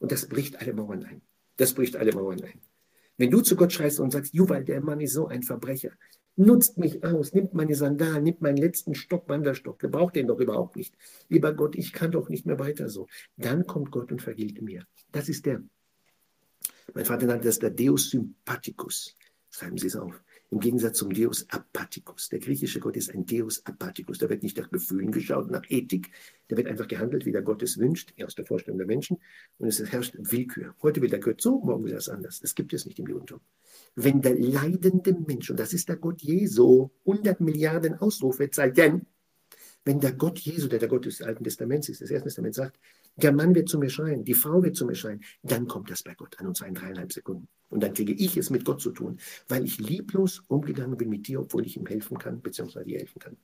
und 0.00 0.10
das 0.10 0.26
bricht 0.26 0.60
alle 0.60 0.74
Mauern 0.74 1.04
ein. 1.04 1.22
Das 1.56 1.74
bricht 1.74 1.96
alle 1.96 2.12
Mauern 2.12 2.42
ein. 2.42 2.60
Wenn 3.16 3.30
du 3.30 3.40
zu 3.40 3.54
Gott 3.54 3.72
schreist 3.72 4.00
und 4.00 4.10
sagst, 4.10 4.34
Juwal, 4.34 4.64
der 4.64 4.80
Mann 4.80 5.00
ist 5.00 5.12
so 5.12 5.28
ein 5.28 5.42
Verbrecher, 5.42 5.92
nutzt 6.36 6.78
mich 6.78 7.04
aus, 7.04 7.32
nimmt 7.34 7.54
meine 7.54 7.74
Sandalen, 7.74 8.24
nimmt 8.24 8.40
meinen 8.40 8.56
letzten 8.56 8.94
Stock, 8.94 9.28
Wanderstock, 9.28 9.78
gebraucht 9.78 10.16
den 10.16 10.26
doch 10.26 10.40
überhaupt 10.40 10.76
nicht. 10.76 10.94
Lieber 11.28 11.52
Gott, 11.52 11.76
ich 11.76 11.92
kann 11.92 12.10
doch 12.10 12.28
nicht 12.28 12.46
mehr 12.46 12.58
weiter 12.58 12.88
so. 12.88 13.06
Dann 13.36 13.66
kommt 13.66 13.90
Gott 13.90 14.10
und 14.10 14.22
vergilt 14.22 14.60
mir. 14.62 14.86
Das 15.12 15.28
ist 15.28 15.46
der, 15.46 15.62
mein 16.94 17.04
Vater 17.04 17.26
nannte 17.26 17.46
das 17.46 17.58
der 17.58 17.70
Deus 17.70 18.10
Sympathicus. 18.10 19.16
Schreiben 19.50 19.78
Sie 19.78 19.88
es 19.88 19.96
auf. 19.96 20.22
Im 20.52 20.58
Gegensatz 20.58 20.98
zum 20.98 21.12
Deus 21.12 21.46
Apathicus. 21.48 22.28
Der 22.28 22.40
griechische 22.40 22.80
Gott 22.80 22.96
ist 22.96 23.14
ein 23.14 23.24
Deus 23.24 23.64
Apathicus. 23.66 24.18
Da 24.18 24.28
wird 24.28 24.42
nicht 24.42 24.58
nach 24.58 24.68
Gefühlen 24.68 25.12
geschaut, 25.12 25.48
nach 25.48 25.62
Ethik. 25.68 26.10
Da 26.48 26.56
wird 26.56 26.66
einfach 26.66 26.88
gehandelt, 26.88 27.24
wie 27.24 27.30
der 27.30 27.42
Gott 27.42 27.62
es 27.62 27.78
wünscht, 27.78 28.12
aus 28.24 28.34
der 28.34 28.44
Vorstellung 28.44 28.78
der 28.78 28.86
Menschen. 28.88 29.18
Und 29.58 29.68
es 29.68 29.78
herrscht 29.92 30.16
Willkür. 30.18 30.74
Heute 30.82 31.02
will 31.02 31.08
der 31.08 31.20
Gott 31.20 31.40
so, 31.40 31.60
morgen 31.60 31.84
will 31.84 31.92
er 31.92 31.98
es 31.98 32.08
anders. 32.08 32.40
Das 32.40 32.56
gibt 32.56 32.72
es 32.72 32.84
nicht 32.84 32.98
im 32.98 33.06
Judentum. 33.06 33.40
Wenn 33.94 34.22
der 34.22 34.36
leidende 34.36 35.14
Mensch, 35.14 35.50
und 35.50 35.60
das 35.60 35.72
ist 35.72 35.88
der 35.88 35.96
Gott 35.96 36.20
Jesu, 36.20 36.90
100 37.06 37.40
Milliarden 37.40 37.94
Ausrufezeichen, 37.94 39.06
wenn 39.84 40.00
der 40.00 40.12
Gott 40.12 40.38
Jesu, 40.38 40.68
der 40.68 40.78
der 40.78 40.88
Gott 40.88 41.06
des 41.06 41.22
Alten 41.22 41.44
Testaments 41.44 41.88
ist, 41.88 42.00
des 42.00 42.10
Ersten 42.10 42.28
Testaments 42.28 42.56
sagt, 42.56 42.78
der 43.16 43.32
Mann 43.32 43.54
wird 43.54 43.68
zu 43.68 43.78
mir 43.78 43.90
schreien, 43.90 44.24
die 44.24 44.34
Frau 44.34 44.62
wird 44.62 44.76
zu 44.76 44.86
mir 44.86 44.94
schreien, 44.94 45.22
dann 45.42 45.66
kommt 45.66 45.90
das 45.90 46.02
bei 46.02 46.14
Gott 46.14 46.38
an, 46.38 46.46
und 46.46 46.56
zwar 46.56 46.68
in 46.68 46.74
dreieinhalb 46.74 47.12
Sekunden. 47.12 47.48
Und 47.70 47.82
dann 47.82 47.94
kriege 47.94 48.12
ich 48.12 48.36
es 48.36 48.50
mit 48.50 48.64
Gott 48.64 48.80
zu 48.80 48.90
tun, 48.90 49.18
weil 49.48 49.64
ich 49.64 49.78
lieblos 49.78 50.42
umgegangen 50.48 50.96
bin 50.96 51.08
mit 51.08 51.26
dir, 51.28 51.40
obwohl 51.40 51.64
ich 51.66 51.76
ihm 51.76 51.86
helfen 51.86 52.18
kann, 52.18 52.42
beziehungsweise 52.42 52.86
dir 52.86 52.98
helfen 52.98 53.18
kann. 53.18 53.36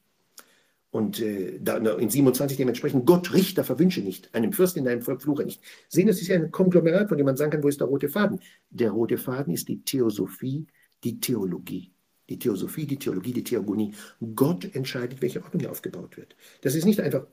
Und 0.91 1.21
äh, 1.21 1.59
da, 1.61 1.77
in 1.77 2.09
27 2.09 2.57
dementsprechend, 2.57 3.07
Gott 3.07 3.35
Richter 3.35 3.65
verwünsche 3.65 4.01
nicht, 4.01 4.35
einem 4.35 4.53
Fürsten 4.53 4.79
in 4.81 4.85
deinem 4.87 5.03
Volk 5.03 5.23
fluche 5.23 5.45
nicht. 5.45 5.63
Sehen, 5.89 6.07
das 6.07 6.21
ist 6.21 6.29
ja 6.29 6.37
ein 6.37 6.51
Konglomerat, 6.51 7.09
von 7.09 7.19
dem 7.19 7.27
man 7.27 7.37
sagen 7.37 7.51
kann, 7.51 7.63
wo 7.63 7.69
ist 7.69 7.81
der 7.81 7.89
rote 7.89 8.09
Faden? 8.09 8.41
Der 8.71 8.93
rote 8.93 9.19
Faden 9.19 9.53
ist 9.53 9.69
die 9.69 9.83
Theosophie, 9.83 10.67
die 11.05 11.21
Theologie. 11.21 11.93
Die 12.29 12.39
Theosophie, 12.39 12.87
die 12.87 12.99
Theologie, 12.99 13.33
die 13.33 13.45
Theogonie. 13.45 13.95
Gott 14.35 14.75
entscheidet, 14.75 15.23
welche 15.23 15.43
Ordnung 15.43 15.61
hier 15.61 15.71
aufgebaut 15.71 16.17
wird. 16.17 16.37
Das 16.63 16.75
ist 16.75 16.85
nicht 16.85 17.01
einfach 17.01 17.27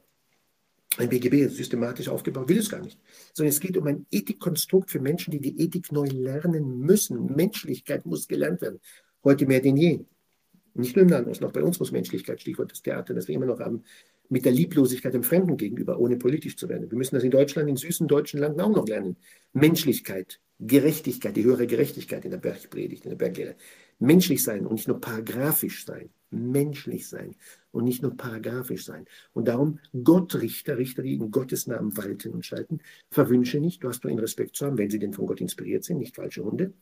ein 0.97 1.09
BGB 1.09 1.49
systematisch 1.49 2.07
aufgebaut, 2.07 2.49
will 2.49 2.59
es 2.59 2.69
gar 2.69 2.81
nicht, 2.81 2.99
sondern 3.33 3.49
es 3.49 3.59
geht 3.59 3.77
um 3.77 3.87
ein 3.87 4.05
Ethikkonstrukt 4.11 4.91
für 4.91 4.99
Menschen, 4.99 5.31
die 5.31 5.39
die 5.39 5.59
Ethik 5.59 5.91
neu 5.91 6.05
lernen 6.05 6.79
müssen. 6.79 7.35
Menschlichkeit 7.35 8.05
muss 8.05 8.27
gelernt 8.27 8.61
werden, 8.61 8.79
heute 9.23 9.47
mehr 9.47 9.61
denn 9.61 9.77
je. 9.77 10.05
Nicht 10.75 10.95
nur 10.95 11.03
im 11.03 11.09
Land, 11.09 11.41
noch 11.41 11.51
bei 11.51 11.63
uns 11.63 11.79
muss 11.79 11.91
Menschlichkeit, 11.91 12.41
Stichwort 12.41 12.71
das 12.71 12.81
Theater, 12.81 13.13
das 13.13 13.27
wir 13.27 13.35
immer 13.35 13.45
noch 13.45 13.59
haben, 13.59 13.83
mit 14.29 14.45
der 14.45 14.51
Lieblosigkeit 14.51 15.13
dem 15.13 15.23
Fremden 15.23 15.57
gegenüber, 15.57 15.99
ohne 15.99 16.17
politisch 16.17 16.57
zu 16.57 16.69
werden. 16.69 16.89
Wir 16.89 16.97
müssen 16.97 17.15
das 17.15 17.23
in 17.23 17.31
Deutschland, 17.31 17.69
in 17.69 17.75
süßen 17.75 18.07
deutschen 18.07 18.39
Landen 18.39 18.61
auch 18.61 18.75
noch 18.75 18.87
lernen. 18.87 19.17
Menschlichkeit, 19.53 20.39
Gerechtigkeit, 20.59 21.35
die 21.35 21.43
höhere 21.43 21.67
Gerechtigkeit 21.67 22.25
in 22.25 22.31
der 22.31 22.37
Bergpredigt, 22.37 23.03
in 23.03 23.11
der 23.11 23.17
Berglehre. 23.17 23.55
Menschlich 24.03 24.43
sein 24.43 24.65
und 24.65 24.73
nicht 24.73 24.87
nur 24.87 24.99
paragraphisch 24.99 25.85
sein. 25.85 26.09
Menschlich 26.29 27.07
sein 27.07 27.35
und 27.71 27.85
nicht 27.85 28.01
nur 28.01 28.17
paragraphisch 28.17 28.85
sein. 28.85 29.05
Und 29.33 29.47
darum 29.47 29.79
Gott 30.03 30.35
Richter, 30.35 30.75
die 30.75 31.13
in 31.13 31.31
Gottes 31.31 31.67
Namen 31.67 31.95
walten 31.95 32.33
und 32.33 32.45
schalten, 32.45 32.79
verwünsche 33.11 33.59
nicht, 33.59 33.81
du 33.81 33.87
hast 33.87 34.03
nur 34.03 34.11
in 34.11 34.19
Respekt 34.19 34.57
zu 34.57 34.65
haben, 34.65 34.77
wenn 34.77 34.89
sie 34.89 34.99
denn 34.99 35.13
von 35.13 35.25
Gott 35.25 35.39
inspiriert 35.39 35.85
sind, 35.85 35.99
nicht 35.99 36.15
falsche 36.15 36.43
Hunde. 36.43 36.73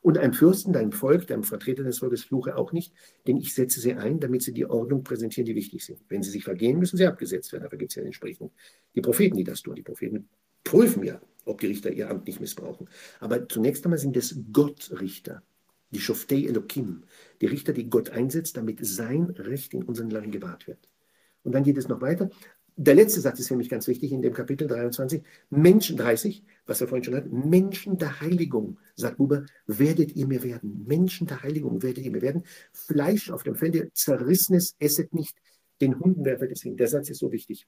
Und 0.00 0.16
einem 0.16 0.32
Fürsten, 0.32 0.72
deinem 0.72 0.92
Volk, 0.92 1.26
deinem 1.26 1.44
Vertreter 1.44 1.82
des 1.82 1.98
Volkes 1.98 2.24
fluche 2.24 2.56
auch 2.56 2.72
nicht, 2.72 2.94
denn 3.26 3.36
ich 3.36 3.52
setze 3.52 3.80
sie 3.80 3.92
ein, 3.92 4.18
damit 4.18 4.42
sie 4.42 4.54
die 4.54 4.64
Ordnung 4.64 5.04
präsentieren, 5.04 5.44
die 5.44 5.54
wichtig 5.54 5.84
sind. 5.84 6.00
Wenn 6.08 6.22
sie 6.22 6.30
sich 6.30 6.44
vergehen, 6.44 6.78
müssen 6.78 6.96
sie 6.96 7.06
abgesetzt 7.06 7.52
werden. 7.52 7.64
Dafür 7.64 7.78
gibt 7.78 7.92
es 7.92 7.96
ja 7.96 8.02
entsprechend 8.02 8.52
die 8.94 9.02
Propheten, 9.02 9.36
die 9.36 9.44
das 9.44 9.60
tun. 9.60 9.74
Die 9.74 9.82
Propheten 9.82 10.30
prüfen 10.64 11.02
ja, 11.04 11.20
ob 11.44 11.60
die 11.60 11.66
Richter 11.66 11.92
ihr 11.92 12.08
Amt 12.08 12.26
nicht 12.26 12.40
missbrauchen. 12.40 12.88
Aber 13.18 13.46
zunächst 13.46 13.84
einmal 13.84 13.98
sind 13.98 14.16
es 14.16 14.34
Gottrichter. 14.50 15.42
Die 15.90 16.00
Shoftei 16.00 16.44
Elohim, 16.44 17.04
die 17.40 17.46
Richter, 17.46 17.72
die 17.72 17.90
Gott 17.90 18.10
einsetzt, 18.10 18.56
damit 18.56 18.78
sein 18.84 19.30
Recht 19.30 19.74
in 19.74 19.82
unseren 19.82 20.10
Land 20.10 20.32
gewahrt 20.32 20.66
wird. 20.66 20.88
Und 21.42 21.52
dann 21.52 21.64
geht 21.64 21.78
es 21.78 21.88
noch 21.88 22.00
weiter. 22.00 22.30
Der 22.76 22.94
letzte 22.94 23.20
Satz 23.20 23.38
ist 23.40 23.48
für 23.48 23.56
mich 23.56 23.68
ganz 23.68 23.88
wichtig 23.88 24.12
in 24.12 24.22
dem 24.22 24.32
Kapitel 24.32 24.66
23. 24.66 25.22
Menschen 25.50 25.96
30, 25.96 26.44
was 26.66 26.80
wir 26.80 26.88
vorhin 26.88 27.04
schon 27.04 27.14
hatten. 27.14 27.50
Menschen 27.50 27.98
der 27.98 28.20
Heiligung, 28.20 28.78
sagt 28.94 29.18
Buber, 29.18 29.44
werdet 29.66 30.16
ihr 30.16 30.26
mir 30.26 30.42
werden. 30.42 30.84
Menschen 30.86 31.26
der 31.26 31.42
Heiligung 31.42 31.82
werdet 31.82 32.04
ihr 32.04 32.10
mir 32.10 32.22
werden. 32.22 32.44
Fleisch 32.72 33.30
auf 33.30 33.42
dem 33.42 33.54
Felde, 33.56 33.90
zerrissenes, 33.92 34.76
esset 34.78 35.12
nicht, 35.12 35.36
den 35.80 35.98
Hunden 35.98 36.24
werfet 36.24 36.52
es 36.52 36.62
hin. 36.62 36.76
Der 36.76 36.88
Satz 36.88 37.10
ist 37.10 37.18
so 37.18 37.30
wichtig. 37.32 37.66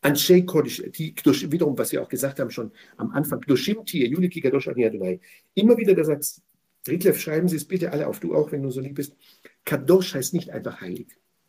Anshei 0.00 0.42
Kodesh, 0.42 0.82
wiederum, 0.82 1.76
was 1.76 1.92
wir 1.92 2.02
auch 2.02 2.08
gesagt 2.08 2.38
haben 2.38 2.50
schon 2.50 2.70
am 2.96 3.10
Anfang, 3.10 3.40
Doshim 3.40 3.84
Tier, 3.84 4.06
Juliki 4.08 4.40
Kadosh 4.40 4.68
Adonai. 4.68 5.20
Immer 5.54 5.76
wieder 5.76 5.94
der 5.94 6.04
Satz, 6.04 6.40
Ritlef, 6.88 7.20
schreiben 7.20 7.48
Sie 7.48 7.56
es 7.56 7.66
bitte 7.66 7.92
alle 7.92 8.06
auf, 8.06 8.20
du 8.20 8.34
auch, 8.34 8.52
wenn 8.52 8.62
du 8.62 8.70
so 8.70 8.80
lieb 8.80 8.96
bist. 8.96 9.16
Kadosh 9.64 10.14
heißt 10.14 10.34
nicht 10.34 10.50
einfach 10.50 10.80
heilig. 10.80 11.08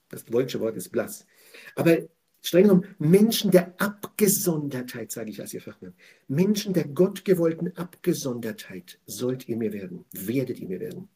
Das 0.09 0.25
deutsche 0.25 0.59
Wort 0.59 0.77
ist 0.77 0.89
blass. 0.89 1.25
Aber 1.75 1.97
streng 2.41 2.63
genommen, 2.63 2.95
Menschen 2.97 3.51
der 3.51 3.79
Abgesondertheit, 3.79 5.11
sage 5.11 5.29
ich 5.29 5.41
als 5.41 5.53
Ihr 5.53 5.61
Fachmann. 5.61 5.93
Menschen 6.27 6.73
der 6.73 6.87
gottgewollten 6.87 7.75
Abgesondertheit 7.75 8.99
sollt 9.05 9.47
ihr 9.49 9.57
mir 9.57 9.73
werden, 9.73 10.05
werdet 10.13 10.59
ihr 10.59 10.67
mir 10.67 10.79
werden. 10.79 11.09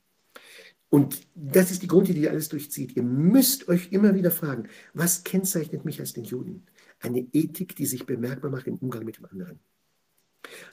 Und 0.90 1.22
das 1.36 1.72
ist 1.72 1.84
die 1.84 1.88
Grundidee, 1.88 2.20
die 2.20 2.30
alles 2.30 2.50
durchzieht. 2.50 2.98
Ihr 2.98 3.04
müsst 3.04 3.70
euch 3.70 3.94
immer 3.94 4.14
wieder 4.14 4.30
fragen, 4.30 4.68
was 4.94 5.24
kennzeichnet 5.24 5.86
mich 5.86 6.02
als 6.02 6.12
den 6.12 6.26
Juden? 6.26 6.66
Eine 7.00 7.26
Ethik, 7.32 7.78
die 7.78 7.86
sich 7.86 8.06
bemerkbar 8.06 8.52
macht 8.52 8.68
im 8.68 8.76
Umgang 8.76 9.06
mit 9.06 9.18
dem 9.18 9.26
anderen. 9.26 9.60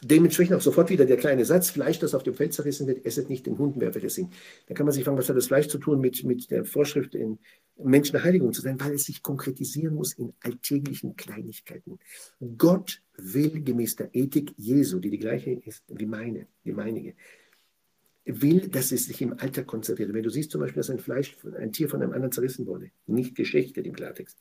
Dementsprechend 0.03 0.57
auch 0.57 0.61
sofort 0.61 0.91
wieder 0.91 1.07
der 1.07 1.17
kleine 1.17 1.45
Satz, 1.45 1.71
Fleisch, 1.71 1.99
das 1.99 2.15
auf 2.15 2.23
dem 2.23 2.35
Feld 2.35 2.53
zerrissen 2.53 2.87
wird, 2.87 3.05
esset 3.05 3.29
nicht 3.29 3.47
den 3.47 3.59
Hunden, 3.59 3.81
wer 3.81 3.95
wird 3.95 4.05
es 4.05 4.15
singen. 4.15 4.33
Da 4.67 4.75
kann 4.75 4.87
man 4.87 4.93
sich 4.93 5.05
fragen, 5.05 5.19
was 5.19 5.29
hat 5.29 5.37
das 5.37 5.47
Fleisch 5.47 5.69
zu 5.69 5.79
tun 5.79 6.01
mit, 6.01 6.25
mit 6.25 6.51
der 6.51 6.65
Vorschrift, 6.65 7.15
in 7.15 7.39
Menschen 7.77 8.13
der 8.13 8.25
Heiligung 8.25 8.53
zu 8.53 8.61
sein, 8.61 8.81
weil 8.81 8.95
es 8.95 9.05
sich 9.05 9.23
konkretisieren 9.23 9.95
muss 9.95 10.13
in 10.13 10.33
alltäglichen 10.41 11.17
Kleinigkeiten. 11.17 11.99
Gott 12.57 13.03
will 13.17 13.63
gemäß 13.63 13.97
der 13.97 14.11
Ethik 14.13 14.53
Jesu, 14.57 14.99
die 14.99 15.11
die 15.11 15.19
gleiche 15.19 15.53
ist 15.53 15.85
wie 15.89 16.07
meine, 16.07 16.47
die 16.65 16.73
meinige, 16.73 17.15
will, 18.25 18.69
dass 18.69 18.93
es 18.93 19.07
sich 19.07 19.23
im 19.23 19.35
Alter 19.39 19.65
konserviert. 19.65 20.13
Wenn 20.13 20.23
du 20.23 20.31
siehst 20.31 20.51
zum 20.51 20.61
Beispiel, 20.61 20.81
dass 20.81 20.91
ein 20.91 20.99
Fleisch, 20.99 21.37
ein 21.59 21.73
Tier 21.73 21.89
von 21.89 22.03
einem 22.03 22.13
anderen 22.13 22.33
zerrissen 22.33 22.67
wurde, 22.67 22.91
nicht 23.07 23.35
geschächtet 23.35 23.87
im 23.87 23.95
Klartext, 23.95 24.37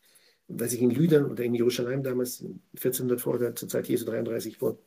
was 0.48 0.74
ich 0.74 0.82
in 0.82 0.92
Lüdern 0.92 1.26
oder 1.26 1.44
in 1.44 1.54
Jerusalem 1.54 2.04
damals 2.04 2.44
1400 2.76 3.22
vor 3.22 3.56
zur 3.56 3.70
Zeit 3.70 3.88
Jesu 3.88 4.06
33 4.06 4.58
vor, 4.58 4.78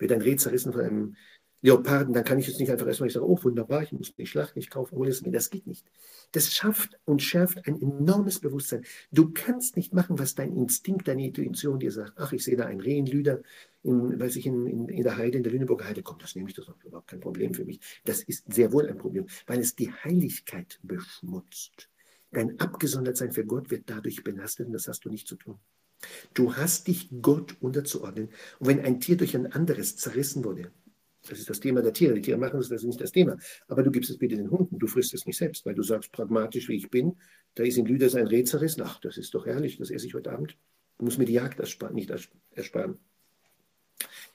wird 0.00 0.12
ein 0.12 0.22
Reh 0.22 0.36
zerrissen 0.36 0.72
von 0.72 0.82
einem 0.82 1.16
Leoparden, 1.62 2.14
dann 2.14 2.24
kann 2.24 2.38
ich 2.38 2.46
jetzt 2.46 2.58
nicht 2.58 2.70
einfach 2.70 2.86
erstmal 2.86 3.10
sagen, 3.10 3.26
oh 3.26 3.38
wunderbar, 3.42 3.82
ich 3.82 3.92
muss 3.92 4.16
nicht 4.16 4.30
schlachten, 4.30 4.58
ich 4.58 4.70
kaufe, 4.70 4.96
hole 4.96 5.10
es 5.10 5.20
mir. 5.22 5.30
Das 5.30 5.50
geht 5.50 5.66
nicht. 5.66 5.86
Das 6.32 6.52
schafft 6.54 6.98
und 7.04 7.22
schärft 7.22 7.66
ein 7.66 7.80
enormes 7.80 8.38
Bewusstsein. 8.38 8.84
Du 9.10 9.30
kannst 9.30 9.76
nicht 9.76 9.92
machen, 9.92 10.18
was 10.18 10.34
dein 10.34 10.56
Instinkt, 10.56 11.06
deine 11.06 11.26
Intuition 11.26 11.78
dir 11.78 11.92
sagt. 11.92 12.14
Ach, 12.16 12.32
ich 12.32 12.44
sehe 12.44 12.56
da 12.56 12.64
ein 12.64 12.80
Reh 12.80 12.96
in 12.96 13.06
Lüder, 13.06 13.42
in, 13.82 14.18
weiß 14.18 14.36
ich, 14.36 14.46
in, 14.46 14.66
in, 14.66 14.88
in 14.88 15.02
der 15.02 15.18
Heide, 15.18 15.36
in 15.36 15.42
der 15.42 15.52
Lüneburger 15.52 15.84
Heide, 15.84 16.02
komm, 16.02 16.18
das 16.18 16.34
nehme 16.34 16.48
ich, 16.48 16.54
das 16.54 16.66
ist 16.66 16.84
überhaupt 16.84 17.08
kein 17.08 17.20
Problem 17.20 17.52
für 17.52 17.66
mich. 17.66 17.80
Das 18.04 18.22
ist 18.22 18.50
sehr 18.50 18.72
wohl 18.72 18.88
ein 18.88 18.96
Problem, 18.96 19.26
weil 19.46 19.60
es 19.60 19.74
die 19.74 19.92
Heiligkeit 19.92 20.78
beschmutzt. 20.82 21.90
Dein 22.32 22.58
Abgesondertsein 22.58 23.32
für 23.32 23.44
Gott 23.44 23.70
wird 23.70 23.90
dadurch 23.90 24.22
belastet 24.22 24.68
und 24.68 24.72
das 24.72 24.88
hast 24.88 25.04
du 25.04 25.10
nicht 25.10 25.26
zu 25.26 25.36
tun. 25.36 25.58
Du 26.34 26.56
hast 26.56 26.88
dich 26.88 27.10
Gott 27.20 27.56
unterzuordnen. 27.60 28.28
Und 28.58 28.68
wenn 28.68 28.80
ein 28.80 29.00
Tier 29.00 29.16
durch 29.16 29.34
ein 29.36 29.52
anderes 29.52 29.96
zerrissen 29.96 30.44
wurde, 30.44 30.70
das 31.28 31.38
ist 31.38 31.50
das 31.50 31.60
Thema 31.60 31.82
der 31.82 31.92
Tiere. 31.92 32.14
Die 32.14 32.22
Tiere 32.22 32.38
machen 32.38 32.58
das, 32.58 32.68
das 32.68 32.82
ist 32.82 32.86
nicht 32.86 33.00
das 33.00 33.12
Thema. 33.12 33.36
Aber 33.68 33.82
du 33.82 33.90
gibst 33.90 34.10
es 34.10 34.18
bitte 34.18 34.36
den 34.36 34.50
Hunden. 34.50 34.78
Du 34.78 34.86
frisst 34.86 35.12
es 35.12 35.26
nicht 35.26 35.36
selbst, 35.36 35.66
weil 35.66 35.74
du 35.74 35.82
sagst, 35.82 36.12
pragmatisch 36.12 36.68
wie 36.68 36.76
ich 36.76 36.90
bin, 36.90 37.16
da 37.54 37.62
ist 37.62 37.76
in 37.76 37.86
Lüder 37.86 38.08
sein 38.08 38.26
Reh 38.26 38.44
zerrissen. 38.44 38.82
Ach, 38.84 39.00
das 39.00 39.18
ist 39.18 39.34
doch 39.34 39.46
herrlich, 39.46 39.76
das 39.76 39.90
esse 39.90 40.06
ich 40.06 40.14
heute 40.14 40.32
Abend. 40.32 40.56
Du 40.98 41.04
musst 41.04 41.18
mir 41.18 41.26
die 41.26 41.34
Jagd 41.34 41.60
nicht 41.92 42.10
ersparen. 42.54 42.98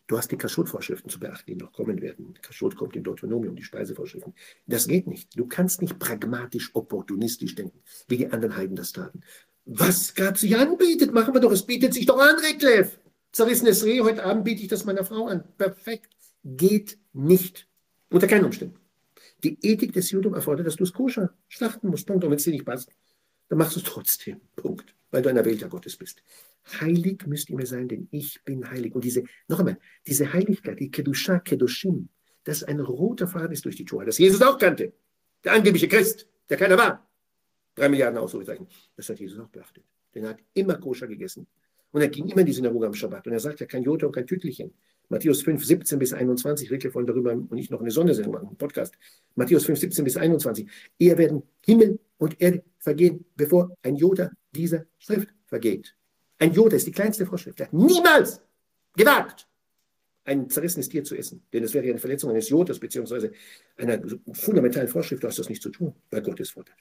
Du 0.08 0.18
hast 0.18 0.32
die 0.32 0.38
Kaschot-Vorschriften 0.38 1.10
zu 1.10 1.20
beachten, 1.20 1.52
die 1.52 1.56
noch 1.56 1.72
kommen 1.72 2.00
werden. 2.02 2.36
Kaschot 2.42 2.76
kommt 2.76 2.96
im 2.96 3.04
Deuteronomium, 3.04 3.56
die 3.56 3.64
Speisevorschriften. 3.64 4.36
Das 4.68 4.88
geht 4.88 5.08
nicht. 5.08 5.38
Du 5.38 5.48
kannst 5.48 5.82
nicht 5.82 5.98
pragmatisch, 5.98 6.70
opportunistisch 6.76 7.56
denken, 7.56 7.82
wie 8.08 8.18
die 8.18 8.28
anderen 8.32 8.56
Heiden 8.56 8.76
das 8.76 8.92
taten. 8.92 9.22
Was 9.66 10.14
Gott 10.14 10.38
sich 10.38 10.56
anbietet, 10.56 11.12
machen 11.14 11.34
wir 11.34 11.42
doch. 11.42 11.52
Es 11.52 11.66
bietet 11.66 11.94
sich 11.94 12.06
doch 12.06 12.20
an, 12.20 12.36
Reklev. 12.38 13.00
Zerrissenes 13.32 13.84
Reh, 13.84 14.02
heute 14.02 14.24
Abend 14.24 14.46
biete 14.46 14.62
ich 14.62 14.68
das 14.68 14.86
meiner 14.86 15.04
Frau 15.04 15.28
an. 15.28 15.44
Perfekt. 15.58 16.16
Geht 16.44 17.00
nicht. 17.14 17.68
Unter 18.10 18.28
keinen 18.28 18.46
Umständen. 18.46 18.80
Die 19.44 19.58
Ethik 19.62 19.94
des 19.94 20.12
Judentum 20.12 20.36
erfordert, 20.36 20.68
dass 20.68 20.76
du 20.76 20.84
es 20.84 20.94
koscher 20.94 21.34
schlachten 21.48 21.90
musst. 21.90 22.06
Punkt. 22.06 22.24
Und 22.24 22.30
wenn 22.30 22.38
es 22.38 22.44
dir 22.44 22.52
nicht 22.52 22.66
passt, 22.66 22.92
dann 23.50 23.58
machst 23.58 23.76
du 23.76 23.80
es 23.80 23.86
trotzdem. 23.86 24.40
Punkt. 24.56 24.96
Weil 25.10 25.24
du 25.24 25.30
ein 25.30 25.38
Erwählter 25.38 25.68
Gottes 25.68 25.98
bist. 25.98 26.22
Heilig 26.80 27.26
müsst 27.26 27.50
ihr 27.50 27.56
mir 27.56 27.66
sein, 27.66 27.88
denn 27.88 28.08
ich 28.12 28.44
bin 28.44 28.70
heilig. 28.70 28.94
Und 28.94 29.04
diese, 29.04 29.24
noch 29.48 29.60
einmal, 29.60 29.80
diese 30.06 30.32
Heiligkeit, 30.32 30.80
die 30.80 30.92
Kedusha, 30.92 31.40
Kedushim, 31.40 32.10
das 32.44 32.64
ein 32.64 32.80
roter 32.80 33.28
Faden 33.28 33.52
ist 33.52 33.66
durch 33.66 33.76
die 33.76 33.86
Tora, 33.86 34.06
das 34.06 34.20
Jesus 34.20 34.42
auch 34.42 34.58
kannte. 34.58 34.94
Der 35.44 35.54
angebliche 35.54 35.88
Christ, 35.88 36.28
der 36.50 36.58
keiner 36.58 36.78
war. 36.78 37.08
Drei 37.76 37.90
Milliarden 37.90 38.18
Ausrufezeichen. 38.18 38.68
Das 38.96 39.10
hat 39.10 39.20
Jesus 39.20 39.40
auch 39.40 39.50
beachtet. 39.50 39.84
Denn 40.14 40.24
er 40.24 40.32
hat 40.32 40.40
immer 40.54 40.76
koscher 40.76 41.08
gegessen. 41.08 41.46
Und 41.92 42.02
er 42.02 42.08
ging 42.08 42.28
immer 42.28 42.42
in 42.42 42.48
die 42.48 42.54
Synagoge 42.54 42.88
am 42.88 42.94
Schabbat. 42.94 43.28
Und 43.28 43.34
er 43.34 43.40
sagt 43.40 43.60
ja 43.60 43.66
kein 43.66 43.84
Jota 43.84 44.06
und 44.06 44.14
kein 44.14 44.28
Tütlichen. 44.28 44.74
Matthäus 45.10 45.44
5, 45.44 45.64
17 45.64 46.00
bis 46.00 46.14
21. 46.14 46.70
Wirklich 46.70 46.94
wollen 46.96 47.06
darüber 47.06 47.32
und 47.32 47.52
nicht 47.52 47.72
noch 47.72 47.80
eine 47.80 47.92
Sondersendung 47.92 48.34
machen, 48.34 48.48
einen 48.48 48.58
Podcast. 48.58 48.96
Matthäus 49.36 49.66
5, 49.66 49.80
17 49.80 50.04
bis 50.04 50.18
21. 50.18 50.68
Eher 50.98 51.18
werden 51.18 51.44
Himmel 51.64 52.00
und 52.18 52.42
Erde 52.42 52.64
vergehen, 52.80 53.26
bevor 53.36 53.76
ein 53.84 53.96
Jota 53.96 54.32
dieser 54.52 54.86
Schrift 54.98 55.30
vergeht. 55.46 55.96
Ein 56.40 56.54
Jota 56.54 56.76
ist 56.76 56.88
die 56.88 56.92
kleinste 56.92 57.26
Vorschrift. 57.26 57.60
Er 57.60 57.68
hat 57.68 57.74
niemals 57.74 58.42
gewagt, 58.96 59.48
ein 60.26 60.50
zerrissenes 60.50 60.90
Tier 60.90 61.04
zu 61.04 61.16
essen. 61.16 61.44
Denn 61.54 61.64
es 61.64 61.74
wäre 61.74 61.86
ja 61.86 61.92
eine 61.92 62.00
Verletzung 62.00 62.32
eines 62.32 62.50
Jotas 62.50 62.80
beziehungsweise 62.80 63.32
einer 63.78 64.02
fundamentalen 64.34 64.88
Vorschrift. 64.88 65.24
Du 65.24 65.28
hast 65.28 65.40
das 65.40 65.50
nicht 65.50 65.62
zu 65.62 65.70
tun, 65.70 65.94
weil 66.10 66.22
Gott 66.22 66.40
es 66.40 66.50
fordert. 66.50 66.76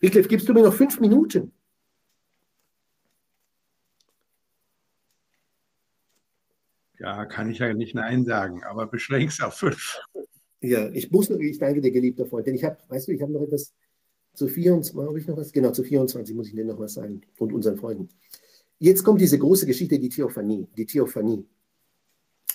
Wycliffe, 0.00 0.28
gibst 0.28 0.48
du 0.48 0.52
mir 0.52 0.62
noch 0.62 0.74
fünf 0.74 1.00
Minuten? 1.00 1.52
Ja, 6.98 7.26
kann 7.26 7.50
ich 7.50 7.58
ja 7.58 7.72
nicht 7.74 7.94
Nein 7.94 8.24
sagen, 8.24 8.64
aber 8.64 8.86
beschränkst 8.86 9.42
auf 9.42 9.54
fünf. 9.54 10.00
Ja, 10.60 10.88
ich 10.90 11.10
muss 11.10 11.28
noch, 11.28 11.38
ich 11.38 11.58
danke 11.58 11.80
dir, 11.80 11.90
geliebter 11.90 12.26
Freund, 12.26 12.46
denn 12.46 12.54
ich 12.54 12.64
habe, 12.64 12.78
weißt 12.88 13.08
du, 13.08 13.12
ich 13.12 13.20
habe 13.20 13.32
noch 13.32 13.42
etwas 13.42 13.74
zu 14.34 14.48
24, 14.48 15.08
habe 15.08 15.18
ich 15.18 15.26
noch 15.26 15.36
was? 15.36 15.52
Genau, 15.52 15.70
zu 15.72 15.84
24 15.84 16.34
muss 16.34 16.48
ich 16.48 16.54
dir 16.54 16.64
noch 16.64 16.78
was 16.78 16.94
sagen 16.94 17.20
und 17.38 17.52
unseren 17.52 17.76
Freunden. 17.76 18.08
Jetzt 18.78 19.04
kommt 19.04 19.20
diese 19.20 19.38
große 19.38 19.66
Geschichte, 19.66 19.98
die 19.98 20.08
Theophanie, 20.08 20.66
die 20.76 20.86
Theophanie. 20.86 21.44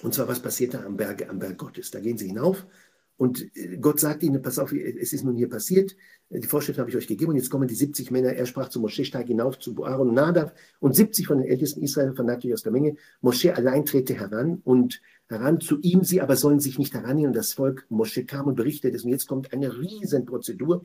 Und 0.01 0.13
zwar, 0.13 0.28
was 0.28 0.41
passiert 0.41 0.74
da 0.74 0.84
am 0.84 0.97
Berg, 0.97 1.28
am 1.30 1.39
Berg 1.39 1.57
Gottes? 1.57 1.91
Da 1.91 1.99
gehen 1.99 2.17
sie 2.17 2.28
hinauf 2.28 2.65
und 3.22 3.55
äh, 3.55 3.78
Gott 3.78 3.99
sagt 3.99 4.24
ihnen, 4.24 4.41
pass 4.41 4.57
auf, 4.57 4.74
es 4.74 5.13
ist 5.13 5.24
nun 5.24 5.36
hier 5.36 5.47
passiert, 5.47 5.95
die 6.32 6.47
Vorschrift 6.47 6.80
habe 6.80 6.89
ich 6.89 6.95
euch 6.95 7.05
gegeben 7.05 7.30
und 7.30 7.38
jetzt 7.38 7.51
kommen 7.51 7.67
die 7.67 7.76
70 7.76 8.09
Männer. 8.09 8.34
Er 8.34 8.47
sprach 8.47 8.69
zu 8.69 8.80
Moschee, 8.80 9.03
steig 9.03 9.28
hinauf 9.28 9.59
zu 9.59 9.86
Aaron 9.86 10.09
und 10.09 10.15
Nadav 10.15 10.55
und 10.80 10.95
70 10.95 11.28
von 11.28 11.38
den 11.38 11.47
Ältesten 11.47 11.84
Israel 11.84 12.15
vernagte 12.15 12.51
aus 12.51 12.63
der 12.63 12.72
Menge. 12.72 12.95
Moschee 13.22 13.51
allein 13.51 13.86
trete 13.86 14.15
heran 14.15 14.59
und 14.63 15.03
heran 15.30 15.61
zu 15.61 15.80
ihm, 15.82 16.03
sie 16.03 16.19
aber 16.19 16.36
sollen 16.36 16.59
sich 16.59 16.80
nicht 16.80 16.95
herannehmen. 16.95 17.28
Und 17.28 17.36
das 17.36 17.53
Volk 17.53 17.86
Moschee 17.89 18.24
kam 18.24 18.47
und 18.47 18.55
berichtet 18.55 18.95
es. 18.95 19.03
Und 19.03 19.11
jetzt 19.11 19.28
kommt 19.28 19.53
eine 19.53 19.78
Riesenprozedur, 19.78 20.84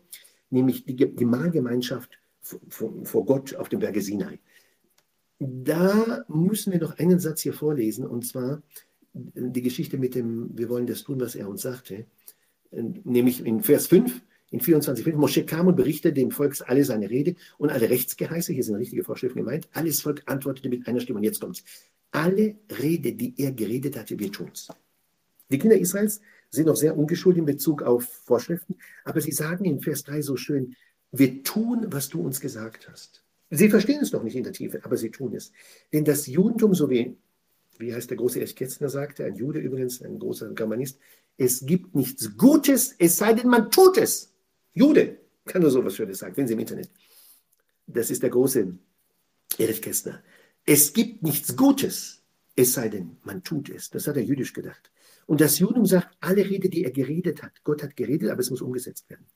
nämlich 0.50 0.84
die 0.84 0.96
Gemahlgemeinschaft 0.96 2.18
vor 2.42 3.24
Gott 3.24 3.54
auf 3.54 3.70
dem 3.70 3.80
Berge 3.80 4.02
Sinai. 4.02 4.40
Da 5.38 6.26
müssen 6.28 6.70
wir 6.70 6.80
noch 6.80 6.98
einen 6.98 7.18
Satz 7.18 7.40
hier 7.40 7.54
vorlesen, 7.54 8.06
und 8.06 8.26
zwar 8.26 8.60
die 9.14 9.62
Geschichte 9.62 9.96
mit 9.96 10.14
dem, 10.14 10.50
wir 10.52 10.68
wollen 10.68 10.86
das 10.86 11.02
tun, 11.02 11.18
was 11.18 11.34
er 11.34 11.48
uns 11.48 11.62
sagte 11.62 12.04
nämlich 12.70 13.44
in 13.44 13.62
Vers 13.62 13.86
5, 13.86 14.22
in 14.50 14.60
24, 14.60 15.14
Mosche 15.14 15.44
kam 15.44 15.66
und 15.66 15.76
berichtete 15.76 16.14
dem 16.14 16.30
Volk 16.30 16.56
alle 16.66 16.84
seine 16.84 17.10
Rede 17.10 17.34
und 17.58 17.70
alle 17.70 17.90
Rechtsgeheiße, 17.90 18.52
hier 18.52 18.62
sind 18.62 18.76
richtige 18.76 19.04
Vorschriften 19.04 19.38
gemeint, 19.38 19.68
alles 19.72 20.00
Volk 20.00 20.22
antwortete 20.26 20.68
mit 20.68 20.86
einer 20.86 21.00
Stimme. 21.00 21.18
Und 21.18 21.24
jetzt 21.24 21.40
kommt's. 21.40 21.64
Alle 22.12 22.54
Rede, 22.80 23.12
die 23.12 23.34
er 23.36 23.52
geredet 23.52 23.96
hatte, 23.96 24.18
wir 24.18 24.30
tun's. 24.30 24.68
Die 25.50 25.58
Kinder 25.58 25.76
Israels 25.76 26.20
sind 26.50 26.66
noch 26.66 26.76
sehr 26.76 26.96
ungeschult 26.96 27.36
in 27.36 27.44
Bezug 27.44 27.82
auf 27.82 28.04
Vorschriften, 28.04 28.76
aber 29.04 29.20
sie 29.20 29.32
sagen 29.32 29.64
in 29.64 29.80
Vers 29.80 30.04
3 30.04 30.22
so 30.22 30.36
schön, 30.36 30.76
wir 31.12 31.42
tun, 31.42 31.86
was 31.88 32.08
du 32.08 32.20
uns 32.20 32.40
gesagt 32.40 32.88
hast. 32.88 33.22
Sie 33.50 33.68
verstehen 33.68 34.00
es 34.00 34.12
noch 34.12 34.22
nicht 34.22 34.36
in 34.36 34.42
der 34.42 34.52
Tiefe, 34.52 34.84
aber 34.84 34.96
sie 34.96 35.10
tun 35.10 35.34
es. 35.34 35.52
Denn 35.92 36.04
das 36.04 36.26
Judentum, 36.26 36.74
so 36.74 36.90
wie, 36.90 37.16
wie 37.78 37.94
heißt 37.94 38.10
der 38.10 38.16
große 38.16 38.40
Erich 38.40 38.56
Kätzner 38.56 38.88
sagte, 38.88 39.24
ein 39.24 39.36
Jude 39.36 39.60
übrigens, 39.60 40.02
ein 40.02 40.18
großer 40.18 40.52
Germanist, 40.54 40.98
es 41.36 41.64
gibt 41.66 41.94
nichts 41.94 42.36
Gutes, 42.36 42.94
es 42.98 43.16
sei 43.16 43.34
denn, 43.34 43.48
man 43.48 43.70
tut 43.70 43.98
es. 43.98 44.32
Jude 44.72 45.18
kann 45.44 45.62
nur 45.62 45.70
sowas 45.70 45.94
Schönes 45.94 46.18
sagen, 46.18 46.36
wenn 46.36 46.46
Sie 46.46 46.54
im 46.54 46.60
Internet. 46.60 46.90
Das 47.86 48.10
ist 48.10 48.22
der 48.22 48.30
große 48.30 48.76
Erich 49.58 49.82
Kästner. 49.82 50.22
Es 50.64 50.92
gibt 50.92 51.22
nichts 51.22 51.56
Gutes, 51.56 52.22
es 52.56 52.72
sei 52.72 52.88
denn, 52.88 53.18
man 53.22 53.44
tut 53.44 53.68
es. 53.68 53.90
Das 53.90 54.06
hat 54.08 54.16
er 54.16 54.22
jüdisch 54.22 54.52
gedacht. 54.52 54.90
Und 55.26 55.40
das 55.40 55.58
Judentum 55.58 55.86
sagt, 55.86 56.16
alle 56.20 56.48
Rede, 56.48 56.68
die 56.68 56.84
er 56.84 56.90
geredet 56.90 57.42
hat, 57.42 57.62
Gott 57.64 57.82
hat 57.82 57.96
geredet, 57.96 58.30
aber 58.30 58.40
es 58.40 58.50
muss 58.50 58.62
umgesetzt 58.62 59.08
werden. 59.10 59.26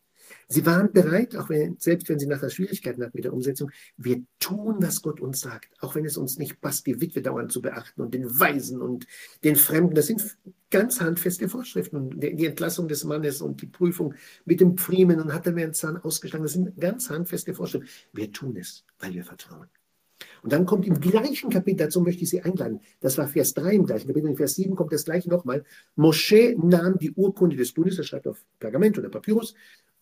Sie 0.48 0.66
waren 0.66 0.92
bereit, 0.92 1.36
auch 1.36 1.48
wenn, 1.48 1.76
selbst 1.78 2.08
wenn 2.08 2.18
sie 2.18 2.26
nachher 2.26 2.50
Schwierigkeiten 2.50 3.02
hatten 3.02 3.16
mit 3.16 3.24
der 3.24 3.32
Umsetzung, 3.32 3.70
wir 3.96 4.22
tun, 4.38 4.76
was 4.80 5.02
Gott 5.02 5.20
uns 5.20 5.40
sagt, 5.40 5.74
auch 5.80 5.94
wenn 5.94 6.04
es 6.04 6.16
uns 6.16 6.38
nicht 6.38 6.60
passt, 6.60 6.86
die 6.86 7.00
Witwe 7.00 7.22
dauernd 7.22 7.52
zu 7.52 7.62
beachten 7.62 8.00
und 8.00 8.14
den 8.14 8.38
Weisen 8.38 8.80
und 8.80 9.06
den 9.44 9.56
Fremden. 9.56 9.94
Das 9.94 10.06
sind 10.06 10.36
ganz 10.70 11.00
handfeste 11.00 11.48
Vorschriften. 11.48 11.96
Und 11.96 12.20
die 12.20 12.46
Entlassung 12.46 12.88
des 12.88 13.04
Mannes 13.04 13.42
und 13.42 13.60
die 13.60 13.66
Prüfung 13.66 14.14
mit 14.44 14.60
dem 14.60 14.76
Priemen 14.76 15.20
und 15.20 15.32
hat 15.32 15.46
er 15.46 15.52
mir 15.52 15.64
einen 15.64 15.74
Zahn 15.74 15.96
ausgeschlagen. 15.96 16.44
Das 16.44 16.52
sind 16.52 16.80
ganz 16.80 17.10
handfeste 17.10 17.54
Vorschriften. 17.54 17.88
Wir 18.12 18.32
tun 18.32 18.56
es, 18.56 18.84
weil 18.98 19.12
wir 19.14 19.24
vertrauen. 19.24 19.66
Und 20.42 20.52
dann 20.52 20.66
kommt 20.66 20.86
im 20.86 21.00
gleichen 21.00 21.50
Kapitel, 21.50 21.78
dazu 21.78 22.00
möchte 22.00 22.22
ich 22.22 22.30
Sie 22.30 22.42
einladen, 22.42 22.80
das 23.00 23.18
war 23.18 23.28
Vers 23.28 23.54
3 23.54 23.74
im 23.74 23.86
gleichen 23.86 24.06
Kapitel, 24.06 24.30
in 24.30 24.36
Vers 24.36 24.54
7 24.54 24.74
kommt 24.74 24.92
das 24.92 25.04
gleiche 25.04 25.28
nochmal. 25.28 25.64
Moschee 25.96 26.56
nahm 26.58 26.98
die 26.98 27.12
Urkunde 27.12 27.56
des 27.56 27.72
Bundes, 27.72 27.96
das 27.96 28.06
schreibt 28.06 28.26
auf 28.26 28.42
Pergament 28.58 28.98
oder 28.98 29.08
Papyrus, 29.08 29.54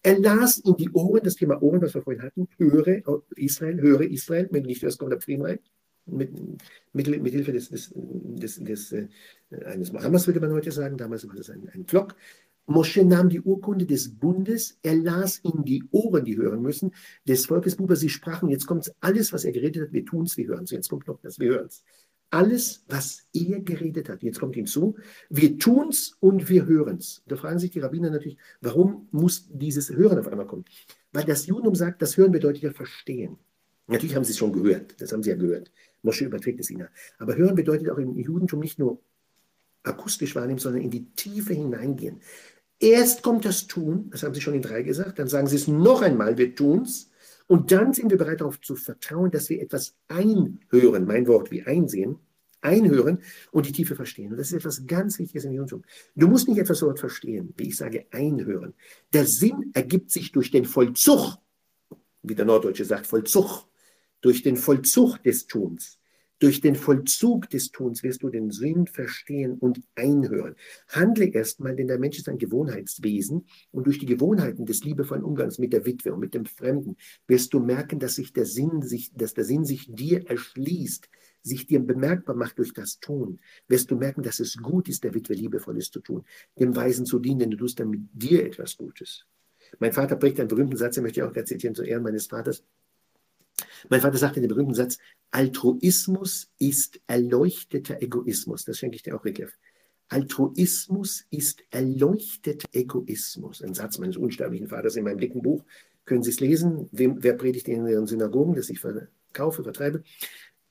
er 0.02 0.18
las 0.18 0.58
in 0.58 0.76
die 0.76 0.90
Ohren, 0.90 1.22
das 1.24 1.36
Thema 1.36 1.62
Ohren, 1.62 1.82
was 1.82 1.94
wir 1.94 2.02
vorhin 2.02 2.22
hatten, 2.22 2.48
höre 2.56 3.02
Israel, 3.36 3.80
höre 3.80 4.02
Israel, 4.02 4.48
wenn 4.50 4.62
du 4.62 4.68
nicht 4.68 4.82
hörst, 4.82 4.98
kommt 4.98 5.12
der 5.12 5.20
Frieden 5.20 5.44
rein. 5.44 5.58
Mit, 6.06 6.30
mit, 6.94 7.22
mit 7.22 7.34
Hilfe 7.34 7.52
des, 7.52 7.68
des, 7.68 7.92
des, 7.94 8.64
des 8.64 8.92
äh, 8.92 9.08
eines 9.66 9.92
Mohammeds, 9.92 10.26
würde 10.26 10.40
man 10.40 10.52
heute 10.52 10.72
sagen, 10.72 10.96
damals 10.96 11.28
war 11.28 11.34
das 11.36 11.50
ein, 11.50 11.68
ein 11.74 11.86
Flock. 11.86 12.14
Mosche 12.64 13.04
nahm 13.04 13.28
die 13.28 13.40
Urkunde 13.40 13.86
des 13.86 14.14
Bundes, 14.18 14.78
er 14.82 14.94
las 14.94 15.38
in 15.38 15.64
die 15.64 15.84
Ohren, 15.90 16.24
die 16.24 16.36
hören 16.36 16.62
müssen, 16.62 16.92
des 17.26 17.46
Volkes 17.46 17.76
Buber, 17.76 17.96
sie 17.96 18.10
sprachen, 18.10 18.50
jetzt 18.50 18.66
kommt 18.66 18.92
alles, 19.00 19.32
was 19.32 19.44
er 19.44 19.52
geredet 19.52 19.84
hat, 19.84 19.92
wir 19.92 20.04
tun 20.04 20.24
es, 20.24 20.36
wir 20.36 20.46
hören 20.48 20.64
es, 20.64 20.70
jetzt 20.70 20.88
kommt 20.88 21.06
noch 21.08 21.18
das, 21.20 21.38
wir 21.38 21.48
hören 21.48 21.66
es. 21.66 21.82
Alles, 22.30 22.84
was 22.88 23.26
er 23.32 23.60
geredet 23.60 24.08
hat, 24.10 24.22
jetzt 24.22 24.38
kommt 24.38 24.54
hinzu, 24.54 24.96
wir 25.30 25.58
tun 25.58 25.88
es 25.88 26.16
und 26.20 26.48
wir 26.50 26.66
hören 26.66 26.98
es. 26.98 27.22
Da 27.26 27.36
fragen 27.36 27.58
sich 27.58 27.70
die 27.70 27.80
Rabbiner 27.80 28.10
natürlich, 28.10 28.36
warum 28.60 29.08
muss 29.12 29.48
dieses 29.50 29.90
Hören 29.90 30.18
auf 30.18 30.28
einmal 30.28 30.46
kommen? 30.46 30.66
Weil 31.12 31.24
das 31.24 31.46
Judentum 31.46 31.74
sagt, 31.74 32.02
das 32.02 32.16
Hören 32.18 32.32
bedeutet 32.32 32.62
ja 32.62 32.72
verstehen. 32.72 33.38
Natürlich 33.86 34.14
haben 34.14 34.24
sie 34.24 34.32
es 34.32 34.38
schon 34.38 34.52
gehört, 34.52 35.00
das 35.00 35.12
haben 35.12 35.22
sie 35.22 35.30
ja 35.30 35.36
gehört. 35.36 35.70
Mosche 36.02 36.26
überträgt 36.26 36.60
es 36.60 36.70
ihnen. 36.70 36.88
Aber 37.18 37.36
Hören 37.36 37.54
bedeutet 37.54 37.88
auch 37.88 37.98
im 37.98 38.18
Judentum 38.18 38.60
nicht 38.60 38.78
nur 38.78 39.00
akustisch 39.82 40.34
wahrnehmen, 40.34 40.58
sondern 40.58 40.82
in 40.82 40.90
die 40.90 41.06
Tiefe 41.14 41.54
hineingehen. 41.54 42.20
Erst 42.78 43.22
kommt 43.22 43.44
das 43.44 43.66
Tun, 43.66 44.08
das 44.10 44.22
haben 44.22 44.34
Sie 44.34 44.40
schon 44.40 44.54
in 44.54 44.62
drei 44.62 44.82
gesagt, 44.82 45.18
dann 45.18 45.28
sagen 45.28 45.48
Sie 45.48 45.56
es 45.56 45.66
noch 45.66 46.02
einmal, 46.02 46.38
wir 46.38 46.54
tun 46.54 46.82
es. 46.82 47.10
Und 47.48 47.72
dann 47.72 47.94
sind 47.94 48.10
wir 48.10 48.18
bereit 48.18 48.42
darauf 48.42 48.60
zu 48.60 48.76
vertrauen, 48.76 49.30
dass 49.30 49.48
wir 49.48 49.60
etwas 49.60 49.94
einhören, 50.06 51.06
mein 51.06 51.26
Wort 51.26 51.50
wie 51.50 51.62
einsehen, 51.62 52.18
einhören 52.60 53.22
und 53.50 53.66
die 53.66 53.72
Tiefe 53.72 53.96
verstehen. 53.96 54.32
Und 54.32 54.38
das 54.38 54.48
ist 54.48 54.58
etwas 54.58 54.86
ganz 54.86 55.18
Wichtiges 55.18 55.46
im 55.46 55.52
Judentum. 55.52 55.82
Du 56.14 56.28
musst 56.28 56.46
nicht 56.46 56.58
etwas 56.58 56.80
dort 56.80 57.00
verstehen, 57.00 57.54
wie 57.56 57.68
ich 57.68 57.76
sage, 57.76 58.06
einhören. 58.10 58.74
Der 59.14 59.26
Sinn 59.26 59.70
ergibt 59.72 60.10
sich 60.10 60.30
durch 60.30 60.50
den 60.50 60.66
Vollzug, 60.66 61.38
wie 62.22 62.34
der 62.34 62.44
Norddeutsche 62.44 62.84
sagt, 62.84 63.06
Vollzug, 63.06 63.66
durch 64.20 64.42
den 64.42 64.56
Vollzug 64.56 65.22
des 65.22 65.46
Tuns. 65.46 65.98
Durch 66.40 66.60
den 66.60 66.76
Vollzug 66.76 67.50
des 67.50 67.72
Tuns 67.72 68.02
wirst 68.04 68.22
du 68.22 68.28
den 68.28 68.50
Sinn 68.50 68.86
verstehen 68.86 69.58
und 69.58 69.80
einhören. 69.96 70.54
Handle 70.88 71.26
erstmal, 71.26 71.74
denn 71.74 71.88
der 71.88 71.98
Mensch 71.98 72.18
ist 72.18 72.28
ein 72.28 72.38
Gewohnheitswesen 72.38 73.46
und 73.72 73.86
durch 73.86 73.98
die 73.98 74.06
Gewohnheiten 74.06 74.64
des 74.64 74.84
liebevollen 74.84 75.24
Umgangs 75.24 75.58
mit 75.58 75.72
der 75.72 75.84
Witwe 75.84 76.12
und 76.12 76.20
mit 76.20 76.34
dem 76.34 76.46
Fremden 76.46 76.96
wirst 77.26 77.54
du 77.54 77.60
merken, 77.60 77.98
dass 77.98 78.14
sich 78.14 78.32
der 78.32 78.46
Sinn 78.46 78.82
sich, 78.82 79.12
dass 79.14 79.34
der 79.34 79.44
Sinn 79.44 79.64
sich 79.64 79.92
dir 79.92 80.28
erschließt, 80.28 81.08
sich 81.42 81.66
dir 81.66 81.80
bemerkbar 81.80 82.36
macht 82.36 82.58
durch 82.58 82.72
das 82.72 83.00
Tun, 83.00 83.40
wirst 83.66 83.90
du 83.90 83.96
merken, 83.96 84.22
dass 84.22 84.38
es 84.38 84.56
gut 84.58 84.88
ist, 84.88 85.02
der 85.02 85.14
Witwe 85.14 85.34
liebevolles 85.34 85.90
zu 85.90 86.00
tun, 86.00 86.24
dem 86.58 86.76
Weisen 86.76 87.04
zu 87.04 87.18
dienen, 87.18 87.40
denn 87.40 87.50
du 87.50 87.56
tust 87.56 87.80
dann 87.80 87.90
mit 87.90 88.02
dir 88.12 88.44
etwas 88.44 88.76
Gutes. 88.76 89.26
Mein 89.80 89.92
Vater 89.92 90.16
prägt 90.16 90.38
einen 90.38 90.48
berühmten 90.48 90.76
Satz, 90.76 90.94
den 90.94 91.02
möchte 91.02 91.20
ich 91.20 91.24
auch 91.24 91.44
zitieren 91.44 91.74
zu 91.74 91.82
Ehren 91.82 92.02
meines 92.02 92.26
Vaters. 92.26 92.64
Mein 93.88 94.00
Vater 94.00 94.18
sagte 94.18 94.40
den 94.40 94.48
berühmten 94.48 94.74
Satz, 94.74 94.98
Altruismus 95.30 96.50
ist 96.58 97.00
erleuchteter 97.06 98.02
Egoismus. 98.02 98.64
Das 98.64 98.78
schenke 98.78 98.96
ich 98.96 99.02
dir 99.02 99.16
auch, 99.16 99.24
Rickleff. 99.24 99.56
Altruismus 100.08 101.26
ist 101.30 101.62
erleuchteter 101.70 102.68
Egoismus. 102.72 103.62
Ein 103.62 103.74
Satz 103.74 103.98
meines 103.98 104.16
unsterblichen 104.16 104.68
Vaters 104.68 104.96
in 104.96 105.04
meinem 105.04 105.18
dicken 105.18 105.42
Buch. 105.42 105.64
Können 106.06 106.22
Sie 106.22 106.30
es 106.30 106.40
lesen? 106.40 106.88
Wem, 106.92 107.22
wer 107.22 107.34
predigt 107.34 107.68
in 107.68 107.86
Ihren 107.86 108.06
Synagogen, 108.06 108.54
das 108.54 108.70
ich 108.70 108.80
verkaufe, 108.80 109.62
vertreibe? 109.62 110.02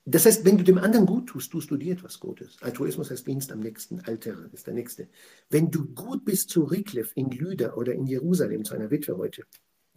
Das 0.09 0.25
heißt, 0.25 0.45
wenn 0.45 0.57
du 0.57 0.63
dem 0.63 0.77
anderen 0.77 1.05
gut 1.05 1.27
tust, 1.27 1.51
tust 1.51 1.69
du 1.69 1.75
dir 1.75 1.91
etwas 1.91 2.19
Gutes. 2.19 2.57
Altruismus 2.61 3.11
heißt 3.11 3.27
Dienst 3.27 3.51
am 3.51 3.59
Nächsten. 3.59 3.99
Alter 3.99 4.49
ist 4.53 4.65
der 4.65 4.73
Nächste. 4.73 5.09
Wenn 5.49 5.69
du 5.69 5.85
gut 5.85 6.23
bist 6.23 6.49
zu 6.49 6.63
Rickleff 6.63 7.11
in 7.15 7.29
Lüder 7.29 7.77
oder 7.77 7.93
in 7.93 8.07
Jerusalem, 8.07 8.63
zu 8.63 8.73
einer 8.73 8.89
Witwe 8.89 9.17
heute, 9.17 9.43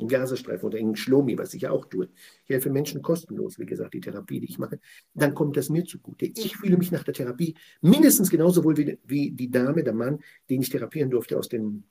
im 0.00 0.08
Gazastreifen 0.08 0.66
oder 0.66 0.78
in 0.78 0.96
Schlomi, 0.96 1.38
was 1.38 1.54
ich 1.54 1.62
ja 1.62 1.70
auch 1.70 1.86
tue. 1.86 2.08
Ich 2.44 2.50
helfe 2.50 2.70
Menschen 2.70 3.02
kostenlos, 3.02 3.58
wie 3.58 3.66
gesagt, 3.66 3.94
die 3.94 4.00
Therapie, 4.00 4.40
die 4.40 4.48
ich 4.48 4.58
mache. 4.58 4.80
Dann 5.14 5.34
kommt 5.34 5.56
das 5.56 5.68
mir 5.68 5.84
zugute. 5.84 6.26
Ich 6.26 6.56
fühle 6.56 6.76
mich 6.76 6.90
nach 6.90 7.04
der 7.04 7.14
Therapie 7.14 7.54
mindestens 7.80 8.30
genauso 8.30 8.64
wohl 8.64 8.76
wie, 8.76 8.98
wie 9.04 9.30
die 9.30 9.50
Dame, 9.50 9.82
der 9.82 9.94
Mann, 9.94 10.20
den 10.48 10.62
ich 10.62 10.70
therapieren 10.70 11.10
durfte 11.10 11.38
aus 11.38 11.48
den 11.48 11.84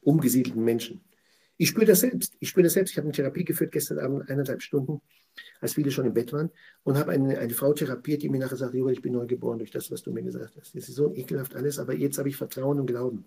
umgesiedelten 0.00 0.62
Menschen. 0.62 1.00
Ich 1.60 1.70
spüre 1.70 1.86
das 1.86 2.00
selbst. 2.00 2.34
Ich 2.38 2.48
spüre 2.48 2.64
das 2.64 2.74
selbst. 2.74 2.92
Ich 2.92 2.96
habe 2.98 3.06
eine 3.06 3.12
Therapie 3.12 3.44
geführt 3.44 3.72
gestern 3.72 3.98
Abend, 3.98 4.30
eineinhalb 4.30 4.62
Stunden, 4.62 5.00
als 5.60 5.74
viele 5.74 5.90
schon 5.90 6.06
im 6.06 6.14
Bett 6.14 6.32
waren, 6.32 6.50
und 6.84 6.96
habe 6.96 7.10
eine, 7.10 7.36
eine 7.36 7.52
Frau 7.52 7.72
therapiert, 7.72 8.22
die 8.22 8.28
mir 8.28 8.38
nachher 8.38 8.56
sagt, 8.56 8.74
ich 8.74 9.02
bin 9.02 9.12
neu 9.12 9.26
geboren 9.26 9.58
durch 9.58 9.72
das, 9.72 9.90
was 9.90 10.02
du 10.02 10.12
mir 10.12 10.22
gesagt 10.22 10.54
hast. 10.56 10.76
Das 10.76 10.88
ist 10.88 10.94
so 10.94 11.12
ekelhaft 11.14 11.56
alles, 11.56 11.80
aber 11.80 11.94
jetzt 11.94 12.18
habe 12.18 12.28
ich 12.28 12.36
Vertrauen 12.36 12.78
und 12.78 12.86
Glauben. 12.86 13.24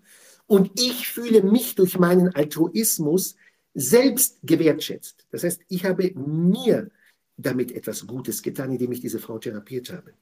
Und 0.48 0.72
ich 0.80 1.10
fühle 1.10 1.44
mich 1.44 1.76
durch 1.76 2.00
meinen 2.00 2.34
Altruismus 2.34 3.36
selbst 3.74 4.40
gewertschätzt. 4.44 5.26
Das 5.32 5.44
heißt, 5.44 5.62
ich 5.70 5.86
habe 5.86 6.12
mir 6.16 6.90
damit 7.38 7.72
etwas 7.72 8.06
Gutes 8.06 8.42
getan, 8.42 8.72
indem 8.72 8.92
ich 8.92 9.02
diese 9.02 9.20
Frau 9.20 9.40
therapiert 9.40 9.92
habe. 9.92 10.14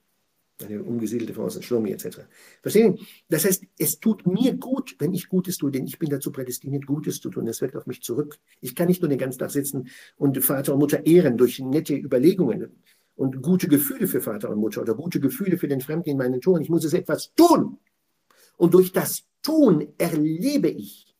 Eine 0.61 0.83
umgesiedelte 0.83 1.33
Frau 1.33 1.43
aus 1.43 1.53
dem 1.53 1.63
Schlummi 1.63 1.91
etc. 1.91 2.19
Verstehen? 2.61 2.99
Das 3.29 3.45
heißt, 3.45 3.63
es 3.77 3.99
tut 3.99 4.27
mir 4.27 4.57
gut, 4.57 4.95
wenn 4.99 5.13
ich 5.13 5.29
Gutes 5.29 5.57
tue, 5.57 5.71
denn 5.71 5.87
ich 5.87 5.97
bin 5.99 6.09
dazu 6.09 6.33
prädestiniert, 6.33 6.85
Gutes 6.85 7.21
zu 7.21 7.29
tun. 7.29 7.45
Das 7.45 7.61
wirkt 7.61 7.77
auf 7.77 7.87
mich 7.87 8.01
zurück. 8.01 8.37
Ich 8.59 8.75
kann 8.75 8.87
nicht 8.87 9.01
nur 9.01 9.09
den 9.09 9.17
ganzen 9.17 9.39
Tag 9.39 9.51
sitzen 9.51 9.87
und 10.17 10.43
Vater 10.43 10.73
und 10.73 10.79
Mutter 10.79 11.05
ehren 11.05 11.37
durch 11.37 11.59
nette 11.59 11.95
Überlegungen 11.95 12.83
und 13.15 13.41
gute 13.41 13.69
Gefühle 13.69 14.07
für 14.07 14.21
Vater 14.21 14.49
und 14.49 14.59
Mutter 14.59 14.81
oder 14.81 14.95
gute 14.95 15.21
Gefühle 15.21 15.57
für 15.57 15.69
den 15.69 15.79
Fremden 15.79 16.09
in 16.09 16.17
meinen 16.17 16.41
Toren. 16.41 16.61
Ich 16.61 16.69
muss 16.69 16.83
es 16.83 16.93
etwas 16.93 17.33
tun. 17.35 17.77
Und 18.57 18.73
durch 18.73 18.91
das 18.91 19.23
Tun 19.41 19.87
erlebe 19.97 20.67
ich, 20.67 21.15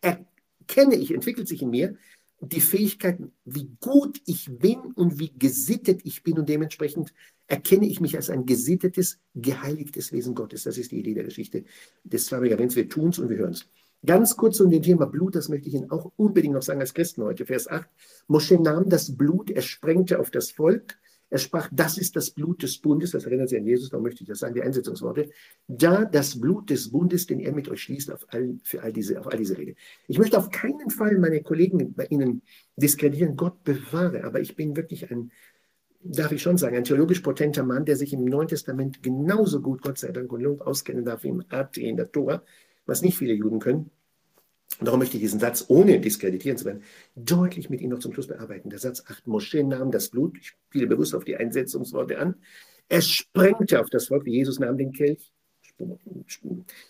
er 0.00 0.24
kenne 0.70 0.94
ich, 0.94 1.12
entwickelt 1.12 1.48
sich 1.48 1.62
in 1.62 1.70
mir 1.70 1.96
die 2.40 2.60
Fähigkeit, 2.60 3.18
wie 3.44 3.68
gut 3.80 4.20
ich 4.24 4.48
bin 4.50 4.78
und 4.94 5.18
wie 5.18 5.32
gesittet 5.36 6.00
ich 6.04 6.22
bin 6.22 6.38
und 6.38 6.48
dementsprechend 6.48 7.12
erkenne 7.48 7.86
ich 7.86 8.00
mich 8.00 8.16
als 8.16 8.30
ein 8.30 8.46
gesittetes, 8.46 9.18
geheiligtes 9.34 10.12
Wesen 10.12 10.34
Gottes. 10.34 10.62
Das 10.62 10.78
ist 10.78 10.92
die 10.92 11.00
Idee 11.00 11.14
der 11.14 11.24
Geschichte 11.24 11.64
des 12.04 12.26
Zweibrüder 12.26 12.58
Wir 12.58 12.88
tun 12.88 13.10
es 13.10 13.18
und 13.18 13.28
wir 13.28 13.36
hören 13.36 13.52
es. 13.52 13.66
Ganz 14.06 14.36
kurz 14.36 14.60
um 14.60 14.70
den 14.70 14.82
Thema 14.82 15.06
Blut, 15.06 15.34
das 15.34 15.48
möchte 15.50 15.68
ich 15.68 15.74
Ihnen 15.74 15.90
auch 15.90 16.12
unbedingt 16.16 16.54
noch 16.54 16.62
sagen 16.62 16.80
als 16.80 16.94
Christen 16.94 17.22
heute. 17.22 17.44
Vers 17.44 17.68
8. 17.68 17.86
Mosche 18.28 18.54
nahm 18.54 18.88
das 18.88 19.14
Blut, 19.14 19.50
er 19.50 19.62
sprengte 19.62 20.20
auf 20.20 20.30
das 20.30 20.52
Volk 20.52 20.96
er 21.30 21.38
sprach, 21.38 21.68
das 21.72 21.96
ist 21.96 22.16
das 22.16 22.30
Blut 22.30 22.62
des 22.62 22.78
Bundes, 22.78 23.12
das 23.12 23.24
erinnert 23.24 23.48
sich 23.48 23.58
an 23.58 23.64
Jesus, 23.64 23.88
darum 23.88 24.04
möchte 24.04 24.24
ich 24.24 24.28
das 24.28 24.40
sagen, 24.40 24.54
die 24.54 24.62
Einsetzungsworte. 24.62 25.30
Da 25.68 26.04
das 26.04 26.38
Blut 26.40 26.68
des 26.70 26.90
Bundes, 26.90 27.26
den 27.26 27.38
er 27.38 27.52
mit 27.52 27.68
euch 27.68 27.82
schließt, 27.82 28.10
auf 28.10 28.26
all, 28.30 28.58
für 28.64 28.82
all 28.82 28.92
diese, 28.92 29.18
auf 29.20 29.28
all 29.28 29.38
diese 29.38 29.56
Rede. 29.56 29.76
Ich 30.08 30.18
möchte 30.18 30.36
auf 30.36 30.50
keinen 30.50 30.90
Fall 30.90 31.16
meine 31.18 31.40
Kollegen 31.42 31.94
bei 31.94 32.06
Ihnen 32.06 32.42
diskreditieren, 32.76 33.36
Gott 33.36 33.62
bewahre, 33.62 34.24
aber 34.24 34.40
ich 34.40 34.56
bin 34.56 34.76
wirklich 34.76 35.08
ein, 35.08 35.30
darf 36.02 36.32
ich 36.32 36.42
schon 36.42 36.56
sagen, 36.56 36.76
ein 36.76 36.84
theologisch 36.84 37.20
potenter 37.20 37.62
Mann, 37.62 37.84
der 37.84 37.94
sich 37.94 38.12
im 38.12 38.24
Neuen 38.24 38.48
Testament 38.48 39.00
genauso 39.00 39.60
gut, 39.60 39.82
Gott 39.82 39.98
sei 39.98 40.10
Dank 40.10 40.32
und 40.32 40.40
Lob, 40.40 40.62
auskennen 40.62 41.04
darf 41.04 41.22
wie 41.22 41.28
im 41.28 41.44
AT, 41.48 41.76
in 41.76 41.96
der 41.96 42.10
Tora, 42.10 42.42
was 42.86 43.02
nicht 43.02 43.16
viele 43.16 43.34
Juden 43.34 43.60
können. 43.60 43.92
Und 44.78 44.86
darum 44.86 45.00
möchte 45.00 45.16
ich 45.16 45.22
diesen 45.22 45.40
Satz, 45.40 45.64
ohne 45.68 46.00
diskreditieren 46.00 46.56
zu 46.56 46.64
werden, 46.64 46.82
deutlich 47.16 47.68
mit 47.68 47.80
Ihnen 47.80 47.90
noch 47.92 47.98
zum 47.98 48.14
Schluss 48.14 48.28
bearbeiten. 48.28 48.70
Der 48.70 48.78
Satz 48.78 49.02
8, 49.06 49.26
Moschee 49.26 49.62
nahm 49.62 49.90
das 49.90 50.08
Blut, 50.08 50.38
ich 50.38 50.48
spiele 50.48 50.86
bewusst 50.86 51.14
auf 51.14 51.24
die 51.24 51.36
Einsetzungsworte 51.36 52.18
an, 52.18 52.36
er 52.88 53.02
sprengte 53.02 53.80
auf 53.80 53.90
das 53.90 54.06
Volk, 54.06 54.26
Jesus 54.26 54.58
nahm 54.58 54.78
den 54.78 54.92
Kelch, 54.92 55.32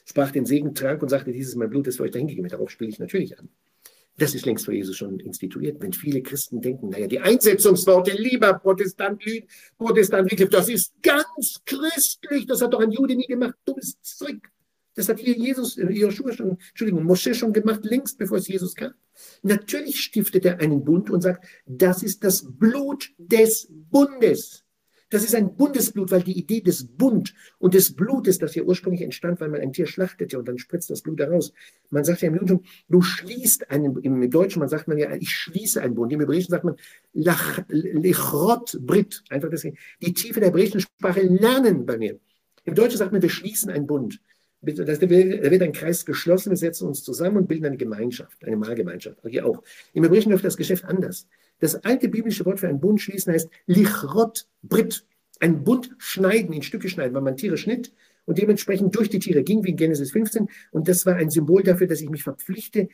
sprach 0.05 0.31
den 0.31 0.47
Segen, 0.47 0.75
trank 0.75 1.03
und 1.03 1.09
sagte, 1.09 1.33
dieses 1.33 1.53
ist 1.53 1.57
mein 1.57 1.71
Blut, 1.71 1.87
das 1.87 1.97
für 1.97 2.05
euch 2.05 2.11
dahingegeben 2.11 2.45
wird. 2.45 2.55
Darauf 2.55 2.71
spiele 2.71 2.91
ich 2.91 2.99
natürlich 2.99 3.39
an. 3.39 3.49
Das 4.17 4.35
ist 4.35 4.45
längst 4.45 4.65
vor 4.65 4.75
Jesus 4.75 4.97
schon 4.97 5.19
instituiert. 5.21 5.81
Wenn 5.81 5.93
viele 5.93 6.23
Christen 6.23 6.61
denken, 6.61 6.91
naja, 6.91 7.07
die 7.07 7.21
Einsetzungsworte, 7.21 8.11
lieber 8.13 8.55
Protestant, 8.55 9.23
Protestant, 9.79 10.53
das 10.53 10.69
ist 10.69 10.93
ganz 11.03 11.61
christlich, 11.65 12.47
das 12.47 12.61
hat 12.61 12.73
doch 12.75 12.81
ein 12.81 12.93
Jude 12.93 13.15
nie 13.15 13.27
gemacht, 13.27 13.55
dummes 13.65 14.01
Zeug. 14.03 14.51
Das 15.01 15.09
hat 15.09 15.19
hier 15.19 15.35
Jesus, 15.35 15.79
äh, 15.79 15.89
Joshua 15.89 16.31
schon, 16.31 16.59
Entschuldigung, 16.69 17.05
Moschee 17.05 17.33
schon 17.33 17.55
gemacht, 17.55 17.87
längst 17.87 18.19
bevor 18.19 18.37
es 18.37 18.49
Jesus 18.49 18.75
kam. 18.75 18.93
Natürlich 19.43 19.99
stiftet 19.99 20.45
er 20.45 20.61
einen 20.61 20.85
Bund 20.85 21.09
und 21.09 21.23
sagt, 21.23 21.47
das 21.65 22.03
ist 22.03 22.23
das 22.23 22.45
Blut 22.47 23.11
des 23.17 23.67
Bundes. 23.71 24.63
Das 25.09 25.25
ist 25.25 25.35
ein 25.35 25.57
Bundesblut, 25.57 26.11
weil 26.11 26.23
die 26.23 26.39
Idee 26.39 26.61
des 26.61 26.87
Bund 26.87 27.35
und 27.59 27.73
des 27.73 27.97
Blutes, 27.97 28.39
das 28.39 28.55
ja 28.55 28.63
ursprünglich 28.63 29.01
entstand, 29.01 29.41
weil 29.41 29.49
man 29.49 29.63
ein 29.63 29.73
Tier 29.73 29.87
schlachtete 29.87 30.39
und 30.39 30.47
dann 30.47 30.59
spritzt 30.59 30.91
das 30.91 31.01
Blut 31.01 31.19
heraus. 31.19 31.55
Man 31.89 32.05
sagt 32.05 32.21
ja 32.21 32.29
im 32.29 32.35
Judentum, 32.35 32.63
du 32.91 33.01
schließt 33.01 33.71
einen, 33.71 33.97
im 34.03 34.31
Deutschen, 34.31 34.61
man 34.61 34.69
sagt 34.69 34.87
man 34.87 34.99
ja, 34.99 35.15
ich 35.15 35.31
schließe 35.31 35.81
einen 35.81 35.95
Bund. 35.95 36.13
Im 36.13 36.21
Hebräischen 36.21 36.51
sagt 36.51 36.65
man, 36.65 36.77
lechrot 37.15 38.79
brit. 38.83 39.25
Einfach 39.31 39.49
deswegen, 39.49 39.79
die 40.03 40.13
Tiefe 40.13 40.41
der 40.41 40.51
hebräischen 40.51 40.81
Sprache 40.81 41.23
lernen 41.23 41.87
bei 41.87 41.97
mir. 41.97 42.21
Im 42.65 42.75
Deutschen 42.75 42.99
sagt 42.99 43.13
man, 43.13 43.23
wir 43.23 43.31
schließen 43.31 43.71
einen 43.71 43.87
Bund. 43.87 44.21
Da 44.63 44.77
wird 44.77 45.63
ein 45.63 45.73
Kreis 45.73 46.05
geschlossen, 46.05 46.51
wir 46.51 46.57
setzen 46.57 46.87
uns 46.87 47.03
zusammen 47.03 47.39
und 47.39 47.49
bilden 47.49 47.67
eine 47.67 47.79
Gemeinschaft, 47.79 48.45
eine 48.45 48.57
Mahlgemeinschaft. 48.57 49.19
Hier 49.27 49.47
auch. 49.47 49.63
Im 49.95 50.03
Hebräischen 50.03 50.33
läuft 50.33 50.45
das 50.45 50.57
Geschäft 50.57 50.85
anders. 50.85 51.27
Das 51.61 51.77
alte 51.85 52.09
biblische 52.09 52.45
Wort 52.45 52.61
für 52.61 52.69
einen 52.69 52.81
Bund 52.81 53.01
schließen 53.01 53.33
heißt 53.33 53.49
Lichrot 53.67 54.47
Brit. 54.63 55.05
Ein 55.41 55.65
Bund 55.65 55.91
schneiden, 55.97 56.53
in 56.53 56.63
Stücke 56.63 56.91
schneiden, 56.91 57.15
weil 57.15 57.23
man 57.23 57.37
Tiere 57.37 57.57
schnitt 57.57 57.93
und 58.27 58.37
dementsprechend 58.37 58.95
durch 58.95 59.09
die 59.09 59.19
Tiere 59.19 59.43
ging, 59.43 59.65
wie 59.65 59.71
in 59.71 59.77
Genesis 59.77 60.13
15. 60.13 60.49
Und 60.71 60.89
das 60.89 61.07
war 61.07 61.17
ein 61.17 61.31
Symbol 61.31 61.63
dafür, 61.63 61.87
dass 61.87 62.03
ich 62.03 62.11
mich 62.11 62.23
verpflichte, 62.23 62.89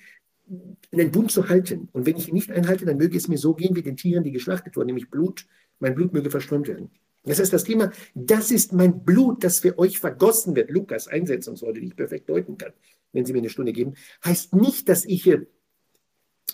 einen 0.92 1.10
Bund 1.10 1.32
zu 1.32 1.48
halten. 1.48 1.88
Und 1.92 2.06
wenn 2.06 2.16
ich 2.16 2.28
ihn 2.28 2.34
nicht 2.34 2.52
einhalte, 2.52 2.84
dann 2.86 2.98
möge 2.98 3.16
es 3.16 3.26
mir 3.26 3.38
so 3.38 3.54
gehen 3.54 3.74
wie 3.74 3.82
den 3.82 3.96
Tieren, 3.96 4.22
die 4.22 4.30
geschlachtet 4.30 4.76
wurden, 4.76 4.86
nämlich 4.86 5.10
Blut. 5.10 5.46
Mein 5.80 5.94
Blut 5.94 6.12
möge 6.12 6.30
verströmt 6.30 6.68
werden. 6.68 6.90
Das 7.26 7.40
heißt, 7.40 7.52
das 7.52 7.64
Thema, 7.64 7.92
das 8.14 8.50
ist 8.50 8.72
mein 8.72 9.04
Blut, 9.04 9.44
das 9.44 9.58
für 9.58 9.78
euch 9.78 9.98
vergossen 9.98 10.54
wird, 10.54 10.70
Lukas 10.70 11.08
Einsetzungsworte, 11.08 11.80
die 11.80 11.88
ich 11.88 11.96
perfekt 11.96 12.28
deuten 12.28 12.56
kann, 12.56 12.72
wenn 13.12 13.24
Sie 13.24 13.32
mir 13.32 13.40
eine 13.40 13.50
Stunde 13.50 13.72
geben, 13.72 13.94
heißt 14.24 14.54
nicht, 14.54 14.88
dass 14.88 15.04
ich 15.04 15.28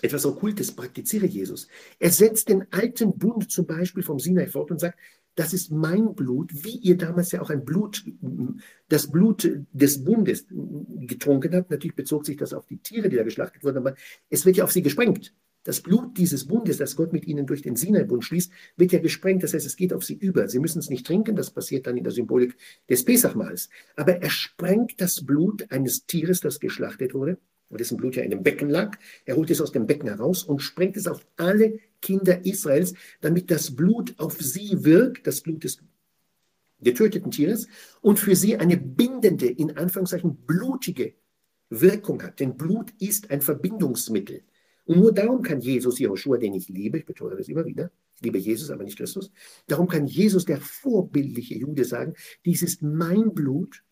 etwas 0.01 0.25
Okkultes 0.25 0.71
praktiziere 0.71 1.27
Jesus. 1.27 1.67
Er 1.99 2.11
setzt 2.11 2.49
den 2.49 2.65
alten 2.71 3.17
Bund 3.17 3.51
zum 3.51 3.67
Beispiel 3.67 4.03
vom 4.03 4.19
Sinai 4.19 4.47
fort 4.47 4.71
und 4.71 4.79
sagt, 4.79 4.97
das 5.35 5.53
ist 5.53 5.71
mein 5.71 6.13
Blut, 6.13 6.51
wie 6.51 6.77
ihr 6.77 6.97
damals 6.97 7.31
ja 7.31 7.41
auch 7.41 7.49
ein 7.49 7.65
Blut, 7.65 8.05
das 8.89 9.09
Blut 9.09 9.49
des 9.71 10.03
Bundes 10.03 10.45
getrunken 10.49 11.55
habt. 11.55 11.71
Natürlich 11.71 11.95
bezog 11.95 12.25
sich 12.25 12.37
das 12.37 12.53
auf 12.53 12.67
die 12.67 12.77
Tiere, 12.77 13.09
die 13.09 13.15
da 13.15 13.23
geschlachtet 13.23 13.63
wurden, 13.63 13.77
aber 13.77 13.95
es 14.29 14.45
wird 14.45 14.57
ja 14.57 14.63
auf 14.63 14.71
sie 14.71 14.83
gesprengt. 14.83 15.33
Das 15.63 15.81
Blut 15.81 16.17
dieses 16.17 16.45
Bundes, 16.45 16.77
das 16.77 16.95
Gott 16.95 17.13
mit 17.13 17.25
ihnen 17.25 17.45
durch 17.45 17.61
den 17.61 17.75
Sinai-Bund 17.75 18.23
schließt, 18.23 18.51
wird 18.75 18.91
ja 18.91 18.99
gesprengt. 18.99 19.43
Das 19.43 19.53
heißt, 19.53 19.65
es 19.65 19.75
geht 19.75 19.93
auf 19.93 20.03
sie 20.03 20.15
über. 20.15 20.49
Sie 20.49 20.59
müssen 20.59 20.79
es 20.79 20.89
nicht 20.89 21.05
trinken. 21.05 21.35
Das 21.35 21.51
passiert 21.51 21.87
dann 21.87 21.97
in 21.97 22.03
der 22.03 22.11
Symbolik 22.11 22.55
des 22.89 23.05
Pesachmahls. 23.05 23.69
Aber 23.95 24.21
er 24.21 24.29
sprengt 24.29 24.99
das 24.99 25.25
Blut 25.25 25.71
eines 25.71 26.05
Tieres, 26.05 26.41
das 26.41 26.59
geschlachtet 26.59 27.13
wurde 27.13 27.37
und 27.73 27.79
dessen 27.79 27.97
Blut 27.97 28.15
ja 28.15 28.23
in 28.23 28.29
dem 28.29 28.43
Becken 28.43 28.69
lag. 28.69 28.97
Er 29.25 29.35
holt 29.35 29.49
es 29.49 29.59
aus 29.59 29.71
dem 29.71 29.87
Becken 29.87 30.07
heraus 30.07 30.43
und 30.43 30.61
sprengt 30.61 30.95
es 30.95 31.07
auf 31.07 31.25
alle 31.37 31.79
Kinder 32.01 32.45
Israels, 32.45 32.93
damit 33.19 33.49
das 33.49 33.75
Blut 33.75 34.13
auf 34.17 34.39
sie 34.39 34.83
wirkt, 34.85 35.25
das 35.25 35.41
Blut 35.41 35.63
des 35.63 35.79
getöteten 36.81 37.31
Tieres, 37.31 37.67
und 38.01 38.19
für 38.19 38.35
sie 38.35 38.57
eine 38.57 38.77
bindende, 38.77 39.47
in 39.47 39.75
Anführungszeichen 39.75 40.35
blutige 40.45 41.15
Wirkung 41.69 42.21
hat. 42.21 42.39
Denn 42.39 42.57
Blut 42.57 42.91
ist 42.99 43.31
ein 43.31 43.41
Verbindungsmittel. 43.41 44.43
Und 44.85 44.99
nur 44.99 45.13
darum 45.13 45.41
kann 45.41 45.61
Jesus, 45.61 45.99
Jehoshua, 45.99 46.37
den 46.37 46.53
ich 46.53 46.67
liebe, 46.67 46.97
ich 46.97 47.05
betone 47.05 47.35
das 47.35 47.47
immer 47.47 47.65
wieder, 47.65 47.91
ich 48.15 48.21
liebe 48.21 48.37
Jesus, 48.37 48.69
aber 48.69 48.83
nicht 48.83 48.97
Christus, 48.97 49.31
darum 49.67 49.87
kann 49.87 50.05
Jesus, 50.05 50.45
der 50.45 50.59
vorbildliche 50.59 51.55
Jude, 51.55 51.85
sagen, 51.85 52.13
dies 52.45 52.61
ist 52.61 52.81
mein 52.81 53.33
Blut, 53.33 53.83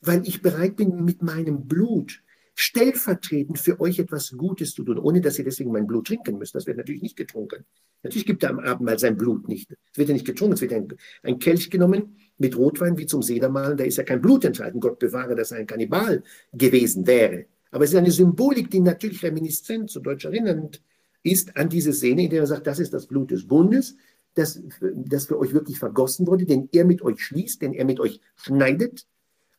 weil 0.00 0.26
ich 0.26 0.40
bereit 0.40 0.76
bin, 0.76 1.04
mit 1.04 1.22
meinem 1.22 1.66
Blut 1.66 2.22
stellvertretend 2.54 3.58
für 3.58 3.80
euch 3.80 3.98
etwas 3.98 4.32
Gutes 4.36 4.74
zu 4.74 4.84
tun, 4.84 4.98
ohne 4.98 5.20
dass 5.20 5.38
ihr 5.38 5.44
deswegen 5.44 5.72
mein 5.72 5.86
Blut 5.86 6.06
trinken 6.06 6.38
müsst. 6.38 6.54
Das 6.54 6.66
wird 6.66 6.76
natürlich 6.76 7.02
nicht 7.02 7.16
getrunken. 7.16 7.64
Natürlich 8.02 8.26
gibt 8.26 8.42
er 8.42 8.50
am 8.50 8.58
Abendmahl 8.58 8.98
sein 8.98 9.16
Blut 9.16 9.48
nicht. 9.48 9.70
Es 9.92 9.98
wird 9.98 10.08
ja 10.08 10.14
nicht 10.14 10.26
getrunken, 10.26 10.54
es 10.54 10.60
wird 10.60 10.72
ein, 10.72 10.88
ein 11.22 11.38
Kelch 11.38 11.70
genommen 11.70 12.16
mit 12.38 12.56
Rotwein 12.56 12.96
wie 12.98 13.06
zum 13.06 13.22
Sedermalen, 13.22 13.76
da 13.76 13.84
ist 13.84 13.98
ja 13.98 14.04
kein 14.04 14.20
Blut 14.20 14.44
enthalten. 14.44 14.80
Gott 14.80 14.98
bewahre, 14.98 15.34
dass 15.34 15.52
er 15.52 15.58
ein 15.58 15.66
Kannibal 15.66 16.22
gewesen 16.52 17.06
wäre. 17.06 17.46
Aber 17.70 17.84
es 17.84 17.90
ist 17.90 17.96
eine 17.96 18.10
Symbolik, 18.10 18.70
die 18.70 18.80
natürlich 18.80 19.22
reminiszent, 19.22 19.90
zu 19.90 20.00
Deutsch 20.00 20.24
erinnernd 20.24 20.82
ist 21.22 21.56
an 21.56 21.68
diese 21.68 21.92
Szene, 21.92 22.24
in 22.24 22.30
der 22.30 22.40
er 22.40 22.46
sagt, 22.46 22.66
das 22.66 22.78
ist 22.78 22.94
das 22.94 23.06
Blut 23.06 23.30
des 23.30 23.46
Bundes, 23.46 23.96
das, 24.34 24.62
das 24.80 25.26
für 25.26 25.38
euch 25.38 25.52
wirklich 25.52 25.78
vergossen 25.78 26.26
wurde, 26.26 26.46
den 26.46 26.68
er 26.72 26.84
mit 26.84 27.02
euch 27.02 27.22
schließt, 27.22 27.60
den 27.62 27.74
er 27.74 27.84
mit 27.84 28.00
euch 28.00 28.20
schneidet, 28.36 29.06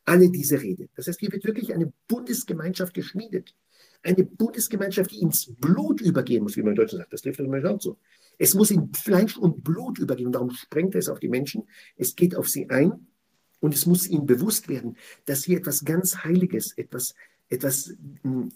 alle 0.06 0.30
diese 0.30 0.62
Rede. 0.62 0.90
Das 0.96 1.08
heißt, 1.08 1.20
hier 1.20 1.32
wird 1.32 1.46
wirklich 1.46 1.74
eine 1.74 1.92
Bundesgemeinschaft 2.08 2.94
geschmiedet. 2.94 3.56
Eine 4.04 4.24
Bundesgemeinschaft, 4.24 5.12
die 5.12 5.22
ins 5.22 5.54
Blut 5.60 6.02
übergehen 6.02 6.42
muss, 6.42 6.58
wie 6.58 6.64
man 6.64 6.72
in 6.72 6.78
Deutschland 6.78 7.04
sagt. 7.04 7.14
Das 7.14 7.22
trifft 7.22 7.40
das 7.40 7.66
auch 7.66 7.82
so. 7.82 7.98
Es 8.40 8.56
muss 8.56 8.72
in 8.72 8.92
Fleisch 8.94 9.38
und 9.38 9.64
Blut 9.64 10.00
übergehen. 10.00 10.28
Und 10.28 10.34
darum 10.34 10.50
sprengt 10.50 10.96
es 10.96 11.08
auf 11.08 11.20
die 11.20 11.30
Menschen. 11.30 11.68
Es 11.96 12.16
geht 12.16 12.36
auf 12.36 12.50
sie 12.50 12.70
ein. 12.72 13.08
Und 13.60 13.76
es 13.76 13.86
muss 13.86 14.08
ihnen 14.08 14.26
bewusst 14.26 14.70
werden, 14.70 14.98
dass 15.26 15.44
hier 15.44 15.60
etwas 15.60 15.86
ganz 15.86 16.24
Heiliges, 16.24 16.76
etwas, 16.76 17.14
etwas 17.52 17.96
mm, 18.24 18.48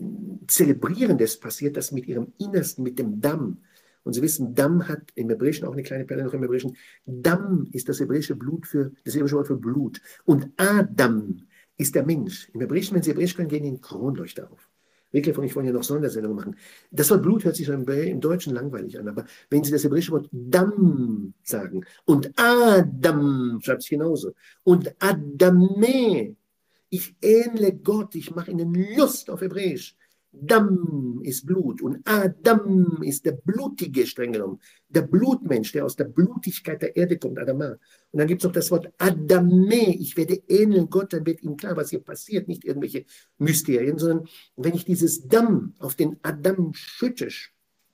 Zelebrierendes 0.47 1.39
passiert, 1.39 1.77
das 1.77 1.91
mit 1.91 2.07
ihrem 2.07 2.33
Innersten, 2.39 2.83
mit 2.83 2.97
dem 2.97 3.21
Damm, 3.21 3.59
und 4.05 4.13
Sie 4.13 4.21
wissen, 4.21 4.53
Damm 4.53 4.87
hat 4.87 5.01
im 5.15 5.29
Hebräischen 5.29 5.67
auch 5.67 5.73
eine 5.73 5.81
kleine 5.81 6.05
Perle 6.05 6.23
noch 6.23 6.33
im 6.33 6.41
Hebräischen. 6.43 6.77
Damm 7.07 7.67
ist 7.71 7.89
das 7.89 7.99
hebräische 7.99 8.35
Blut 8.35 8.67
für, 8.67 8.91
das 9.03 9.15
hebräische 9.15 9.35
Wort 9.35 9.47
für 9.47 9.57
Blut. 9.57 9.99
Und 10.25 10.47
Adam 10.57 11.41
ist 11.75 11.95
der 11.95 12.05
Mensch. 12.05 12.47
Im 12.53 12.61
Hebräischen, 12.61 12.95
wenn 12.95 13.01
Sie 13.01 13.09
Hebräisch 13.09 13.35
können, 13.35 13.49
gehen 13.49 13.63
die 13.63 13.69
in 13.69 13.81
Kronleuchter 13.81 14.51
auf. 14.51 14.69
Wycliffe 15.11 15.39
und 15.39 15.47
ich 15.47 15.55
wollen 15.55 15.65
ja 15.65 15.71
noch 15.71 15.83
Sondersendungen 15.83 16.37
machen. 16.37 16.55
Das 16.91 17.09
Wort 17.09 17.23
Blut 17.23 17.45
hört 17.45 17.55
sich 17.55 17.67
im, 17.67 18.21
Deutschen 18.21 18.53
langweilig 18.53 18.99
an, 18.99 19.07
aber 19.07 19.25
wenn 19.49 19.63
Sie 19.63 19.71
das 19.71 19.83
hebräische 19.83 20.11
Wort 20.11 20.29
Dam 20.31 21.33
sagen 21.41 21.83
und 22.05 22.31
Adam 22.35 23.59
schreibt 23.61 23.81
sich 23.81 23.91
genauso 23.91 24.33
und 24.63 24.93
Adame, 24.99 26.35
ich 26.89 27.15
ähnle 27.21 27.73
Gott, 27.73 28.15
ich 28.15 28.31
mache 28.31 28.51
Ihnen 28.51 28.73
Lust 28.95 29.29
auf 29.29 29.41
Hebräisch. 29.41 29.95
Dam 30.41 31.21
ist 31.23 31.45
Blut 31.45 31.81
und 31.81 32.01
Adam 32.05 33.01
ist 33.03 33.25
der 33.25 33.33
Blutige, 33.33 34.05
streng 34.05 34.33
genommen. 34.33 34.59
Der 34.89 35.03
Blutmensch, 35.03 35.71
der 35.71 35.85
aus 35.85 35.95
der 35.95 36.05
Blutigkeit 36.05 36.81
der 36.81 36.95
Erde 36.95 37.17
kommt, 37.17 37.39
Adama. 37.39 37.77
Und 38.11 38.19
dann 38.19 38.27
gibt 38.27 38.41
es 38.41 38.45
noch 38.45 38.51
das 38.51 38.69
Wort 38.71 38.91
Adame, 38.97 39.95
ich 39.95 40.17
werde 40.17 40.41
ähneln 40.47 40.89
Gott, 40.89 41.13
dann 41.13 41.25
wird 41.25 41.41
ihm 41.41 41.55
klar, 41.55 41.77
was 41.77 41.89
hier 41.89 42.01
passiert, 42.01 42.47
nicht 42.47 42.65
irgendwelche 42.65 43.05
Mysterien, 43.37 43.97
sondern 43.97 44.27
wenn 44.55 44.75
ich 44.75 44.85
dieses 44.85 45.27
Dam 45.27 45.73
auf 45.79 45.95
den 45.95 46.17
Adam 46.21 46.73
schütte, 46.73 47.29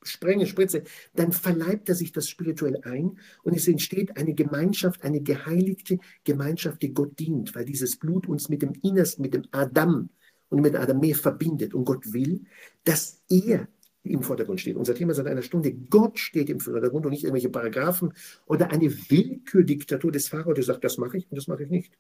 sprenge, 0.04 0.48
spritze, 0.48 0.84
dann 1.16 1.32
verleibt 1.32 1.90
er 1.90 1.96
sich 1.96 2.12
das 2.12 2.28
spirituell 2.30 2.82
ein 2.84 3.20
und 3.44 3.56
es 3.56 3.68
entsteht 3.68 4.18
eine 4.18 4.34
Gemeinschaft, 4.34 5.04
eine 5.04 5.22
geheiligte 5.22 6.00
Gemeinschaft, 6.24 6.82
die 6.82 6.94
Gott 6.94 7.20
dient, 7.20 7.56
weil 7.56 7.66
dieses 7.66 7.98
Blut 7.98 8.28
uns 8.28 8.50
mit 8.50 8.62
dem 8.62 8.74
Innersten, 8.82 9.22
mit 9.22 9.34
dem 9.34 9.44
Adam, 9.52 10.10
und 10.52 10.62
mit 10.62 10.76
Adam 10.76 11.00
mehr 11.00 11.16
verbindet. 11.16 11.74
Und 11.74 11.86
Gott 11.86 12.14
will, 12.14 12.42
dass 12.84 13.22
er 13.30 13.68
im 14.04 14.22
Vordergrund 14.22 14.60
steht. 14.60 14.76
Unser 14.76 14.96
Thema 14.96 15.14
seit 15.14 15.28
einer 15.28 15.42
Stunde, 15.42 15.74
Gott 15.74 16.20
steht 16.20 16.50
im 16.50 16.60
Vordergrund 16.60 17.06
und 17.06 17.12
nicht 17.12 17.24
irgendwelche 17.24 17.50
Paragraphen 17.50 18.14
oder 18.46 18.72
eine 18.72 18.92
Willkürdiktatur 18.92 20.12
des 20.12 20.28
Pharao, 20.28 20.54
der 20.54 20.64
sagt, 20.64 20.84
das 20.84 20.98
mache 20.98 21.18
ich 21.18 21.32
und 21.32 21.38
das 21.38 21.48
mache 21.48 21.64
ich 21.64 21.70
nicht. 21.70 21.94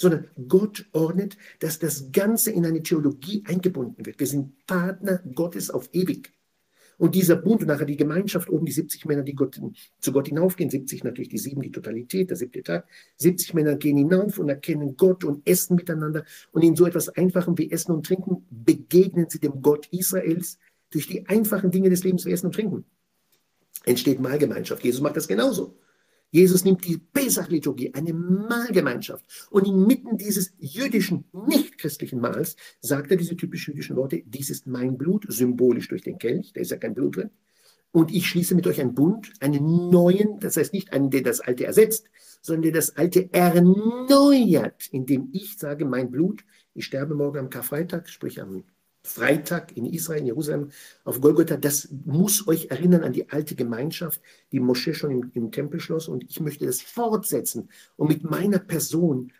Sondern 0.00 0.28
Gott 0.46 0.86
ordnet, 0.92 1.36
dass 1.58 1.78
das 1.78 2.12
Ganze 2.12 2.52
in 2.52 2.64
eine 2.64 2.82
Theologie 2.82 3.42
eingebunden 3.46 4.06
wird. 4.06 4.20
Wir 4.20 4.26
sind 4.26 4.64
Partner 4.66 5.20
Gottes 5.34 5.70
auf 5.70 5.88
ewig. 5.92 6.32
Und 6.98 7.14
dieser 7.14 7.36
Bund 7.36 7.60
und 7.60 7.68
nachher 7.68 7.86
die 7.86 7.96
Gemeinschaft 7.96 8.50
oben, 8.50 8.66
die 8.66 8.72
70 8.72 9.06
Männer, 9.06 9.22
die 9.22 9.34
Gott, 9.34 9.60
zu 10.00 10.12
Gott 10.12 10.28
hinaufgehen, 10.28 10.68
70 10.68 11.04
natürlich 11.04 11.28
die 11.28 11.38
sieben, 11.38 11.62
die 11.62 11.70
Totalität, 11.70 12.30
der 12.30 12.36
siebte 12.36 12.62
Tag. 12.62 12.88
70 13.18 13.54
Männer 13.54 13.76
gehen 13.76 13.96
hinauf 13.96 14.38
und 14.38 14.48
erkennen 14.48 14.96
Gott 14.96 15.22
und 15.22 15.48
essen 15.48 15.76
miteinander. 15.76 16.24
Und 16.50 16.62
in 16.62 16.74
so 16.74 16.86
etwas 16.86 17.08
Einfachem 17.08 17.56
wie 17.56 17.70
Essen 17.70 17.92
und 17.92 18.04
Trinken 18.04 18.44
begegnen 18.50 19.26
sie 19.28 19.38
dem 19.38 19.62
Gott 19.62 19.86
Israels 19.92 20.58
durch 20.90 21.06
die 21.06 21.26
einfachen 21.28 21.70
Dinge 21.70 21.88
des 21.88 22.02
Lebens 22.02 22.24
wie 22.26 22.32
Essen 22.32 22.46
und 22.46 22.54
Trinken. 22.54 22.84
Entsteht 23.84 24.20
Mahlgemeinschaft. 24.20 24.82
Jesus 24.82 25.00
macht 25.00 25.16
das 25.16 25.28
genauso. 25.28 25.76
Jesus 26.30 26.64
nimmt 26.64 26.84
die 26.86 26.98
Pesach-Liturgie, 26.98 27.94
eine 27.94 28.12
Mahlgemeinschaft, 28.12 29.24
und 29.50 29.66
inmitten 29.66 30.18
dieses 30.18 30.52
jüdischen, 30.58 31.24
nicht 31.32 31.78
christlichen 31.78 32.20
Mahls 32.20 32.56
sagt 32.80 33.10
er 33.10 33.16
diese 33.16 33.36
typisch 33.36 33.68
jüdischen 33.68 33.96
Worte, 33.96 34.22
dies 34.26 34.50
ist 34.50 34.66
mein 34.66 34.98
Blut, 34.98 35.24
symbolisch 35.28 35.88
durch 35.88 36.02
den 36.02 36.18
Kelch, 36.18 36.52
da 36.52 36.60
ist 36.60 36.70
ja 36.70 36.76
kein 36.76 36.94
Blut 36.94 37.16
drin, 37.16 37.30
und 37.90 38.12
ich 38.14 38.26
schließe 38.26 38.54
mit 38.54 38.66
euch 38.66 38.80
einen 38.80 38.94
Bund, 38.94 39.32
einen 39.40 39.90
neuen, 39.90 40.38
das 40.40 40.58
heißt 40.58 40.74
nicht 40.74 40.92
einen, 40.92 41.10
der 41.10 41.22
das 41.22 41.40
Alte 41.40 41.64
ersetzt, 41.64 42.06
sondern 42.42 42.62
der 42.62 42.72
das 42.72 42.96
Alte 42.96 43.32
erneuert, 43.32 44.88
indem 44.92 45.30
ich 45.32 45.56
sage, 45.56 45.86
mein 45.86 46.10
Blut, 46.10 46.44
ich 46.74 46.84
sterbe 46.84 47.14
morgen 47.14 47.38
am 47.38 47.50
Karfreitag, 47.50 48.08
sprich 48.08 48.40
am 48.40 48.64
Freitag 49.02 49.76
in 49.76 49.86
Israel, 49.86 50.20
in 50.20 50.26
Jerusalem, 50.26 50.70
auf 51.04 51.20
Golgotha, 51.20 51.56
das 51.56 51.88
muss 52.04 52.46
euch 52.46 52.66
erinnern 52.70 53.04
an 53.04 53.12
die 53.12 53.30
alte 53.30 53.54
Gemeinschaft, 53.54 54.20
die 54.52 54.60
Moschee 54.60 54.94
schon 54.94 55.10
im, 55.10 55.30
im 55.34 55.52
Tempel 55.52 55.80
schloss. 55.80 56.08
Und 56.08 56.24
ich 56.28 56.40
möchte 56.40 56.66
das 56.66 56.80
fortsetzen 56.80 57.68
und 57.96 58.08
mit 58.08 58.22
meiner 58.24 58.58
Person 58.58 59.32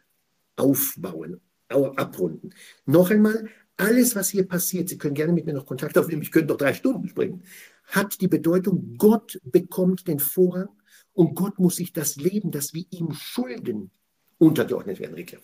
aufbauen, 0.57 1.41
abrunden. 1.69 2.55
Noch 2.87 3.11
einmal, 3.11 3.49
alles, 3.77 4.17
was 4.17 4.31
hier 4.31 4.47
passiert, 4.49 4.89
Sie 4.89 4.99
können 4.99 5.15
gerne 5.15 5.33
mit 5.33 5.47
mir 5.47 5.53
noch 5.53 5.67
Kontakt 5.67 5.97
aufnehmen, 5.97 6.23
ich 6.23 6.33
könnte 6.33 6.49
noch 6.53 6.59
drei 6.59 6.75
Stunden 6.75 7.09
springen, 7.09 7.43
hat 7.85 8.21
die 8.21 8.29
Bedeutung, 8.29 8.97
Gott 8.99 9.39
bekommt 9.45 10.09
den 10.09 10.19
Vorrang 10.19 10.69
Und 11.13 11.35
Gott 11.35 11.59
muss 11.59 11.77
sich 11.77 11.93
das 11.93 12.17
Leben, 12.17 12.51
das 12.51 12.75
wir 12.75 12.85
ihm 12.91 13.13
schulden, 13.13 13.91
untergeordnet 14.39 15.01
werden, 15.01 15.15
Rickler. 15.15 15.41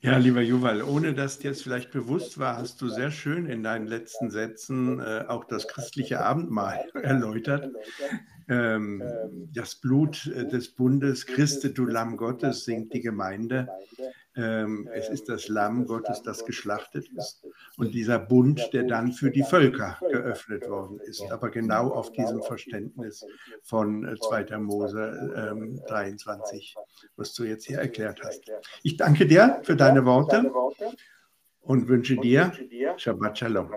Ja, 0.00 0.16
lieber 0.16 0.42
Juval, 0.42 0.82
ohne 0.82 1.12
dass 1.12 1.40
dir 1.40 1.50
es 1.50 1.62
vielleicht 1.62 1.90
bewusst 1.90 2.38
war, 2.38 2.56
hast 2.56 2.80
du 2.80 2.88
sehr 2.88 3.10
schön 3.10 3.46
in 3.46 3.64
deinen 3.64 3.88
letzten 3.88 4.30
Sätzen 4.30 5.00
äh, 5.00 5.24
auch 5.26 5.44
das 5.44 5.66
christliche 5.66 6.20
Abendmahl 6.20 6.88
erläutert. 7.02 7.72
Ähm, 8.48 9.02
das 9.52 9.74
Blut 9.74 10.26
äh, 10.26 10.46
des 10.46 10.70
Bundes, 10.70 11.26
Christe, 11.26 11.70
du 11.70 11.84
Lamm 11.84 12.16
Gottes, 12.16 12.64
singt 12.64 12.94
die 12.94 13.00
Gemeinde. 13.00 13.68
Ähm, 14.38 14.88
es 14.94 15.08
ist 15.08 15.28
das 15.28 15.48
Lamm 15.48 15.84
Gottes, 15.86 16.22
das 16.22 16.44
geschlachtet 16.44 17.08
ist. 17.16 17.44
Und 17.76 17.92
dieser 17.92 18.20
Bund, 18.20 18.70
der 18.72 18.84
dann 18.84 19.12
für 19.12 19.30
die 19.30 19.42
Völker 19.42 19.98
geöffnet 20.10 20.68
worden 20.68 21.00
ist. 21.00 21.22
Aber 21.30 21.50
genau 21.50 21.88
auf 21.90 22.12
diesem 22.12 22.40
Verständnis 22.42 23.26
von 23.62 24.16
2. 24.28 24.42
Äh, 24.42 24.58
Mose 24.58 25.50
ähm, 25.50 25.80
23, 25.88 26.76
was 27.16 27.34
du 27.34 27.44
jetzt 27.44 27.66
hier 27.66 27.78
erklärt 27.78 28.20
hast. 28.22 28.42
Ich 28.84 28.96
danke 28.96 29.26
dir 29.26 29.60
für 29.64 29.74
deine 29.74 30.04
Worte 30.04 30.52
und 31.62 31.88
wünsche 31.88 32.16
dir 32.16 32.52
Shabbat 32.96 33.38
Shalom. 33.38 33.70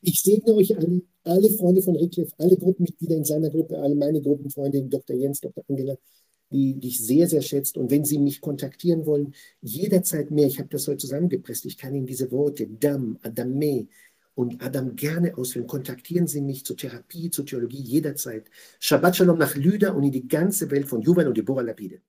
Ich 0.00 0.22
segne 0.22 0.54
euch 0.54 0.76
alle, 0.76 1.02
alle 1.24 1.50
Freunde 1.50 1.82
von 1.82 1.96
Rickliff, 1.96 2.30
alle 2.38 2.56
Gruppenmitglieder 2.56 3.16
in 3.16 3.24
seiner 3.24 3.50
Gruppe, 3.50 3.78
alle 3.78 3.96
meine 3.96 4.22
Gruppenfreunde, 4.22 4.82
Dr. 4.84 5.16
Jens, 5.16 5.40
Dr. 5.40 5.64
Angela, 5.68 5.96
die 6.50 6.78
dich 6.78 7.04
sehr, 7.04 7.28
sehr 7.28 7.42
schätzt. 7.42 7.76
Und 7.76 7.90
wenn 7.90 8.04
Sie 8.04 8.18
mich 8.18 8.40
kontaktieren 8.40 9.06
wollen, 9.06 9.34
jederzeit 9.60 10.30
mehr, 10.30 10.46
ich 10.46 10.58
habe 10.58 10.68
das 10.68 10.86
heute 10.88 10.98
zusammengepresst, 10.98 11.66
ich 11.66 11.78
kann 11.78 11.94
Ihnen 11.94 12.06
diese 12.06 12.30
Worte 12.30 12.66
Dam, 12.66 13.18
Adame 13.22 13.88
und 14.34 14.62
Adam 14.62 14.94
gerne 14.96 15.36
ausführen. 15.36 15.66
Kontaktieren 15.66 16.26
Sie 16.26 16.40
mich 16.40 16.64
zur 16.64 16.76
Therapie, 16.76 17.30
zur 17.30 17.44
Theologie 17.44 17.82
jederzeit. 17.82 18.50
Shabbat 18.80 19.16
Shalom 19.16 19.38
nach 19.38 19.56
Lüder 19.56 19.94
und 19.96 20.04
in 20.04 20.12
die 20.12 20.28
ganze 20.28 20.70
Welt 20.70 20.88
von 20.88 21.02
Juval 21.02 21.26
und 21.28 21.36
Deborah 21.36 21.62
Lapide. 21.62 22.00